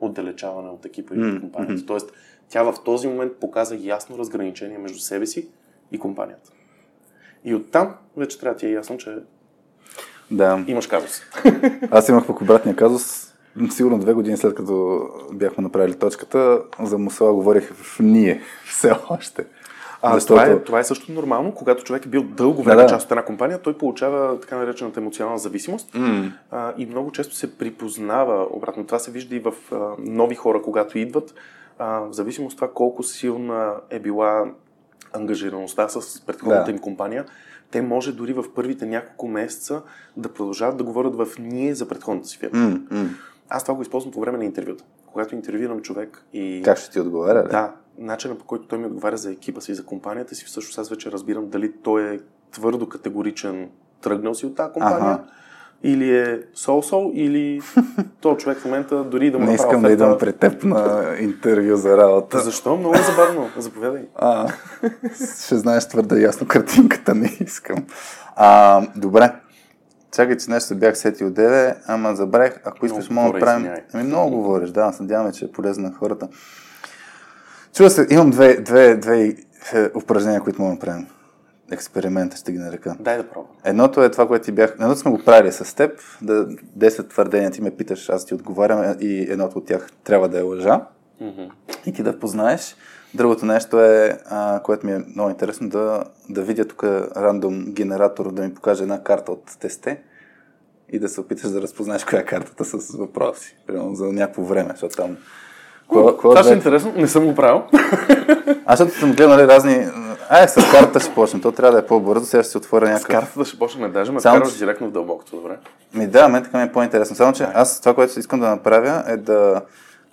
отдалечаване 0.00 0.68
от 0.68 0.86
екипа 0.86 1.14
и 1.14 1.22
от 1.22 1.40
компанията. 1.40 1.86
Тоест, 1.86 2.12
тя 2.50 2.62
в 2.62 2.74
този 2.84 3.08
момент 3.08 3.32
показа 3.34 3.76
ясно 3.78 4.18
разграничение 4.18 4.78
между 4.78 4.98
себе 4.98 5.26
си 5.26 5.48
и 5.92 5.98
компанията. 5.98 6.50
И 7.44 7.54
оттам 7.54 7.94
вече 8.16 8.40
трябва 8.40 8.56
ти 8.56 8.66
е 8.66 8.72
ясно, 8.72 8.98
че 8.98 9.16
Да. 10.30 10.64
имаш 10.66 10.86
казус. 10.86 11.22
Аз 11.90 12.08
имах 12.08 12.26
пък 12.26 12.40
обратния 12.40 12.76
казус. 12.76 13.26
Сигурно 13.70 13.98
две 13.98 14.12
години 14.12 14.36
след 14.36 14.54
като 14.54 15.00
бяхме 15.32 15.62
направили 15.62 15.94
точката, 15.94 16.62
за 16.82 16.98
Мусала 16.98 17.32
говорих 17.34 17.72
в 17.74 18.00
ние 18.00 18.40
все 18.66 18.92
още. 19.10 19.44
А, 20.02 20.14
Защото- 20.14 20.34
това, 20.34 20.46
е, 20.46 20.58
това 20.58 20.78
е 20.78 20.84
също 20.84 21.12
нормално. 21.12 21.54
Когато 21.54 21.84
човек 21.84 22.06
е 22.06 22.08
бил 22.08 22.22
дълго 22.22 22.62
време 22.62 22.76
Да, 22.76 22.82
да. 22.82 22.88
част 22.88 23.04
от 23.06 23.12
една 23.12 23.24
компания, 23.24 23.58
той 23.58 23.78
получава 23.78 24.40
така 24.40 24.56
наречената 24.56 25.00
емоционална 25.00 25.38
зависимост 25.38 25.94
М. 25.94 26.32
а, 26.50 26.72
и 26.78 26.86
много 26.86 27.12
често 27.12 27.34
се 27.34 27.58
припознава 27.58 28.46
обратно. 28.50 28.86
Това 28.86 28.98
се 28.98 29.10
вижда 29.10 29.36
и 29.36 29.40
в 29.40 29.52
а, 29.72 29.76
нови 29.98 30.34
хора, 30.34 30.62
когато 30.62 30.98
идват. 30.98 31.34
А, 31.82 32.00
в 32.00 32.12
зависимост 32.12 32.54
от 32.54 32.58
това 32.58 32.72
колко 32.74 33.02
силна 33.02 33.74
е 33.90 33.98
била 33.98 34.44
ангажираността 35.12 35.88
с 35.88 36.20
предходната 36.26 36.64
Да. 36.64 36.70
им 36.70 36.78
компания, 36.78 37.24
те 37.70 37.82
може 37.82 38.12
дори 38.12 38.32
в 38.32 38.44
първите 38.54 38.86
няколко 38.86 39.28
месеца 39.28 39.82
да 40.16 40.28
продължават 40.28 40.76
да 40.76 40.84
говорят 40.84 41.14
в 41.14 41.28
ние 41.38 41.74
за 41.74 41.88
предходната 41.88 42.28
си 42.28 42.38
фирма. 42.38 42.58
М, 42.58 42.80
м. 42.90 43.08
Аз 43.48 43.64
това 43.64 43.74
го 43.74 43.82
използвам 43.82 44.12
по 44.12 44.20
време 44.20 44.38
на 44.38 44.44
интервюта. 44.44 44.84
Когато 45.06 45.34
интервюирам 45.34 45.80
човек 45.80 46.24
и... 46.32 46.62
Как 46.64 46.78
ще 46.78 46.90
ти 46.90 47.00
отговаря? 47.00 47.44
ли? 47.44 47.48
Да, 47.50 47.72
начинът 47.98 48.38
по 48.38 48.44
който 48.44 48.66
той 48.66 48.78
ми 48.78 48.86
отговаря 48.86 49.16
за 49.16 49.32
екипа 49.32 49.60
си, 49.60 49.74
за 49.74 49.84
компанията 49.84 50.34
си, 50.34 50.44
всъщност 50.44 50.78
аз 50.78 50.90
вече 50.90 51.12
разбирам 51.12 51.48
дали 51.48 51.72
той 51.72 52.14
е 52.14 52.18
твърдо 52.50 52.88
категоричен, 52.88 53.70
тръгнал 54.00 54.34
си 54.34 54.46
от 54.46 54.54
тази 54.54 54.72
компания, 54.72 55.12
Аха. 55.14 55.24
Или 55.82 56.18
е 56.18 56.38
сол-сол, 56.56 57.10
или 57.14 57.60
този 58.20 58.36
човек 58.36 58.58
в 58.58 58.64
момента 58.64 59.04
дори 59.04 59.30
да 59.30 59.38
му 59.38 59.46
Не 59.46 59.54
искам 59.54 59.82
да 59.82 59.92
идвам 59.92 60.18
при 60.18 60.32
теб 60.32 60.64
на 60.64 61.14
интервю 61.20 61.76
за 61.76 61.96
работа. 61.96 62.38
Защо? 62.38 62.76
Много 62.76 62.94
е 62.94 63.02
забавно. 63.02 63.48
Заповядай. 63.56 64.02
А, 64.16 64.52
ще 65.44 65.56
знаеш 65.56 65.88
твърде 65.88 66.20
ясно 66.20 66.46
картинката, 66.46 67.14
не 67.14 67.36
искам. 67.40 67.86
А, 68.36 68.82
добре. 68.96 69.32
Чакай, 70.12 70.36
че 70.36 70.50
нещо 70.50 70.74
бях 70.74 70.98
сетил 70.98 71.30
деве, 71.30 71.76
ама 71.86 72.16
забравих, 72.16 72.60
ако 72.64 72.86
искаш, 72.86 73.10
мога 73.10 73.32
да 73.32 73.38
правим... 73.38 73.70
Ами 73.94 74.02
много 74.02 74.36
говориш, 74.36 74.70
да, 74.70 74.92
надяваме, 75.00 75.32
че 75.32 75.44
е 75.44 75.52
полезно 75.52 75.88
на 75.88 75.94
хората. 75.94 76.28
Чува 77.74 77.90
се, 77.90 78.06
имам 78.10 78.30
две, 78.30 78.60
две, 78.60 78.96
две 78.96 79.36
е, 79.74 79.88
упражнения, 79.96 80.40
които 80.40 80.62
мога 80.62 80.70
да 80.70 80.74
направим. 80.74 81.06
Експеримента 81.70 82.36
ще 82.36 82.52
ги 82.52 82.58
нарека. 82.58 82.96
Дай 83.00 83.16
да 83.16 83.28
пробвам. 83.28 83.56
Едното 83.64 84.02
е 84.02 84.10
това, 84.10 84.26
което 84.26 84.44
ти 84.44 84.52
бях... 84.52 84.74
Едното 84.80 85.00
сме 85.00 85.10
го 85.10 85.24
правили 85.24 85.52
с 85.52 85.76
теб, 85.76 86.00
да 86.22 86.46
10 86.78 87.10
твърдения 87.10 87.50
ти 87.50 87.62
ме 87.62 87.70
питаш, 87.70 88.08
аз 88.08 88.26
ти 88.26 88.34
отговарям 88.34 88.96
и 89.00 89.26
едното 89.30 89.58
от 89.58 89.66
тях 89.66 89.88
трябва 90.04 90.28
да 90.28 90.38
е 90.38 90.42
лъжа 90.42 90.80
Мгм. 91.20 91.42
и 91.86 91.92
ти 91.92 92.02
да 92.02 92.18
познаеш. 92.18 92.76
Другото 93.14 93.46
нещо 93.46 93.80
е, 93.80 94.18
а, 94.30 94.60
което 94.62 94.86
ми 94.86 94.92
е 94.92 94.98
много 95.14 95.30
интересно, 95.30 95.68
да, 95.68 96.04
да 96.28 96.42
видя 96.42 96.64
тук 96.64 96.84
рандом 97.16 97.64
генератор, 97.68 98.32
да 98.32 98.42
ми 98.42 98.54
покаже 98.54 98.82
една 98.82 99.02
карта 99.02 99.32
от 99.32 99.58
тесте 99.60 100.00
и 100.92 100.98
да 100.98 101.08
се 101.08 101.20
опиташ 101.20 101.50
да 101.50 101.62
разпознаеш 101.62 102.04
коя 102.04 102.22
е 102.22 102.24
картата 102.24 102.64
с 102.64 102.96
въпроси. 102.96 103.56
Примерно 103.66 103.94
за 103.94 104.04
някакво 104.04 104.42
време, 104.42 104.70
защото 104.70 104.96
там... 104.96 105.16
Кога, 105.88 106.12
Това 106.16 106.42
ще 106.42 106.52
е 106.52 106.56
интересно. 106.56 106.92
Не 106.96 107.08
съм 107.08 107.26
го 107.26 107.34
правил. 107.34 107.62
Аз 108.66 108.78
защото 108.78 109.00
съм 109.00 109.12
гледал 109.12 109.36
нали, 109.36 109.48
разни... 109.48 109.86
Ай, 110.30 110.48
с 110.48 110.54
картата 110.70 111.00
ще 111.00 111.14
почнем. 111.14 111.42
То 111.42 111.52
трябва 111.52 111.72
да 111.72 111.78
е 111.78 111.86
по-бързо. 111.86 112.26
Сега 112.26 112.42
ще 112.42 112.52
се 112.52 112.58
отворя 112.58 112.86
С 112.86 112.90
някакъв... 112.90 113.08
картата 113.10 113.44
ще 113.44 113.58
почнем. 113.58 113.92
Даже 113.92 114.12
ме 114.12 114.20
Само, 114.20 114.36
вкарваш 114.36 114.52
че- 114.52 114.58
директно 114.58 114.88
в 114.88 114.92
дълбокото. 114.92 115.36
Добре. 115.36 115.56
Ми 115.94 116.06
да, 116.06 116.28
мен 116.28 116.42
така 116.44 116.58
ми 116.58 116.64
е 116.64 116.72
по-интересно. 116.72 117.16
Само, 117.16 117.32
че 117.32 117.42
аз 117.44 117.80
това, 117.80 117.94
което 117.94 118.18
искам 118.18 118.40
да 118.40 118.48
направя 118.48 119.04
е 119.06 119.16
да 119.16 119.60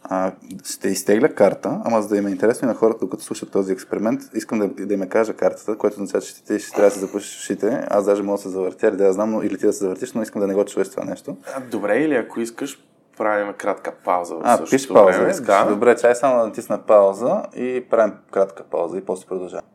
а, 0.03 0.31
ще 0.65 0.89
изтегля 0.89 1.29
карта, 1.29 1.81
ама 1.85 2.01
за 2.01 2.07
да 2.07 2.17
им 2.17 2.27
е 2.27 2.31
интересно 2.31 2.65
и 2.65 2.69
на 2.69 2.75
хората, 2.75 2.99
докато 2.99 3.23
слушат 3.23 3.51
този 3.51 3.73
експеримент, 3.73 4.21
искам 4.33 4.59
да, 4.59 4.85
да 4.85 4.93
им 4.93 5.09
кажа 5.09 5.33
картата, 5.33 5.77
което 5.77 5.93
означава, 5.93 6.21
че 6.21 6.43
ти 6.43 6.59
ще 6.59 6.71
трябва 6.71 6.85
да 6.85 6.91
се 6.91 6.99
запушиш 6.99 7.37
ушите. 7.37 7.85
Аз 7.89 8.05
даже 8.05 8.23
мога 8.23 8.37
да 8.37 8.41
се 8.41 8.49
завъртя, 8.49 8.87
или 8.87 8.95
да 8.95 9.05
я 9.05 9.13
знам, 9.13 9.31
но, 9.31 9.41
или 9.41 9.57
ти 9.57 9.65
да 9.65 9.73
се 9.73 9.79
завъртиш, 9.79 10.13
но 10.13 10.21
искам 10.21 10.41
да 10.41 10.47
не 10.47 10.53
го 10.53 10.65
чуеш 10.65 10.89
това 10.89 11.03
нещо. 11.03 11.37
А, 11.55 11.61
Добре, 11.61 11.97
или 11.97 12.15
ако 12.15 12.39
искаш, 12.39 12.79
правим 13.17 13.53
кратка 13.53 13.91
пауза 14.05 14.35
А, 14.43 14.65
пиш 14.65 14.87
пауза. 14.87 15.19
време. 15.19 15.33
Да. 15.33 15.65
Добре, 15.65 15.95
чай 15.95 16.15
само 16.15 16.37
да 16.37 16.45
натисна 16.45 16.77
пауза 16.77 17.43
и 17.55 17.85
правим 17.89 18.13
кратка 18.31 18.63
пауза 18.63 18.97
и 18.97 19.01
после 19.01 19.25
продължавам. 19.25 19.65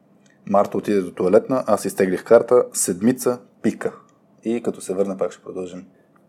Марта 0.46 0.78
отиде 0.78 1.00
до 1.00 1.10
туалетна, 1.10 1.64
аз 1.66 1.84
изтеглих 1.84 2.24
карта, 2.24 2.64
седмица, 2.72 3.38
пика. 3.62 3.92
И 4.44 4.62
като 4.62 4.80
се 4.80 4.94
върна, 4.94 5.16
пак 5.16 5.32
ще 5.32 5.42
продължим. 5.42 5.84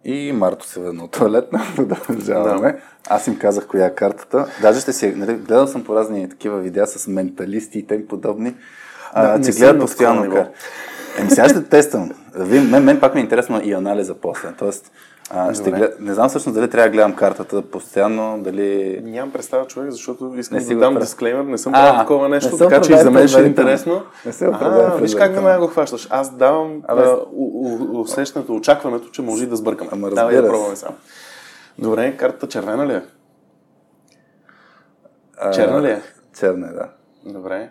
И 0.05 0.31
Марто 0.31 0.67
се 0.67 0.79
върна 0.79 1.03
от 1.03 1.11
туалетна, 1.11 1.61
продължаваме. 1.75 2.81
Аз 3.09 3.27
им 3.27 3.39
казах 3.39 3.67
коя 3.67 3.85
е 3.85 3.95
картата. 3.95 4.47
Даже 4.61 4.79
ще 4.79 4.93
си, 4.93 5.13
нали, 5.15 5.33
гледал 5.33 5.67
съм 5.67 5.83
по 5.83 5.95
разни 5.95 6.29
такива 6.29 6.59
видеа 6.59 6.87
с 6.87 7.07
менталисти 7.07 7.79
и 7.79 7.87
тем 7.87 8.07
подобни, 8.07 8.55
а, 9.13 9.27
Да, 9.27 9.37
не 9.37 9.45
че 9.45 9.51
гледат 9.51 9.81
постоянно 9.81 10.31
карта. 10.31 10.51
Еми 11.19 11.29
сега 11.29 11.49
ще 11.49 11.63
тествам. 11.63 12.11
Мен, 12.49 12.83
мен 12.83 12.99
пак 12.99 13.15
ми 13.15 13.21
е 13.21 13.23
интересно 13.23 13.61
и 13.63 13.73
анализа 13.73 14.15
после. 14.15 14.53
Тоест, 14.57 14.91
а, 15.29 15.53
ще 15.53 15.71
глед... 15.71 15.99
не 15.99 16.13
знам 16.13 16.29
всъщност 16.29 16.55
дали 16.55 16.69
трябва 16.69 16.89
да 16.89 16.93
гледам 16.93 17.15
картата 17.15 17.61
постоянно, 17.61 18.43
дали... 18.43 18.99
Нямам 19.03 19.31
представа 19.31 19.65
човек, 19.67 19.91
защото 19.91 20.33
искам 20.37 20.57
Не 20.57 20.63
да 20.63 20.69
дам 20.69 20.79
правил. 20.79 20.99
дисклеймер, 20.99 21.43
не 21.43 21.57
съм 21.57 21.73
правил 21.73 21.99
такова 21.99 22.29
не 22.29 22.35
нещо, 22.35 22.57
съм 22.57 22.69
така 22.69 22.81
че 22.81 22.93
и 22.93 22.97
за 22.97 23.11
мен 23.11 23.27
ще 23.27 23.41
е 23.41 23.45
интересно. 23.45 24.01
Не 24.25 24.51
правил 24.51 24.81
а, 24.81 24.95
виж 24.95 25.15
как 25.15 25.41
мен 25.43 25.59
го 25.59 25.67
хващаш. 25.67 26.07
Аз 26.09 26.35
давам 26.35 26.81
а, 26.87 27.15
усещането, 27.93 28.55
очакването, 28.55 29.09
че 29.09 29.21
може 29.21 29.45
да 29.45 29.55
сбъркаме. 29.55 29.89
Ама 29.93 30.09
Давай 30.09 30.23
разбира 30.23 30.41
да 30.41 30.47
се. 30.47 30.51
пробваме 30.51 30.75
само. 30.75 30.95
Добре, 31.79 32.17
картата 32.17 32.47
червена 32.47 32.87
ли 32.87 32.93
е? 32.93 33.01
А, 35.37 35.51
Черна 35.51 35.81
ли 35.81 35.89
е? 35.89 36.01
Черна 36.39 36.67
е, 36.67 36.71
да. 36.71 36.89
Добре. 37.25 37.69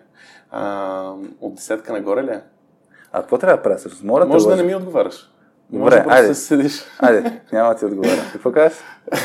А, 0.51 1.13
от 1.41 1.55
десетка 1.55 1.93
нагоре 1.93 2.25
ли 2.25 2.31
е? 2.31 2.43
А 3.13 3.21
какво 3.21 3.39
трябва 3.39 3.57
да 3.57 3.63
правя 3.63 3.77
всъщност? 3.77 4.05
Моля 4.05 4.27
Може 4.27 4.47
да 4.49 4.57
не 4.57 4.63
ми 4.63 4.75
отговаряш. 4.75 5.32
Добре, 5.73 6.05
Може 6.09 6.23
да 6.23 6.35
седиш. 6.35 6.85
Айде, 6.99 7.41
няма 7.53 7.69
да 7.69 7.75
ти 7.75 7.85
отговаря. 7.85 8.23
Какво 8.33 8.53
кажеш? 8.53 8.79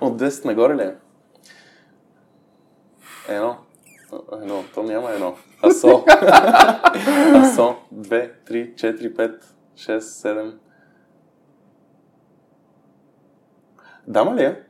От 0.00 0.12
От 0.12 0.20
10 0.20 0.44
нагоре 0.44 0.76
ли 0.76 0.82
е? 0.82 0.94
Едно. 3.28 3.56
Едно. 4.32 4.64
То 4.74 4.82
няма 4.82 5.10
едно. 5.10 5.36
Асо. 5.62 6.04
Асо. 7.34 7.76
Две, 7.92 8.32
три, 8.46 8.72
четири, 8.76 9.14
пет, 9.14 9.54
шест, 9.76 10.16
седем. 10.20 10.58
Дама 14.06 14.34
ли 14.34 14.42
е? 14.42 14.62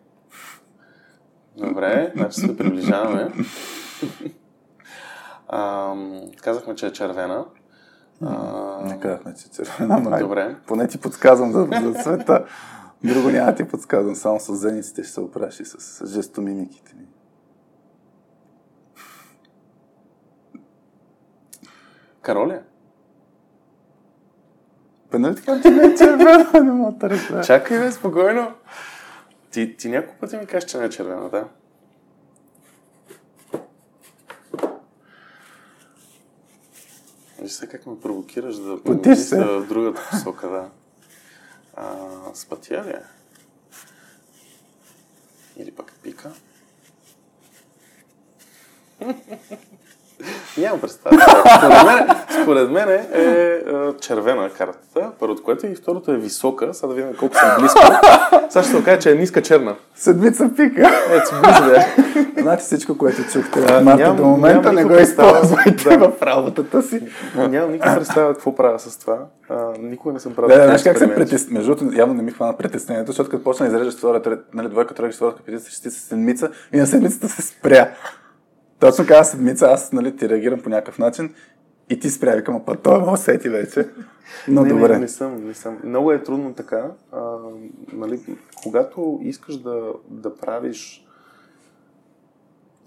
Добре, 1.56 2.12
значи 2.16 2.40
се 2.40 2.56
приближаваме. 2.56 3.32
А, 5.48 5.94
казахме, 6.42 6.74
че 6.74 6.86
е 6.86 6.92
червена. 6.92 7.44
А... 8.26 8.80
Не 8.84 9.00
казахме, 9.00 9.34
че 9.34 9.62
е. 9.82 9.86
Май. 9.86 10.22
Добре. 10.22 10.56
Поне 10.66 10.88
ти 10.88 11.00
подсказвам 11.00 11.52
за, 11.52 11.68
за 11.82 12.02
света. 12.02 12.44
Друго 13.04 13.30
няма 13.30 13.54
ти 13.54 13.64
подсказвам. 13.64 14.14
Само 14.14 14.40
с 14.40 14.56
зениците 14.56 15.02
ще 15.02 15.12
се 15.12 15.20
опраши, 15.20 15.64
с, 15.64 15.80
с 15.80 16.06
жестомимиките 16.06 16.96
ни. 16.96 17.06
Каролия? 22.22 22.62
Бе, 25.10 25.18
нали 25.18 25.36
така, 25.36 25.62
че 25.62 25.70
не 25.70 25.82
е 25.82 25.94
червена, 25.94 26.50
не 26.54 26.72
мога 26.72 27.08
да. 27.08 27.42
Чакай, 27.42 27.78
бе, 27.78 27.92
спокойно. 27.92 28.52
Ти, 29.50 29.76
ти 29.76 29.88
няколко 29.88 30.18
пъти 30.20 30.36
ми 30.36 30.46
кажеш, 30.46 30.70
че 30.70 30.78
не 30.78 30.84
е 30.84 30.90
червена, 30.90 31.28
да? 31.30 31.44
Виж 37.44 37.52
се 37.52 37.66
как 37.66 37.86
ме 37.86 38.00
провокираш 38.00 38.56
да 38.56 38.82
помисля 38.82 39.60
в 39.60 39.68
другата 39.68 40.08
посока, 40.10 40.48
да. 40.48 40.70
А, 41.74 42.08
спатия 42.34 42.84
ли 42.84 42.90
е? 42.90 43.02
Или 45.56 45.72
пък 45.72 45.92
пика? 46.02 46.32
Нямам 50.58 50.80
представа. 50.80 51.16
Според 51.58 51.84
мен, 51.84 52.08
според 52.42 52.70
мен 52.70 52.88
е, 52.88 52.94
е, 52.94 53.60
червена 54.00 54.50
картата, 54.50 55.10
първото 55.20 55.42
което 55.42 55.66
и 55.66 55.74
второто 55.74 56.12
е 56.12 56.16
висока. 56.16 56.74
Сега 56.74 56.88
да 56.88 56.94
видим 56.94 57.14
колко 57.18 57.36
съм 57.36 57.48
близко. 57.58 57.80
Сега 58.48 58.62
ще 58.62 58.72
се 58.72 58.76
окаже, 58.76 58.98
че 58.98 59.10
е 59.10 59.14
ниска 59.14 59.42
черна. 59.42 59.76
Седмица 59.94 60.50
пика. 60.56 60.90
Ето, 61.10 61.34
близо 61.42 61.70
е. 61.70 61.94
Значи 62.38 62.62
всичко, 62.62 62.98
което 62.98 63.22
чухте 63.22 63.60
от 63.60 63.84
Марта 63.84 64.14
до 64.14 64.24
момента, 64.24 64.72
не 64.72 64.84
го 64.84 64.94
използвайте 64.94 65.96
да. 65.96 66.08
в 66.08 66.22
работата 66.22 66.82
си. 66.82 67.02
Нямам 67.36 67.72
никаква 67.72 67.96
представа 67.96 68.34
какво 68.34 68.54
правя 68.54 68.78
с 68.78 68.98
това. 68.98 69.18
А, 69.48 69.72
никога 69.78 70.12
не 70.12 70.20
съм 70.20 70.34
правил. 70.34 70.56
Да, 70.56 70.64
знаеш 70.64 70.82
как 70.82 70.98
се 70.98 71.14
притесня. 71.14 71.48
Между 71.52 71.74
другото, 71.74 71.98
явно 71.98 72.14
не 72.14 72.22
ми 72.22 72.30
хвана 72.30 72.56
притеснението, 72.56 73.12
защото 73.12 73.30
като 73.30 73.44
почна 73.44 73.66
да 73.66 73.72
изреждаш 73.72 73.96
втора, 73.96 74.38
нали, 74.54 74.68
двойка, 74.68 74.94
тройка, 74.94 75.12
четвърка, 75.12 75.42
петица, 75.46 75.70
шестица, 75.70 76.00
седмица 76.00 76.50
и 76.72 76.76
на 76.76 76.86
седмицата 76.86 77.28
се 77.28 77.42
спря. 77.42 77.90
Точно 78.78 79.06
каза 79.06 79.30
седмица, 79.30 79.66
аз 79.66 79.92
нали, 79.92 80.16
ти 80.16 80.28
реагирам 80.28 80.60
по 80.60 80.68
някакъв 80.68 80.98
начин 80.98 81.34
и 81.90 82.00
ти 82.00 82.10
спря, 82.10 82.36
викам, 82.36 82.62
а 82.66 82.76
той 82.76 83.00
ме 83.00 83.12
усети 83.12 83.48
вече. 83.48 83.88
Но 84.48 84.62
не, 84.62 84.68
добре. 84.68 84.92
Не, 84.92 84.98
не 84.98 85.08
съм, 85.08 85.46
не 85.46 85.54
съм. 85.54 85.78
Много 85.84 86.12
е 86.12 86.22
трудно 86.22 86.54
така. 86.54 86.90
А, 87.12 87.36
нали, 87.92 88.20
когато 88.62 89.20
искаш 89.22 89.56
да, 89.56 89.92
да 90.08 90.36
правиш 90.36 91.06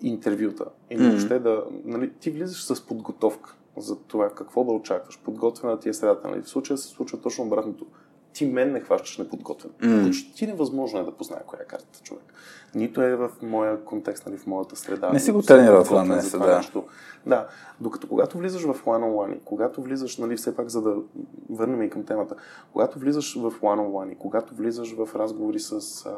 интервюта 0.01 0.65
или 0.89 0.99
mm-hmm. 0.99 1.09
въобще 1.09 1.39
да... 1.39 1.63
Нали, 1.85 2.11
ти 2.19 2.31
влизаш 2.31 2.65
с 2.65 2.87
подготовка 2.87 3.55
за 3.77 3.95
това 3.95 4.29
какво 4.29 4.63
да 4.63 4.71
очакваш. 4.71 5.19
Подготвена 5.23 5.79
ти 5.79 5.89
е 5.89 5.93
средата. 5.93 6.27
Нали? 6.27 6.41
В 6.41 6.49
случая 6.49 6.77
се 6.77 6.87
случва 6.87 7.21
точно 7.21 7.45
обратното 7.45 7.85
ти 8.37 8.45
мен 8.45 8.71
не 8.71 8.79
хващаш 8.79 9.17
неподготвен. 9.17 9.71
Mm. 9.71 10.07
Почти 10.07 10.47
невъзможно 10.47 10.99
е 10.99 11.03
да 11.03 11.11
познае 11.11 11.39
коя 11.47 11.61
е 11.61 11.65
картата 11.65 11.99
човек. 12.03 12.23
Нито 12.75 13.01
е 13.01 13.15
в 13.15 13.31
моя 13.41 13.83
контекст, 13.83 14.25
нали, 14.25 14.37
в 14.37 14.47
моята 14.47 14.75
среда. 14.75 15.09
Не 15.13 15.19
си 15.19 15.31
го 15.31 15.41
тренирал 15.41 15.83
това 15.83 16.03
нещо, 16.03 16.39
да. 16.39 16.57
Нещо. 16.57 16.83
Да, 17.25 17.47
докато 17.81 18.07
когато 18.07 18.37
влизаш 18.37 18.61
в 18.61 18.85
one-on-one, 18.85 19.39
когато 19.45 19.81
влизаш, 19.81 20.17
нали, 20.17 20.37
все 20.37 20.55
пак 20.55 20.69
за 20.69 20.81
да 20.81 20.95
върнем 21.49 21.83
и 21.83 21.89
към 21.89 22.03
темата, 22.03 22.35
когато 22.73 22.99
влизаш 22.99 23.35
в 23.35 23.53
one-on-one, 23.61 24.17
когато 24.17 24.55
влизаш 24.55 24.95
в 24.95 25.09
разговори 25.15 25.59
с, 25.59 26.05
а, 26.05 26.15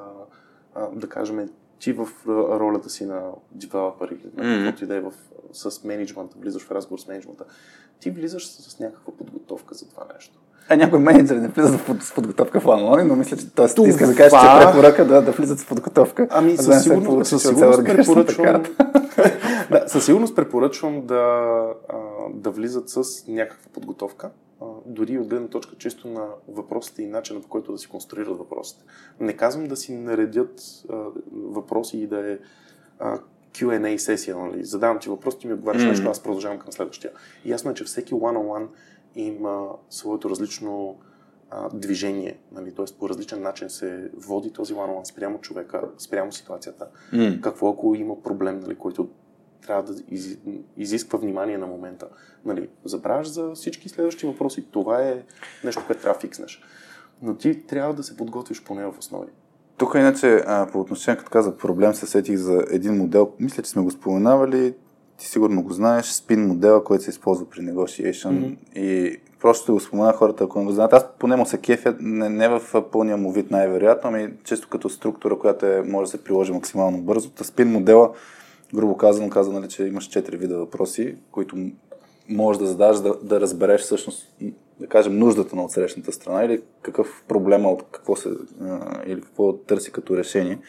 а, 0.75 0.89
да 0.89 1.09
кажем, 1.09 1.49
ти 1.79 1.93
в 1.93 2.07
ролята 2.27 2.89
си 2.89 3.05
на 3.05 3.31
девелопър 3.51 4.09
или 4.09 4.31
на 4.35 4.43
mm-hmm. 4.43 4.65
каквото 4.65 4.83
и 4.83 4.87
да 4.87 4.95
е 4.95 5.01
в, 5.01 5.13
с 5.53 5.83
менеджмента, 5.83 6.37
влизаш 6.39 6.63
в 6.63 6.71
разговор 6.71 6.99
с 6.99 7.07
менеджмента, 7.07 7.45
ти 7.99 8.11
влизаш 8.11 8.47
с, 8.47 8.71
с 8.71 8.79
някаква 8.79 9.13
подготовка 9.13 9.75
за 9.75 9.89
това 9.89 10.05
нещо. 10.13 10.39
А 10.69 10.75
някои 10.75 10.99
менеджери 10.99 11.39
не 11.39 11.47
влизат 11.47 11.81
с 12.01 12.13
подготовка 12.13 12.59
в 12.59 12.65
онлайн, 12.65 13.07
но 13.07 13.15
мисля, 13.15 13.37
че 13.37 13.49
т.е. 13.49 13.67
ти 13.67 13.81
иска 13.81 14.07
да 14.07 14.15
кажеш, 14.15 14.31
че 14.31 14.65
препоръка 14.65 15.05
да, 15.05 15.21
да 15.21 15.31
влизат 15.31 15.59
с 15.59 15.65
подготовка. 15.65 16.27
Ами 16.31 16.57
със 16.57 16.83
сигурност, 16.83 17.29
със 17.29 17.43
сигурност 17.43 17.85
препоръчвам, 17.85 18.63
да, 19.71 19.83
със 19.87 20.05
сигурност 20.05 20.35
препоръчвам 20.35 21.05
да, 21.05 21.53
да 22.33 22.51
влизат 22.51 22.89
с 22.89 23.03
някаква 23.27 23.69
подготовка, 23.73 24.29
дори 24.85 25.17
от 25.17 25.27
гледна 25.27 25.47
точка 25.47 25.75
чисто 25.75 26.07
на 26.07 26.25
въпросите 26.47 27.03
и 27.03 27.07
начина 27.07 27.41
по 27.41 27.47
който 27.47 27.71
да 27.71 27.77
си 27.77 27.87
конструират 27.87 28.37
въпросите. 28.37 28.83
Не 29.19 29.33
казвам 29.33 29.67
да 29.67 29.75
си 29.75 29.93
наредят 29.93 30.61
въпроси 31.31 31.97
и 31.97 32.07
да 32.07 32.31
е 32.31 32.37
Q&A 33.53 33.97
сесия, 33.97 34.37
нали? 34.37 34.63
Задавам 34.63 34.99
ти 34.99 35.09
въпрос, 35.09 35.39
ти 35.39 35.47
ми 35.47 35.53
отговаряш 35.53 35.81
mm. 35.81 35.89
нещо, 35.89 36.09
аз 36.09 36.23
продължавам 36.23 36.59
към 36.59 36.71
следващия. 36.71 37.11
И 37.45 37.51
ясно 37.51 37.71
е, 37.71 37.73
че 37.73 37.83
всеки 37.83 38.13
one-on-one 38.13 38.67
има 39.15 39.69
своето 39.89 40.29
различно 40.29 40.99
а, 41.49 41.69
движение, 41.73 42.39
нали? 42.51 42.75
т.е. 42.75 42.85
по 42.99 43.09
различен 43.09 43.41
начин 43.41 43.69
се 43.69 44.11
води 44.17 44.53
този 44.53 44.73
one-on-one 44.73 45.03
спрямо 45.03 45.41
човека, 45.41 45.81
спрямо 45.97 46.31
ситуацията. 46.31 46.87
Mm. 47.13 47.41
Какво 47.41 47.69
ако 47.69 47.95
има 47.95 48.23
проблем, 48.23 48.59
нали, 48.59 48.75
който 48.75 49.09
трябва 49.61 49.83
да 49.83 50.01
из, 50.07 50.37
изисква 50.77 51.19
внимание 51.19 51.57
на 51.57 51.67
момента. 51.67 52.07
Нали, 52.45 52.69
забравяш 52.85 53.27
за 53.27 53.51
всички 53.53 53.89
следващи 53.89 54.25
въпроси. 54.25 54.65
Това 54.71 55.03
е 55.03 55.23
нещо, 55.63 55.83
което 55.87 56.01
трябва 56.01 56.17
да 56.17 56.19
фикснеш. 56.19 56.61
Но 57.21 57.35
ти 57.35 57.65
трябва 57.67 57.93
да 57.93 58.03
се 58.03 58.17
подготвиш 58.17 58.63
поне 58.63 58.85
в 58.85 58.99
основи. 58.99 59.27
Тук 59.77 59.95
иначе, 59.95 60.43
а, 60.47 60.67
по 60.71 60.79
отношение, 60.79 61.17
като 61.17 61.31
каза 61.31 61.57
проблем, 61.57 61.93
се 61.93 62.07
сетих 62.07 62.37
за 62.37 62.65
един 62.71 62.97
модел. 62.97 63.31
Мисля, 63.39 63.63
че 63.63 63.69
сме 63.69 63.81
го 63.81 63.91
споменавали 63.91 64.73
ти 65.19 65.27
сигурно 65.27 65.63
го 65.63 65.73
знаеш, 65.73 66.05
спин 66.05 66.47
модела, 66.47 66.83
който 66.83 67.03
се 67.03 67.09
използва 67.09 67.49
при 67.49 67.59
negotiation 67.59 68.31
mm-hmm. 68.31 68.79
и 68.79 69.17
просто 69.41 69.73
го 69.73 69.79
спомена 69.79 70.13
хората, 70.13 70.43
ако 70.43 70.59
не 70.59 70.65
го 70.65 70.71
знаят. 70.71 70.93
Аз 70.93 71.05
поне 71.19 71.35
му 71.35 71.45
се 71.45 71.57
кефя, 71.57 71.95
не, 71.99 72.29
не 72.29 72.47
в 72.47 72.61
пълния 72.91 73.17
му 73.17 73.31
вид 73.31 73.51
най-вероятно, 73.51 74.09
ами 74.09 74.29
често 74.43 74.69
като 74.69 74.89
структура, 74.89 75.39
която 75.39 75.65
е, 75.65 75.81
може 75.81 76.11
да 76.11 76.17
се 76.17 76.23
приложи 76.23 76.51
максимално 76.51 76.97
бързо. 76.97 77.29
Та 77.29 77.43
спин 77.43 77.71
модела, 77.71 78.11
грубо 78.75 78.97
казано, 78.97 79.29
каза, 79.29 79.51
нали, 79.51 79.69
че 79.69 79.83
имаш 79.83 80.05
четири 80.05 80.37
вида 80.37 80.57
въпроси, 80.57 81.15
които 81.31 81.55
можеш 82.29 82.59
да 82.59 82.67
задаш, 82.67 82.99
да, 82.99 83.15
да 83.23 83.41
разбереш 83.41 83.81
всъщност, 83.81 84.33
да 84.79 84.87
кажем, 84.87 85.19
нуждата 85.19 85.55
на 85.55 85.63
отсрещната 85.63 86.11
страна 86.11 86.43
или 86.43 86.61
какъв 86.81 87.23
проблема 87.27 87.69
от 87.71 87.83
какво 87.91 88.15
се, 88.15 88.29
или 89.05 89.21
какво 89.21 89.53
търси 89.53 89.91
като 89.91 90.17
решение. 90.17 90.59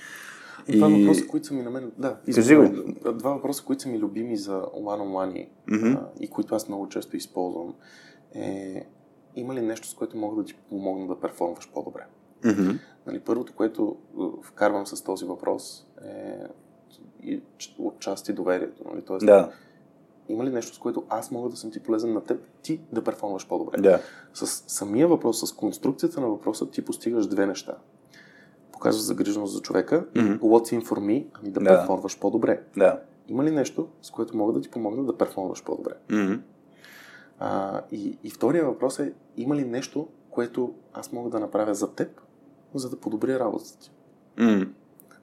И... 0.70 0.76
Два 0.76 0.88
въпроса, 0.88 1.26
които 1.26 1.46
са 1.46 1.54
ми 1.54 1.62
на 1.62 1.70
мен. 1.70 1.92
Да, 1.98 2.16
извинявай. 2.26 2.70
Два 3.14 3.30
въпроса, 3.30 3.64
които 3.64 3.82
са 3.82 3.88
ми 3.88 3.98
любими 3.98 4.36
за 4.36 4.62
one-on-one 4.62 5.48
mm-hmm. 5.68 6.00
и 6.20 6.28
които 6.28 6.54
аз 6.54 6.68
много 6.68 6.88
често 6.88 7.16
използвам. 7.16 7.74
Е, 8.34 8.86
има 9.36 9.54
ли 9.54 9.62
нещо, 9.62 9.88
с 9.88 9.94
което 9.94 10.16
мога 10.16 10.36
да 10.36 10.44
ти 10.44 10.54
помогна 10.68 11.06
да 11.06 11.20
перформваш 11.20 11.70
по-добре? 11.74 12.06
Mm-hmm. 12.42 12.78
Нали, 13.06 13.20
първото, 13.20 13.52
което 13.52 13.96
вкарвам 14.42 14.86
с 14.86 15.04
този 15.04 15.24
въпрос 15.24 15.86
е 16.04 17.40
отчасти 17.78 18.32
доверието. 18.32 18.84
Нали? 18.90 19.02
Тоест, 19.02 19.26
да. 19.26 19.52
Има 20.28 20.44
ли 20.44 20.50
нещо, 20.50 20.76
с 20.76 20.78
което 20.78 21.04
аз 21.08 21.30
мога 21.30 21.48
да 21.48 21.56
съм 21.56 21.70
ти 21.70 21.80
полезен 21.80 22.12
на 22.12 22.24
теб, 22.24 22.40
ти 22.62 22.80
да 22.92 23.04
перформваш 23.04 23.48
по-добре? 23.48 23.80
Да. 23.80 24.00
С 24.34 24.46
самия 24.46 25.08
въпрос, 25.08 25.48
с 25.48 25.52
конструкцията 25.52 26.20
на 26.20 26.28
въпроса, 26.28 26.70
ти 26.70 26.84
постигаш 26.84 27.26
две 27.26 27.46
неща 27.46 27.76
показваш 28.80 29.02
загриженост 29.02 29.52
за 29.54 29.60
човека, 29.60 30.06
mm-hmm. 30.14 30.38
what's 30.38 30.78
in 30.78 30.84
for 30.84 30.98
me, 30.98 31.26
ами 31.34 31.50
да, 31.50 31.60
да. 31.60 31.68
перформваш 31.68 32.18
по-добре. 32.18 32.62
Да. 32.76 33.00
Има 33.28 33.44
ли 33.44 33.50
нещо, 33.50 33.88
с 34.02 34.10
което 34.10 34.36
мога 34.36 34.52
да 34.52 34.60
ти 34.60 34.70
помогна 34.70 35.04
да 35.04 35.18
перформваш 35.18 35.64
по-добре? 35.64 35.92
Mm-hmm. 36.08 36.40
А, 37.38 37.80
и, 37.92 38.18
и 38.24 38.30
втория 38.30 38.64
въпрос 38.64 38.98
е, 38.98 39.12
има 39.36 39.56
ли 39.56 39.64
нещо, 39.64 40.08
което 40.30 40.74
аз 40.92 41.12
мога 41.12 41.30
да 41.30 41.40
направя 41.40 41.74
за 41.74 41.94
теб, 41.94 42.20
за 42.74 42.90
да 42.90 42.96
подобря 42.96 43.38
работата 43.38 43.78
ти? 43.78 43.90
Mm-hmm. 44.38 44.68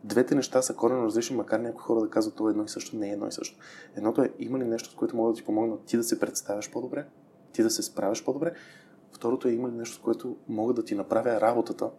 Двете 0.03 0.35
неща 0.35 0.61
са 0.61 0.75
коренно 0.75 1.05
различни, 1.05 1.35
макар 1.35 1.59
някои 1.59 1.81
хора 1.81 2.01
да 2.01 2.09
казват 2.09 2.35
това 2.35 2.49
е 2.49 2.51
едно 2.51 2.63
и 2.63 2.69
също, 2.69 2.95
не 2.95 3.09
е 3.09 3.13
едно 3.13 3.27
и 3.27 3.31
също. 3.31 3.57
Едното 3.95 4.21
е, 4.21 4.33
има 4.39 4.59
ли 4.59 4.65
нещо, 4.65 4.89
с 4.89 4.95
което 4.95 5.15
мога 5.15 5.29
да 5.29 5.35
ти 5.35 5.43
помогна 5.43 5.77
ти 5.85 5.97
да 5.97 6.03
се 6.03 6.19
представяш 6.19 6.71
по-добре, 6.71 7.05
ти 7.53 7.63
да 7.63 7.69
се 7.69 7.83
справяш 7.83 8.25
по-добре. 8.25 8.53
Второто 9.11 9.47
е, 9.47 9.51
има 9.51 9.69
ли 9.69 9.73
нещо, 9.73 9.95
с 9.95 9.99
което 9.99 10.35
мога 10.47 10.73
да 10.73 10.83
ти 10.83 10.95
направя 10.95 11.41
работата 11.41 11.89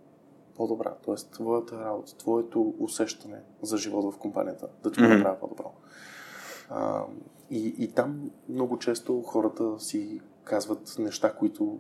по-добра. 0.58 0.94
Тоест, 1.04 1.30
твоята 1.30 1.84
работа, 1.84 2.16
твоето 2.16 2.74
усещане 2.78 3.38
за 3.62 3.76
живот 3.76 4.14
в 4.14 4.18
компанията, 4.18 4.66
да 4.82 4.90
ти 4.90 5.00
го 5.00 5.08
направя 5.08 5.36
mm-hmm. 5.36 5.40
по-добро. 5.40 5.72
А, 6.70 7.02
и, 7.50 7.74
и 7.78 7.92
там 7.92 8.30
много 8.48 8.78
често 8.78 9.22
хората 9.22 9.80
си 9.80 10.20
казват 10.44 10.96
неща, 10.98 11.32
които 11.32 11.78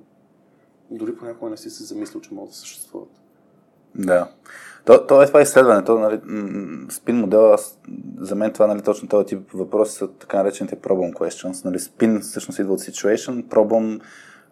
дори 0.90 1.16
понякога 1.16 1.50
не 1.50 1.56
си 1.56 1.70
се 1.70 1.84
замислил, 1.84 2.20
че 2.20 2.34
могат 2.34 2.50
да 2.50 2.56
съществуват. 2.56 3.10
Да. 3.94 4.28
То, 4.84 5.06
то 5.06 5.22
е 5.22 5.26
това 5.26 5.42
изследването. 5.42 5.98
Нали, 5.98 6.20
спин 6.90 7.16
модела, 7.16 7.58
за 8.18 8.34
мен 8.34 8.52
това 8.52 8.66
нали, 8.66 8.82
точно 8.82 9.08
този 9.08 9.26
тип 9.26 9.50
въпроси 9.54 9.92
са 9.92 10.08
така 10.08 10.36
наречените 10.36 10.76
problem 10.76 11.14
questions. 11.14 11.64
Нали, 11.64 11.78
спин 11.78 12.20
всъщност 12.20 12.58
идва 12.58 12.72
от 12.72 12.80
situation, 12.80 13.44
problem 13.44 14.00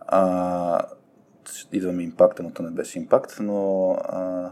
а, 0.07 0.81
идва 1.73 1.93
ми 1.93 2.05
импакта, 2.05 2.43
но 2.43 2.51
то 2.51 2.63
не 2.63 2.71
беше 2.71 2.99
импакт, 2.99 3.37
но 3.41 3.91
а, 3.91 4.51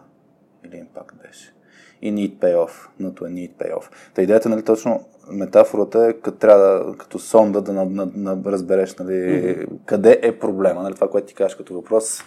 или 0.64 0.76
импакт 0.76 1.16
беше. 1.26 1.54
И 2.02 2.12
need 2.12 2.38
payoff, 2.38 2.88
но 3.00 3.14
то 3.14 3.26
е 3.26 3.28
need 3.28 3.52
payoff. 3.52 3.90
Та 4.14 4.22
идеята, 4.22 4.48
нали, 4.48 4.62
точно 4.62 5.06
метафората 5.28 6.06
е 6.06 6.12
като 6.12 6.38
трябва 6.38 6.64
да, 6.64 6.96
като 6.98 7.18
сонда 7.18 7.62
да 7.62 7.72
на, 7.72 7.84
на, 7.84 8.10
на, 8.14 8.52
разбереш 8.52 8.96
нали, 8.96 9.12
mm-hmm. 9.12 9.66
къде 9.86 10.20
е 10.22 10.38
проблема. 10.38 10.82
Нали, 10.82 10.94
това, 10.94 11.10
което 11.10 11.26
ти 11.26 11.34
кажеш 11.34 11.56
като 11.56 11.74
въпрос 11.74 12.22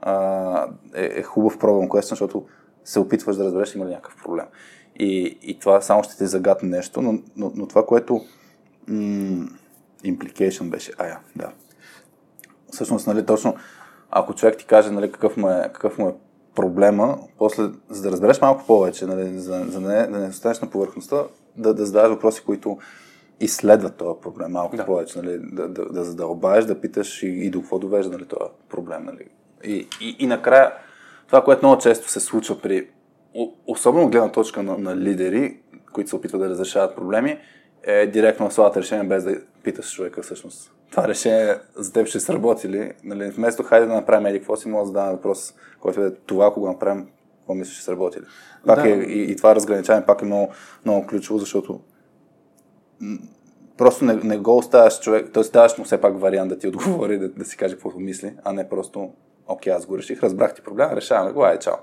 а, 0.00 0.66
е, 0.94 1.04
е 1.04 1.22
хубав 1.22 1.58
проблем, 1.58 1.88
question, 1.88 2.08
защото 2.08 2.46
се 2.84 3.00
опитваш 3.00 3.36
да 3.36 3.44
разбереш 3.44 3.74
има 3.74 3.86
ли 3.86 3.90
някакъв 3.90 4.22
проблем. 4.22 4.46
И, 4.96 5.38
и 5.42 5.58
това 5.58 5.80
само 5.80 6.02
ще 6.02 6.16
ти 6.16 6.26
загадне 6.26 6.68
нещо, 6.68 7.02
но, 7.02 7.18
но, 7.36 7.52
но 7.54 7.66
това, 7.66 7.86
което 7.86 8.20
м- 8.88 9.48
implication 10.04 10.70
беше, 10.70 10.92
ая, 10.98 11.18
да. 11.36 11.52
Всъщност, 12.72 13.06
нали, 13.06 13.26
точно, 13.26 13.54
ако 14.10 14.34
човек 14.34 14.58
ти 14.58 14.66
каже 14.66 14.90
нали, 14.90 15.12
какъв, 15.12 15.36
му 15.36 15.48
е, 15.48 15.70
какъв 15.72 15.98
му 15.98 16.08
е 16.08 16.14
проблема, 16.54 17.18
после, 17.38 17.62
за 17.88 18.02
да 18.02 18.10
разбереш 18.10 18.40
малко 18.40 18.66
повече, 18.66 19.06
нали, 19.06 19.38
за, 19.38 19.64
за 19.68 19.80
да, 19.80 19.88
не, 19.88 20.06
да 20.06 20.18
не 20.18 20.28
останеш 20.28 20.60
на 20.60 20.70
повърхността, 20.70 21.24
да, 21.56 21.74
да 21.74 21.86
задаваш 21.86 22.10
въпроси, 22.10 22.42
които 22.46 22.78
изследват 23.40 23.96
този 23.96 24.20
проблем 24.22 24.52
малко 24.52 24.76
да. 24.76 24.86
повече, 24.86 25.22
нали, 25.22 25.38
да, 25.52 25.68
да, 25.68 25.84
да 25.84 26.04
задълбаеш, 26.04 26.64
да 26.64 26.80
питаш 26.80 27.22
и, 27.22 27.26
и 27.26 27.50
до 27.50 27.60
какво 27.60 27.78
довежда 27.78 28.12
нали, 28.12 28.24
този 28.24 28.50
проблем. 28.68 29.04
Нали. 29.04 29.24
И, 29.64 29.88
и, 30.00 30.16
и 30.18 30.26
накрая, 30.26 30.72
това, 31.26 31.44
което 31.44 31.66
много 31.66 31.82
често 31.82 32.08
се 32.08 32.20
случва 32.20 32.60
при, 32.60 32.88
особено 33.66 34.10
гледна 34.10 34.32
точка 34.32 34.62
на, 34.62 34.78
на 34.78 34.96
лидери, 34.96 35.60
които 35.92 36.10
се 36.10 36.16
опитват 36.16 36.40
да 36.40 36.48
разрешават 36.48 36.96
проблеми, 36.96 37.38
е 37.82 38.06
директно 38.06 38.50
на 38.58 38.72
решение, 38.76 39.04
без 39.04 39.24
да 39.24 39.40
питаш 39.62 39.92
човека 39.94 40.22
всъщност. 40.22 40.72
Това 40.90 41.08
решение 41.08 41.56
за 41.76 41.92
теб 41.92 42.06
ще 42.06 42.20
сработи 42.20 42.68
ли? 42.68 42.92
Нали, 43.04 43.30
вместо 43.30 43.62
хайде 43.62 43.86
да 43.86 43.94
направим 43.94 44.26
еди 44.26 44.38
какво 44.38 44.56
си, 44.56 44.68
може 44.68 44.82
да 44.82 44.86
задам 44.86 45.10
въпрос, 45.10 45.54
който 45.80 46.04
е 46.04 46.14
това, 46.14 46.46
ако 46.46 46.60
го 46.60 46.66
направим, 46.66 47.08
какво 47.38 47.54
мислиш, 47.54 47.76
ще 47.76 47.84
сработи 47.84 48.20
ли? 48.20 48.24
Пак 48.66 48.82
да. 48.82 48.88
е, 48.88 48.92
и, 48.92 49.32
и, 49.32 49.36
това 49.36 49.54
разграничаване 49.54 50.06
пак 50.06 50.22
е 50.22 50.24
много, 50.24 50.52
много 50.84 51.06
ключово, 51.06 51.38
защото 51.38 51.80
просто 53.78 54.04
не, 54.04 54.14
не 54.14 54.38
го 54.38 54.56
оставяш 54.56 55.00
човек, 55.00 55.32
т.е. 55.32 55.42
даваш 55.42 55.78
му 55.78 55.84
все 55.84 56.00
пак 56.00 56.20
вариант 56.20 56.48
да 56.48 56.58
ти 56.58 56.68
отговори, 56.68 57.18
да, 57.18 57.28
да 57.28 57.44
си 57.44 57.56
каже 57.56 57.74
каквото 57.74 57.98
мисли, 57.98 58.34
а 58.44 58.52
не 58.52 58.68
просто 58.68 59.10
окей, 59.46 59.72
аз 59.72 59.86
го 59.86 59.98
реших, 59.98 60.22
разбрах 60.22 60.54
ти 60.54 60.62
проблема, 60.62 60.96
решаваме 60.96 61.32
го, 61.32 61.44
ай, 61.44 61.58
чао. 61.58 61.74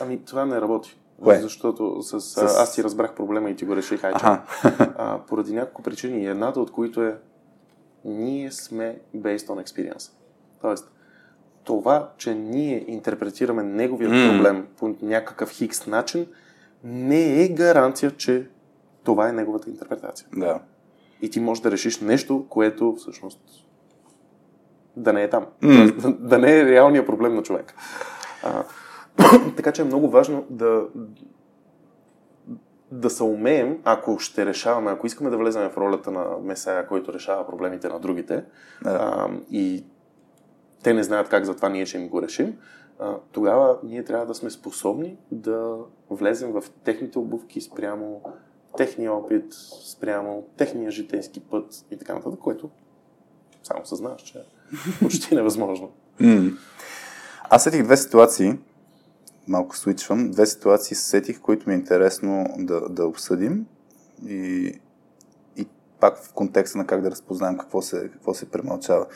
Ами 0.00 0.24
това 0.24 0.46
не 0.46 0.60
работи. 0.60 0.98
Кое? 1.22 1.40
Защото 1.40 2.02
с, 2.02 2.20
с... 2.20 2.36
аз 2.36 2.74
ти 2.74 2.84
разбрах 2.84 3.14
проблема 3.14 3.50
и 3.50 3.56
ти 3.56 3.64
го 3.64 3.76
реших, 3.76 4.04
ай, 4.04 4.12
чао. 4.20 4.34
а, 4.96 5.18
поради 5.28 5.54
няколко 5.54 5.82
причини. 5.82 6.26
Едната 6.26 6.60
от 6.60 6.70
които 6.70 7.02
е 7.02 7.18
ние 8.06 8.52
сме 8.52 8.98
based 9.16 9.46
on 9.46 9.64
experience. 9.64 10.10
Тоест, 10.60 10.90
това, 11.64 12.10
че 12.16 12.34
ние 12.34 12.84
интерпретираме 12.88 13.62
неговия 13.62 14.10
mm. 14.10 14.30
проблем 14.30 14.66
по 14.78 14.94
някакъв 15.02 15.50
хикс 15.50 15.86
начин, 15.86 16.26
не 16.84 17.42
е 17.44 17.48
гаранция, 17.48 18.10
че 18.10 18.46
това 19.04 19.28
е 19.28 19.32
неговата 19.32 19.70
интерпретация. 19.70 20.28
Да. 20.36 20.60
И 21.22 21.30
ти 21.30 21.40
можеш 21.40 21.62
да 21.62 21.70
решиш 21.70 22.00
нещо, 22.00 22.46
което 22.48 22.94
всъщност 22.98 23.40
да 24.96 25.12
не 25.12 25.22
е 25.22 25.30
там. 25.30 25.46
Mm. 25.62 26.16
да 26.18 26.38
не 26.38 26.58
е 26.58 26.64
реалният 26.64 27.06
проблем 27.06 27.34
на 27.34 27.42
човек. 27.42 27.74
А, 28.42 28.64
така 29.56 29.72
че 29.72 29.82
е 29.82 29.84
много 29.84 30.10
важно 30.10 30.44
да, 30.50 30.84
да 32.90 33.10
се 33.10 33.22
умеем, 33.22 33.78
ако 33.84 34.18
ще 34.18 34.46
решаваме, 34.46 34.90
ако 34.90 35.06
искаме 35.06 35.30
да 35.30 35.38
влезем 35.38 35.70
в 35.70 35.76
ролята 35.76 36.10
на 36.10 36.24
Месая, 36.42 36.86
който 36.86 37.12
решава 37.12 37.46
проблемите 37.46 37.88
на 37.88 38.00
другите, 38.00 38.44
да. 38.82 38.90
а, 38.90 39.28
и 39.50 39.84
те 40.82 40.94
не 40.94 41.02
знаят 41.02 41.28
как, 41.28 41.44
затова 41.44 41.68
ние 41.68 41.86
ще 41.86 41.98
им 41.98 42.08
го 42.08 42.22
решим, 42.22 42.58
а, 42.98 43.14
тогава 43.32 43.78
ние 43.82 44.04
трябва 44.04 44.26
да 44.26 44.34
сме 44.34 44.50
способни 44.50 45.16
да 45.30 45.76
влезем 46.10 46.52
в 46.52 46.64
техните 46.84 47.18
обувки 47.18 47.60
спрямо 47.60 48.22
техния 48.76 49.12
опит, 49.12 49.44
спрямо 49.92 50.46
техния 50.56 50.90
житейски 50.90 51.40
път 51.40 51.84
и 51.90 51.98
така 51.98 52.14
нататък, 52.14 52.40
което 52.40 52.70
само 53.62 53.86
съзнаваш, 53.86 54.22
че 54.22 54.38
е 54.38 54.42
почти 55.02 55.34
невъзможно. 55.34 55.90
Mm. 56.20 56.56
Аз 57.50 57.64
сетих 57.64 57.82
две 57.82 57.96
ситуации, 57.96 58.58
малко 59.48 59.76
свичвам, 59.76 60.30
две 60.30 60.46
ситуации 60.46 60.96
сетих, 60.96 61.40
които 61.40 61.68
ми 61.68 61.74
е 61.74 61.78
интересно 61.78 62.46
да, 62.58 62.88
да 62.88 63.06
обсъдим 63.06 63.66
и, 64.26 64.72
и 65.56 65.66
пак 66.00 66.18
в 66.18 66.32
контекста 66.32 66.78
на 66.78 66.86
как 66.86 67.02
да 67.02 67.10
разпознаем 67.10 67.58
какво 67.58 67.82
се, 67.82 68.10
какво 68.12 68.34
се 68.34 68.50
премълчава. 68.50 69.06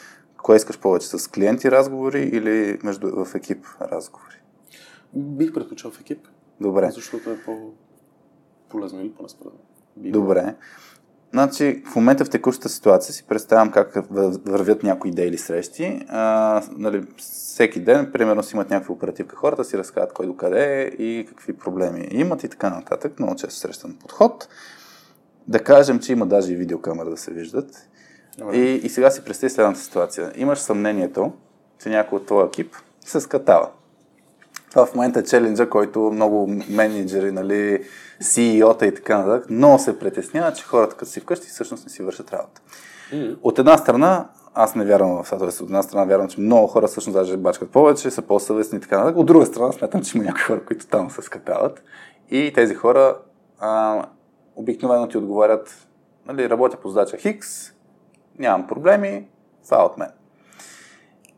Кое 0.42 0.56
искаш 0.56 0.78
повече, 0.78 1.06
с 1.06 1.30
клиенти 1.30 1.70
разговори 1.70 2.22
или 2.22 2.78
между, 2.82 3.24
в 3.24 3.34
екип 3.34 3.66
разговори? 3.80 4.42
Бих 5.14 5.52
предпочел 5.52 5.90
в 5.90 6.00
екип. 6.00 6.28
Добре. 6.60 6.90
Защото 6.90 7.30
е 7.30 7.38
по-полезно 7.44 9.00
или 9.00 9.12
по-неспорно. 9.12 9.58
Добре. 9.96 10.56
Значи, 11.32 11.82
в 11.92 11.96
момента 11.96 12.24
в 12.24 12.30
текущата 12.30 12.68
ситуация 12.68 13.14
си 13.14 13.24
представям 13.28 13.70
как 13.70 13.92
вървят 14.44 14.82
някои 14.82 15.10
дейли 15.10 15.38
срещи. 15.38 16.06
А, 16.08 16.62
нали, 16.76 17.04
всеки 17.16 17.80
ден, 17.80 18.10
примерно, 18.12 18.42
си 18.42 18.56
имат 18.56 18.70
някаква 18.70 18.94
оперативка 18.94 19.36
хората, 19.36 19.64
си 19.64 19.78
разказват 19.78 20.12
кой 20.12 20.26
до 20.26 20.36
къде 20.36 20.82
е 20.82 20.84
и 20.84 21.26
какви 21.28 21.52
проблеми 21.52 22.08
имат 22.10 22.44
и 22.44 22.48
така 22.48 22.70
нататък. 22.70 23.18
Много 23.18 23.36
често 23.36 23.54
срещан 23.54 23.96
подход. 24.00 24.48
Да 25.48 25.64
кажем, 25.64 25.98
че 25.98 26.12
има 26.12 26.26
даже 26.26 26.52
и 26.52 26.56
видеокамера 26.56 27.10
да 27.10 27.16
се 27.16 27.30
виждат. 27.30 27.88
И, 28.52 28.58
и 28.58 28.88
сега 28.88 29.10
си 29.10 29.24
представи 29.24 29.50
следната 29.50 29.80
ситуация. 29.80 30.32
Имаш 30.36 30.58
съмнението, 30.58 31.32
че 31.82 31.88
някой 31.88 32.16
от 32.16 32.26
твоя 32.26 32.46
екип 32.46 32.76
се 33.00 33.20
скатава. 33.20 33.68
Това 34.70 34.86
в 34.86 34.94
момента 34.94 35.20
е 35.20 35.24
челенджа, 35.24 35.70
който 35.70 36.00
много 36.00 36.46
менеджери, 36.68 37.32
нали, 37.32 37.84
CEO-та 38.22 38.86
и 38.86 38.94
така 38.94 39.18
нататък, 39.18 39.50
много 39.50 39.78
се 39.78 39.98
притесняват, 39.98 40.56
че 40.56 40.64
хората 40.64 40.96
като 40.96 41.10
си 41.10 41.20
вкъщи 41.20 41.46
всъщност 41.46 41.84
не 41.84 41.90
си 41.90 42.02
вършат 42.02 42.32
работа. 42.32 42.60
Mm. 43.12 43.38
От 43.42 43.58
една 43.58 43.78
страна, 43.78 44.28
аз 44.54 44.74
не 44.74 44.84
вярвам 44.84 45.24
в 45.24 45.30
това, 45.30 45.46
от 45.46 45.60
една 45.60 45.82
страна 45.82 46.04
вярвам, 46.04 46.28
че 46.28 46.40
много 46.40 46.66
хора 46.66 46.86
всъщност 46.86 47.18
даже 47.18 47.36
бачкат 47.36 47.70
повече, 47.70 48.10
са 48.10 48.22
по-съвестни 48.22 48.78
и 48.78 48.80
така 48.80 48.98
нататък. 48.98 49.18
От 49.18 49.26
друга 49.26 49.46
страна 49.46 49.72
смятам, 49.72 50.02
че 50.02 50.18
има 50.18 50.24
някои 50.24 50.42
хора, 50.42 50.64
които 50.64 50.86
там 50.86 51.10
се 51.10 51.22
скатават. 51.22 51.82
И 52.30 52.52
тези 52.54 52.74
хора 52.74 53.16
а, 53.58 54.02
обикновено 54.56 55.08
ти 55.08 55.18
отговарят, 55.18 55.88
нали, 56.26 56.50
работя 56.50 56.76
по 56.76 56.88
задача 56.88 57.16
Хикс, 57.16 57.72
нямам 58.38 58.66
проблеми, 58.66 59.28
това 59.64 59.80
е 59.80 59.84
от 59.84 59.98
мен. 59.98 60.10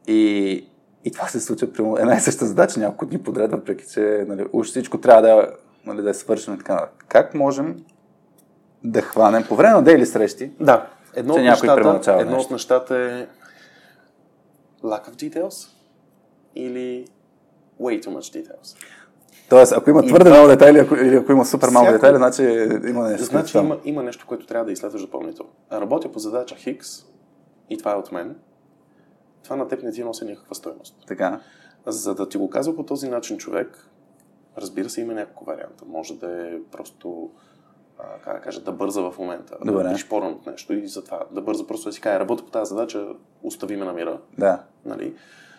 И, 0.07 0.67
и 1.05 1.12
това 1.12 1.29
се 1.29 1.41
случва 1.41 1.73
при 1.73 1.83
една 1.83 2.16
и 2.16 2.20
съща 2.20 2.47
задача 2.47 2.81
няколко 2.81 3.07
дни 3.07 3.23
подред, 3.23 3.51
въпреки 3.51 3.85
че 3.93 4.24
нали, 4.29 4.47
уж 4.53 4.66
всичко 4.66 5.01
трябва 5.01 5.23
да, 5.23 5.51
нали, 5.87 6.03
да 6.03 6.11
е 6.11 6.15
свършено 6.15 6.57
и 6.57 6.59
така. 6.59 6.89
Как 7.09 7.35
можем 7.35 7.77
да 8.85 9.03
хванем 9.03 9.45
по 9.49 9.57
време 9.57 9.74
на 9.74 9.83
дейли 9.83 10.07
срещи? 10.07 10.51
Да. 10.61 10.87
Едно, 11.15 11.35
от 11.35 11.41
нещата, 11.41 12.19
едно 12.20 12.39
от 12.39 12.51
нещата 12.51 12.97
е 12.97 13.27
lack 14.87 15.11
of 15.11 15.15
details 15.15 15.69
или 16.55 17.07
way 17.81 18.05
too 18.05 18.09
much 18.09 18.43
details. 18.43 18.77
Тоест, 19.49 19.73
ако 19.73 19.91
има 19.91 20.07
твърде 20.07 20.31
много 20.31 20.49
детайли, 20.49 20.79
ако, 20.79 20.95
или 20.95 21.16
ако 21.16 21.33
има 21.33 21.45
супер 21.45 21.69
малко 21.69 21.93
детайли, 21.93 22.16
значи 22.16 22.43
има 22.89 23.09
нещо. 23.09 23.24
Значи 23.24 23.59
има, 23.59 23.79
има 23.85 24.03
нещо, 24.03 24.27
което 24.27 24.47
трябва 24.47 24.65
да 24.65 24.73
изследваш 24.73 25.03
допълнително. 25.03 25.51
Работя 25.73 26.12
по 26.12 26.19
задача 26.19 26.55
Хикс 26.55 26.89
и 27.70 27.79
това 27.79 27.93
е 27.93 27.95
от 27.95 28.12
мен. 28.12 28.37
Това 29.44 29.56
на 29.56 29.69
теб 29.69 29.82
не 29.82 29.93
ти 29.93 30.05
носи 30.05 30.24
някаква 30.24 30.55
стоеност. 30.55 30.97
Така. 31.06 31.40
За 31.86 32.14
да 32.14 32.28
ти 32.28 32.39
го 32.39 32.51
казва 32.51 32.77
по 32.77 32.82
този 32.82 33.09
начин 33.09 33.39
човек, 33.39 33.89
разбира 34.59 34.90
се, 34.90 35.01
има 35.01 35.14
някаква 35.14 35.52
варианта. 35.52 35.85
Може 35.86 36.19
да 36.19 36.48
е 36.48 36.59
просто 36.73 37.31
как 38.24 38.36
да 38.36 38.40
кажа, 38.40 38.60
да 38.60 38.73
бърза 38.73 39.01
в 39.02 39.19
момента. 39.19 39.56
Добре. 39.64 39.82
Да 39.82 39.98
шпорен 39.98 40.28
от 40.28 40.47
нещо 40.47 40.73
и 40.73 40.89
затова 40.89 41.24
да 41.31 41.43
бърза 41.43 41.66
просто 41.66 41.89
да 41.89 41.93
си 41.93 42.01
кажа, 42.01 42.20
работя 42.20 42.44
по 42.44 42.51
тази 42.51 42.69
задача, 42.69 43.09
остави 43.43 43.77
ме 43.77 43.85
на 43.85 43.93
мира. 43.93 44.20
Да. 44.39 44.62
Нали? 44.85 45.14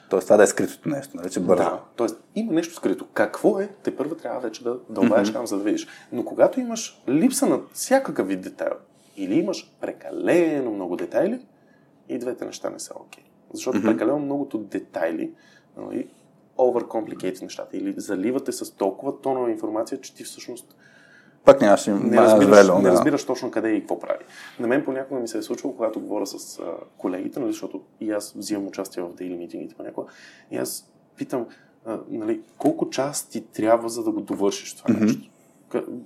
Тоест 0.09 0.27
това 0.27 0.37
да 0.37 0.43
е 0.43 0.47
скритото 0.47 0.89
нещо, 0.89 1.17
нали, 1.17 1.29
че 1.29 1.39
бърза. 1.39 1.63
Да, 1.63 1.79
тоест 1.95 2.23
има 2.35 2.53
нещо 2.53 2.73
скрито. 2.73 3.07
Какво 3.13 3.59
е, 3.59 3.69
те 3.83 3.95
първо 3.95 4.15
трябва 4.15 4.39
вече 4.39 4.63
да 4.63 4.79
дълбаеш 4.89 5.29
mm-hmm. 5.29 5.33
там, 5.33 5.47
за 5.47 5.57
да 5.57 5.63
видиш. 5.63 5.87
Но 6.11 6.25
когато 6.25 6.59
имаш 6.59 7.03
липса 7.07 7.45
на 7.45 7.59
всякакъв 7.73 8.27
вид 8.27 8.41
детайл 8.41 8.73
или 9.17 9.35
имаш 9.35 9.75
прекалено 9.81 10.71
много 10.71 10.95
детайли, 10.95 11.45
и 12.09 12.19
двете 12.19 12.45
неща 12.45 12.69
не 12.69 12.79
са 12.79 12.93
окей. 12.95 13.23
Okay. 13.23 13.27
Защото 13.53 13.77
mm-hmm. 13.77 13.91
прекалено 13.91 14.19
многото 14.19 14.57
детайли, 14.57 15.31
нали, 15.77 16.07
overcomplicate 16.57 17.41
нещата 17.41 17.77
или 17.77 17.93
заливате 17.97 18.51
с 18.51 18.71
толкова 18.71 19.21
тонова 19.21 19.51
информация, 19.51 20.01
че 20.01 20.15
ти 20.15 20.23
всъщност 20.23 20.75
пак 21.45 21.61
нямаш 21.61 21.85
не 21.85 22.17
разбираш, 22.17 22.67
да. 22.67 22.79
не 22.79 22.89
разбираш 22.89 23.25
точно 23.25 23.51
къде 23.51 23.69
и 23.69 23.79
какво 23.79 23.99
прави. 23.99 24.25
На 24.59 24.67
мен 24.67 24.85
понякога 24.85 25.19
ми 25.19 25.27
се 25.27 25.37
е 25.37 25.41
случвало, 25.41 25.75
когато 25.75 25.99
говоря 25.99 26.27
с 26.27 26.59
а, 26.59 26.63
колегите, 26.97 27.39
нали, 27.39 27.51
защото 27.51 27.81
и 27.99 28.11
аз 28.11 28.33
взимам 28.33 28.67
участие 28.67 29.03
в 29.03 29.13
дейли 29.13 29.37
митингите 29.37 29.75
понякога, 29.75 30.11
и 30.51 30.57
аз 30.57 30.91
питам, 31.17 31.45
а, 31.85 31.99
нали, 32.09 32.41
колко 32.57 32.89
час 32.89 33.29
ти 33.29 33.41
трябва, 33.41 33.89
за 33.89 34.03
да 34.03 34.11
го 34.11 34.21
довършиш 34.21 34.73
това 34.73 34.95
mm-hmm. 34.95 35.01
нещо? 35.01 35.29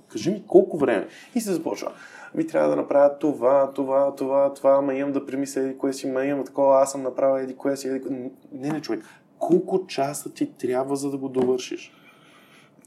Кажи 0.08 0.30
ми 0.30 0.42
колко 0.46 0.78
време. 0.78 1.08
И 1.34 1.40
се 1.40 1.52
започва. 1.52 1.92
Ми 2.34 2.46
трябва 2.46 2.68
да 2.68 2.76
направя 2.76 3.18
това, 3.18 3.72
това, 3.72 4.14
това, 4.14 4.54
това, 4.54 4.80
ма 4.80 4.94
имам 4.94 5.12
да 5.12 5.26
премисля 5.26 5.60
еди 5.60 5.78
кое 5.78 5.92
си, 5.92 6.06
ма 6.06 6.24
имам 6.24 6.44
такова, 6.44 6.82
аз 6.82 6.92
съм 6.92 7.02
направил 7.02 7.42
еди 7.42 7.56
кое 7.56 7.76
си, 7.76 7.88
еди. 7.88 8.08
Не, 8.52 8.68
не, 8.68 8.80
човек. 8.80 9.04
Колко 9.38 9.86
часа 9.86 10.34
ти 10.34 10.52
трябва, 10.52 10.96
за 10.96 11.10
да 11.10 11.16
го 11.16 11.28
довършиш? 11.28 11.92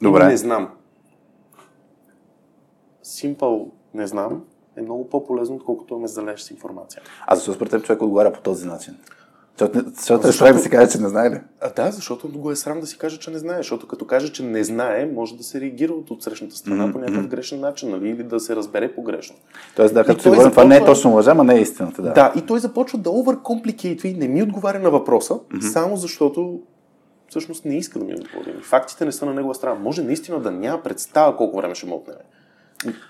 Добре. 0.02 0.26
Не 0.26 0.38
знам. 0.38 0.70
Симпъл 3.04 3.72
не 3.94 4.08
знам 4.08 4.44
е 4.78 4.82
много 4.82 5.10
по-полезно, 5.10 5.56
отколкото 5.56 6.00
ме 6.00 6.08
залеж 6.08 6.42
с 6.42 6.52
информация. 6.52 7.02
А 7.28 7.36
защо 7.36 7.54
според 7.54 7.72
теб 7.72 7.84
човек 7.84 8.02
отговаря 8.02 8.34
по 8.34 8.42
този 8.42 8.68
начин? 8.68 8.98
Защото, 9.62 9.90
защото, 9.96 10.28
е 10.28 10.32
страх 10.32 10.54
да 10.54 10.60
си 10.60 10.70
каже, 10.70 10.92
че 10.92 10.98
не 10.98 11.10
знае 11.10 11.30
ли? 11.30 11.40
А, 11.62 11.70
да, 11.70 11.92
защото 11.92 12.30
го 12.40 12.52
е 12.52 12.56
срам 12.56 12.80
да 12.80 12.88
си 12.88 12.98
каже, 12.98 13.20
че 13.20 13.32
не 13.32 13.38
знае. 13.38 13.58
Защото 13.58 13.88
като 13.88 14.06
каже, 14.06 14.32
че 14.32 14.44
не 14.44 14.64
знае, 14.64 15.06
може 15.06 15.38
да 15.38 15.44
се 15.44 15.62
реагира 15.62 15.94
от 15.94 16.12
отсрещната 16.12 16.56
страна 16.56 16.88
mm-hmm. 16.88 16.92
по 16.92 17.00
някакъв 17.00 17.28
грешен 17.28 17.60
начин, 17.60 17.90
нали? 17.90 18.10
или 18.10 18.24
да 18.24 18.40
се 18.40 18.56
разбере 18.56 18.96
погрешно. 18.96 19.36
Тоест, 19.76 19.94
да, 19.94 20.04
като 20.04 20.22
си 20.22 20.30
говорим, 20.30 20.52
това 20.52 20.64
не 20.64 20.78
е 20.78 20.86
точно 20.86 21.14
лъжа, 21.14 21.36
а 21.38 21.44
не 21.44 21.56
е 21.56 21.62
истината. 21.62 22.02
Да. 22.02 22.14
да, 22.14 22.34
и 22.36 22.42
той 22.42 22.60
започва 22.60 23.00
да 23.00 23.10
overcomplicate 23.10 24.06
и 24.06 24.14
не 24.14 24.28
ми 24.28 24.44
отговаря 24.44 24.80
на 24.80 24.90
въпроса, 24.90 25.34
mm-hmm. 25.34 25.72
само 25.72 25.98
защото 25.98 26.60
всъщност 27.30 27.66
не 27.66 27.78
иска 27.78 28.00
да 28.00 28.06
ми 28.06 28.14
отговори. 28.14 28.54
Фактите 28.62 29.06
не 29.06 29.12
са 29.12 29.26
на 29.26 29.34
негова 29.34 29.56
страна. 29.56 29.80
Може 29.80 30.04
наистина 30.04 30.40
да 30.40 30.52
няма 30.52 30.84
представа 30.84 31.38
колко 31.38 31.58
време 31.58 31.76
ще 31.76 31.86
му 31.86 31.96
отнеме. 31.96 32.20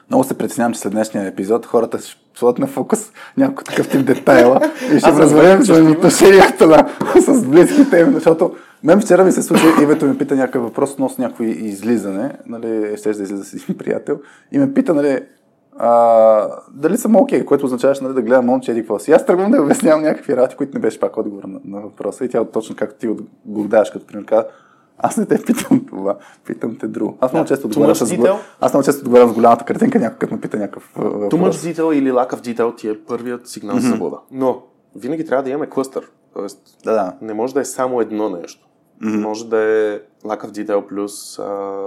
Много 0.10 0.24
се 0.24 0.38
притеснявам, 0.38 0.74
че 0.74 0.80
след 0.80 0.92
днешния 0.92 1.28
епизод 1.28 1.66
хората 1.66 2.00
ще 2.00 2.20
сложат 2.36 2.60
на 2.60 2.68
фокус 2.68 3.12
някой 3.38 3.64
такъв 3.64 3.90
тип 3.90 4.06
детайла 4.06 4.60
и 4.96 5.00
ще 5.00 5.12
развалим 5.12 5.60
взаимоотношенията 5.60 6.68
на, 6.68 6.90
с 7.22 7.48
близките 7.48 8.00
им, 8.00 8.14
защото 8.14 8.56
мен 8.84 9.02
вчера 9.02 9.24
ми 9.24 9.32
се 9.32 9.42
случи, 9.42 9.66
Ивето 9.82 10.06
ми 10.06 10.18
пита 10.18 10.36
някакъв 10.36 10.64
въпрос 10.64 10.92
относно 10.92 11.24
някой 11.24 11.46
излизане, 11.46 12.32
нали, 12.46 12.98
ще 12.98 13.12
да 13.12 13.24
излиза 13.24 13.44
с 13.44 13.54
един 13.54 13.78
приятел 13.78 14.20
и 14.52 14.60
ме 14.60 14.74
пита, 14.74 14.94
нали, 14.94 15.20
а, 15.78 16.48
дали 16.74 16.98
съм 16.98 17.16
окей, 17.16 17.42
okay, 17.42 17.46
което 17.46 17.66
означаваше 17.66 18.04
нали, 18.04 18.14
да 18.14 18.22
гледам 18.22 18.46
момче 18.46 18.72
еди 18.72 18.82
какво 18.82 19.00
си. 19.00 19.12
Аз 19.12 19.26
тръгвам 19.26 19.52
да 19.52 19.62
обяснявам 19.62 20.04
някакви 20.04 20.38
работи, 20.38 20.56
които 20.56 20.74
не 20.74 20.82
беше 20.82 21.00
пак 21.00 21.18
отговор 21.18 21.44
на, 21.44 21.60
на 21.66 21.82
въпроса 21.82 22.26
и 22.26 22.30
тя 22.30 22.46
точно 22.46 22.76
както 22.76 23.00
ти 23.00 23.08
го 23.46 23.64
даваш 23.64 23.92
като 23.92 24.06
пример 24.06 24.26
каза, 24.26 24.46
аз 25.04 25.18
не 25.18 25.26
те 25.26 25.44
питам 25.46 25.86
това, 25.86 26.18
питам 26.46 26.78
те 26.78 26.88
друго. 26.88 27.18
Аз 27.22 27.34
много 27.34 27.48
често 27.48 27.68
отговарям 27.68 27.96
с, 27.96 28.18
аз 28.60 28.74
много 28.74 28.86
често 28.86 29.02
отговарям 29.02 29.30
с 29.30 29.34
голямата 29.34 29.66
картинка, 29.66 30.00
някой 30.00 30.18
като 30.18 30.34
ме 30.34 30.42
пита 30.42 30.58
някакъв 30.58 30.92
въпрос. 30.96 31.30
Тумъч 31.30 31.58
дител 31.62 31.94
или 31.94 32.12
лакъв 32.12 32.42
дител 32.42 32.72
ти 32.72 32.90
е 32.90 33.00
първият 33.00 33.48
сигнал 33.48 33.78
за 33.78 33.88
свобода. 33.88 34.18
Но 34.32 34.62
винаги 34.96 35.26
трябва 35.26 35.44
да 35.44 35.50
имаме 35.50 35.70
клъстър. 35.70 36.12
Тоест, 36.34 36.78
да, 36.84 36.94
да. 36.94 37.14
не 37.22 37.34
може 37.34 37.54
да 37.54 37.60
е 37.60 37.66
само 37.66 38.02
едно 38.02 38.30
нещо. 38.30 38.68
Mm-hmm. 39.04 39.24
Може 39.24 39.48
да 39.48 39.58
е 39.58 40.00
лакъв 40.26 40.52
дител 40.52 40.88
плюс 40.88 41.40
а, 41.40 41.80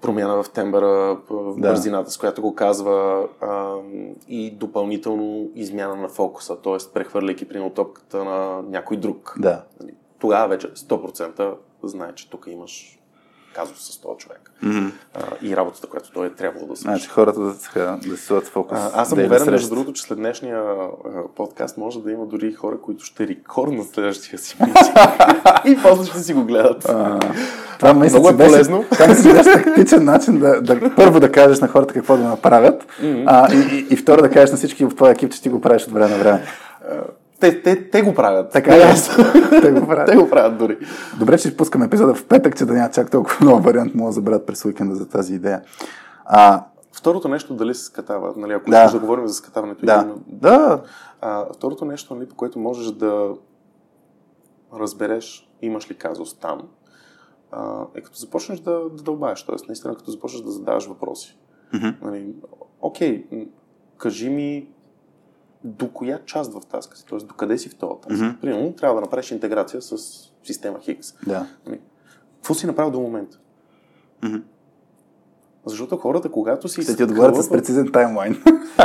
промяна 0.00 0.42
в 0.42 0.50
тембъра, 0.50 1.16
в 1.30 1.54
да. 1.58 1.68
бързината, 1.68 2.10
с 2.10 2.18
която 2.18 2.42
го 2.42 2.54
казва 2.54 3.26
а, 3.40 3.74
и 4.28 4.50
допълнително 4.50 5.50
измяна 5.54 5.96
на 5.96 6.08
фокуса, 6.08 6.56
т.е. 6.56 6.76
прехвърляйки 6.94 7.48
при 7.48 7.70
топката 7.74 8.24
на 8.24 8.62
някой 8.62 8.96
друг. 8.96 9.34
Да. 9.38 9.64
Тогава 10.20 10.48
вече 10.48 10.74
100% 10.74 11.54
знае, 11.82 12.12
че 12.14 12.30
тук 12.30 12.46
имаш 12.48 13.00
казус 13.54 13.78
с 13.78 14.00
този 14.00 14.18
човек. 14.18 14.52
Mm-hmm. 14.64 14.90
А, 15.14 15.20
и 15.42 15.56
работата, 15.56 15.86
която 15.86 16.10
той 16.10 16.26
е 16.26 16.30
трябвало 16.30 16.66
да 16.66 16.76
свърши. 16.76 16.98
Значи 16.98 17.08
хората 17.08 17.40
да, 17.40 17.54
да, 17.74 17.98
да 18.08 18.16
слагат 18.16 18.48
фокус. 18.48 18.78
А, 18.78 18.90
аз 18.94 19.08
съм 19.08 19.18
да 19.18 19.24
уверен, 19.24 19.50
между 19.50 19.68
другото, 19.68 19.92
че 19.92 20.02
след 20.02 20.18
днешния 20.18 20.58
а, 20.58 20.88
подкаст 21.36 21.76
може 21.76 22.02
да 22.02 22.12
има 22.12 22.26
дори 22.26 22.52
хора, 22.52 22.80
които 22.80 23.04
ще 23.04 23.28
рекорднат 23.28 23.88
следващия 23.88 24.38
си 24.38 24.56
и 25.64 25.78
после 25.82 26.10
ще 26.10 26.18
си 26.18 26.34
го 26.34 26.44
гледат. 26.44 26.88
А, 26.88 27.18
това 27.78 27.94
мисля, 27.94 28.18
Много 28.18 28.42
е 28.42 28.46
полезно. 28.46 28.84
Това 28.92 29.06
мисля, 29.06 29.32
беше 29.32 29.52
тактичен 29.52 30.04
начин 30.04 30.38
да, 30.38 30.60
да, 30.60 30.94
първо 30.96 31.20
да 31.20 31.32
кажеш 31.32 31.60
на 31.60 31.68
хората 31.68 31.94
какво 31.94 32.16
да 32.16 32.24
направят 32.24 32.86
mm-hmm. 33.02 33.24
а, 33.26 33.54
и, 33.54 33.56
и, 33.56 33.86
и, 33.90 33.96
второ 33.96 34.22
да 34.22 34.30
кажеш 34.30 34.50
на 34.50 34.56
всички 34.56 34.84
в 34.84 34.94
твоя 34.94 35.12
екип, 35.12 35.32
че 35.32 35.42
ти 35.42 35.48
го 35.48 35.60
правиш 35.60 35.82
от 35.82 35.92
време 35.92 36.08
на 36.08 36.18
време. 36.18 36.42
Те, 37.40 37.62
те, 37.62 37.90
те 37.90 38.02
го 38.02 38.14
правят. 38.14 38.52
Така 38.52 38.74
е. 38.74 38.80
те 39.62 39.72
го 39.72 39.86
правят. 39.86 40.06
те 40.06 40.16
го 40.16 40.30
правят 40.30 40.58
дори. 40.58 40.78
Добре, 41.18 41.38
че 41.38 41.56
пускаме 41.56 41.86
епизода 41.86 42.14
в 42.14 42.26
петък, 42.26 42.56
че 42.56 42.64
да 42.64 42.72
няма 42.72 42.90
чак 42.90 43.10
толкова 43.10 43.36
много 43.40 43.62
вариант, 43.62 43.94
мога 43.94 44.08
да 44.08 44.12
забравят 44.12 44.46
през 44.46 44.64
уикенда 44.64 44.94
за 44.94 45.08
тази 45.08 45.34
идея. 45.34 45.62
А, 46.24 46.64
Второто 46.92 47.28
нещо, 47.28 47.54
дали 47.54 47.74
се 47.74 47.84
скатава, 47.84 48.34
нали, 48.36 48.52
ако 48.52 48.70
да. 48.70 48.90
да 48.90 48.98
говорим 48.98 49.26
за 49.26 49.34
скатаването. 49.34 49.86
Да. 49.86 49.94
Именно, 49.94 50.22
да. 50.26 50.82
А, 51.20 51.46
второто 51.54 51.84
нещо, 51.84 52.14
нали, 52.14 52.28
по 52.28 52.34
което 52.34 52.58
можеш 52.58 52.90
да 52.90 53.34
разбереш 54.74 55.50
имаш 55.62 55.90
ли 55.90 55.94
казус 55.94 56.38
там, 56.38 56.60
а, 57.52 57.84
е 57.94 58.00
като 58.00 58.18
започнеш 58.18 58.60
да, 58.60 58.80
да 58.90 59.02
дълбаеш, 59.02 59.42
т.е. 59.42 59.56
наистина 59.68 59.96
като 59.96 60.10
започнеш 60.10 60.42
да 60.42 60.50
задаваш 60.50 60.86
въпроси. 60.86 61.38
Mm-hmm. 61.74 61.94
Нали, 62.02 62.34
окей, 62.80 63.26
кажи 63.98 64.30
ми 64.30 64.68
до 65.64 65.88
коя 65.88 66.18
част 66.26 66.52
в 66.52 66.60
таска 66.66 66.96
си, 66.96 67.06
т.е. 67.06 67.18
до 67.18 67.34
къде 67.34 67.58
си 67.58 67.68
в 67.68 67.74
този 67.74 68.00
таск. 68.02 68.16
Mm-hmm. 68.16 68.40
Примерно, 68.40 68.72
трябва 68.72 68.94
да 68.94 69.00
направиш 69.00 69.30
интеграция 69.30 69.82
с 69.82 69.96
система 70.44 70.80
Хикс. 70.80 71.14
Да. 71.26 71.46
Нали, 71.66 71.80
какво 72.36 72.54
си 72.54 72.66
направил 72.66 72.90
до 72.90 73.00
момента? 73.00 73.38
Mm-hmm. 74.22 74.42
Защото 75.66 75.96
хората, 75.96 76.28
когато 76.30 76.68
си... 76.68 76.82
Ще 76.82 76.96
ти 76.96 77.04
отговорят 77.04 77.44
с 77.44 77.50
прецизен 77.50 77.92
таймлайн. 77.92 78.42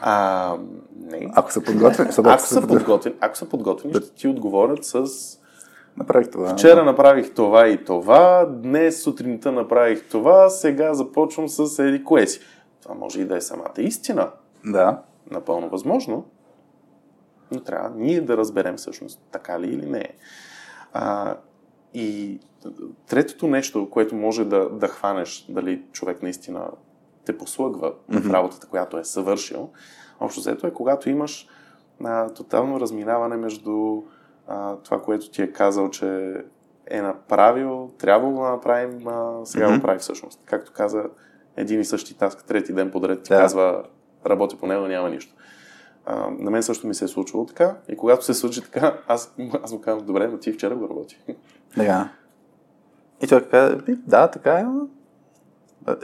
а, 0.00 0.56
не. 0.96 1.30
Ако 1.34 1.52
са 1.52 1.60
подготвени, 1.60 2.10
ако, 2.18 2.28
ако, 2.28 2.46
са 2.46 2.66
подготвени, 2.66 3.16
ако 3.20 3.36
са 3.36 3.48
подготвени, 3.48 3.94
ще 3.94 4.14
ти 4.14 4.28
отговорят 4.28 4.84
с... 4.84 5.06
Направих 5.96 6.30
това. 6.30 6.48
Вчера 6.48 6.84
направих 6.84 7.34
това 7.34 7.68
и 7.68 7.84
това, 7.84 8.46
днес 8.50 9.02
сутринта 9.02 9.52
направих 9.52 10.08
това, 10.08 10.50
сега 10.50 10.94
започвам 10.94 11.48
с 11.48 11.78
еди 11.82 12.04
кое 12.04 12.26
си. 12.26 12.40
Това 12.82 12.94
може 12.94 13.20
и 13.20 13.24
да 13.24 13.36
е 13.36 13.40
самата 13.40 13.72
истина. 13.78 14.30
Да 14.64 15.02
напълно 15.30 15.68
възможно, 15.68 16.26
но 17.52 17.60
трябва 17.60 17.90
ние 17.96 18.20
да 18.20 18.36
разберем 18.36 18.76
всъщност 18.76 19.20
така 19.30 19.60
ли 19.60 19.66
или 19.66 19.86
не 19.86 19.98
е. 19.98 20.14
А, 20.92 21.36
и 21.94 22.40
третото 23.06 23.48
нещо, 23.48 23.90
което 23.90 24.14
може 24.14 24.44
да, 24.44 24.70
да 24.70 24.88
хванеш, 24.88 25.46
дали 25.48 25.82
човек 25.92 26.22
наистина 26.22 26.70
те 27.24 27.38
послъгва 27.38 27.92
mm-hmm. 27.92 28.20
в 28.20 28.30
работата, 28.30 28.66
която 28.66 28.98
е 28.98 29.04
съвършил, 29.04 29.70
общо 30.20 30.40
взето 30.40 30.66
е 30.66 30.72
когато 30.72 31.10
имаш 31.10 31.48
а, 32.04 32.28
тотално 32.28 32.80
разминаване 32.80 33.36
между 33.36 34.02
а, 34.46 34.76
това, 34.76 35.02
което 35.02 35.30
ти 35.30 35.42
е 35.42 35.52
казал, 35.52 35.90
че 35.90 36.34
е 36.86 37.00
направил, 37.00 37.90
трябвало 37.98 38.42
да 38.42 38.50
направим, 38.50 39.08
а 39.08 39.40
сега 39.44 39.68
mm-hmm. 39.68 39.76
го 39.76 39.82
прави 39.82 39.98
всъщност. 39.98 40.40
Както 40.44 40.72
каза 40.72 41.04
един 41.56 41.80
и 41.80 41.84
същи 41.84 42.18
таск, 42.18 42.44
трети 42.44 42.72
ден 42.72 42.90
подред 42.90 43.22
ти 43.22 43.28
да. 43.28 43.38
казва 43.38 43.84
работя 44.26 44.56
по 44.56 44.66
него, 44.66 44.86
няма 44.86 45.10
нищо. 45.10 45.34
А, 46.06 46.26
на 46.38 46.50
мен 46.50 46.62
също 46.62 46.86
ми 46.86 46.94
се 46.94 47.04
е 47.04 47.08
случвало 47.08 47.46
така 47.46 47.76
и 47.88 47.96
когато 47.96 48.24
се 48.24 48.34
случи 48.34 48.62
така, 48.62 48.98
аз, 49.08 49.34
аз 49.62 49.72
му 49.72 49.80
казвам, 49.80 50.06
добре, 50.06 50.28
но 50.28 50.38
ти 50.38 50.52
вчера 50.52 50.76
го 50.76 50.88
работи. 50.88 51.18
Да. 51.76 52.08
И 53.22 53.26
той 53.26 53.48
каза, 53.48 53.78
да, 53.88 54.28
така 54.28 54.52
е. 54.52 54.64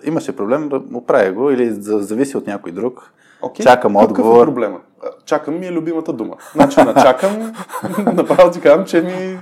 Имаше 0.05 0.37
проблем, 0.37 0.71
оправя 0.95 1.33
го 1.33 1.51
или 1.51 1.71
зависи 1.71 2.37
от 2.37 2.47
някой 2.47 2.73
друг. 2.73 3.13
Okay. 3.43 3.63
Чакам 3.63 3.97
отговор. 3.97 4.33
Какъв 4.33 4.43
е 4.43 4.47
проблема? 4.47 4.81
Чакам 5.25 5.59
ми 5.59 5.67
е 5.67 5.73
любимата 5.73 6.13
дума. 6.13 6.37
Значи 6.55 6.81
на 6.81 6.95
чакам, 6.95 7.53
направо 8.15 8.51
ти 8.51 8.61
казвам, 8.61 8.87
че 8.87 9.03
ми 9.03 9.41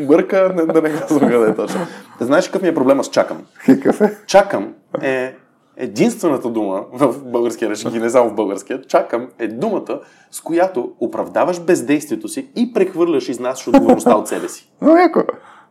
бърка, 0.06 0.54
да 0.56 0.66
не, 0.66 0.88
не 0.88 1.00
казвам 1.00 1.30
къде 1.30 1.50
е 1.50 1.54
точно. 1.54 1.80
Знаеш 2.20 2.46
какъв 2.46 2.62
ми 2.62 2.68
е 2.68 2.74
проблема 2.74 3.04
с 3.04 3.10
чакам? 3.10 3.46
Какъв 3.66 4.00
е? 4.00 4.18
Чакам 4.26 4.74
е 5.02 5.34
единствената 5.76 6.50
дума 6.50 6.84
в 6.92 7.24
българския 7.24 7.70
речник 7.70 7.94
и 7.94 7.98
не 7.98 8.10
само 8.10 8.30
в 8.30 8.34
българския, 8.34 8.82
чакам 8.82 9.28
е 9.38 9.48
думата, 9.48 10.00
с 10.30 10.40
която 10.40 10.92
оправдаваш 11.00 11.60
бездействието 11.60 12.28
си 12.28 12.48
и 12.56 12.72
прехвърляш 12.72 13.28
изнасяш 13.28 13.68
отговорността 13.68 14.16
от 14.16 14.28
себе 14.28 14.48
си. 14.48 14.70
Но 14.82 14.96
яко. 14.96 15.20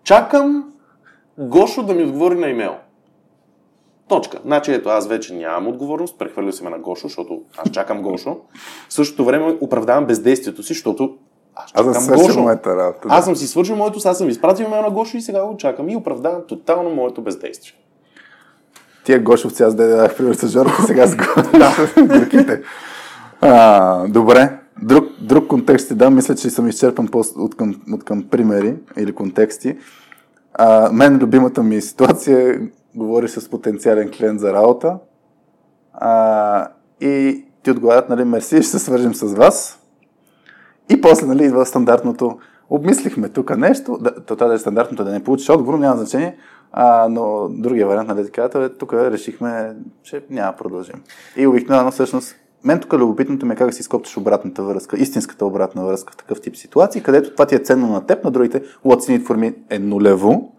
Чакам 0.04 0.74
Гошо 1.38 1.84
да 1.84 1.94
ми 1.94 2.04
отговори 2.04 2.36
на 2.36 2.48
имейл. 2.48 2.76
Точка. 4.08 4.40
Значи 4.46 4.74
ето 4.74 4.90
аз 4.90 5.08
вече 5.08 5.34
нямам 5.34 5.68
отговорност, 5.68 6.20
прехвърля 6.20 6.54
се 6.54 6.64
ме 6.64 6.70
на 6.70 6.80
Гошо, 6.80 7.08
защото 7.08 7.42
аз 7.58 7.72
чакам 7.72 8.02
Гошо. 8.02 8.38
В 8.90 8.94
същото 8.94 9.26
време 9.26 9.58
оправдавам 9.62 10.06
бездействието 10.06 10.64
си, 10.64 10.74
защото 10.74 11.18
аз 11.56 11.72
чакам 11.72 11.90
аз 11.90 12.08
Гошо. 12.08 12.42
Моята 12.42 12.76
работа, 12.78 13.08
да. 13.08 13.14
Аз 13.16 13.26
съм 13.26 13.36
си 13.36 13.48
свършил 13.48 13.76
моето, 13.76 14.00
аз 14.06 14.18
съм 14.18 14.30
изпратил 14.30 14.64
имейл 14.64 14.82
на 14.82 14.90
Гошо 14.90 15.18
и 15.18 15.22
сега 15.22 15.46
го 15.46 15.58
чакам 15.58 15.90
и 15.90 15.96
оправдавам 15.96 16.42
тотално 16.48 16.90
моето 16.90 17.22
бездействие. 17.22 17.74
Тия 19.04 19.20
гошовци, 19.20 19.64
аз 19.64 19.76
да 19.76 19.88
дадах 19.88 20.18
пример 20.18 20.34
с 20.34 20.48
Жорко, 20.48 20.82
сега 20.82 21.08
с 21.08 21.16
горките. 21.16 22.62
А, 23.46 24.08
добре. 24.08 24.60
Друг, 24.82 25.06
друг 25.22 25.48
контекст 25.48 25.88
ти 25.88 25.96
дам. 25.96 26.16
Мисля, 26.16 26.36
че 26.36 26.50
съм 26.50 26.68
изчерпан 26.68 27.08
по- 27.08 27.24
от, 27.36 27.56
към, 27.56 27.82
от 27.94 28.04
към 28.04 28.24
примери 28.24 28.76
или 28.98 29.16
контексти. 29.16 29.78
А, 30.54 30.92
мен 30.92 31.18
любимата 31.18 31.64
ми 31.64 31.82
ситуация 31.82 32.62
говори 32.96 33.28
с 33.28 33.50
потенциален 33.50 34.12
клиент 34.18 34.40
за 34.40 34.54
работа 34.54 34.98
а, 35.94 36.68
и 37.02 37.46
ти 37.64 37.72
отговарят, 37.72 38.10
нали, 38.10 38.24
мерси, 38.24 38.56
ще 38.56 38.72
се 38.72 38.80
свържим 38.80 39.14
с 39.14 39.34
вас. 39.34 39.80
И 40.90 41.02
после, 41.02 41.28
нали, 41.28 41.46
идва 41.46 41.66
стандартното. 41.66 42.38
Обмислихме 42.70 43.30
тук 43.30 43.58
нещо, 43.58 43.98
да, 44.02 44.26
то 44.26 44.36
това 44.36 44.48
да 44.48 44.54
е 44.54 44.58
стандартното, 44.58 45.04
да 45.04 45.12
не 45.12 45.24
получиш 45.24 45.50
отговор, 45.50 45.80
няма 45.80 45.98
значение, 45.98 46.38
а, 46.74 47.08
но 47.10 47.50
другия 47.50 47.88
вариант, 47.88 48.08
нали, 48.08 48.26
така, 48.32 48.70
тук 48.70 48.94
решихме, 48.94 49.76
че 50.04 50.24
няма 50.30 50.52
да 50.52 50.58
продължим. 50.58 51.04
И 51.38 51.48
обикновено, 51.48 51.92
всъщност, 51.92 52.36
мен 52.64 52.80
тук 52.80 52.94
любопитното 52.94 53.46
ми 53.46 53.54
е 53.54 53.56
как 53.56 53.68
да 53.68 53.74
си 53.74 53.82
изкоптиш 53.82 54.18
обратната 54.18 54.64
връзка, 54.64 54.98
истинската 54.98 55.46
обратна 55.46 55.86
връзка 55.86 56.14
в 56.14 56.18
такъв 56.18 56.42
тип 56.42 56.56
ситуации, 56.56 57.04
където 57.04 57.32
това 57.32 57.46
ти 57.46 57.56
е 57.56 57.60
ценно 57.60 57.88
на 57.88 58.06
теб, 58.06 58.24
на 58.24 58.32
другите 58.32 58.64
what's 58.64 59.10
in 59.10 59.20
it 59.20 59.28
for 59.28 59.38
me 59.38 59.56
е 59.70 59.80
нулево, 59.80 60.52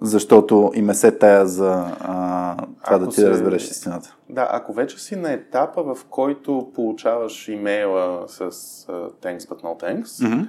защото 0.00 0.72
и 0.74 0.82
ме 0.82 0.94
се 0.94 1.12
тая 1.12 1.46
за 1.46 1.96
а, 2.00 2.56
това 2.84 2.96
ако 2.96 3.04
да 3.04 3.08
ти 3.08 3.14
се... 3.14 3.24
да 3.24 3.30
разбереш 3.30 3.70
истината. 3.70 4.16
Да, 4.28 4.48
ако 4.50 4.72
вече 4.72 4.98
си 4.98 5.16
на 5.16 5.32
етапа, 5.32 5.82
в 5.82 6.04
който 6.10 6.70
получаваш 6.74 7.48
имейла 7.48 8.24
с 8.26 8.50
uh, 8.50 9.12
thanks 9.22 9.38
but 9.38 9.62
no 9.62 9.82
thanks, 9.82 10.04
mm-hmm. 10.04 10.48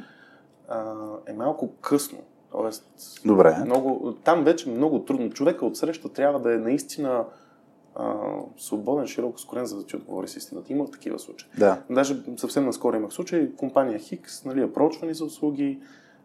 uh, 0.72 1.18
е 1.28 1.34
малко 1.34 1.70
късно. 1.82 2.18
Тоест, 2.54 2.86
Добре. 3.26 3.58
Много, 3.66 4.14
там 4.24 4.44
вече 4.44 4.70
е 4.70 4.74
много 4.74 5.00
трудно. 5.00 5.30
Човека 5.30 5.66
от 5.66 5.78
среща 5.78 6.10
трябва 6.10 6.40
да 6.40 6.54
е 6.54 6.58
наистина 6.58 7.26
а, 7.96 8.16
свободен, 8.58 9.08
широко 9.08 9.40
скорен, 9.40 9.66
за 9.66 9.78
да 9.78 9.86
ти 9.86 9.96
отговори 9.96 10.28
с 10.28 10.36
истината. 10.36 10.74
Има 10.74 10.92
такива 10.92 11.20
случаи. 11.20 11.50
Да. 11.58 11.82
Даже 11.90 12.24
съвсем 12.38 12.66
наскоро 12.66 12.96
имах 12.96 13.14
случай, 13.14 13.52
компания 13.58 14.00
Хикс, 14.00 14.46
нали, 14.46 14.62
апрочвани 14.62 15.14
за 15.14 15.26
услуги, 15.26 15.80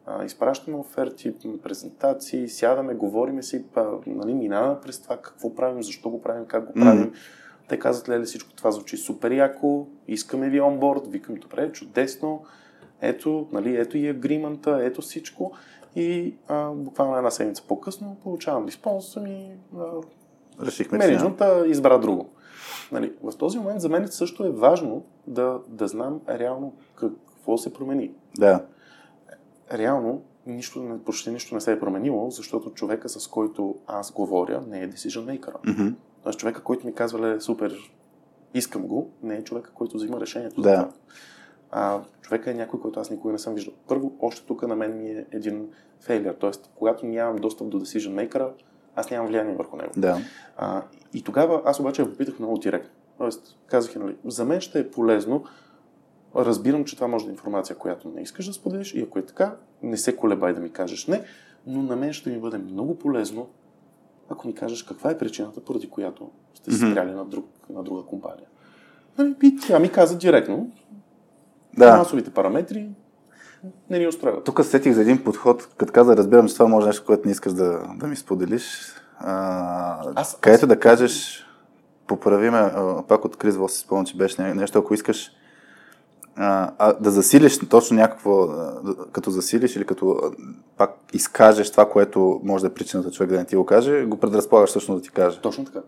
а, 0.06 0.24
изпращаме 0.24 0.76
оферти, 0.76 1.34
презентации, 1.62 2.48
сядаме, 2.48 2.94
говориме 2.94 3.42
си, 3.42 3.64
па, 3.74 3.98
нали, 4.06 4.34
минаваме 4.34 4.80
през 4.80 5.02
това, 5.02 5.16
какво 5.16 5.54
правим, 5.54 5.82
защо 5.82 6.10
го 6.10 6.22
правим, 6.22 6.44
как 6.46 6.66
го 6.66 6.72
правим. 6.72 7.10
Mm. 7.10 7.14
Те 7.68 7.78
казват, 7.78 8.08
леле, 8.08 8.24
всичко 8.24 8.52
това 8.52 8.70
звучи 8.70 8.96
супер 8.96 9.30
яко, 9.30 9.86
искаме 10.08 10.50
ви 10.50 10.60
онборд, 10.60 11.06
викам, 11.06 11.34
добре, 11.34 11.72
чудесно, 11.72 12.42
ето, 13.00 13.48
нали, 13.52 13.76
ето 13.76 13.98
и 13.98 14.08
агримента, 14.08 14.78
ето 14.82 15.02
всичко. 15.02 15.52
И 15.96 16.34
а, 16.48 16.70
буквално 16.70 17.16
една 17.16 17.30
седмица 17.30 17.62
по-късно 17.68 18.16
получавам 18.22 18.66
респонса 18.66 19.20
ми, 19.20 19.56
а, 19.78 19.84
Решихме, 20.62 20.98
менеджмента 20.98 21.64
избра 21.66 21.98
друго. 21.98 22.28
Нали, 22.92 23.12
в 23.22 23.36
този 23.38 23.58
момент 23.58 23.80
за 23.80 23.88
мен 23.88 24.08
също 24.08 24.44
е 24.44 24.50
важно 24.50 25.04
да, 25.26 25.60
да 25.68 25.88
знам 25.88 26.20
реално 26.28 26.72
какво 26.94 27.58
се 27.58 27.72
промени. 27.72 28.10
Да. 28.38 28.64
Реално 29.72 30.22
нищо, 30.46 30.98
почти 31.04 31.30
нищо 31.30 31.54
не 31.54 31.60
се 31.60 31.72
е 31.72 31.80
променило, 31.80 32.30
защото 32.30 32.70
човека, 32.70 33.08
с 33.08 33.28
който 33.28 33.74
аз 33.86 34.12
говоря, 34.12 34.62
не 34.68 34.80
е 34.80 34.90
decision 34.90 35.40
maker. 35.40 35.52
Mm-hmm. 35.52 35.94
Тоест 36.22 36.38
човека, 36.38 36.62
който 36.62 36.86
ми 36.86 36.94
казва, 36.94 37.20
ле, 37.20 37.40
супер, 37.40 37.74
искам 38.54 38.82
го, 38.82 39.10
не 39.22 39.36
е 39.36 39.44
човека, 39.44 39.70
който 39.74 39.96
взима 39.96 40.20
решението 40.20 40.60
да. 40.60 40.68
за 40.68 40.74
това. 40.74 40.88
А, 41.70 42.00
човека 42.20 42.50
е 42.50 42.54
някой, 42.54 42.80
който 42.80 43.00
аз 43.00 43.10
никога 43.10 43.32
не 43.32 43.38
съм 43.38 43.54
виждал. 43.54 43.74
Първо, 43.88 44.12
още 44.20 44.46
тук 44.46 44.62
на 44.62 44.76
мен 44.76 44.98
ми 44.98 45.10
е 45.10 45.26
един 45.32 45.68
фейлер. 46.00 46.34
Тоест, 46.34 46.70
когато 46.74 47.06
нямам 47.06 47.36
достъп 47.36 47.68
до 47.68 47.80
decision 47.80 48.28
maker, 48.28 48.50
аз 48.96 49.10
нямам 49.10 49.26
влияние 49.28 49.54
върху 49.54 49.76
него. 49.76 49.92
Да. 49.96 50.18
А, 50.56 50.82
и 51.14 51.22
тогава 51.22 51.62
аз 51.64 51.80
обаче 51.80 52.02
го 52.02 52.10
попитах 52.10 52.38
много 52.38 52.58
директно. 52.58 52.90
Тоест, 53.18 53.56
казах, 53.66 53.96
нали, 53.96 54.16
за 54.24 54.44
мен 54.44 54.60
ще 54.60 54.80
е 54.80 54.90
полезно, 54.90 55.44
разбирам, 56.36 56.84
че 56.84 56.94
това 56.94 57.08
може 57.08 57.24
да 57.24 57.30
е 57.30 57.32
информация, 57.32 57.76
която 57.76 58.08
не 58.08 58.20
искаш 58.20 58.46
да 58.46 58.52
споделиш 58.52 58.94
и 58.94 59.02
ако 59.02 59.18
е 59.18 59.26
така, 59.26 59.56
не 59.82 59.96
се 59.96 60.16
колебай 60.16 60.52
да 60.52 60.60
ми 60.60 60.70
кажеш 60.70 61.06
не, 61.06 61.24
но 61.66 61.82
на 61.82 61.96
мен 61.96 62.12
ще 62.12 62.30
ми 62.30 62.38
бъде 62.38 62.58
много 62.58 62.98
полезно, 62.98 63.48
ако 64.28 64.46
ми 64.46 64.54
кажеш 64.54 64.82
каква 64.82 65.10
е 65.10 65.18
причината, 65.18 65.60
поради 65.60 65.90
която 65.90 66.30
сте 66.54 66.72
се 66.72 66.84
mm-hmm. 66.84 67.14
на, 67.14 67.24
друг, 67.24 67.46
на 67.70 67.82
друга 67.82 68.02
компания. 68.02 68.46
Нали, 69.18 69.34
и 69.42 69.56
тя 69.66 69.78
ми 69.78 69.92
каза 69.92 70.18
директно, 70.18 70.70
да. 71.78 71.92
финансовите 71.92 72.30
параметри 72.30 72.88
не 73.90 73.98
ни 73.98 74.06
устроят. 74.06 74.44
Тук 74.44 74.64
сетих 74.64 74.94
за 74.94 75.00
един 75.00 75.24
подход, 75.24 75.68
като 75.76 75.92
каза, 75.92 76.16
разбирам, 76.16 76.48
че 76.48 76.54
това 76.54 76.66
може 76.66 76.86
нещо, 76.86 77.04
което 77.06 77.22
не 77.24 77.32
искаш 77.32 77.52
да, 77.52 77.80
да 77.96 78.06
ми 78.06 78.16
споделиш. 78.16 78.94
А, 79.18 80.12
аз, 80.14 80.38
където 80.40 80.64
аз... 80.64 80.68
да 80.68 80.80
кажеш, 80.80 81.46
поправиме, 82.06 82.72
пак 83.08 83.24
от 83.24 83.36
Крис 83.36 83.56
Вос 83.56 83.72
си 83.72 83.80
спомням, 83.80 84.06
че 84.06 84.16
беше 84.16 84.42
нещо, 84.42 84.78
ако 84.78 84.94
искаш 84.94 85.30
а, 86.36 86.70
а, 86.78 86.92
да 86.92 87.10
засилиш 87.10 87.58
точно 87.58 87.96
някакво, 87.96 88.48
като 89.12 89.30
засилиш 89.30 89.76
или 89.76 89.84
като 89.84 90.32
пак 90.76 90.90
изкажеш 91.12 91.70
това, 91.70 91.88
което 91.88 92.40
може 92.44 92.62
да 92.62 92.70
е 92.70 92.74
причината 92.74 93.10
човек 93.10 93.30
да 93.30 93.38
не 93.38 93.44
ти 93.44 93.56
го 93.56 93.66
каже, 93.66 94.04
го 94.04 94.16
предразполагаш 94.16 94.70
всъщност 94.70 95.00
да 95.00 95.04
ти 95.04 95.10
каже. 95.10 95.40
Точно 95.40 95.64
така. 95.64 95.80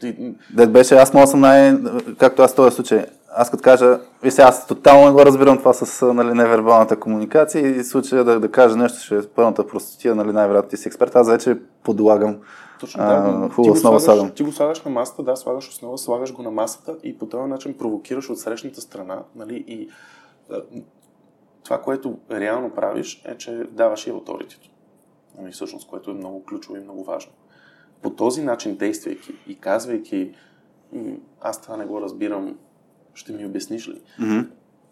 Ти... 0.00 0.34
Дед 0.56 0.72
беше, 0.72 0.94
аз 0.94 1.14
мога 1.14 1.26
съм 1.26 1.40
най... 1.40 1.78
Както 2.18 2.42
аз 2.42 2.52
в 2.52 2.56
този 2.56 2.76
случай, 2.76 3.04
аз 3.34 3.50
като 3.50 3.62
кажа, 3.62 4.00
ви 4.22 4.30
сега 4.30 4.48
аз 4.48 4.66
тотално 4.66 5.06
не 5.06 5.12
го 5.12 5.26
разбирам 5.26 5.58
това 5.58 5.72
с 5.72 6.12
нали, 6.12 6.34
невербалната 6.34 7.00
комуникация 7.00 7.66
и 7.66 7.84
случая 7.84 8.24
да, 8.24 8.40
да 8.40 8.50
кажа 8.50 8.76
нещо, 8.76 8.98
ще 8.98 9.16
е 9.16 9.22
пълната 9.22 9.66
простотия, 9.66 10.14
нали, 10.14 10.32
най-вероятно 10.32 10.70
ти 10.70 10.76
си 10.76 10.88
експерт, 10.88 11.16
аз 11.16 11.30
вече 11.30 11.58
подлагам 11.82 12.36
точно 12.80 13.04
да. 13.04 13.48
Хубаво, 13.54 13.72
основа 13.72 14.00
слагаш, 14.00 14.32
Ти 14.34 14.42
го 14.42 14.52
слагаш 14.52 14.82
на 14.82 14.90
масата, 14.90 15.22
да, 15.22 15.36
слагаш 15.36 15.68
основа, 15.68 15.98
слагаш 15.98 16.32
го 16.32 16.42
на 16.42 16.50
масата 16.50 16.96
и 17.02 17.18
по 17.18 17.26
този 17.26 17.50
начин 17.50 17.78
провокираш 17.78 18.30
от 18.30 18.38
срещната 18.38 18.80
страна. 18.80 19.22
Нали, 19.36 19.64
и 19.66 19.88
това, 21.64 21.82
което 21.82 22.18
реално 22.30 22.70
правиш, 22.70 23.22
е, 23.24 23.36
че 23.36 23.66
даваш 23.70 24.06
и 24.06 24.10
авторитето. 24.10 24.70
Нали, 25.38 25.52
всъщност, 25.52 25.88
което 25.88 26.10
е 26.10 26.14
много 26.14 26.44
ключово 26.44 26.76
и 26.76 26.80
много 26.80 27.04
важно. 27.04 27.32
По 28.02 28.10
този 28.10 28.42
начин, 28.42 28.76
действайки 28.76 29.34
и 29.46 29.54
казвайки, 29.54 30.34
аз 31.40 31.62
това 31.62 31.76
не 31.76 31.84
го 31.84 32.00
разбирам, 32.00 32.58
ще 33.14 33.32
ми 33.32 33.46
обясниш 33.46 33.88
ли? 33.88 34.02
Mm-hmm. 34.20 34.46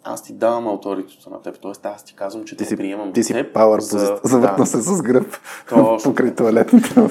Аз 0.05 0.23
ти 0.23 0.33
давам 0.33 0.69
авторитето 0.69 1.31
на 1.31 1.43
теб, 1.43 1.61
т.е. 1.63 1.89
аз 1.89 2.05
ти 2.05 2.15
казвам, 2.15 2.45
че 2.45 2.57
ти 2.57 2.65
те 2.65 2.69
си, 2.69 2.77
приемам 2.77 3.13
Ти 3.13 3.25
си 3.25 3.33
теб, 3.33 3.55
power 3.55 3.79
за... 3.79 4.21
завъртна 4.25 4.65
да. 4.65 4.67
се 4.67 4.81
с 4.81 5.03
гръб 5.03 5.37
Точно. 5.69 5.99
покрай 6.11 6.35
туалетната. 6.35 7.11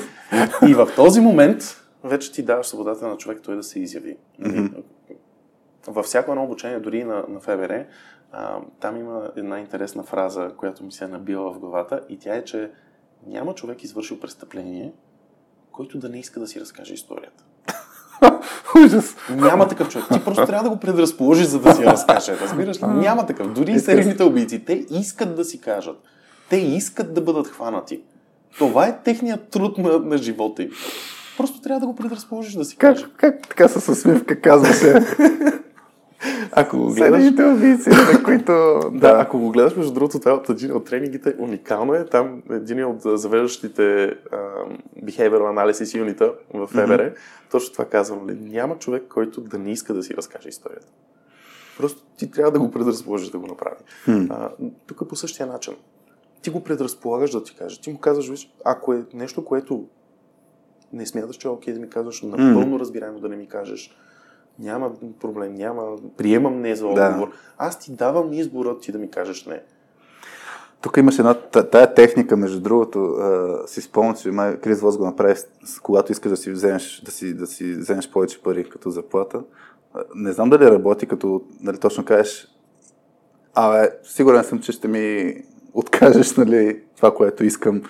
И 0.67 0.73
в 0.73 0.87
този 0.95 1.21
момент 1.21 1.61
вече 2.03 2.31
ти 2.31 2.43
даваш 2.43 2.67
свободата 2.67 3.07
на 3.07 3.17
човек 3.17 3.41
той 3.43 3.55
да 3.55 3.63
се 3.63 3.79
изяви. 3.79 4.17
Mm-hmm. 4.41 4.83
Във 5.87 6.05
всяко 6.05 6.31
едно 6.31 6.43
обучение, 6.43 6.79
дори 6.79 7.03
на, 7.03 7.25
на 7.29 7.39
ФБР, 7.39 7.85
а, 8.31 8.59
там 8.79 8.97
има 8.97 9.31
една 9.35 9.59
интересна 9.59 10.03
фраза, 10.03 10.51
която 10.57 10.83
ми 10.83 10.91
се 10.91 11.05
е 11.05 11.07
набила 11.07 11.51
в 11.53 11.59
главата 11.59 12.01
и 12.09 12.19
тя 12.19 12.35
е, 12.35 12.43
че 12.43 12.71
няма 13.27 13.55
човек 13.55 13.83
извършил 13.83 14.19
престъпление, 14.19 14.93
който 15.77 15.97
да 15.97 16.09
не 16.09 16.19
иска 16.19 16.39
да 16.39 16.47
си 16.47 16.59
разкаже 16.59 16.93
историята. 16.93 17.43
Ужас. 18.85 19.15
Няма 19.29 19.67
такъв 19.67 19.89
човек. 19.89 20.07
Ти 20.13 20.23
просто 20.23 20.45
трябва 20.45 20.63
да 20.63 20.69
го 20.69 20.79
предразположиш, 20.79 21.45
за 21.45 21.59
да 21.59 21.75
си 21.75 21.81
я 21.81 21.91
разкаже. 21.91 22.37
Разбираш 22.41 22.77
ли? 22.77 22.87
Няма 22.87 23.25
такъв. 23.25 23.53
Дори 23.53 23.71
и 23.71 23.79
серийните 23.79 24.23
убийци, 24.23 24.65
те 24.65 24.85
искат 24.89 25.35
да 25.35 25.43
си 25.43 25.61
кажат. 25.61 25.97
Те 26.49 26.57
искат 26.57 27.13
да 27.13 27.21
бъдат 27.21 27.47
хванати. 27.47 28.01
Това 28.57 28.87
е 28.87 28.99
техният 29.03 29.49
труд 29.49 29.77
на, 29.77 29.99
на 29.99 30.17
живота 30.17 30.63
им. 30.63 30.69
Просто 31.37 31.61
трябва 31.61 31.79
да 31.79 31.87
го 31.87 31.95
предразположиш 31.95 32.53
да 32.53 32.65
си. 32.65 32.77
Как, 32.77 32.97
как 33.17 33.47
така 33.47 33.67
с 33.67 33.91
усмивка 33.91 34.41
казва 34.41 34.73
се? 34.73 34.93
Ако 36.51 36.77
го 36.77 36.93
гледаш... 36.93 37.55
убийци, 37.55 37.89
на 37.89 38.23
които... 38.23 38.79
да, 38.93 39.17
ако 39.19 39.39
го 39.39 39.51
гледаш, 39.51 39.75
между 39.75 39.93
другото, 39.93 40.19
това 40.19 40.33
от 40.33 40.49
един 40.49 40.73
от 40.73 40.85
тренингите 40.85 41.35
уникално 41.39 41.93
е. 41.93 42.05
Там 42.05 42.43
един 42.51 42.85
от 42.85 43.01
завеждащите 43.01 43.81
uh, 43.81 44.77
behavioral 45.03 45.71
analysis 45.71 45.97
юнита 45.97 46.33
в 46.53 46.67
ФБР, 46.67 46.77
mm-hmm. 46.77 47.15
точно 47.51 47.73
това 47.73 47.85
казвам. 47.85 48.27
Няма 48.41 48.77
човек, 48.77 49.03
който 49.09 49.41
да 49.41 49.59
не 49.59 49.71
иска 49.71 49.93
да 49.93 50.03
си 50.03 50.13
разкаже 50.17 50.49
историята. 50.49 50.87
Просто 51.77 52.03
ти 52.17 52.31
трябва 52.31 52.51
да 52.51 52.59
го 52.59 52.71
предразположиш 52.71 53.29
да 53.29 53.39
го 53.39 53.47
направи. 53.47 53.75
Mm. 54.07 54.27
Uh, 54.27 54.71
тук 54.87 55.09
по 55.09 55.15
същия 55.15 55.47
начин. 55.47 55.73
Ти 56.41 56.49
го 56.49 56.63
предразполагаш 56.63 57.31
да 57.31 57.43
ти 57.43 57.55
каже. 57.55 57.81
Ти 57.81 57.91
му 57.91 57.97
казваш, 57.97 58.29
виж, 58.29 58.53
ако 58.65 58.93
е 58.93 59.05
нещо, 59.13 59.45
което 59.45 59.85
не 60.93 61.05
смяташ, 61.05 61.35
че 61.35 61.47
е 61.47 61.51
окей 61.51 61.73
да 61.73 61.79
ми 61.79 61.89
казваш, 61.89 62.21
напълно 62.21 62.77
mm. 62.77 62.79
разбираемо 62.79 63.19
да 63.19 63.29
не 63.29 63.35
ми 63.35 63.47
кажеш, 63.47 63.97
няма 64.59 64.91
проблем, 65.19 65.55
няма, 65.55 65.83
приемам 66.17 66.61
не 66.61 66.75
за 66.75 66.87
отговор. 66.87 67.27
Да. 67.27 67.33
Аз 67.57 67.79
ти 67.79 67.91
давам 67.91 68.33
избора 68.33 68.79
ти 68.79 68.91
да 68.91 68.97
ми 68.97 69.11
кажеш 69.11 69.45
не. 69.45 69.61
Тук 70.81 70.97
имаше 70.97 71.21
една 71.21 71.33
тая 71.33 71.93
техника, 71.93 72.37
между 72.37 72.59
другото, 72.59 72.99
а, 72.99 73.67
си 73.67 73.81
спомням, 73.81 74.15
че 74.15 74.31
май 74.31 74.59
Крис 74.59 74.81
Вос 74.81 74.97
го 74.97 75.05
направи, 75.05 75.39
когато 75.83 76.11
искаш 76.11 76.29
да 76.29 76.37
си 76.37 76.51
вземеш, 76.51 77.01
да 77.05 77.11
си, 77.11 77.33
да 77.33 77.47
си 77.47 77.73
вземеш 77.73 78.11
повече 78.11 78.41
пари 78.41 78.69
като 78.69 78.89
заплата. 78.89 79.41
Не 80.15 80.31
знам 80.31 80.49
дали 80.49 80.65
работи, 80.65 81.05
като 81.05 81.41
нали, 81.61 81.77
точно 81.77 82.05
кажеш, 82.05 82.47
абе, 83.53 83.89
сигурен 84.03 84.43
съм, 84.43 84.59
че 84.59 84.71
ще 84.71 84.87
ми 84.87 85.35
откажеш 85.73 86.35
нали, 86.35 86.83
това, 86.97 87.13
което 87.13 87.45
искам 87.45 87.81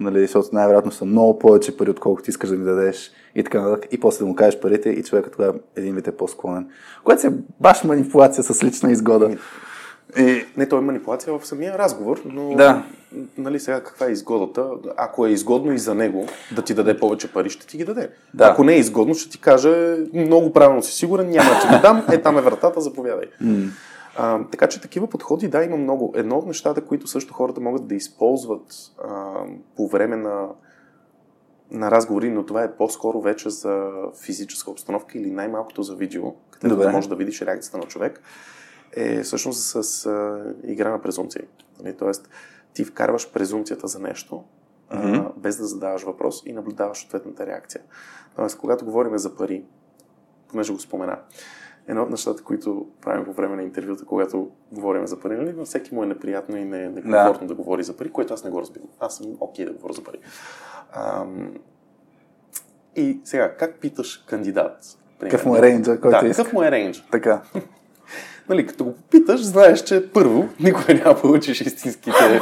нали, 0.00 0.20
защото 0.20 0.48
най-вероятно 0.52 0.92
са 0.92 1.04
много 1.04 1.38
повече 1.38 1.76
пари, 1.76 1.90
отколкото 1.90 2.30
искаш 2.30 2.50
да 2.50 2.56
ми 2.56 2.64
дадеш 2.64 3.10
и 3.34 3.44
така 3.44 3.60
нататък. 3.60 3.92
И 3.92 4.00
после 4.00 4.18
да 4.18 4.26
му 4.26 4.34
кажеш 4.34 4.60
парите 4.60 4.90
и 4.90 5.02
човекът 5.02 5.32
тогава 5.32 5.54
един 5.76 5.94
вид 5.94 6.08
е 6.08 6.16
по-склонен. 6.16 6.68
Което 7.04 7.26
е 7.26 7.32
баш 7.60 7.84
манипулация 7.84 8.44
с 8.44 8.64
лична 8.64 8.92
изгода. 8.92 9.36
И... 10.18 10.44
Не, 10.56 10.68
то 10.68 10.78
е 10.78 10.80
манипулация 10.80 11.38
в 11.38 11.46
самия 11.46 11.78
разговор, 11.78 12.20
но 12.24 12.54
да. 12.54 12.82
нали 13.38 13.60
сега 13.60 13.80
каква 13.80 14.06
е 14.06 14.10
изгодата? 14.10 14.66
Ако 14.96 15.26
е 15.26 15.30
изгодно 15.30 15.72
и 15.72 15.78
за 15.78 15.94
него 15.94 16.26
да 16.54 16.62
ти 16.62 16.74
даде 16.74 16.98
повече 16.98 17.32
пари, 17.32 17.50
ще 17.50 17.66
ти 17.66 17.76
ги 17.76 17.84
даде. 17.84 18.10
Да. 18.34 18.44
Ако 18.44 18.64
не 18.64 18.74
е 18.74 18.78
изгодно, 18.78 19.14
ще 19.14 19.30
ти 19.30 19.40
каже 19.40 19.96
много 20.14 20.52
правилно 20.52 20.82
си 20.82 20.92
сигурен, 20.92 21.30
няма 21.30 21.50
да 21.50 21.60
ти 21.60 21.82
дам, 21.82 22.04
е 22.12 22.22
там 22.22 22.38
е 22.38 22.40
вратата, 22.40 22.80
заповядай. 22.80 23.26
А, 24.16 24.44
така 24.50 24.68
че 24.68 24.80
такива 24.80 25.06
подходи, 25.06 25.48
да, 25.48 25.64
има 25.64 25.76
много. 25.76 26.12
Едно 26.16 26.38
от 26.38 26.46
нещата, 26.46 26.84
които 26.84 27.06
също 27.06 27.34
хората 27.34 27.60
могат 27.60 27.86
да 27.86 27.94
използват 27.94 28.74
а, 29.04 29.34
по 29.76 29.88
време 29.88 30.16
на, 30.16 30.48
на 31.70 31.90
разговори, 31.90 32.30
но 32.30 32.46
това 32.46 32.62
е 32.64 32.76
по-скоро 32.76 33.20
вече 33.20 33.50
за 33.50 33.90
физическа 34.22 34.70
обстановка 34.70 35.18
или 35.18 35.30
най-малкото 35.30 35.82
за 35.82 35.94
видео, 35.94 36.32
където 36.50 36.76
да 36.76 36.90
можеш 36.90 37.08
да 37.08 37.16
видиш 37.16 37.42
реакцията 37.42 37.78
на 37.78 37.84
човек, 37.84 38.22
е 38.92 39.22
всъщност 39.22 39.60
с 39.60 40.06
а, 40.06 40.44
игра 40.64 40.90
на 40.90 41.02
презумпции. 41.02 41.42
Нали? 41.82 41.96
Тоест, 41.96 42.28
ти 42.74 42.84
вкарваш 42.84 43.32
презумпцията 43.32 43.88
за 43.88 43.98
нещо, 43.98 44.44
mm-hmm. 44.92 45.26
а, 45.26 45.32
без 45.36 45.56
да 45.56 45.64
задаваш 45.64 46.02
въпрос 46.02 46.42
и 46.46 46.52
наблюдаваш 46.52 47.04
ответната 47.04 47.46
реакция. 47.46 47.82
Тоест, 48.36 48.58
когато 48.58 48.84
говорим 48.84 49.18
за 49.18 49.36
пари, 49.36 49.64
понеже 50.48 50.72
го 50.72 50.80
спомена, 50.80 51.18
едно 51.88 52.02
от 52.02 52.10
нещата, 52.10 52.42
които 52.42 52.86
правим 53.00 53.24
по 53.24 53.32
време 53.32 53.56
на 53.56 53.62
интервюта, 53.62 54.04
когато 54.04 54.50
говорим 54.72 55.06
за 55.06 55.20
пари, 55.20 55.36
нали, 55.36 55.52
на 55.52 55.64
всеки 55.64 55.94
му 55.94 56.02
е 56.02 56.06
неприятно 56.06 56.56
и 56.56 56.64
не 56.64 56.84
е 56.84 56.88
некомфортно 56.88 57.46
да. 57.46 57.54
да 57.54 57.54
говори 57.54 57.82
за 57.82 57.96
пари, 57.96 58.12
което 58.12 58.34
аз 58.34 58.44
не 58.44 58.50
го 58.50 58.60
разбирам. 58.60 58.88
Аз 59.00 59.16
съм 59.16 59.26
окей 59.40 59.64
okay 59.64 59.68
да 59.68 59.74
говоря 59.74 59.92
за 59.92 60.04
пари. 60.04 60.18
Ам... 60.92 61.54
И 62.96 63.20
сега, 63.24 63.56
как 63.56 63.80
питаш 63.80 64.24
кандидат? 64.28 64.98
Какъв 65.20 65.46
му 65.46 65.56
е 65.56 65.62
рейнджа, 65.62 66.00
който 66.00 66.20
да, 66.20 66.26
иска? 66.26 66.42
какъв 66.42 66.52
му 66.52 66.62
е 66.62 66.70
рейнджа? 66.70 67.04
Така. 67.10 67.42
нали, 68.48 68.66
като 68.66 68.84
го 68.84 68.92
попиташ, 68.92 69.44
знаеш, 69.44 69.82
че 69.82 70.08
първо 70.12 70.48
никога 70.60 70.94
няма 70.94 71.20
получиш 71.20 71.60
истинските. 71.60 72.40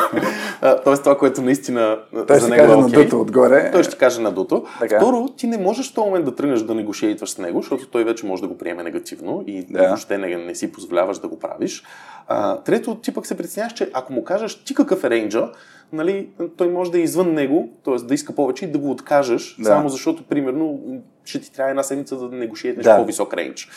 Тоест 0.85 1.03
това, 1.03 1.19
което 1.19 1.43
наистина 1.43 1.99
той 2.27 2.41
за 2.41 2.49
него 2.49 2.73
е 2.73 2.77
окей. 2.77 2.99
На 2.99 3.05
дуто 3.05 3.20
отгоре. 3.20 3.70
Той 3.73 3.83
ще 3.85 3.97
каже 3.97 4.20
на 4.20 4.33
дуто. 4.33 4.65
Така. 4.81 4.97
Второ, 4.97 5.29
ти 5.37 5.47
не 5.47 5.59
можеш 5.59 5.91
в 5.91 5.95
този 5.95 6.07
момент 6.07 6.24
да 6.24 6.35
тръгнеш 6.35 6.61
да 6.61 6.74
негошейтваш 6.74 7.31
с 7.31 7.39
него, 7.39 7.61
защото 7.61 7.87
той 7.87 8.05
вече 8.05 8.27
може 8.27 8.43
да 8.43 8.49
го 8.49 8.59
приеме 8.59 8.83
негативно 8.83 9.45
и 9.47 9.62
да. 9.70 9.79
въобще 9.79 10.19
не, 10.19 10.37
не 10.37 10.55
си 10.55 10.73
позволяваш 10.73 11.19
да 11.19 11.29
го 11.29 11.39
правиш. 11.39 11.85
А, 12.29 12.57
трето, 12.57 12.95
ти 12.95 13.15
пък 13.15 13.27
се 13.27 13.37
притесняваш, 13.37 13.73
че 13.73 13.91
ако 13.93 14.12
му 14.12 14.24
кажеш 14.24 14.65
ти 14.65 14.74
какъв 14.74 15.05
е 15.05 15.11
рейнджа, 15.11 15.51
нали, 15.93 16.29
той 16.57 16.69
може 16.69 16.91
да 16.91 16.99
е 16.99 17.03
извън 17.03 17.35
него, 17.35 17.69
т.е. 17.85 17.97
да 17.97 18.15
иска 18.15 18.35
повече 18.35 18.65
и 18.65 18.69
да 18.69 18.79
го 18.79 18.91
откажеш, 18.91 19.57
да. 19.59 19.65
само 19.65 19.89
защото, 19.89 20.23
примерно, 20.23 20.81
ще 21.24 21.41
ти 21.41 21.53
трябва 21.53 21.70
една 21.70 21.83
седмица 21.83 22.16
да 22.16 22.37
негошиетнеш 22.37 22.85
да. 22.85 22.97
по-висок 22.97 23.35
рейндж. 23.35 23.69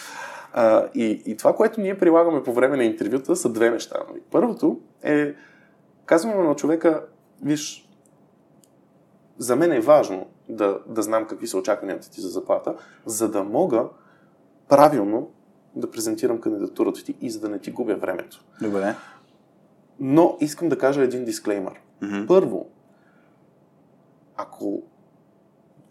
А, 0.58 0.88
и, 0.96 1.24
и 1.26 1.38
това, 1.38 1.56
което 1.56 1.82
ние 1.82 1.98
прилагаме 1.98 2.44
по 2.44 2.54
време 2.54 2.78
на 2.78 2.84
интервюта, 2.84 3.36
са 3.36 3.50
две 3.50 3.70
неща. 3.70 4.00
Първото 4.32 4.80
е, 5.04 5.34
казваме 6.06 6.44
на 6.44 6.56
човека, 6.56 7.06
виж, 7.42 7.90
за 9.38 9.56
мен 9.56 9.72
е 9.72 9.80
важно 9.80 10.28
да, 10.50 10.80
да 10.88 11.02
знам 11.02 11.28
какви 11.28 11.48
са 11.48 11.58
очакванията 11.58 12.12
ти 12.12 12.22
за 12.22 12.30
заплата, 12.30 12.76
за 13.06 13.32
да 13.32 13.44
мога 13.44 13.86
правилно 14.70 15.32
да 15.76 15.92
презентирам 15.92 16.42
кандидатурата 16.42 17.04
ти 17.04 17.16
и 17.22 17.30
за 17.30 17.40
да 17.40 17.50
не 17.50 17.60
ти 17.60 17.72
губя 17.72 17.96
времето. 17.96 18.44
Добре. 18.62 18.96
Но 20.00 20.38
искам 20.42 20.70
да 20.70 20.78
кажа 20.78 21.04
един 21.04 21.26
дисклеймър. 21.26 21.82
Mm-hmm. 22.02 22.28
Първо, 22.28 22.70
ако 24.38 24.82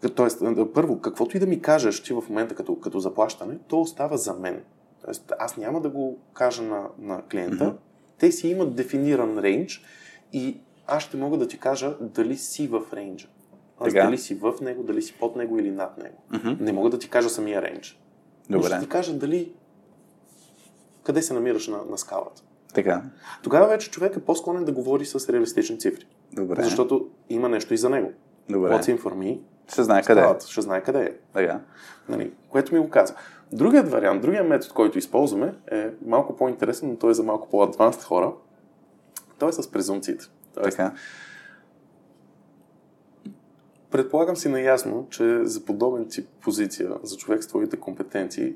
Тоест, 0.09 0.43
първо, 0.73 0.99
каквото 0.99 1.37
и 1.37 1.39
да 1.39 1.45
ми 1.45 1.61
кажеш 1.61 2.03
ти 2.03 2.13
в 2.13 2.23
момента 2.29 2.55
като, 2.55 2.79
като 2.79 2.99
заплащане, 2.99 3.57
то 3.67 3.81
остава 3.81 4.17
за 4.17 4.33
мен. 4.33 4.63
Тоест, 5.05 5.31
аз 5.39 5.57
няма 5.57 5.81
да 5.81 5.89
го 5.89 6.17
кажа 6.33 6.63
на, 6.63 6.87
на 6.99 7.21
клиента. 7.31 7.63
Mm-hmm. 7.63 7.75
Те 8.17 8.31
си 8.31 8.47
имат 8.47 8.75
дефиниран 8.75 9.39
рейндж 9.39 9.85
и 10.33 10.57
аз 10.87 11.03
ще 11.03 11.17
мога 11.17 11.37
да 11.37 11.47
ти 11.47 11.59
кажа 11.59 11.95
дали 12.01 12.37
си 12.37 12.67
в 12.67 12.81
рейнджа. 12.93 13.27
Аз 13.79 13.93
дали 13.93 14.17
си 14.17 14.35
в 14.35 14.53
него, 14.61 14.83
дали 14.83 15.01
си 15.01 15.13
под 15.19 15.35
него 15.35 15.59
или 15.59 15.71
над 15.71 15.97
него. 15.97 16.17
Mm-hmm. 16.31 16.61
Не 16.61 16.73
мога 16.73 16.89
да 16.89 16.99
ти 16.99 17.09
кажа 17.09 17.29
самия 17.29 17.61
рейндж. 17.61 18.01
Добре. 18.49 18.67
Ще 18.67 18.79
ти 18.79 18.89
кажа 18.89 19.13
дали 19.13 19.53
къде 21.03 21.21
се 21.21 21.33
намираш 21.33 21.67
на, 21.67 21.85
на 21.89 21.97
скалата. 21.97 22.41
Така. 22.73 23.03
Тогава 23.43 23.67
вече 23.67 23.91
човек 23.91 24.15
е 24.15 24.25
по-склонен 24.25 24.65
да 24.65 24.71
говори 24.71 25.05
с 25.05 25.29
реалистични 25.33 25.79
цифри. 25.79 26.05
Добре. 26.33 26.63
Защото 26.63 27.09
има 27.29 27.49
нещо 27.49 27.73
и 27.73 27.77
за 27.77 27.89
него. 27.89 28.11
Добре. 28.49 28.69
What's 28.69 28.97
in 28.97 29.01
for 29.01 29.13
me 29.13 29.39
ще 29.67 29.83
знае 29.83 30.03
къде 30.03 30.21
е. 30.21 30.35
Ще 30.47 30.61
знае 30.61 30.83
къде 30.83 31.03
е. 31.03 31.13
Така. 31.33 31.59
Нали, 32.09 32.33
което 32.49 32.73
ми 32.73 32.79
го 32.79 32.89
каза. 32.89 33.15
Другият 33.51 33.91
вариант, 33.91 34.21
другият 34.21 34.47
метод, 34.47 34.73
който 34.73 34.97
използваме 34.97 35.53
е 35.71 35.89
малко 36.05 36.35
по-интересен, 36.35 36.89
но 36.89 36.95
той 36.95 37.11
е 37.11 37.13
за 37.13 37.23
малко 37.23 37.49
по-адванст 37.49 38.03
хора. 38.03 38.33
Той 39.39 39.49
е 39.49 39.53
с 39.53 39.71
презумциите. 39.71 40.25
Тоест, 40.53 40.77
така. 40.77 40.93
Предполагам 43.91 44.35
си 44.35 44.49
наясно, 44.49 45.07
че 45.09 45.39
за 45.43 45.65
подобен 45.65 46.07
тип 46.09 46.27
позиция, 46.41 46.91
за 47.03 47.17
човек 47.17 47.43
с 47.43 47.47
твоите 47.47 47.77
компетенции, 47.77 48.55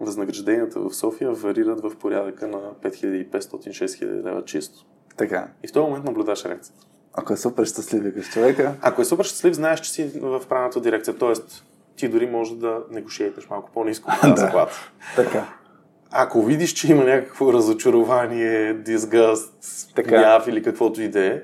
възнагражденията 0.00 0.80
в 0.80 0.94
София 0.94 1.32
варират 1.32 1.80
в 1.80 1.96
порядъка 1.96 2.46
на 2.46 2.58
5500-6000 2.82 4.24
лева 4.24 4.44
чисто. 4.44 4.86
Така. 5.16 5.48
И 5.62 5.68
в 5.68 5.72
този 5.72 5.86
момент 5.86 6.04
наблюдаш 6.04 6.44
реакцията. 6.44 6.86
Ако 7.16 7.32
е 7.32 7.36
супер 7.36 7.64
щастлив, 7.64 8.02
викаш 8.02 8.30
човека. 8.30 8.74
Ако 8.82 9.02
е 9.02 9.04
супер 9.04 9.24
щастлив, 9.24 9.54
знаеш, 9.54 9.80
че 9.80 9.90
си 9.90 10.10
в 10.20 10.42
правилната 10.48 10.80
дирекция. 10.80 11.18
Тоест, 11.18 11.64
ти 11.96 12.08
дори 12.08 12.26
може 12.26 12.56
да 12.56 12.80
негошиетеш 12.90 13.48
малко 13.50 13.70
по-низко 13.74 14.10
на 14.26 14.36
заплата. 14.36 14.90
така. 15.16 15.52
Ако 16.10 16.42
видиш, 16.42 16.72
че 16.72 16.92
има 16.92 17.04
някакво 17.04 17.52
разочарование, 17.52 18.74
дисгъст, 18.74 19.92
гняв 19.96 20.48
или 20.48 20.62
каквото 20.62 21.02
и 21.02 21.08
да 21.08 21.26
е, 21.26 21.42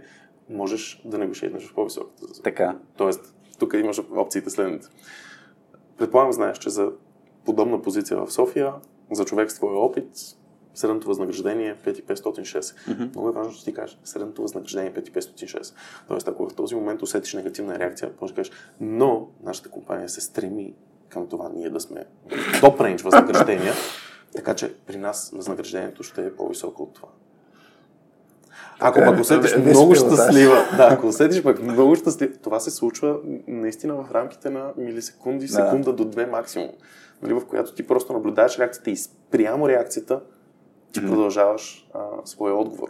можеш 0.51 1.03
да 1.05 1.19
негошиетнеш 1.19 1.69
в 1.69 1.75
по-високата 1.75 2.21
заплата. 2.21 2.43
Така. 2.43 2.77
Тоест, 2.97 3.35
тук 3.59 3.75
имаш 3.75 4.01
опциите 4.17 4.51
следните. 4.51 4.87
Предполагам, 5.99 6.33
знаеш, 6.33 6.59
че 6.59 6.71
за 6.71 6.89
подобна 7.45 7.83
позиция 7.83 8.19
в 8.19 8.33
София, 8.33 8.73
за 9.13 9.25
човек 9.25 9.51
с 9.51 9.55
твоя 9.55 9.79
опит, 9.79 10.09
средното 10.75 11.09
възнаграждение 11.09 11.69
е 11.69 11.91
5506. 11.91 12.61
Mm-hmm. 12.61 13.11
Много 13.11 13.29
е 13.29 13.33
важно 13.33 13.53
да 13.53 13.65
ти 13.65 13.75
кажа, 13.75 13.97
средното 14.05 14.43
възнаграждение 14.43 14.93
е 14.97 15.01
5506. 15.01 15.75
Тоест, 16.09 16.29
ако 16.29 16.49
в 16.49 16.55
този 16.55 16.75
момент 16.75 17.03
усетиш 17.03 17.35
негативна 17.35 17.79
реакция, 17.79 18.11
може 18.21 18.33
да 18.33 18.37
кажеш, 18.37 18.53
но 18.81 19.29
нашата 19.43 19.69
компания 19.69 20.09
се 20.09 20.21
стреми 20.21 20.75
към 21.09 21.27
това 21.27 21.51
ние 21.55 21.71
да 21.71 21.81
сме 21.81 22.05
топ 22.61 22.81
рейндж 22.81 23.03
възнаграждения, 23.03 23.73
така 24.37 24.55
че 24.55 24.75
при 24.87 24.97
нас 24.97 25.31
възнаграждението 25.35 26.03
ще 26.03 26.27
е 26.27 26.37
по-високо 26.37 26.83
от 26.83 26.95
това. 26.95 27.09
Ако 28.81 29.01
пък 29.05 29.21
усетиш 29.21 29.57
много 29.57 29.95
щастлива, 29.95 30.57
да, 30.77 30.89
ако 30.91 31.07
усетиш 31.07 31.43
пък 31.43 31.63
много 31.63 31.97
щастлива, 31.97 32.33
това 32.43 32.61
се 32.61 32.71
случва 32.71 33.19
наистина 33.47 33.95
в 33.95 34.13
рамките 34.13 34.51
на 34.51 34.73
милисекунди, 34.77 35.49
секунда 35.49 35.91
да. 35.91 35.97
до 35.97 36.05
две 36.05 36.27
максимум, 36.27 36.71
нали, 37.23 37.33
в 37.33 37.47
която 37.47 37.75
ти 37.75 37.87
просто 37.87 38.13
наблюдаваш 38.13 38.59
реакцията 38.59 38.91
и 38.91 38.97
спрямо 38.97 39.69
реакцията 39.69 40.21
ти 40.93 41.01
mm-hmm. 41.01 41.09
продължаваш 41.09 41.89
а, 41.95 42.01
своя 42.25 42.55
отговор. 42.55 42.89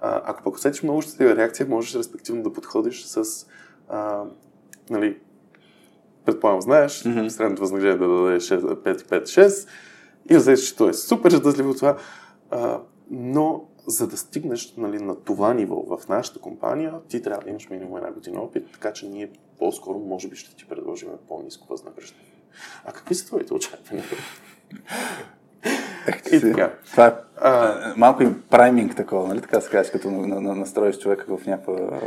А, 0.00 0.22
ако 0.24 0.42
пък 0.42 0.54
усетиш 0.54 0.82
много 0.82 1.02
щастлива 1.02 1.36
реакция, 1.36 1.66
можеш 1.66 1.94
респективно 1.94 2.42
да 2.42 2.52
подходиш 2.52 3.04
с, 3.04 3.46
а, 3.88 4.24
нали, 4.90 5.18
предполагам, 6.24 6.60
знаеш, 6.60 7.02
mm-hmm. 7.02 7.28
средното 7.28 7.62
възнаграждение 7.62 8.08
да 8.08 8.22
даде 8.22 8.98
5-5-6 8.98 9.68
и 10.30 10.36
усетиш, 10.36 10.68
че 10.68 10.76
той 10.76 10.90
е 10.90 10.94
супер 10.94 11.30
щастлив 11.30 11.66
от 11.66 11.76
това, 11.76 11.96
а, 12.50 12.80
но 13.10 13.64
за 13.86 14.06
да 14.06 14.16
стигнеш 14.16 14.74
нали, 14.76 14.98
на 14.98 15.16
това 15.16 15.54
ниво 15.54 15.96
в 15.96 16.08
нашата 16.08 16.38
компания, 16.38 16.94
ти 17.08 17.22
трябва 17.22 17.42
да 17.42 17.50
имаш 17.50 17.70
минимум 17.70 17.96
една 17.96 18.12
година 18.12 18.40
опит, 18.40 18.72
така 18.72 18.92
че 18.92 19.08
ние 19.08 19.30
по-скоро 19.58 19.98
може 19.98 20.28
би 20.28 20.36
ще 20.36 20.56
ти 20.56 20.68
предложим 20.68 21.08
по-низко 21.28 21.68
възнаграждение. 21.68 22.32
А 22.84 22.92
какви 22.92 23.14
са 23.14 23.26
твоите 23.26 23.54
очаквания? 23.54 24.04
И 26.32 26.40
така. 26.40 26.72
Това 26.90 27.06
е 27.06 27.12
а, 27.40 27.74
малко 27.96 28.22
и 28.22 28.40
прайминг 28.50 28.96
такова, 28.96 29.28
нали 29.28 29.40
така 29.40 29.60
се 29.60 29.70
казва, 29.70 29.92
като 29.92 30.10
на, 30.10 30.40
на, 30.40 30.54
настроиш 30.54 30.98
човека 30.98 31.36
в 31.36 31.46
някаква 31.46 31.74
а, 31.74 31.98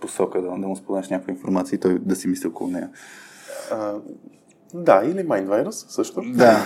посока, 0.00 0.42
да, 0.42 0.48
да 0.48 0.56
му 0.56 0.76
споделиш 0.76 1.08
някаква 1.08 1.32
информация 1.32 1.76
и 1.76 1.80
той 1.80 1.98
да 1.98 2.16
си 2.16 2.28
мисли 2.28 2.48
около 2.48 2.70
нея. 2.70 2.90
А, 3.70 3.94
да, 4.74 5.02
или 5.04 5.28
Mind 5.28 5.46
Virus 5.46 5.70
също. 5.70 6.22
Да. 6.34 6.56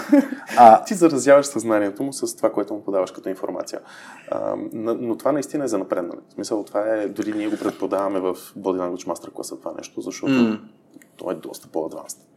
А... 0.56 0.84
Ти 0.86 0.94
заразяваш 0.94 1.46
съзнанието 1.46 2.02
му 2.02 2.12
с 2.12 2.36
това, 2.36 2.52
което 2.52 2.74
му 2.74 2.84
подаваш 2.84 3.10
като 3.10 3.28
информация. 3.28 3.80
А, 4.30 4.54
но 4.72 5.16
това 5.16 5.32
наистина 5.32 5.64
е 5.64 5.68
за 5.68 5.78
напреднане. 5.78 6.20
В 6.28 6.32
смисъл, 6.32 6.64
това 6.64 6.80
е, 6.80 7.08
дори 7.08 7.32
ние 7.32 7.48
го 7.48 7.56
предподаваме 7.56 8.20
в 8.20 8.34
Body 8.34 8.56
Language 8.56 9.06
Master 9.06 9.32
класа 9.32 9.58
това 9.58 9.72
нещо, 9.76 10.00
защото 10.00 10.32
mm. 10.32 10.60
то 11.16 11.30
е 11.30 11.34
доста 11.34 11.68
по-адванст. 11.68 12.28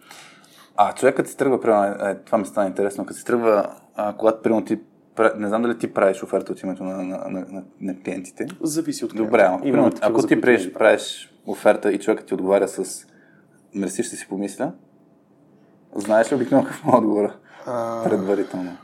А 0.84 0.94
човекът 0.94 1.28
си 1.28 1.38
тръгва, 1.38 1.62
примерно, 1.62 2.06
е, 2.06 2.16
това 2.16 2.38
ми 2.38 2.46
стана 2.46 2.68
интересно, 2.68 3.06
като 3.06 3.20
си 3.20 3.26
тръгва, 3.26 3.76
а, 3.96 4.14
когато 4.18 4.42
примерно 4.42 4.66
ти 4.66 4.80
не 5.38 5.48
знам 5.48 5.62
дали 5.62 5.78
ти 5.78 5.94
правиш 5.94 6.24
оферта 6.24 6.52
от 6.52 6.62
името 6.62 6.84
на, 6.84 6.98
на, 6.98 7.18
на, 7.30 7.46
на, 7.50 7.64
на 7.82 8.02
клиентите. 8.04 8.48
Зависи 8.62 9.06
от 9.06 9.12
клиента. 9.12 9.28
Добре, 9.28 9.42
ама, 9.42 9.62
примерно, 9.62 9.92
ако 10.02 10.28
ти 10.28 10.42
правиш, 10.42 10.74
правиш 10.74 11.34
оферта 11.46 11.92
и 11.92 12.00
човекът 12.00 12.26
ти 12.26 12.34
отговаря 12.34 12.68
с 12.68 13.08
мерси, 13.76 14.04
ще 14.04 14.16
си 14.16 14.28
помисля, 14.28 14.72
знаеш 15.96 16.32
ли 16.32 16.36
обикновено 16.36 16.70
какво 16.70 16.92
е 16.92 16.98
отговора? 16.98 17.36
Предварително. 18.04 18.78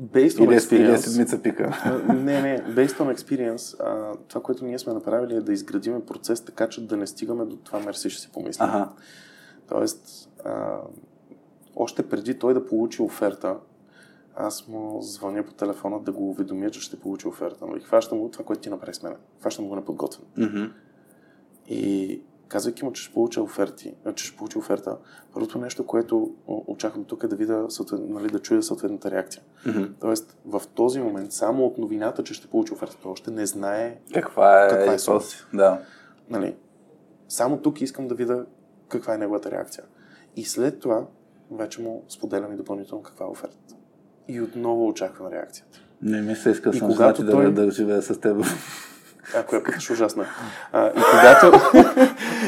Based 0.00 0.38
on 0.38 0.58
experience. 0.58 0.96
седмица 0.96 1.42
пика. 1.42 1.82
не, 2.08 2.42
не, 2.42 2.64
based 2.64 2.98
on 2.98 3.16
experience, 3.16 3.80
а, 3.80 4.16
това, 4.28 4.42
което 4.42 4.64
ние 4.64 4.78
сме 4.78 4.92
направили 4.92 5.34
е 5.34 5.40
да 5.40 5.52
изградиме 5.52 6.04
процес 6.04 6.40
така, 6.40 6.68
че 6.68 6.86
да 6.86 6.96
не 6.96 7.06
стигаме 7.06 7.44
до 7.44 7.56
това 7.56 7.80
мерси 7.80 8.10
ще 8.10 8.22
си 8.22 8.32
помислим. 8.32 8.68
Ага. 8.68 8.88
Тоест, 9.68 10.30
а, 10.44 10.80
още 11.76 12.08
преди 12.08 12.38
той 12.38 12.54
да 12.54 12.66
получи 12.66 13.02
оферта, 13.02 13.56
аз 14.36 14.68
му 14.68 15.02
звъня 15.02 15.42
по 15.42 15.52
телефона 15.52 16.00
да 16.00 16.12
го 16.12 16.30
уведомя, 16.30 16.70
че 16.70 16.80
ще 16.80 17.00
получи 17.00 17.28
оферта. 17.28 17.66
Но 17.66 17.76
и 17.76 17.80
хващам 17.80 18.18
го 18.18 18.28
това, 18.28 18.44
което 18.44 18.62
ти 18.62 18.70
направи 18.70 18.94
с 18.94 19.02
мен. 19.02 19.16
Хващам 19.40 19.68
го 19.68 19.76
неподготвен. 19.76 20.26
Mm-hmm. 20.38 20.70
И 21.68 22.22
казвайки 22.48 22.84
му, 22.84 22.92
че 22.92 23.02
ще 23.02 23.14
получа 23.14 23.42
оферти, 23.42 23.94
че 24.14 24.24
ще 24.24 24.36
получи 24.36 24.58
оферта, 24.58 24.96
първото 25.34 25.58
нещо, 25.58 25.86
което 25.86 26.34
очаквам 26.46 27.04
тук 27.04 27.22
е 27.22 27.28
да 27.28 27.36
видя, 27.36 27.66
нали, 27.92 28.28
да 28.28 28.38
чуя 28.38 28.62
съответната 28.62 29.10
реакция. 29.10 29.42
Mm-hmm. 29.66 29.90
Тоест, 30.00 30.36
в 30.46 30.62
този 30.74 31.00
момент, 31.00 31.32
само 31.32 31.66
от 31.66 31.78
новината, 31.78 32.22
че 32.22 32.34
ще 32.34 32.48
получи 32.48 32.72
оферта, 32.72 32.96
той 33.02 33.12
още 33.12 33.30
не 33.30 33.46
знае 33.46 33.98
каква 34.14 34.66
е, 34.66 34.68
каква 34.68 34.92
е, 34.92 35.16
е 35.16 35.56
Да. 35.56 35.80
Нали, 36.30 36.56
само 37.28 37.56
тук 37.56 37.80
искам 37.80 38.08
да 38.08 38.14
видя 38.14 38.46
каква 38.88 39.14
е 39.14 39.18
неговата 39.18 39.50
реакция. 39.50 39.84
И 40.36 40.44
след 40.44 40.80
това 40.80 41.06
вече 41.50 41.82
му 41.82 42.04
споделям 42.08 42.52
и 42.52 42.56
допълнително 42.56 43.02
каква 43.02 43.26
е 43.26 43.28
офертата. 43.28 43.74
И 44.28 44.40
отново 44.40 44.88
очаквам 44.88 45.32
реакцията. 45.32 45.80
Не 46.02 46.22
ми 46.22 46.36
се 46.36 46.50
иска 46.50 46.72
съм 46.72 46.92
значи 46.92 47.22
той... 47.30 47.44
да, 47.44 47.66
да 47.66 47.70
живея 47.70 48.02
с 48.02 48.20
теб. 48.20 48.36
Ако 49.36 49.54
я 49.54 49.62
питаш 49.62 49.90
ужасна. 49.90 50.26
А, 50.72 50.86
и, 50.88 51.02
когато, 51.10 51.60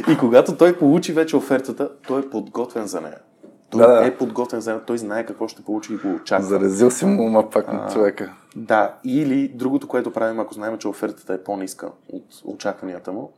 и 0.13 0.19
когато 0.19 0.57
той 0.57 0.79
получи 0.79 1.13
вече 1.13 1.37
офертата, 1.37 1.91
той 2.07 2.21
е 2.21 2.31
подготвен 2.31 2.87
за 2.87 3.01
нея. 3.01 3.19
Той 3.71 3.81
да, 3.81 3.87
да. 3.87 4.07
е 4.07 4.17
подготвен 4.17 4.61
за 4.61 4.71
нея, 4.71 4.83
той 4.87 4.99
знае 4.99 5.27
какво 5.27 5.49
ще 5.49 5.63
получи 5.63 5.93
и 5.93 5.97
го 5.97 6.15
очаква. 6.15 6.47
Заразил 6.47 6.91
си 6.91 7.07
му 7.07 7.27
ума 7.27 7.51
пак 7.51 7.73
на 7.73 7.89
човека. 7.93 8.33
Да, 8.57 8.95
или 9.05 9.49
другото, 9.49 9.89
което 9.89 10.13
правим, 10.13 10.41
ако 10.41 10.55
знаем, 10.55 10.79
че 10.79 10.89
офертата 10.89 11.35
е 11.35 11.45
по-ниска 11.45 11.91
от 12.13 12.25
очакванията 12.45 13.13
му, 13.13 13.33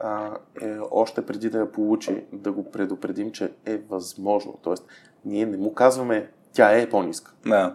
а, 0.00 0.30
е 0.62 0.76
още 0.90 1.26
преди 1.26 1.50
да 1.50 1.58
я 1.58 1.72
получи, 1.72 2.24
да 2.32 2.52
го 2.52 2.70
предупредим, 2.70 3.32
че 3.32 3.52
е 3.66 3.78
възможно. 3.90 4.58
Тоест, 4.62 4.86
ние 5.24 5.46
не 5.46 5.56
му 5.56 5.74
казваме, 5.74 6.30
тя 6.52 6.72
е 6.72 6.88
по-ниска. 6.88 7.32
Да. 7.46 7.74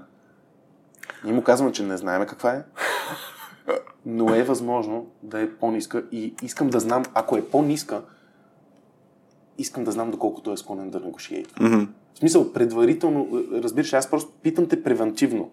Ние 1.23 1.33
му 1.33 1.43
казваме, 1.43 1.71
че 1.71 1.83
не 1.83 1.97
знаеме 1.97 2.25
каква 2.25 2.51
е, 2.51 2.63
но 4.05 4.35
е 4.35 4.43
възможно 4.43 5.07
да 5.23 5.41
е 5.41 5.49
по-ниска 5.49 6.03
и 6.11 6.35
искам 6.43 6.69
да 6.69 6.79
знам, 6.79 7.03
ако 7.13 7.37
е 7.37 7.45
по-ниска, 7.45 8.01
искам 9.57 9.83
да 9.83 9.91
знам 9.91 10.11
доколко 10.11 10.41
той 10.41 10.53
е 10.53 10.57
склонен 10.57 10.89
да 10.89 10.99
негошиейт. 10.99 11.51
Mm-hmm. 11.51 11.87
В 12.13 12.19
смисъл, 12.19 12.53
предварително, 12.53 13.27
разбираш, 13.51 13.93
аз 13.93 14.09
просто 14.09 14.31
питам 14.41 14.67
те 14.67 14.83
превентивно. 14.83 15.51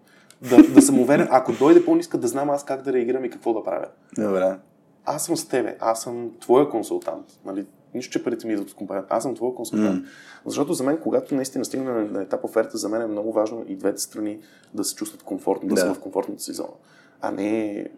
Да, 0.51 0.62
да 0.62 0.82
съм 0.82 1.01
уверен, 1.01 1.28
ако 1.30 1.52
дойде 1.52 1.84
по-ниска, 1.84 2.18
да 2.18 2.28
знам 2.28 2.51
аз 2.51 2.64
как 2.64 2.82
да 2.82 2.93
реагирам 2.93 3.24
и 3.24 3.30
какво 3.30 3.55
да 3.55 3.64
правя. 3.64 3.86
Добре. 4.18 4.56
Аз 5.05 5.24
съм 5.24 5.36
с 5.36 5.48
тебе, 5.48 5.76
аз 5.80 6.02
съм 6.02 6.30
твоя 6.40 6.70
консултант. 6.70 7.26
Нали? 7.44 7.66
Нищо, 7.94 8.12
че 8.12 8.24
парите 8.24 8.47
ми 8.47 8.52
идват 8.52 8.70
от 8.70 8.76
компанията. 8.76 9.14
Аз 9.14 9.22
съм 9.22 9.34
твой 9.34 9.55
консултант. 9.55 10.05
Mm. 10.05 10.09
Защото 10.47 10.74
за 10.74 10.84
мен, 10.84 10.98
когато 11.02 11.34
наистина 11.34 11.64
стигне 11.64 11.93
на, 11.93 12.05
на 12.05 12.22
етап 12.22 12.44
оферта, 12.44 12.78
за 12.78 12.88
мен 12.88 13.02
е 13.02 13.06
много 13.06 13.32
важно 13.32 13.64
и 13.68 13.76
двете 13.76 14.01
страни 14.01 14.38
да 14.74 14.84
се 14.84 14.94
чувстват 14.94 15.22
комфортно, 15.22 15.68
да, 15.68 15.74
да. 15.74 15.80
са 15.80 15.94
в 15.94 16.01
комфортната 16.01 16.43
си 16.43 16.52
зона. 16.52 16.72
А 17.20 17.30
не 17.30 17.88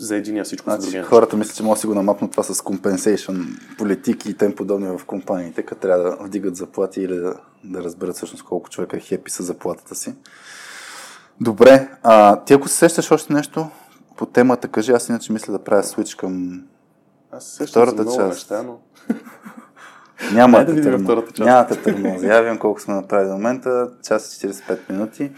за 0.00 0.16
единия 0.16 0.44
всичко 0.44 0.64
значи, 0.64 0.80
за 0.80 0.86
другия. 0.86 1.04
Хората 1.04 1.36
мислят, 1.36 1.56
че 1.56 1.62
може 1.62 1.78
да 1.78 1.80
си 1.80 1.86
го 1.86 1.94
намапнат 1.94 2.30
това 2.30 2.42
с 2.42 2.54
compensation 2.54 3.58
политики 3.78 4.30
и 4.30 4.34
тем 4.34 4.54
подобни 4.54 4.98
в 4.98 5.04
компаниите, 5.04 5.62
като 5.62 5.80
трябва 5.80 6.04
да 6.04 6.16
вдигат 6.20 6.56
заплати 6.56 7.00
или 7.00 7.16
да, 7.16 7.34
да 7.64 7.82
разберат 7.82 8.16
всъщност 8.16 8.44
колко 8.44 8.70
човека 8.70 8.96
е 8.96 9.00
хепи 9.00 9.30
с 9.30 9.42
заплатата 9.42 9.94
си. 9.94 10.14
Добре, 11.40 11.88
а, 12.02 12.44
ти 12.44 12.52
ако 12.54 12.68
се 12.68 12.76
сещаш 12.76 13.10
още 13.10 13.32
нещо 13.32 13.68
по 14.16 14.26
темата, 14.26 14.68
кажи, 14.68 14.92
аз 14.92 15.08
иначе 15.08 15.32
мисля 15.32 15.52
да 15.52 15.58
правя 15.58 15.82
свич 15.82 16.14
към 16.14 16.62
аз 17.32 17.44
се 17.44 17.66
втората 17.66 18.04
част. 18.04 18.18
Неща, 18.18 18.62
но... 18.62 18.78
Няма 20.32 20.64
да 20.64 20.72
видим 20.72 21.04
втората 21.04 21.32
част. 21.32 21.46
Няма 21.46 21.66
да 21.68 21.82
търмози. 21.82 22.26
Я 22.26 22.58
колко 22.58 22.80
сме 22.80 22.94
направили 22.94 23.28
до 23.28 23.34
момента. 23.34 23.90
Час 24.02 24.42
и 24.42 24.48
45 24.48 24.78
минути. 24.90 25.32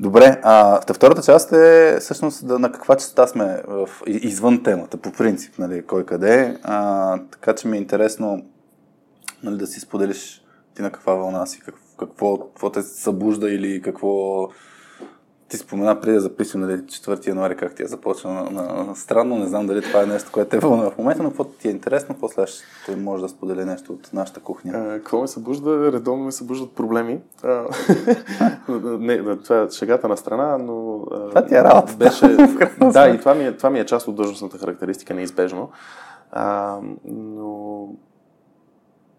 Добре, 0.00 0.40
а 0.42 0.80
втората 0.94 1.22
част 1.22 1.52
е 1.52 1.96
всъщност 2.00 2.46
да, 2.46 2.58
на 2.58 2.72
каква 2.72 2.96
частота 2.96 3.26
сме 3.26 3.62
в, 3.68 3.88
извън 4.06 4.62
темата, 4.62 4.96
по 4.96 5.12
принцип, 5.12 5.58
нали, 5.58 5.86
кой 5.86 6.06
къде. 6.06 6.58
А, 6.62 7.18
така 7.30 7.54
че 7.54 7.68
ми 7.68 7.76
е 7.76 7.80
интересно 7.80 8.42
нали, 9.42 9.56
да 9.56 9.66
си 9.66 9.80
споделиш 9.80 10.42
ти 10.74 10.82
на 10.82 10.90
каква 10.90 11.14
вълна 11.14 11.46
си, 11.46 11.60
какво, 11.60 11.96
какво, 11.98 12.38
какво 12.38 12.70
те 12.70 12.82
събужда 12.82 13.50
или 13.50 13.82
какво 13.82 14.48
ти 15.50 15.56
спомена 15.56 16.00
преди 16.00 16.14
да 16.14 16.20
записвам 16.20 16.62
нали, 16.62 16.72
4 16.72 17.28
януари 17.28 17.56
как 17.56 17.74
ти 17.74 17.82
е 17.82 17.86
започна 17.86 18.32
на, 18.32 18.84
на, 18.84 18.96
странно. 18.96 19.36
Не 19.36 19.46
знам 19.46 19.66
дали 19.66 19.82
това 19.82 20.02
е 20.02 20.06
нещо, 20.06 20.30
което 20.32 20.56
е 20.56 20.58
вълна 20.58 20.90
в 20.90 20.98
момента, 20.98 21.22
но 21.22 21.28
какво 21.28 21.44
ти 21.44 21.68
е 21.68 21.70
интересно, 21.70 22.16
после 22.20 22.46
ще 22.46 22.96
може 22.96 23.22
да 23.22 23.28
сподели 23.28 23.64
нещо 23.64 23.92
от 23.92 24.10
нашата 24.12 24.40
кухня. 24.40 24.72
А, 24.74 24.94
какво 24.94 25.20
ме 25.20 25.26
събужда? 25.26 25.92
Редовно 25.92 26.24
ме 26.24 26.32
събуждат 26.32 26.72
проблеми. 26.72 27.20
А, 27.42 27.64
не, 28.78 29.36
това 29.36 29.62
е 29.62 29.70
шегата 29.70 30.08
на 30.08 30.16
страна, 30.16 30.58
но... 30.58 31.04
Това 31.28 31.46
ти 31.46 31.54
е 31.54 31.64
работа. 31.64 31.96
Беше... 31.96 32.28
да, 32.92 33.08
и 33.08 33.18
това 33.18 33.34
ми, 33.34 33.44
е, 33.44 33.56
това 33.56 33.70
ми 33.70 33.80
е 33.80 33.86
част 33.86 34.08
от 34.08 34.16
дължностната 34.16 34.58
характеристика, 34.58 35.14
неизбежно. 35.14 35.70
А, 36.32 36.78
но 37.04 37.88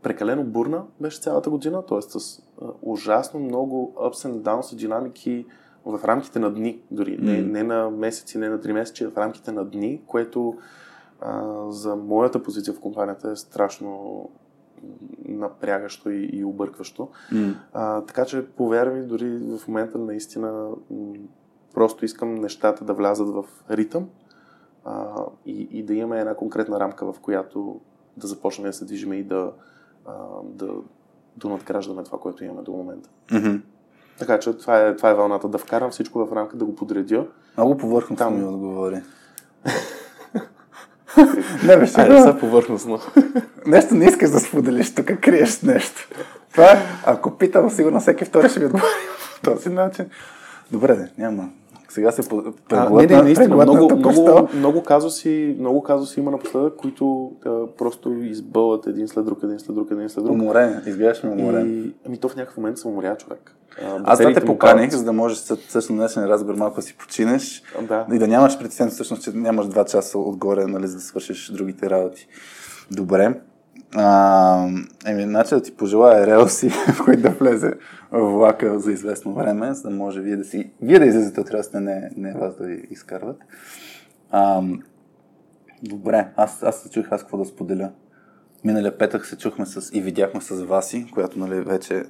прекалено 0.03 0.43
бурна 0.43 0.83
беше 0.99 1.21
цялата 1.21 1.49
година, 1.49 1.85
т.е. 1.85 2.01
с 2.01 2.39
а, 2.61 2.65
ужасно 2.81 3.39
много 3.39 3.93
ups 3.97 4.29
and 4.29 4.41
downs 4.41 4.73
и 4.73 4.75
динамики, 4.75 5.45
в 5.85 5.99
рамките 6.05 6.39
на 6.39 6.53
дни, 6.53 6.81
дори 6.91 7.19
mm. 7.19 7.21
не, 7.21 7.41
не 7.41 7.63
на 7.63 7.89
месеци, 7.89 8.37
не 8.37 8.49
на 8.49 8.61
три 8.61 8.73
месеца, 8.73 9.09
в 9.09 9.17
рамките 9.17 9.51
на 9.51 9.65
дни, 9.65 10.01
което 10.07 10.57
а, 11.21 11.65
за 11.71 11.95
моята 11.95 12.43
позиция 12.43 12.73
в 12.73 12.79
компанията 12.79 13.31
е 13.31 13.35
страшно 13.35 14.29
напрягащо 15.25 16.09
и, 16.09 16.29
и 16.33 16.43
объркващо. 16.43 17.09
Mm. 17.31 17.55
А, 17.73 18.01
така 18.01 18.25
че, 18.25 18.45
повярвай, 18.45 19.01
дори 19.01 19.57
в 19.57 19.67
момента 19.67 19.97
наистина 19.97 20.69
м- 20.91 21.13
просто 21.73 22.05
искам 22.05 22.35
нещата 22.35 22.85
да 22.85 22.93
влязат 22.93 23.29
в 23.29 23.45
ритъм 23.71 24.09
а, 24.85 25.25
и, 25.45 25.67
и 25.71 25.83
да 25.83 25.93
имаме 25.93 26.19
една 26.19 26.35
конкретна 26.35 26.79
рамка, 26.79 27.13
в 27.13 27.19
която 27.19 27.79
да 28.17 28.27
започнем 28.27 28.67
да 28.67 28.73
се 28.73 28.85
движим 28.85 29.13
и 29.13 29.23
да, 29.23 29.51
а, 30.05 30.13
да, 30.43 30.73
да 31.37 31.49
надграждаме 31.49 32.03
това, 32.03 32.19
което 32.19 32.43
имаме 32.43 32.61
до 32.61 32.71
момента. 32.71 33.09
Mm-hmm. 33.27 33.61
Така 34.21 34.39
че 34.39 34.53
това 34.53 34.79
е, 34.79 34.95
това 34.95 35.09
е 35.09 35.13
вълната. 35.13 35.47
Да 35.47 35.57
вкарам 35.57 35.91
всичко 35.91 36.25
в 36.25 36.33
рамка, 36.33 36.57
да 36.57 36.65
го 36.65 36.75
подредя. 36.75 37.25
Много 37.57 37.77
повърхностно 37.77 38.25
Там... 38.25 38.39
ми 38.39 38.45
отговори. 38.45 38.95
не, 41.63 41.77
бе, 41.77 41.87
ще 41.87 42.21
са 42.21 42.37
повърхностно. 42.39 42.99
нещо 43.65 43.95
не 43.95 44.05
искаш 44.05 44.29
да 44.29 44.39
споделиш, 44.39 44.95
тук 44.95 45.05
криеш 45.05 45.61
нещо. 45.61 46.09
Това, 46.51 46.77
ако 47.05 47.37
питам, 47.37 47.69
сигурно 47.69 47.99
всеки 47.99 48.25
втори 48.25 48.49
ще 48.49 48.59
ми 48.59 48.65
отговори 48.65 48.89
по 49.43 49.51
този 49.51 49.69
начин. 49.69 50.05
Добре, 50.71 51.09
няма. 51.17 51.49
Сега 51.93 52.11
се 52.11 52.21
преглътна, 52.69 53.01
не, 53.01 53.07
не, 53.07 53.21
наистина, 53.21 53.55
много, 53.55 53.95
много, 53.95 54.49
много, 54.53 54.83
казуси, 54.83 55.55
много 55.59 55.83
казуси 55.83 56.19
има 56.19 56.31
напоследък, 56.31 56.75
които 56.75 57.31
а, 57.45 57.67
просто 57.77 58.13
избълват 58.13 58.87
един 58.87 59.07
след 59.07 59.25
друг, 59.25 59.39
един 59.43 59.59
след 59.59 59.75
друг, 59.75 59.87
един 59.91 60.09
след 60.09 60.23
друг. 60.23 60.33
Уморен, 60.33 60.81
изглеждаш 60.85 61.23
ми 61.23 61.29
уморен. 61.29 61.83
И, 61.85 61.93
ами 62.07 62.17
то 62.17 62.29
в 62.29 62.35
някакъв 62.35 62.57
момент 62.57 62.77
се 62.77 62.87
уморя 62.87 63.17
човек. 63.17 63.55
А, 63.83 63.99
Аз 64.03 64.19
да 64.19 64.33
те 64.33 64.45
поканих, 64.45 64.91
за 64.91 65.03
да 65.03 65.13
можеш 65.13 65.37
също 65.69 65.93
днешния 65.93 66.29
разговор 66.29 66.55
малко 66.55 66.75
да 66.75 66.81
си 66.81 66.97
починеш 66.97 67.63
да. 67.81 68.05
и 68.13 68.19
да 68.19 68.27
нямаш 68.27 68.59
притеснение 68.59 68.91
всъщност, 68.91 69.23
че 69.23 69.31
нямаш 69.31 69.67
два 69.67 69.85
часа 69.85 70.19
отгоре, 70.19 70.67
нали, 70.67 70.87
за 70.87 70.95
да 70.95 71.01
свършиш 71.01 71.51
другите 71.51 71.89
работи. 71.89 72.27
Добре. 72.91 73.33
Еми, 75.05 75.23
значи 75.23 75.55
да 75.55 75.61
ти 75.61 75.75
пожелая 75.75 76.27
релси, 76.27 76.69
в 76.93 77.05
които 77.05 77.21
да 77.21 77.29
влезе 77.29 77.73
в 78.11 78.31
влака 78.31 78.79
за 78.79 78.91
известно 78.91 79.33
време, 79.33 79.73
за 79.73 79.81
да 79.81 79.89
може 79.89 80.21
вие 80.21 80.35
да 80.35 80.43
си... 80.43 80.71
Вие 80.81 80.99
да 80.99 81.05
излезете 81.05 81.41
от 81.41 81.51
ръста, 81.51 81.81
не, 81.81 82.11
не 82.17 82.33
вас 82.33 82.55
да 82.55 82.67
ви 82.67 82.87
изкарват. 82.89 83.37
А, 84.31 84.63
добре, 85.83 86.27
аз, 86.35 86.63
аз 86.63 86.81
се 86.81 86.89
чух 86.89 87.05
аз 87.11 87.21
какво 87.21 87.37
да 87.37 87.45
споделя. 87.45 87.91
Миналия 88.63 88.97
петък 88.97 89.25
се 89.25 89.37
чухме 89.37 89.65
с, 89.65 89.89
и 89.93 90.01
видяхме 90.01 90.41
с 90.41 90.55
Васи, 90.55 91.07
която 91.13 91.39
нали, 91.39 91.61
вече 91.61 92.03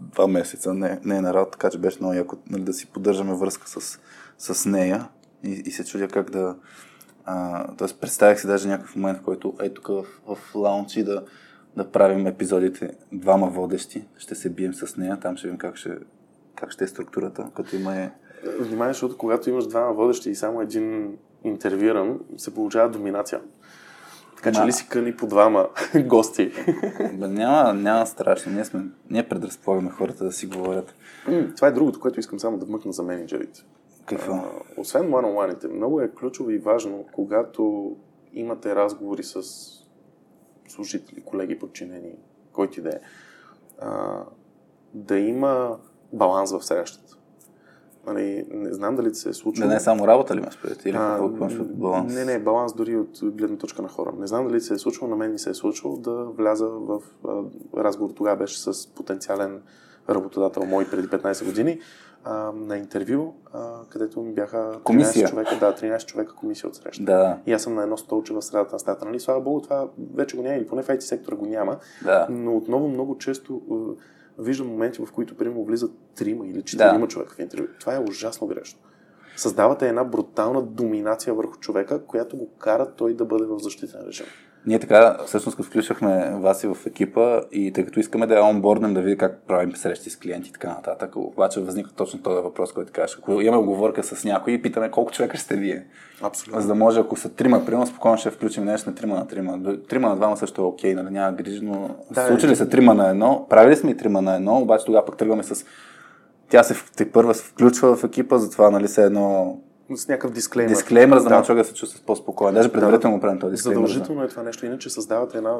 два 0.00 0.26
месеца 0.26 0.74
не, 0.74 1.00
не 1.04 1.16
е 1.16 1.20
на 1.20 1.34
работа, 1.34 1.50
така 1.50 1.70
че 1.70 1.78
беше 1.78 1.98
много 2.00 2.14
яко 2.14 2.36
нали, 2.50 2.62
да 2.62 2.72
си 2.72 2.86
поддържаме 2.86 3.34
връзка 3.34 3.68
с, 3.68 3.98
с 4.38 4.68
нея 4.68 5.08
и, 5.44 5.50
и 5.50 5.70
се 5.70 5.84
чудя 5.84 6.08
как 6.08 6.30
да, 6.30 6.56
тоест 7.78 8.00
представях 8.00 8.40
си 8.40 8.46
даже 8.46 8.68
някакъв 8.68 8.96
момент, 8.96 9.18
в 9.18 9.22
който 9.22 9.54
е 9.60 9.68
тук 9.68 9.86
в, 9.86 10.04
в 10.26 10.54
лаунчи 10.54 11.04
да, 11.04 11.24
да 11.76 11.90
правим 11.90 12.26
епизодите 12.26 12.90
двама 13.12 13.48
водещи. 13.48 14.04
Ще 14.16 14.34
се 14.34 14.50
бием 14.50 14.74
с 14.74 14.96
нея, 14.96 15.20
там 15.20 15.36
ще 15.36 15.46
видим 15.46 15.58
как 15.58 15.76
ще, 15.76 15.98
как 16.56 16.70
ще 16.70 16.84
е 16.84 16.88
структурата, 16.88 17.50
като 17.54 17.76
има 17.76 17.96
е... 17.96 18.10
Внимай, 18.60 18.88
защото 18.88 19.18
когато 19.18 19.50
имаш 19.50 19.66
двама 19.66 19.92
водещи 19.92 20.30
и 20.30 20.34
само 20.34 20.60
един 20.60 21.16
интервюиран, 21.44 22.20
се 22.36 22.54
получава 22.54 22.90
доминация. 22.90 23.40
Така 24.36 24.52
че 24.52 24.66
ли 24.66 24.72
си 24.72 24.86
къни 24.88 25.16
по 25.16 25.26
двама 25.26 25.68
гости? 26.06 26.52
Бе, 27.14 27.28
няма, 27.28 27.74
няма 27.74 28.06
страшно. 28.06 28.52
Ние, 28.52 28.64
сме, 28.64 28.84
ние 29.10 29.28
предразполагаме 29.28 29.90
хората 29.90 30.24
да 30.24 30.32
си 30.32 30.46
говорят. 30.46 30.94
това 31.56 31.68
е 31.68 31.72
другото, 31.72 32.00
което 32.00 32.20
искам 32.20 32.40
само 32.40 32.58
да 32.58 32.66
вмъкна 32.66 32.92
за 32.92 33.02
менеджерите. 33.02 33.64
Какво? 34.06 34.32
А, 34.32 34.50
освен 34.76 35.10
one 35.10 35.72
много 35.72 36.00
е 36.00 36.10
ключово 36.10 36.50
и 36.50 36.58
важно, 36.58 37.04
когато 37.12 37.96
имате 38.32 38.74
разговори 38.74 39.22
с 39.22 39.42
служители, 40.68 41.22
колеги, 41.22 41.58
подчинени, 41.58 42.14
който 42.52 42.80
и 42.80 42.82
да 42.82 42.90
е, 42.90 43.00
да 44.94 45.18
има 45.18 45.78
баланс 46.12 46.52
в 46.52 46.64
срещата. 46.64 47.16
Нали, 48.06 48.46
не 48.50 48.72
знам 48.72 48.96
дали 48.96 49.14
се 49.14 49.28
е 49.28 49.32
случило. 49.32 49.68
Не 49.68 49.74
е 49.74 49.80
само 49.80 50.06
работа 50.06 50.34
ли 50.34 50.38
имаш 50.38 50.62
пред? 50.62 50.84
Или 50.84 50.96
А, 50.96 51.18
какво 51.18 51.64
баланс? 51.64 52.14
Не, 52.14 52.24
не, 52.24 52.38
баланс 52.38 52.74
дори 52.74 52.96
от 52.96 53.18
гледна 53.22 53.56
точка 53.56 53.82
на 53.82 53.88
хора. 53.88 54.12
Не 54.18 54.26
знам 54.26 54.48
дали 54.48 54.60
се 54.60 54.74
е 54.74 54.78
случило, 54.78 55.10
на 55.10 55.16
мен 55.16 55.32
ми 55.32 55.38
се 55.38 55.50
е 55.50 55.54
случило 55.54 55.96
да 55.96 56.24
вляза 56.24 56.66
в 56.66 57.02
а, 57.28 57.42
разговор. 57.76 58.10
Тогава 58.14 58.36
беше 58.36 58.60
с 58.60 58.94
потенциален 58.94 59.62
работодател 60.08 60.64
мой 60.64 60.90
преди 60.90 61.08
15 61.08 61.44
години 61.44 61.80
а, 62.24 62.52
на 62.52 62.76
интервю, 62.78 63.34
а, 63.52 63.80
където 63.88 64.20
ми 64.20 64.32
бяха 64.32 64.56
13 64.56 64.82
Комисия. 64.82 65.28
човека, 65.28 65.56
да, 65.60 65.74
13 65.74 66.06
човека 66.06 66.34
комисия 66.34 66.68
от 66.68 66.76
среща. 66.76 67.04
Да, 67.04 67.38
И 67.46 67.52
аз 67.52 67.62
съм 67.62 67.74
на 67.74 67.82
едно 67.82 67.96
столче 67.96 68.32
в 68.32 68.42
средата 68.42 68.72
на 68.72 68.78
стаята. 68.78 69.04
Нали? 69.04 69.20
Слава 69.20 69.40
Богу, 69.40 69.60
това 69.60 69.88
вече 70.14 70.36
го 70.36 70.42
няма, 70.42 70.54
или 70.56 70.66
поне 70.66 70.82
в 70.82 70.88
IT 70.88 71.00
сектора 71.00 71.36
го 71.36 71.46
няма. 71.46 71.78
да. 72.04 72.26
Но 72.30 72.56
отново 72.56 72.88
много 72.88 73.18
често 73.18 73.62
виждам 74.38 74.66
моменти, 74.68 75.02
в 75.02 75.12
които 75.12 75.36
примерно 75.36 75.64
влизат 75.64 75.92
трима 76.14 76.46
или 76.46 76.62
четирима 76.62 76.98
Да. 76.98 77.08
човека 77.08 77.34
в 77.34 77.38
интервю. 77.38 77.66
Това 77.80 77.94
е 77.94 78.00
ужасно 78.00 78.46
грешно. 78.46 78.80
Създавате 79.36 79.88
една 79.88 80.04
брутална 80.04 80.62
доминация 80.62 81.34
върху 81.34 81.56
човека, 81.56 82.04
която 82.06 82.36
го 82.36 82.48
кара 82.58 82.90
той 82.96 83.14
да 83.14 83.24
бъде 83.24 83.44
в 83.44 83.58
защитен 83.58 84.00
режим. 84.06 84.26
Ние 84.66 84.78
така, 84.78 85.16
всъщност, 85.26 85.56
като 85.56 85.68
включвахме 85.68 86.30
Васи 86.34 86.66
в 86.66 86.76
екипа 86.86 87.40
и 87.52 87.72
тъй 87.72 87.84
като 87.84 88.00
искаме 88.00 88.26
да 88.26 88.34
я 88.34 88.44
онборднем, 88.44 88.94
да 88.94 89.00
видим 89.00 89.18
как 89.18 89.42
правим 89.48 89.76
срещи 89.76 90.10
с 90.10 90.16
клиенти 90.16 90.48
и 90.48 90.52
така 90.52 90.68
нататък, 90.68 91.16
обаче 91.16 91.60
възниква 91.60 91.92
точно 91.96 92.22
този 92.22 92.42
въпрос, 92.42 92.72
който 92.72 92.92
кажеш. 92.92 93.18
Ако 93.18 93.40
имаме 93.40 93.62
оговорка 93.62 94.02
с 94.02 94.24
някой 94.24 94.52
и 94.52 94.62
питаме 94.62 94.90
колко 94.90 95.12
човека 95.12 95.36
ще 95.36 95.44
сте 95.44 95.56
вие, 95.56 95.86
Абсолютно. 96.22 96.60
за 96.60 96.68
да 96.68 96.74
може, 96.74 97.00
ако 97.00 97.16
са 97.16 97.28
трима, 97.28 97.64
примерно, 97.64 97.86
спокойно 97.86 98.18
ще 98.18 98.30
включим 98.30 98.64
нещо 98.64 98.90
на 98.90 98.96
трима 98.96 99.14
на 99.14 99.26
трима. 99.28 99.58
Трима 99.88 100.08
на 100.08 100.16
двама 100.16 100.36
също 100.36 100.62
е 100.62 100.64
окей, 100.64 100.94
нали, 100.94 101.10
няма 101.10 101.32
грижи, 101.32 101.60
но 101.62 101.90
Да, 102.10 102.26
случили 102.26 102.52
е. 102.52 102.56
са 102.56 102.68
трима 102.68 102.94
на 102.94 103.08
едно, 103.08 103.46
правили 103.50 103.76
сме 103.76 103.90
и 103.90 103.96
трима 103.96 104.22
на 104.22 104.36
едно, 104.36 104.58
обаче 104.58 104.84
тогава 104.84 105.06
пък 105.06 105.16
тръгваме 105.16 105.42
с 105.42 105.64
тя 106.48 106.62
се 106.62 106.74
те 106.96 107.10
първа 107.12 107.34
се 107.34 107.44
включва 107.44 107.96
в 107.96 108.04
екипа, 108.04 108.38
затова 108.38 108.70
нали 108.70 108.88
се 108.88 109.04
едно 109.04 109.58
С 109.96 110.08
някакъв 110.08 110.32
дисклеймер. 110.32 110.68
дисклеймер, 110.74 111.16
за 111.18 111.22
да 111.24 111.28
Да. 111.28 111.38
може 111.38 111.54
да 111.54 111.64
се 111.64 111.74
чувства 111.74 112.00
по-спокоен. 112.06 112.54
Даже 112.54 112.72
предварително 112.72 113.20
правим 113.20 113.38
този 113.38 113.50
дисклеймер. 113.50 113.86
Задължително 113.86 114.22
е 114.22 114.28
това 114.28 114.42
нещо, 114.42 114.66
иначе 114.66 114.90
създавате 114.90 115.38
една... 115.38 115.56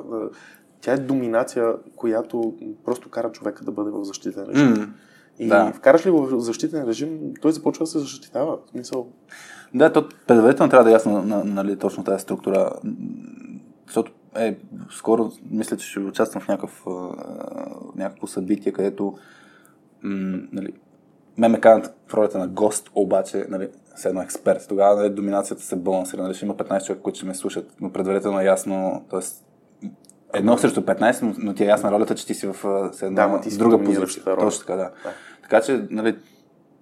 Тя 0.81 0.93
е 0.93 0.97
доминация, 0.99 1.73
която 1.97 2.55
просто 2.85 3.09
кара 3.11 3.33
човека 3.33 3.65
да 3.65 3.73
бъде 3.73 3.91
в 3.91 4.05
защитен 4.05 4.45
режим. 4.49 4.69
М, 4.73 4.87
И 5.39 5.49
да. 5.49 5.73
вкараш 5.73 6.07
ли 6.07 6.11
в 6.11 6.41
защитен 6.41 6.85
режим, 6.89 7.19
той 7.43 7.53
започва 7.53 7.83
да 7.83 7.87
се 7.87 7.99
защитава. 7.99 8.57
В 8.67 8.71
смисъл, 8.71 9.09
Да, 9.75 9.93
то 9.93 10.09
предварително 10.27 10.71
трябва 10.71 10.85
да 10.85 10.91
е 10.91 10.93
ясно 10.93 11.23
на, 11.23 11.45
нали, 11.45 11.77
точно 11.77 12.05
тази 12.05 12.23
структура. 12.23 12.71
Защото 13.87 14.13
е, 14.37 14.59
скоро 14.91 15.31
мисля, 15.51 15.77
че 15.77 15.87
ще 15.87 16.01
участвам 16.01 16.43
в 16.43 16.49
някакъв, 16.49 16.85
някакво 17.97 18.27
събитие, 18.27 18.73
където 18.73 19.15
м, 20.03 20.39
нали, 20.53 20.73
ме 21.39 21.49
ме 21.49 21.61
канат 21.61 21.95
в 22.07 22.15
ролята 22.15 22.39
на 22.39 22.49
гост, 22.49 22.91
обаче 22.95 23.47
нали, 23.49 23.69
с 23.97 24.05
едно 24.05 24.23
експерт. 24.23 24.66
Тогава 24.69 24.97
нали, 24.97 25.10
доминацията 25.10 25.62
се 25.62 25.77
балансира. 25.77 26.23
Нали, 26.23 26.35
ще 26.35 26.44
има 26.44 26.55
15 26.55 26.86
човека, 26.86 27.02
които 27.02 27.16
ще 27.16 27.27
ме 27.27 27.35
слушат, 27.35 27.73
но 27.81 27.93
предварително 27.93 28.40
е 28.40 28.44
ясно, 28.44 29.05
т.е. 29.10 29.20
едно 30.35 30.59
срещу 30.59 30.81
15, 30.81 31.23
но, 31.23 31.35
но 31.39 31.55
ти 31.55 31.62
е 31.62 31.66
ясна 31.66 31.93
ролята, 31.93 32.14
че 32.14 32.27
ти 32.27 32.35
си 32.35 32.47
в 32.47 32.56
една 33.02 33.23
Да, 33.23 33.28
ма 33.28 33.40
ти 33.40 33.51
си 33.51 33.59
друга 33.59 33.85
позиция. 33.85 34.23
роля. 34.27 34.39
Точно 34.40 34.60
така, 34.60 34.77
да. 34.77 34.82
Да. 34.82 35.10
Така 35.43 35.60
че, 35.60 35.86
нали, 35.90 36.16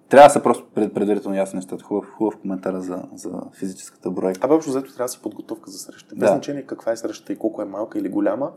трябва 0.09 0.27
да 0.27 0.33
са 0.33 0.41
просто 0.43 0.65
пред, 0.75 0.93
предварително 0.93 1.37
ясни 1.37 1.57
нещата. 1.57 1.83
Хубав, 1.83 2.05
хубав 2.09 2.37
коментар 2.37 2.75
за, 2.75 3.03
за 3.15 3.29
физическата 3.53 4.11
бройка. 4.11 4.39
Абе, 4.43 4.53
общо 4.53 4.71
взето 4.71 4.93
трябва 4.93 5.05
да 5.05 5.09
си 5.09 5.19
подготовка 5.21 5.71
за 5.71 5.77
срещата. 5.79 6.15
Без 6.15 6.29
Да. 6.29 6.33
значение 6.33 6.61
каква 6.65 6.91
е 6.91 6.97
срещата 6.97 7.33
и 7.33 7.37
колко 7.37 7.61
е 7.61 7.65
малка 7.65 7.99
или 7.99 8.09
голяма. 8.09 8.51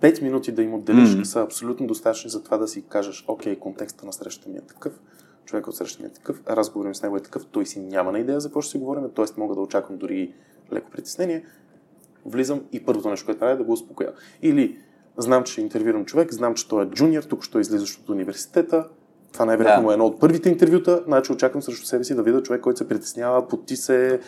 Пет 0.00 0.22
минути 0.22 0.52
да 0.52 0.62
им 0.62 0.74
отделиш 0.74 1.14
Мгм. 1.14 1.22
са 1.24 1.40
абсолютно 1.42 1.86
достатъчни 1.86 2.30
за 2.30 2.42
това 2.42 2.56
да 2.56 2.68
си 2.68 2.84
кажеш, 2.88 3.24
окей, 3.28 3.58
контекста 3.58 4.06
на 4.06 4.12
срещата 4.12 4.50
ми 4.50 4.56
е 4.56 4.60
такъв, 4.60 4.92
човекът 5.48 5.74
от 5.74 6.00
ми 6.00 6.06
е 6.06 6.08
такъв, 6.08 6.42
разговорът 6.50 6.96
с 6.96 7.02
него 7.02 7.16
е 7.16 7.20
такъв, 7.20 7.46
той 7.50 7.66
си 7.66 7.80
няма 7.80 8.12
на 8.12 8.18
идея 8.18 8.40
за 8.40 8.48
какво 8.48 8.60
ще 8.60 8.70
си 8.70 8.78
говорим, 8.78 9.04
т.е. 9.16 9.24
мога 9.36 9.54
да 9.54 9.60
очаквам 9.60 9.98
дори 9.98 10.34
леко 10.72 10.90
притеснение. 10.90 11.44
Влизам 12.26 12.60
и 12.72 12.84
първото 12.84 13.10
нещо, 13.10 13.26
което 13.26 13.38
правя 13.38 13.52
е 13.52 13.56
да 13.56 13.64
го 13.64 13.72
успокоя. 13.72 14.12
Или 14.42 14.78
знам, 15.16 15.44
че 15.44 15.52
ще 15.52 15.60
интервюрам 15.60 16.04
човек, 16.04 16.32
знам, 16.32 16.54
че 16.54 16.68
той 16.68 16.84
е 16.84 16.86
джуниор, 16.86 17.22
тук 17.22 17.42
ще 17.42 17.58
излизащ 17.58 18.00
от 18.00 18.08
университета, 18.08 18.88
това 19.32 19.44
най-вероятно 19.44 19.86
Да. 19.86 19.92
е 19.92 19.94
едно 19.94 20.06
от 20.06 20.20
първите 20.20 20.48
интервюта, 20.48 21.02
значи 21.06 21.32
очаквам 21.32 21.62
срещу 21.62 21.86
себе 21.86 22.04
си 22.04 22.14
да 22.14 22.22
видя 22.22 22.42
човек, 22.42 22.60
който 22.60 22.78
се 22.78 22.88
притеснява, 22.88 23.48
поти 23.48 23.76
се, 23.76 24.20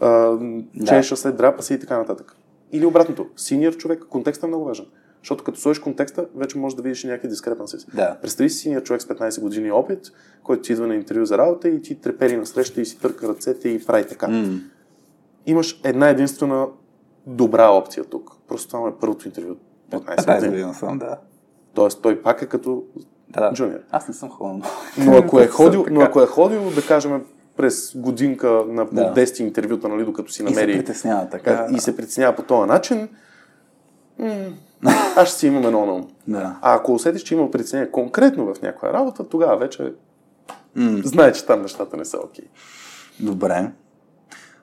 а, 0.00 0.38
чеша 0.86 1.16
се, 1.16 1.32
драпа 1.32 1.62
се 1.62 1.74
и 1.74 1.80
така 1.80 1.98
нататък. 1.98 2.36
Или 2.72 2.86
обратното, 2.86 3.26
синьор 3.36 3.76
човек, 3.76 4.04
контекстът 4.08 4.44
е 4.44 4.48
много 4.48 4.64
важен. 4.64 4.86
Защото 5.24 5.44
като 5.44 5.60
сложиш 5.60 5.78
контекста, 5.78 6.26
вече 6.36 6.58
можеш 6.58 6.76
да 6.76 6.82
видиш 6.82 7.04
някакви 7.04 7.28
дискрепанси. 7.28 7.76
Да. 7.94 8.16
Представи 8.22 8.50
си 8.50 8.58
синьор 8.58 8.82
човек 8.82 9.02
с 9.02 9.06
15 9.06 9.40
години 9.40 9.72
опит, 9.72 10.00
който 10.42 10.62
ти 10.62 10.72
идва 10.72 10.86
на 10.86 10.94
интервю 10.94 11.24
за 11.24 11.38
работа 11.38 11.68
и 11.68 11.82
ти 11.82 12.00
трепери 12.00 12.36
на 12.36 12.46
среща 12.46 12.80
и 12.80 12.86
си 12.86 12.98
търка 12.98 13.28
ръцете 13.28 13.68
и 13.68 13.84
прави 13.84 14.06
така. 14.06 14.28
М, 14.28 14.60
Имаш 15.46 15.80
една 15.84 16.08
единствена 16.08 16.66
добра 17.26 17.68
опция 17.68 18.04
тук. 18.04 18.30
Просто 18.48 18.68
това 18.68 18.88
е 18.88 18.92
първото 19.00 19.28
интервю 19.28 19.56
от 19.92 20.04
15 20.04 20.16
15 20.16 20.50
години. 20.50 20.74
съм, 20.74 20.98
да. 20.98 21.18
Тоест 21.74 22.02
той 22.02 22.22
пак 22.22 22.42
е 22.42 22.46
като 22.46 22.84
Да, 23.28 23.40
да. 23.40 23.52
джуниор. 23.54 23.78
Аз 23.90 24.08
не 24.08 24.14
съм 24.14 24.28
ходил. 24.30 24.62
Но 24.98 25.16
ако 25.16 25.40
е 25.40 25.46
ходил, 25.48 25.86
но 25.90 26.00
ако 26.00 26.22
е 26.22 26.26
ходил, 26.26 26.70
да 26.70 26.82
кажем, 26.82 27.22
през 27.56 27.96
годинка 27.96 28.64
на 28.68 28.86
по 28.86 28.94
Да. 28.94 29.14
10 29.16 29.40
интервюта, 29.40 29.88
нали, 29.88 30.04
докато 30.04 30.32
си 30.32 30.42
И 30.42 30.46
се 30.46 30.54
намери 30.54 30.72
притеснява 30.72 31.28
така. 31.28 31.68
и 31.76 31.80
се 31.80 31.96
притеснява 31.96 32.36
по 32.36 32.42
този 32.42 32.68
начин, 32.68 33.08
аз 35.16 35.28
ще 35.28 35.38
си 35.38 35.46
имам 35.46 35.66
едно 35.66 35.86
на 35.86 35.92
ум. 35.92 36.08
Да. 36.28 36.58
А 36.62 36.74
ако 36.74 36.94
усетиш, 36.94 37.22
че 37.22 37.34
има 37.34 37.50
притеснение 37.50 37.90
конкретно 37.90 38.54
в 38.54 38.62
някоя 38.62 38.92
работа, 38.92 39.28
тогава 39.28 39.56
вече 39.56 39.92
М, 40.76 41.00
знае, 41.04 41.32
че 41.32 41.46
там 41.46 41.62
нещата 41.62 41.96
не 41.96 42.04
са 42.04 42.18
окей. 42.18 42.44
Добре. 43.20 43.70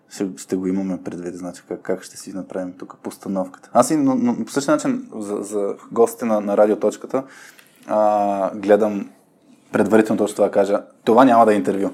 Ще, 0.10 0.28
ще 0.38 0.56
го 0.56 0.68
имаме 0.68 1.04
предвид, 1.04 1.36
значи 1.36 1.62
как, 1.68 1.82
как 1.82 2.04
ще 2.04 2.18
си 2.18 2.34
направим 2.34 2.74
тук 2.78 2.98
постановката. 3.04 3.70
Аз 3.74 3.92
и 3.92 3.96
но, 3.96 4.16
но, 4.16 4.46
по 4.46 4.52
същия 4.52 4.76
начин 4.76 5.10
за, 5.16 5.36
за 5.36 5.76
гостите 5.92 6.26
на, 6.26 6.42
на 6.42 6.58
радиоточката 6.58 7.24
а, 7.88 8.52
гледам 8.56 9.10
предварително 9.72 10.18
точно 10.18 10.36
това 10.36 10.52
кажа. 10.52 10.84
Това 11.04 11.26
няма 11.26 11.46
да 11.46 11.54
е 11.54 11.58
интервю. 11.58 11.90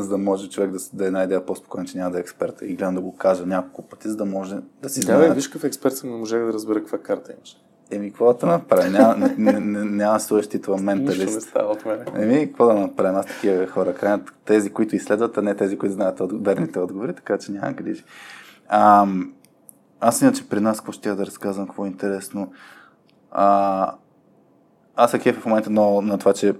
За 0.00 0.08
да 0.08 0.18
може 0.18 0.50
човек 0.50 0.70
да, 0.70 0.78
да 0.92 1.04
е 1.04 1.06
една 1.06 1.22
идея 1.24 1.46
по-спокоен, 1.46 1.86
че 1.86 1.98
няма 1.98 2.10
да 2.10 2.18
е 2.18 2.20
експерт. 2.20 2.58
И 2.62 2.74
гледам 2.76 2.94
да 2.94 3.00
го 3.00 3.16
кажа 3.16 3.46
няколко 3.46 3.82
пъти, 3.82 4.08
за 4.08 4.16
да 4.16 4.24
може 4.24 4.56
да 4.82 4.88
си 4.88 5.00
Да, 5.00 5.06
знае. 5.06 5.28
бе, 5.28 5.34
виж 5.34 5.48
какъв 5.48 5.64
експерт 5.64 5.96
съм, 5.96 6.10
не 6.10 6.16
можех 6.16 6.44
да 6.44 6.52
разбера 6.52 6.78
каква 6.78 6.98
карта 6.98 7.32
имаш. 7.32 7.56
Еми, 7.90 8.08
какво 8.10 8.34
да 8.34 8.46
направя? 8.46 8.90
Няма, 8.90 9.28
няма 9.38 10.14
да 10.14 10.20
стоиш 10.20 10.46
титла 10.46 10.74
Нищо 10.74 10.86
не 10.86 10.94
менталист. 10.94 11.42
става 11.42 11.72
от 11.72 11.84
мене. 11.86 12.04
Еми, 12.14 12.46
какво 12.46 12.66
да 12.66 12.74
направим? 12.74 13.16
Аз 13.16 13.26
такива 13.26 13.66
хора. 13.66 13.94
Крайнат 13.94 14.32
тези, 14.44 14.70
които 14.70 14.96
изследват, 14.96 15.38
а 15.38 15.42
не 15.42 15.54
тези, 15.54 15.78
които 15.78 15.94
знаят 15.94 16.20
от, 16.20 16.44
верните 16.46 16.78
отговори, 16.78 17.14
така 17.14 17.38
че 17.38 17.52
няма 17.52 17.72
грижи. 17.72 18.04
Ам, 18.68 19.32
аз 20.00 20.22
иначе 20.22 20.48
при 20.48 20.60
нас, 20.60 20.78
какво 20.78 20.92
ще 20.92 21.08
я 21.08 21.16
да 21.16 21.26
разказвам, 21.26 21.66
какво 21.66 21.84
е 21.84 21.88
интересно. 21.88 22.52
А, 23.30 23.94
аз 24.96 25.10
се 25.10 25.18
кефя 25.18 25.40
в 25.40 25.46
момента 25.46 25.70
много 25.70 26.02
на 26.02 26.18
това, 26.18 26.32
че 26.32 26.54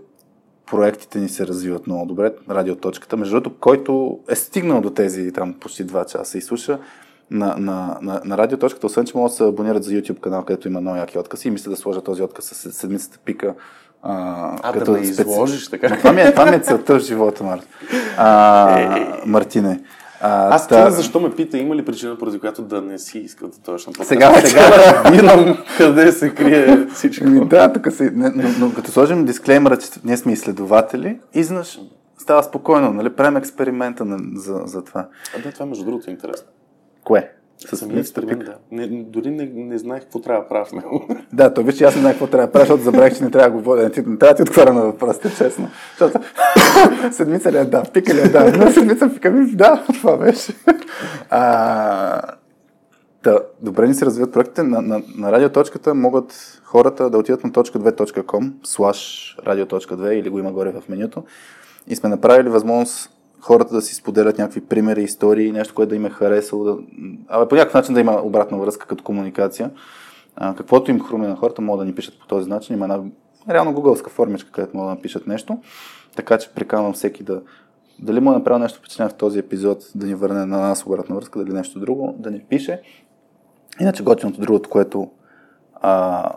проектите 0.71 1.19
ни 1.19 1.29
се 1.29 1.47
развиват 1.47 1.87
много 1.87 2.07
добре, 2.07 2.33
радиоточката. 2.51 3.17
Между 3.17 3.33
другото, 3.33 3.61
който 3.61 4.19
е 4.29 4.35
стигнал 4.35 4.81
до 4.81 4.91
тези 4.91 5.33
там 5.33 5.55
почти 5.55 5.87
2 5.87 6.07
часа 6.07 6.39
и 6.39 6.43
слуша 6.43 6.79
на, 7.31 7.47
на, 7.59 7.99
на, 8.03 8.21
на 8.25 8.39
радиоточката, 8.39 8.87
освен 8.87 9.05
че 9.07 9.17
могат 9.17 9.33
да 9.33 9.37
се 9.37 9.45
абонират 9.45 9.85
за 9.85 9.93
YouTube 9.93 10.21
канал, 10.21 10.45
където 10.45 10.69
има 10.69 10.81
много 10.81 10.97
яки 10.97 11.19
откази 11.19 11.49
и 11.49 11.51
мисля 11.51 11.71
да 11.71 11.77
сложа 11.77 12.01
този 12.01 12.23
отказ 12.23 12.45
с 12.45 12.73
седмицата 12.73 13.19
пика. 13.19 13.55
А, 14.03 14.57
А, 14.63 14.73
да 14.75 14.93
ме 14.93 14.99
специ- 14.99 15.11
изложиш, 15.21 15.69
така. 15.69 15.97
това 15.99 16.13
ми 16.13 16.21
е, 16.21 16.33
това 16.33 16.47
ми 16.47 16.57
е 16.57 16.61
целта 16.61 16.95
в 16.95 17.03
живота, 17.03 17.45
Март. 17.45 17.69
А, 18.17 19.07
Мартине. 19.27 19.81
А, 20.21 20.55
Аз 20.55 20.69
та- 20.69 20.91
защо 20.91 21.21
ме 21.21 21.31
пита, 21.31 21.59
има 21.59 21.77
ли 21.77 21.85
причина, 21.85 22.19
поради 22.19 22.39
която 22.39 22.63
да 22.63 22.83
не 22.83 22.99
си 22.99 23.19
искал 23.19 23.49
да 23.49 23.59
дойдеш 23.59 23.87
на 23.87 23.93
подкаст. 23.93 24.09
Сега, 24.09 24.41
сега 24.41 24.71
разбирам 25.05 25.59
къде 25.77 26.13
се 26.13 26.35
крие 26.35 26.87
всичко. 26.87 27.25
Да, 27.45 27.73
тук 27.73 27.93
си, 27.93 28.11
не, 28.15 28.31
но, 28.31 28.49
но, 28.59 28.75
като 28.75 28.91
сложим 28.91 29.25
дисклеймера, 29.25 29.77
че 29.77 29.89
ние 30.05 30.17
сме 30.17 30.33
изследователи, 30.33 31.21
изнъж 31.35 31.81
става 32.19 32.43
спокойно, 32.43 32.93
нали? 32.93 33.11
Правим 33.11 33.37
експеримента 33.37 34.05
на, 34.05 34.19
за, 34.35 34.61
за 34.65 34.85
това. 34.85 35.07
А 35.39 35.43
да, 35.43 35.53
това 35.53 35.67
между 35.67 35.85
другото 35.85 36.11
е 36.11 36.13
интересно. 36.13 36.47
Кое? 37.05 37.33
С 37.59 37.77
самия 37.77 38.01
експеримент, 38.01 38.45
да. 38.45 38.55
Не, 38.71 38.87
дори 38.87 39.31
не, 39.31 39.51
не 39.55 39.79
знаех 39.79 40.03
какво 40.03 40.21
трябва 40.21 40.43
да 40.43 40.49
правя 40.49 40.65
в 40.65 40.73
него. 40.73 41.09
Да, 41.33 41.55
то 41.55 41.63
виж, 41.63 41.81
аз 41.81 41.95
не 41.95 42.01
знам 42.01 42.13
какво 42.13 42.27
трябва 42.27 42.47
да 42.47 42.53
правя, 42.53 42.65
защото 42.67 42.85
забравих, 42.85 43.17
че 43.19 43.25
не 43.25 43.31
трябва 43.31 43.51
да 43.51 43.57
го 43.57 43.63
водя. 43.63 43.83
Не, 43.83 43.91
ти- 43.91 44.01
не 44.01 44.19
трябва 44.19 44.35
да 44.35 44.37
ти 44.37 44.43
отговаря 44.43 44.73
на 44.73 44.83
въпросите, 44.83 45.35
честно. 45.37 45.69
Защото 45.99 46.21
седмица 47.13 47.53
ли 47.53 47.57
е 47.57 47.65
да, 47.65 47.83
пика 47.83 48.15
ли 48.15 48.21
е 48.21 48.29
да, 48.29 48.53
но 48.59 48.71
седмица 48.73 49.11
пика 49.15 49.31
ми 49.31 49.51
да, 49.51 49.85
това 49.87 50.17
беше. 50.17 50.53
А, 51.31 52.23
да, 53.23 53.41
добре 53.63 53.89
ни 53.89 53.95
се 53.95 54.07
развиват 54.07 54.33
проектите. 54.33 54.63
На, 54.63 54.83
на, 54.83 55.03
на 55.17 55.33
радиоточката 55.33 55.95
могат 55.95 56.61
хората 56.65 57.11
да 57.11 57.19
отидат 57.19 57.45
на 57.45 57.51
.2.com 57.51 58.53
slash 58.67 59.37
radio.2 59.43 60.11
или 60.11 60.31
го 60.31 60.39
има 60.39 60.53
горе 60.53 60.71
в 60.71 60.89
менюто. 60.89 61.25
И 61.87 61.97
сме 61.97 62.09
направили 62.09 62.49
възможност 62.49 63.11
хората 63.41 63.75
да 63.75 63.83
си 63.83 63.95
споделят 63.95 64.39
някакви 64.39 64.61
примери, 64.61 65.03
истории, 65.03 65.53
нещо, 65.53 65.75
което 65.75 65.91
да 65.91 65.97
им 65.97 66.07
е 66.07 66.11
харесало. 66.11 66.65
Да... 66.65 66.79
Абе, 67.29 67.49
по 67.49 67.55
някакъв 67.55 67.75
начин 67.75 67.95
да 67.95 68.01
има 68.01 68.21
обратна 68.23 68.59
връзка 68.59 68.87
като 68.87 69.05
комуникация. 69.05 69.71
А, 70.37 70.55
каквото 70.55 70.91
им 70.91 71.01
хруми 71.01 71.27
на 71.27 71.37
хората, 71.37 71.63
могат 71.63 71.81
да 71.81 71.85
ни 71.85 71.95
пишат 71.95 72.21
по 72.21 72.27
този 72.27 72.49
начин. 72.49 72.77
Има 72.77 72.85
една 72.85 73.01
реално 73.51 73.73
гугълска 73.73 74.11
формичка, 74.11 74.51
където 74.51 74.77
могат 74.77 74.91
да 74.91 74.95
напишат 74.95 75.27
нещо. 75.27 75.59
Така 76.17 76.39
че 76.39 76.55
приканвам 76.55 76.93
всеки 76.93 77.23
да 77.23 77.43
дали 77.99 78.21
му 78.21 78.31
е 78.31 78.35
направил 78.35 78.59
нещо 78.59 78.79
впечатление 78.79 79.11
в 79.11 79.15
този 79.15 79.39
епизод, 79.39 79.85
да 79.95 80.07
ни 80.07 80.15
върне 80.15 80.47
на 80.47 80.59
нас 80.59 80.87
обратна 80.87 81.17
връзка, 81.17 81.39
дали 81.39 81.53
нещо 81.53 81.81
друго, 81.81 82.17
да 82.19 82.31
ни 82.31 82.41
пише. 82.49 82.83
Иначе 83.81 84.03
готиното 84.03 84.41
другото, 84.41 84.69
което 84.69 85.11
а, 85.75 86.33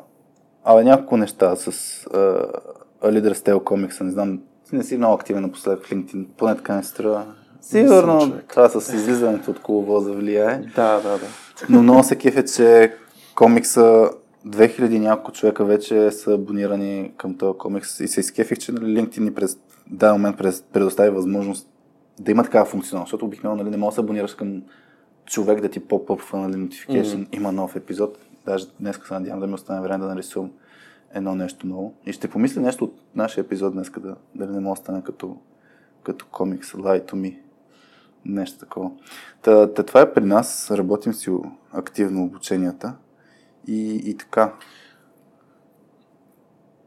Абе, 0.64 0.84
няколко 0.84 1.18
неща 1.18 1.56
с 1.56 1.72
uh, 1.72 2.52
Leader 3.04 3.34
Style 3.34 3.64
комикса, 3.64 4.04
не 4.04 4.12
знам, 4.12 4.42
не 4.74 4.84
си 4.84 4.98
много 4.98 5.16
активен 5.16 5.42
напоследък 5.42 5.86
в 5.86 5.92
LinkedIn, 5.92 6.26
поне 6.38 6.56
така 6.56 6.76
не 6.76 6.84
струва. 6.84 7.26
Сигурно 7.62 8.34
това 8.50 8.70
с 8.70 8.94
излизането 8.94 9.52
от 9.52 9.60
коловоза 9.60 10.12
влияе. 10.12 10.58
Да, 10.76 11.00
да, 11.00 11.18
да. 11.18 11.28
Но 11.70 11.84
много 11.84 12.04
се 12.04 12.16
кефе, 12.16 12.46
че 12.46 12.94
комикса 13.36 14.10
2000 14.48 15.00
няколко 15.00 15.32
човека 15.32 15.66
вече 15.66 16.12
са 16.12 16.34
абонирани 16.34 17.12
към 17.18 17.38
този 17.38 17.58
комикс 17.58 18.00
и 18.00 18.08
се 18.08 18.20
изкефих, 18.20 18.58
че 18.58 18.72
нали, 18.72 18.86
LinkedIn 18.86 19.20
ни 19.20 19.34
през 19.34 19.58
даден 19.88 20.14
момент 20.14 20.38
предостави 20.74 21.10
възможност 21.10 21.68
да 22.20 22.32
има 22.32 22.44
такава 22.44 22.66
функционалност, 22.66 23.08
защото 23.08 23.26
обикновено 23.26 23.64
нали, 23.64 23.72
не 23.72 23.78
можеш 23.78 23.96
да 23.96 23.96
се 23.96 24.02
абонираш 24.02 24.34
към 24.34 24.62
човек 25.26 25.62
да 25.62 25.70
ти 25.70 25.80
поп-ъпва 25.80 26.40
нали, 26.40 26.54
notification, 26.54 27.04
mm-hmm. 27.04 27.36
има 27.36 27.52
нов 27.52 27.76
епизод. 27.76 28.18
Даже 28.46 28.66
днес 28.80 29.00
се 29.08 29.14
надявам 29.14 29.40
да 29.40 29.48
ми 29.48 29.54
остане 29.54 29.82
време 29.82 30.06
да 30.06 30.10
нарисувам 30.10 30.52
едно 31.14 31.36
нещо 31.36 31.68
ново. 31.68 31.94
И 32.06 32.14
ще 32.14 32.30
помисля 32.30 32.62
нещо 32.62 32.86
от 32.86 33.02
нашия 33.16 33.42
епизод 33.42 33.74
днес, 33.74 33.92
да, 34.00 34.16
дали 34.36 34.52
не 34.52 34.60
мога 34.60 34.78
стане 34.78 35.04
като, 35.04 35.38
като 36.04 36.26
комикс 36.32 36.72
Lie 36.72 37.12
to 37.12 37.14
Me. 37.14 37.38
Нещо 38.26 38.60
такова. 38.60 38.92
Та, 39.42 39.74
та, 39.74 39.84
това 39.84 40.02
е 40.02 40.14
при 40.14 40.26
нас. 40.26 40.72
Работим 40.72 41.14
си 41.14 41.32
активно 41.72 42.24
обученията. 42.24 42.96
И, 43.68 44.02
и 44.06 44.18
така. 44.18 44.54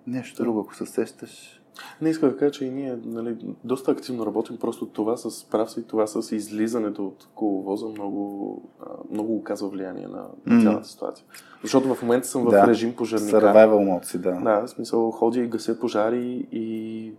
Нещо 0.06 0.42
друго, 0.42 0.60
ако 0.60 0.74
се 0.74 0.86
сещаш. 0.86 1.60
Не 2.02 2.10
искам 2.10 2.28
да 2.28 2.36
кажа, 2.36 2.51
че 2.51 2.64
и 2.64 2.70
ние 2.70 2.98
нали, 3.05 3.36
доста 3.64 3.90
активно 3.90 4.26
работим, 4.26 4.56
просто 4.56 4.86
това 4.86 5.16
с 5.16 5.44
прав 5.44 5.70
и 5.78 5.82
това 5.82 6.06
с 6.06 6.32
излизането 6.32 7.06
от 7.06 7.28
коловоза 7.34 7.86
много, 7.86 8.62
много 9.10 9.36
оказва 9.36 9.68
влияние 9.68 10.06
на, 10.06 10.24
на 10.46 10.62
цялата 10.62 10.88
ситуация. 10.88 11.26
Защото 11.62 11.94
в 11.94 12.02
момента 12.02 12.26
съм 12.26 12.44
в 12.44 12.51
да. 12.51 12.66
режим 12.66 12.96
пожарника. 12.96 13.40
Survival 13.40 13.68
mode 13.68 14.05
си, 14.05 14.18
да. 14.18 14.32
Да, 14.32 14.66
в 14.66 14.68
смисъл 14.68 15.10
ходя 15.10 15.40
и 15.40 15.46
гася 15.46 15.80
пожари 15.80 16.46
и 16.52 17.12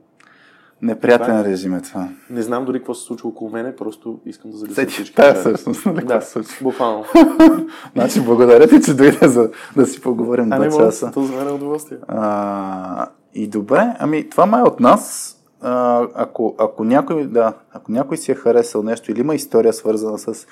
Неприятен 0.82 1.27
това, 1.27 1.40
е- 1.40 1.44
режим 1.44 1.76
е 1.76 1.82
това. 1.82 2.10
Не 2.30 2.41
знам 2.41 2.65
дори 2.65 2.80
какво 2.80 2.94
се 2.94 3.06
случва 3.06 3.30
около 3.30 3.49
мене, 3.52 3.76
просто 3.76 4.19
искам 4.26 4.52
да 4.52 4.57
залиша 4.57 4.88
всички. 4.88 5.15
Да, 5.15 5.34
всъщност, 5.34 5.86
нали 5.86 6.06
да, 6.06 6.22
буквално. 6.61 7.06
значи, 7.94 8.22
благодаря 8.22 8.68
ти, 8.68 8.82
че 8.82 8.94
дойде 8.94 9.27
за 9.27 9.49
да 9.76 9.86
си 9.86 10.02
поговорим 10.02 10.52
а, 10.52 10.56
два 10.56 10.77
часа. 10.77 11.11
А, 11.15 11.19
не, 11.19 11.26
за 11.27 11.34
мен 11.36 11.48
е 11.48 11.52
удоволствие. 11.52 11.98
А, 12.07 13.07
и 13.36 13.48
добре, 13.48 13.94
ами 13.99 14.30
това 14.30 14.45
май 14.45 14.62
от 14.62 14.80
нас. 14.80 15.32
А, 15.62 16.07
ако, 16.14 16.56
ако, 16.57 16.84
някой, 16.84 17.28
да, 17.28 17.53
ако 17.72 17.91
някой 17.91 18.18
си 18.18 18.32
е 18.32 18.36
харесал 18.36 18.84
нещо 18.84 19.12
или 19.12 19.20
има 19.20 19.36
история 19.36 19.74
свързана 19.74 20.18
с 20.18 20.26
uh, 20.26 20.45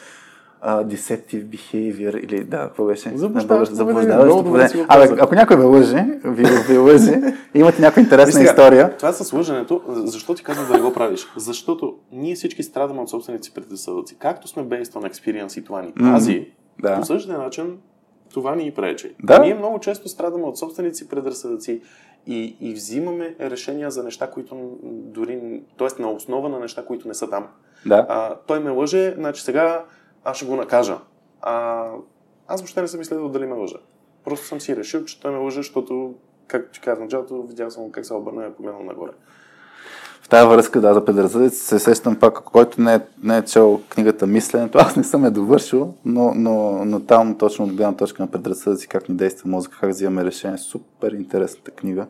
deceptive 0.63 1.45
behavior 1.45 2.19
или 2.19 2.43
да, 2.43 2.57
какво 2.57 2.85
беше? 2.85 3.11
Заблуждаващо 3.15 4.43
поведение. 4.43 4.85
Абе, 4.89 5.15
ако 5.19 5.35
някой 5.35 5.57
ме 5.57 5.63
лъже, 5.63 6.05
ви, 6.25 6.45
ви 6.69 6.77
лъже, 6.77 7.21
имате 7.53 7.81
някаква 7.81 8.01
интересна 8.01 8.31
сега, 8.31 8.49
история. 8.49 8.97
Това 8.97 9.13
с 9.13 9.33
лъженето, 9.33 9.81
защо 9.87 10.35
ти 10.35 10.43
казвам 10.43 10.67
да 10.67 10.73
не 10.73 10.81
го 10.81 10.93
правиш? 10.93 11.27
Защото 11.37 11.95
ние 12.11 12.35
всички 12.35 12.63
страдаме 12.63 13.01
от 13.01 13.09
собственици 13.09 13.53
предразсъдъци. 13.53 14.15
Както 14.19 14.47
сме 14.47 14.63
based 14.63 14.93
on 14.93 15.11
experience 15.11 15.59
и 15.59 15.63
това 15.63 15.81
ни 15.81 15.91
пази, 15.91 16.31
mm, 16.31 16.47
да. 16.81 16.99
по 16.99 17.05
същия 17.05 17.37
начин 17.37 17.77
това 18.33 18.55
ни 18.55 18.67
и 18.67 18.71
пречи. 18.71 19.15
Да? 19.23 19.39
Ние 19.39 19.53
много 19.53 19.79
често 19.79 20.09
страдаме 20.09 20.43
от 20.43 20.57
собственици 20.57 21.09
предразсъдъци 21.09 21.81
и, 22.27 22.55
и 22.61 22.73
взимаме 22.73 23.35
решения 23.39 23.91
за 23.91 24.03
неща, 24.03 24.31
които 24.31 24.77
дори, 24.83 25.61
т.е. 25.77 26.01
на 26.01 26.11
основа 26.11 26.49
на 26.49 26.59
неща, 26.59 26.85
които 26.85 27.07
не 27.07 27.13
са 27.13 27.29
там. 27.29 27.47
Да. 27.85 28.05
А, 28.09 28.35
той 28.35 28.59
ме 28.59 28.69
лъже, 28.69 29.13
значи 29.17 29.41
сега 29.41 29.85
аз 30.23 30.37
ще 30.37 30.45
го 30.45 30.55
накажа. 30.55 30.97
А, 31.41 31.85
аз 32.47 32.61
въобще 32.61 32.81
не 32.81 32.87
съм 32.87 33.01
изследвал 33.01 33.29
дали 33.29 33.45
ме 33.45 33.55
лъже. 33.55 33.77
Просто 34.23 34.45
съм 34.45 34.61
си 34.61 34.75
решил, 34.75 35.05
че 35.05 35.19
той 35.19 35.31
ме 35.31 35.37
лъже, 35.37 35.55
защото, 35.55 36.13
както 36.47 36.71
ти 36.71 36.79
казах 36.79 37.03
началото, 37.03 37.43
видял 37.43 37.71
съм 37.71 37.91
как 37.91 38.05
се 38.05 38.13
обърна 38.13 38.43
и 38.43 38.47
е 38.47 38.53
погледнал 38.53 38.83
нагоре. 38.83 39.11
В 40.23 40.29
тази 40.29 40.47
връзка, 40.47 40.81
да, 40.81 40.93
за 40.93 41.05
Педразъдец 41.05 41.61
се 41.61 41.79
сещам 41.79 42.15
пак, 42.15 42.33
който 42.33 42.81
не 42.81 42.93
е, 42.93 42.99
не 43.23 43.37
е 43.37 43.45
чел 43.45 43.81
книгата 43.89 44.27
Мисленето, 44.27 44.77
аз 44.77 44.95
не 44.95 45.03
съм 45.03 45.25
я 45.25 45.31
довършил, 45.31 45.93
но, 46.05 46.33
но, 46.35 46.85
но 46.85 46.99
там 46.99 47.37
точно 47.37 47.65
от 47.65 47.73
гледна 47.73 47.95
точка 47.95 48.23
на 48.23 48.31
предразсъдъци, 48.31 48.87
как 48.87 49.09
ни 49.09 49.15
действа 49.15 49.49
мозъка, 49.49 49.77
как 49.79 49.89
взимаме 49.89 50.25
решение, 50.25 50.57
супер 50.57 51.11
интересната 51.11 51.71
книга. 51.71 52.07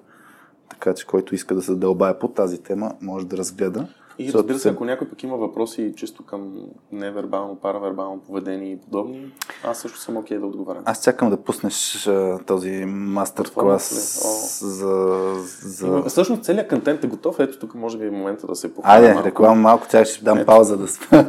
Така 0.69 0.94
че 0.94 1.06
който 1.06 1.35
иска 1.35 1.56
да 1.56 1.61
се 1.61 1.76
дълбае 1.76 2.19
по 2.19 2.27
тази 2.27 2.57
тема, 2.57 2.91
може 3.02 3.26
да 3.26 3.38
разгледа. 3.38 3.88
И 4.19 4.34
разбира 4.34 4.60
се, 4.60 4.69
ако 4.69 4.85
някой 4.85 5.10
пък 5.10 5.23
има 5.23 5.38
въпроси 5.38 5.94
чисто 5.98 6.23
към 6.23 6.53
невербално, 6.91 7.56
паравербално 7.56 8.19
поведение 8.19 8.72
и 8.72 8.77
подобни, 8.77 9.31
аз 9.64 9.80
също 9.80 9.99
съм 9.99 10.18
окей 10.18 10.38
okay 10.38 10.40
да 10.40 10.45
отговарям. 10.45 10.84
Аз 10.85 11.03
чакам 11.03 11.30
да 11.30 11.38
пуснеш 11.38 12.07
а, 12.07 12.40
този 12.45 12.85
мастер-клас 12.88 14.60
за, 14.61 15.34
за... 15.61 15.88
Има, 15.88 16.03
всъщност 16.03 16.44
целият 16.44 16.69
контент 16.69 17.03
е 17.03 17.07
готов, 17.07 17.40
ето 17.40 17.60
тук 17.60 17.76
може 17.76 17.98
би 17.98 18.07
е 18.07 18.11
момента 18.11 18.48
да 18.48 18.56
се 18.56 18.73
похваля. 18.73 19.06
Айде, 19.06 19.23
реклама 19.23 19.56
малко, 19.56 19.88
чак 19.91 20.07
ще 20.07 20.23
дам 20.23 20.38
ето. 20.38 20.45
пауза 20.45 20.77
да 20.77 20.88
спа. 20.88 21.26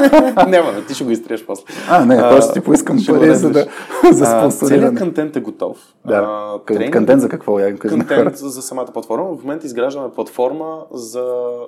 Няма, 0.48 0.86
ти 0.88 0.94
ще 0.94 1.04
го 1.04 1.10
изтриеш 1.10 1.46
после. 1.46 1.64
А, 1.90 2.04
не, 2.04 2.18
просто 2.18 2.52
ти 2.52 2.60
поискам 2.60 2.98
пари, 3.06 3.34
за 3.34 3.50
да 3.50 3.66
за 4.12 4.24
спонсориране. 4.24 4.80
Целият 4.80 4.98
контент 4.98 5.36
е 5.36 5.40
готов. 5.40 5.78
Да. 6.06 6.58
Тренинг, 6.66 6.92
контент 6.94 7.20
за 7.20 7.28
какво? 7.28 7.58
Я 7.58 7.78
контент 7.78 8.36
за 8.36 8.62
самата 8.62 8.86
платформа. 8.86 9.36
В 9.36 9.42
момента 9.42 9.66
изграждаме 9.66 10.10
платформа 10.10 10.78
за 10.92 11.24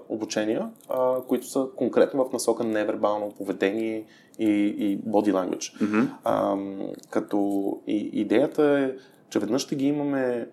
обучения, 0.08 0.68
които 1.28 1.46
са 1.46 1.66
конкретно 1.76 2.24
в 2.24 2.32
насока 2.32 2.64
невербално 2.64 3.30
поведение 3.38 4.04
и, 4.38 4.50
и 4.78 4.98
body 4.98 5.32
language. 5.32 5.82
Mm-hmm. 5.82 6.08
А, 6.24 6.56
като 7.10 7.78
и, 7.86 8.10
идеята 8.12 8.62
е, 8.62 8.90
че 9.30 9.38
веднъж 9.38 9.62
ще 9.62 9.76
ги 9.76 9.86
имаме 9.86 10.48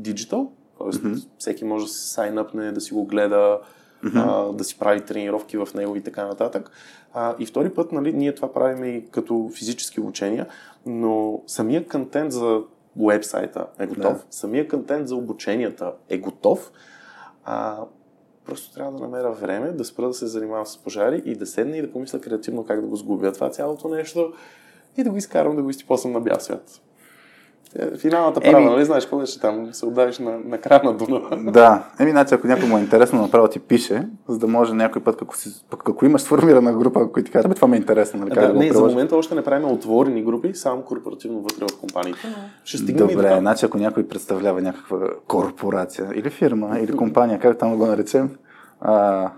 digital, 0.00 0.48
т.е. 0.78 0.86
Mm-hmm. 0.86 1.26
всеки 1.38 1.64
може 1.64 1.84
да 1.84 1.90
се 1.90 2.08
сайнъпне, 2.08 2.72
да 2.72 2.80
си 2.80 2.94
го 2.94 3.04
гледа, 3.04 3.58
mm-hmm. 4.04 4.50
а, 4.50 4.52
да 4.52 4.64
си 4.64 4.78
прави 4.78 5.00
тренировки 5.00 5.56
в 5.56 5.68
него 5.74 5.96
и 5.96 6.00
така 6.00 6.26
нататък. 6.26 6.70
А, 7.12 7.34
и 7.38 7.46
втори 7.46 7.70
път, 7.70 7.92
нали, 7.92 8.12
ние 8.12 8.34
това 8.34 8.52
правим 8.52 8.84
и 8.84 9.04
като 9.10 9.50
физически 9.54 10.00
обучения, 10.00 10.46
но 10.86 11.42
самия 11.46 11.88
контент 11.88 12.32
за 12.32 12.60
уебсайта 12.96 13.66
е 13.78 13.86
готов, 13.86 14.18
yeah. 14.18 14.24
самия 14.30 14.68
контент 14.68 15.08
за 15.08 15.16
обученията 15.16 15.92
е 16.08 16.18
готов. 16.18 16.72
А, 17.44 17.78
Просто 18.46 18.74
трябва 18.74 18.92
да 18.92 18.98
намеря 18.98 19.32
време, 19.32 19.72
да 19.72 19.84
спра 19.84 20.06
да 20.06 20.14
се 20.14 20.26
занимавам 20.26 20.66
с 20.66 20.78
пожари 20.78 21.22
и 21.24 21.34
да 21.34 21.46
седна 21.46 21.76
и 21.76 21.82
да 21.82 21.92
помисля 21.92 22.20
креативно 22.20 22.64
как 22.64 22.80
да 22.80 22.86
го 22.86 22.96
сгубя 22.96 23.32
това 23.32 23.50
цялото 23.50 23.88
нещо 23.88 24.32
и 24.96 25.04
да 25.04 25.10
го 25.10 25.16
изкарам 25.16 25.56
да 25.56 25.62
го 25.62 25.70
изтипосам 25.70 26.12
на 26.12 26.20
бял 26.20 26.40
свят. 26.40 26.80
Финалната 27.98 28.40
права, 28.40 28.58
еми... 28.58 28.70
нали 28.70 28.84
знаеш 28.84 29.04
какво 29.04 29.18
беше 29.18 29.40
там? 29.40 29.68
Се 29.72 29.86
отдавиш 29.86 30.18
на, 30.18 30.38
на 30.44 30.58
края 30.58 30.80
на 30.84 30.92
Дунава. 30.92 31.52
Да. 31.52 31.84
Еми, 32.00 32.10
значи, 32.10 32.34
ако 32.34 32.46
някой 32.46 32.68
му 32.68 32.78
е 32.78 32.80
интересно, 32.80 33.22
направо 33.22 33.48
ти 33.48 33.58
пише, 33.58 34.08
за 34.28 34.38
да 34.38 34.46
може 34.46 34.74
някой 34.74 35.02
път, 35.02 35.22
ако, 35.22 35.36
си, 35.36 35.64
пък, 35.70 35.88
ако 35.88 36.06
имаш 36.06 36.22
сформирана 36.22 36.72
група, 36.72 37.00
ако 37.00 37.22
ти 37.22 37.30
кажа, 37.30 37.48
това 37.48 37.68
ми 37.68 37.76
е 37.76 37.80
интересно, 37.80 38.20
нали? 38.20 38.30
Да, 38.30 38.52
да, 38.52 38.58
не, 38.58 38.72
за 38.72 38.80
момента 38.80 39.16
още 39.16 39.34
не 39.34 39.42
правим 39.42 39.70
отворени 39.70 40.22
групи, 40.24 40.54
само 40.54 40.82
корпоративно 40.82 41.40
вътре 41.40 41.66
в 41.72 41.80
компаниите. 41.80 42.20
Ще 42.64 42.78
стигнем 42.78 43.08
Добре, 43.08 43.34
и 43.36 43.40
значи 43.40 43.66
ако 43.66 43.78
някой 43.78 44.08
представлява 44.08 44.62
някаква 44.62 44.98
корпорация 45.28 46.08
или 46.14 46.30
фирма, 46.30 46.78
или 46.80 46.92
компания, 46.92 47.38
как 47.38 47.58
там 47.58 47.76
го 47.76 47.86
наречем, 47.86 48.30
а, 48.80 49.30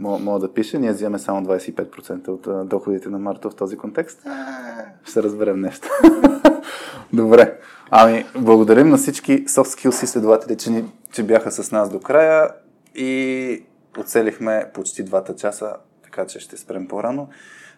мога 0.00 0.38
да 0.38 0.54
пише, 0.54 0.78
ние 0.78 0.92
вземем 0.92 1.18
само 1.18 1.46
25% 1.46 2.28
от 2.28 2.68
доходите 2.68 3.08
на 3.08 3.18
Марто 3.18 3.50
в 3.50 3.54
този 3.54 3.76
контекст. 3.76 4.22
Ще 5.04 5.22
разберем 5.22 5.60
нещо. 5.60 5.88
Добре. 7.12 7.58
Ами, 7.90 8.26
благодарим 8.36 8.88
на 8.88 8.96
всички 8.96 9.44
soft 9.44 9.88
skills 9.88 10.04
изследователи, 10.04 10.56
че, 10.56 10.70
ни, 10.70 10.84
че 11.12 11.22
бяха 11.22 11.52
с 11.52 11.72
нас 11.72 11.90
до 11.90 12.00
края 12.00 12.48
и 12.94 13.62
оцелихме 13.98 14.66
почти 14.74 15.02
двата 15.02 15.36
часа, 15.36 15.76
така 16.02 16.26
че 16.26 16.40
ще 16.40 16.56
спрем 16.56 16.88
по-рано. 16.88 17.28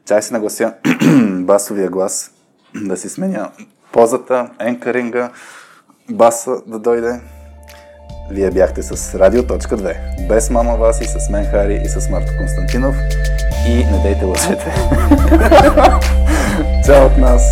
Чай 0.04 0.22
си 0.22 0.32
наглася 0.32 0.74
басовия 1.40 1.90
глас, 1.90 2.34
да 2.74 2.96
си 2.96 3.08
сменя 3.08 3.50
позата, 3.92 4.50
енкаринга, 4.60 5.30
баса 6.10 6.62
да 6.66 6.78
дойде. 6.78 7.20
Вие 8.28 8.50
бяхте 8.50 8.82
с 8.82 9.14
Радио.2. 9.14 10.26
Без 10.28 10.50
мама 10.50 10.76
вас 10.76 11.00
и 11.00 11.04
с 11.04 11.30
мен 11.30 11.46
Хари 11.50 11.80
и 11.84 11.88
с 11.88 12.08
Марто 12.08 12.36
Константинов. 12.36 12.96
И 13.68 13.84
не 13.84 14.02
дейте 14.02 14.24
лъжете. 14.24 14.66
Чао 16.86 17.06
от 17.06 17.18
нас! 17.18 17.42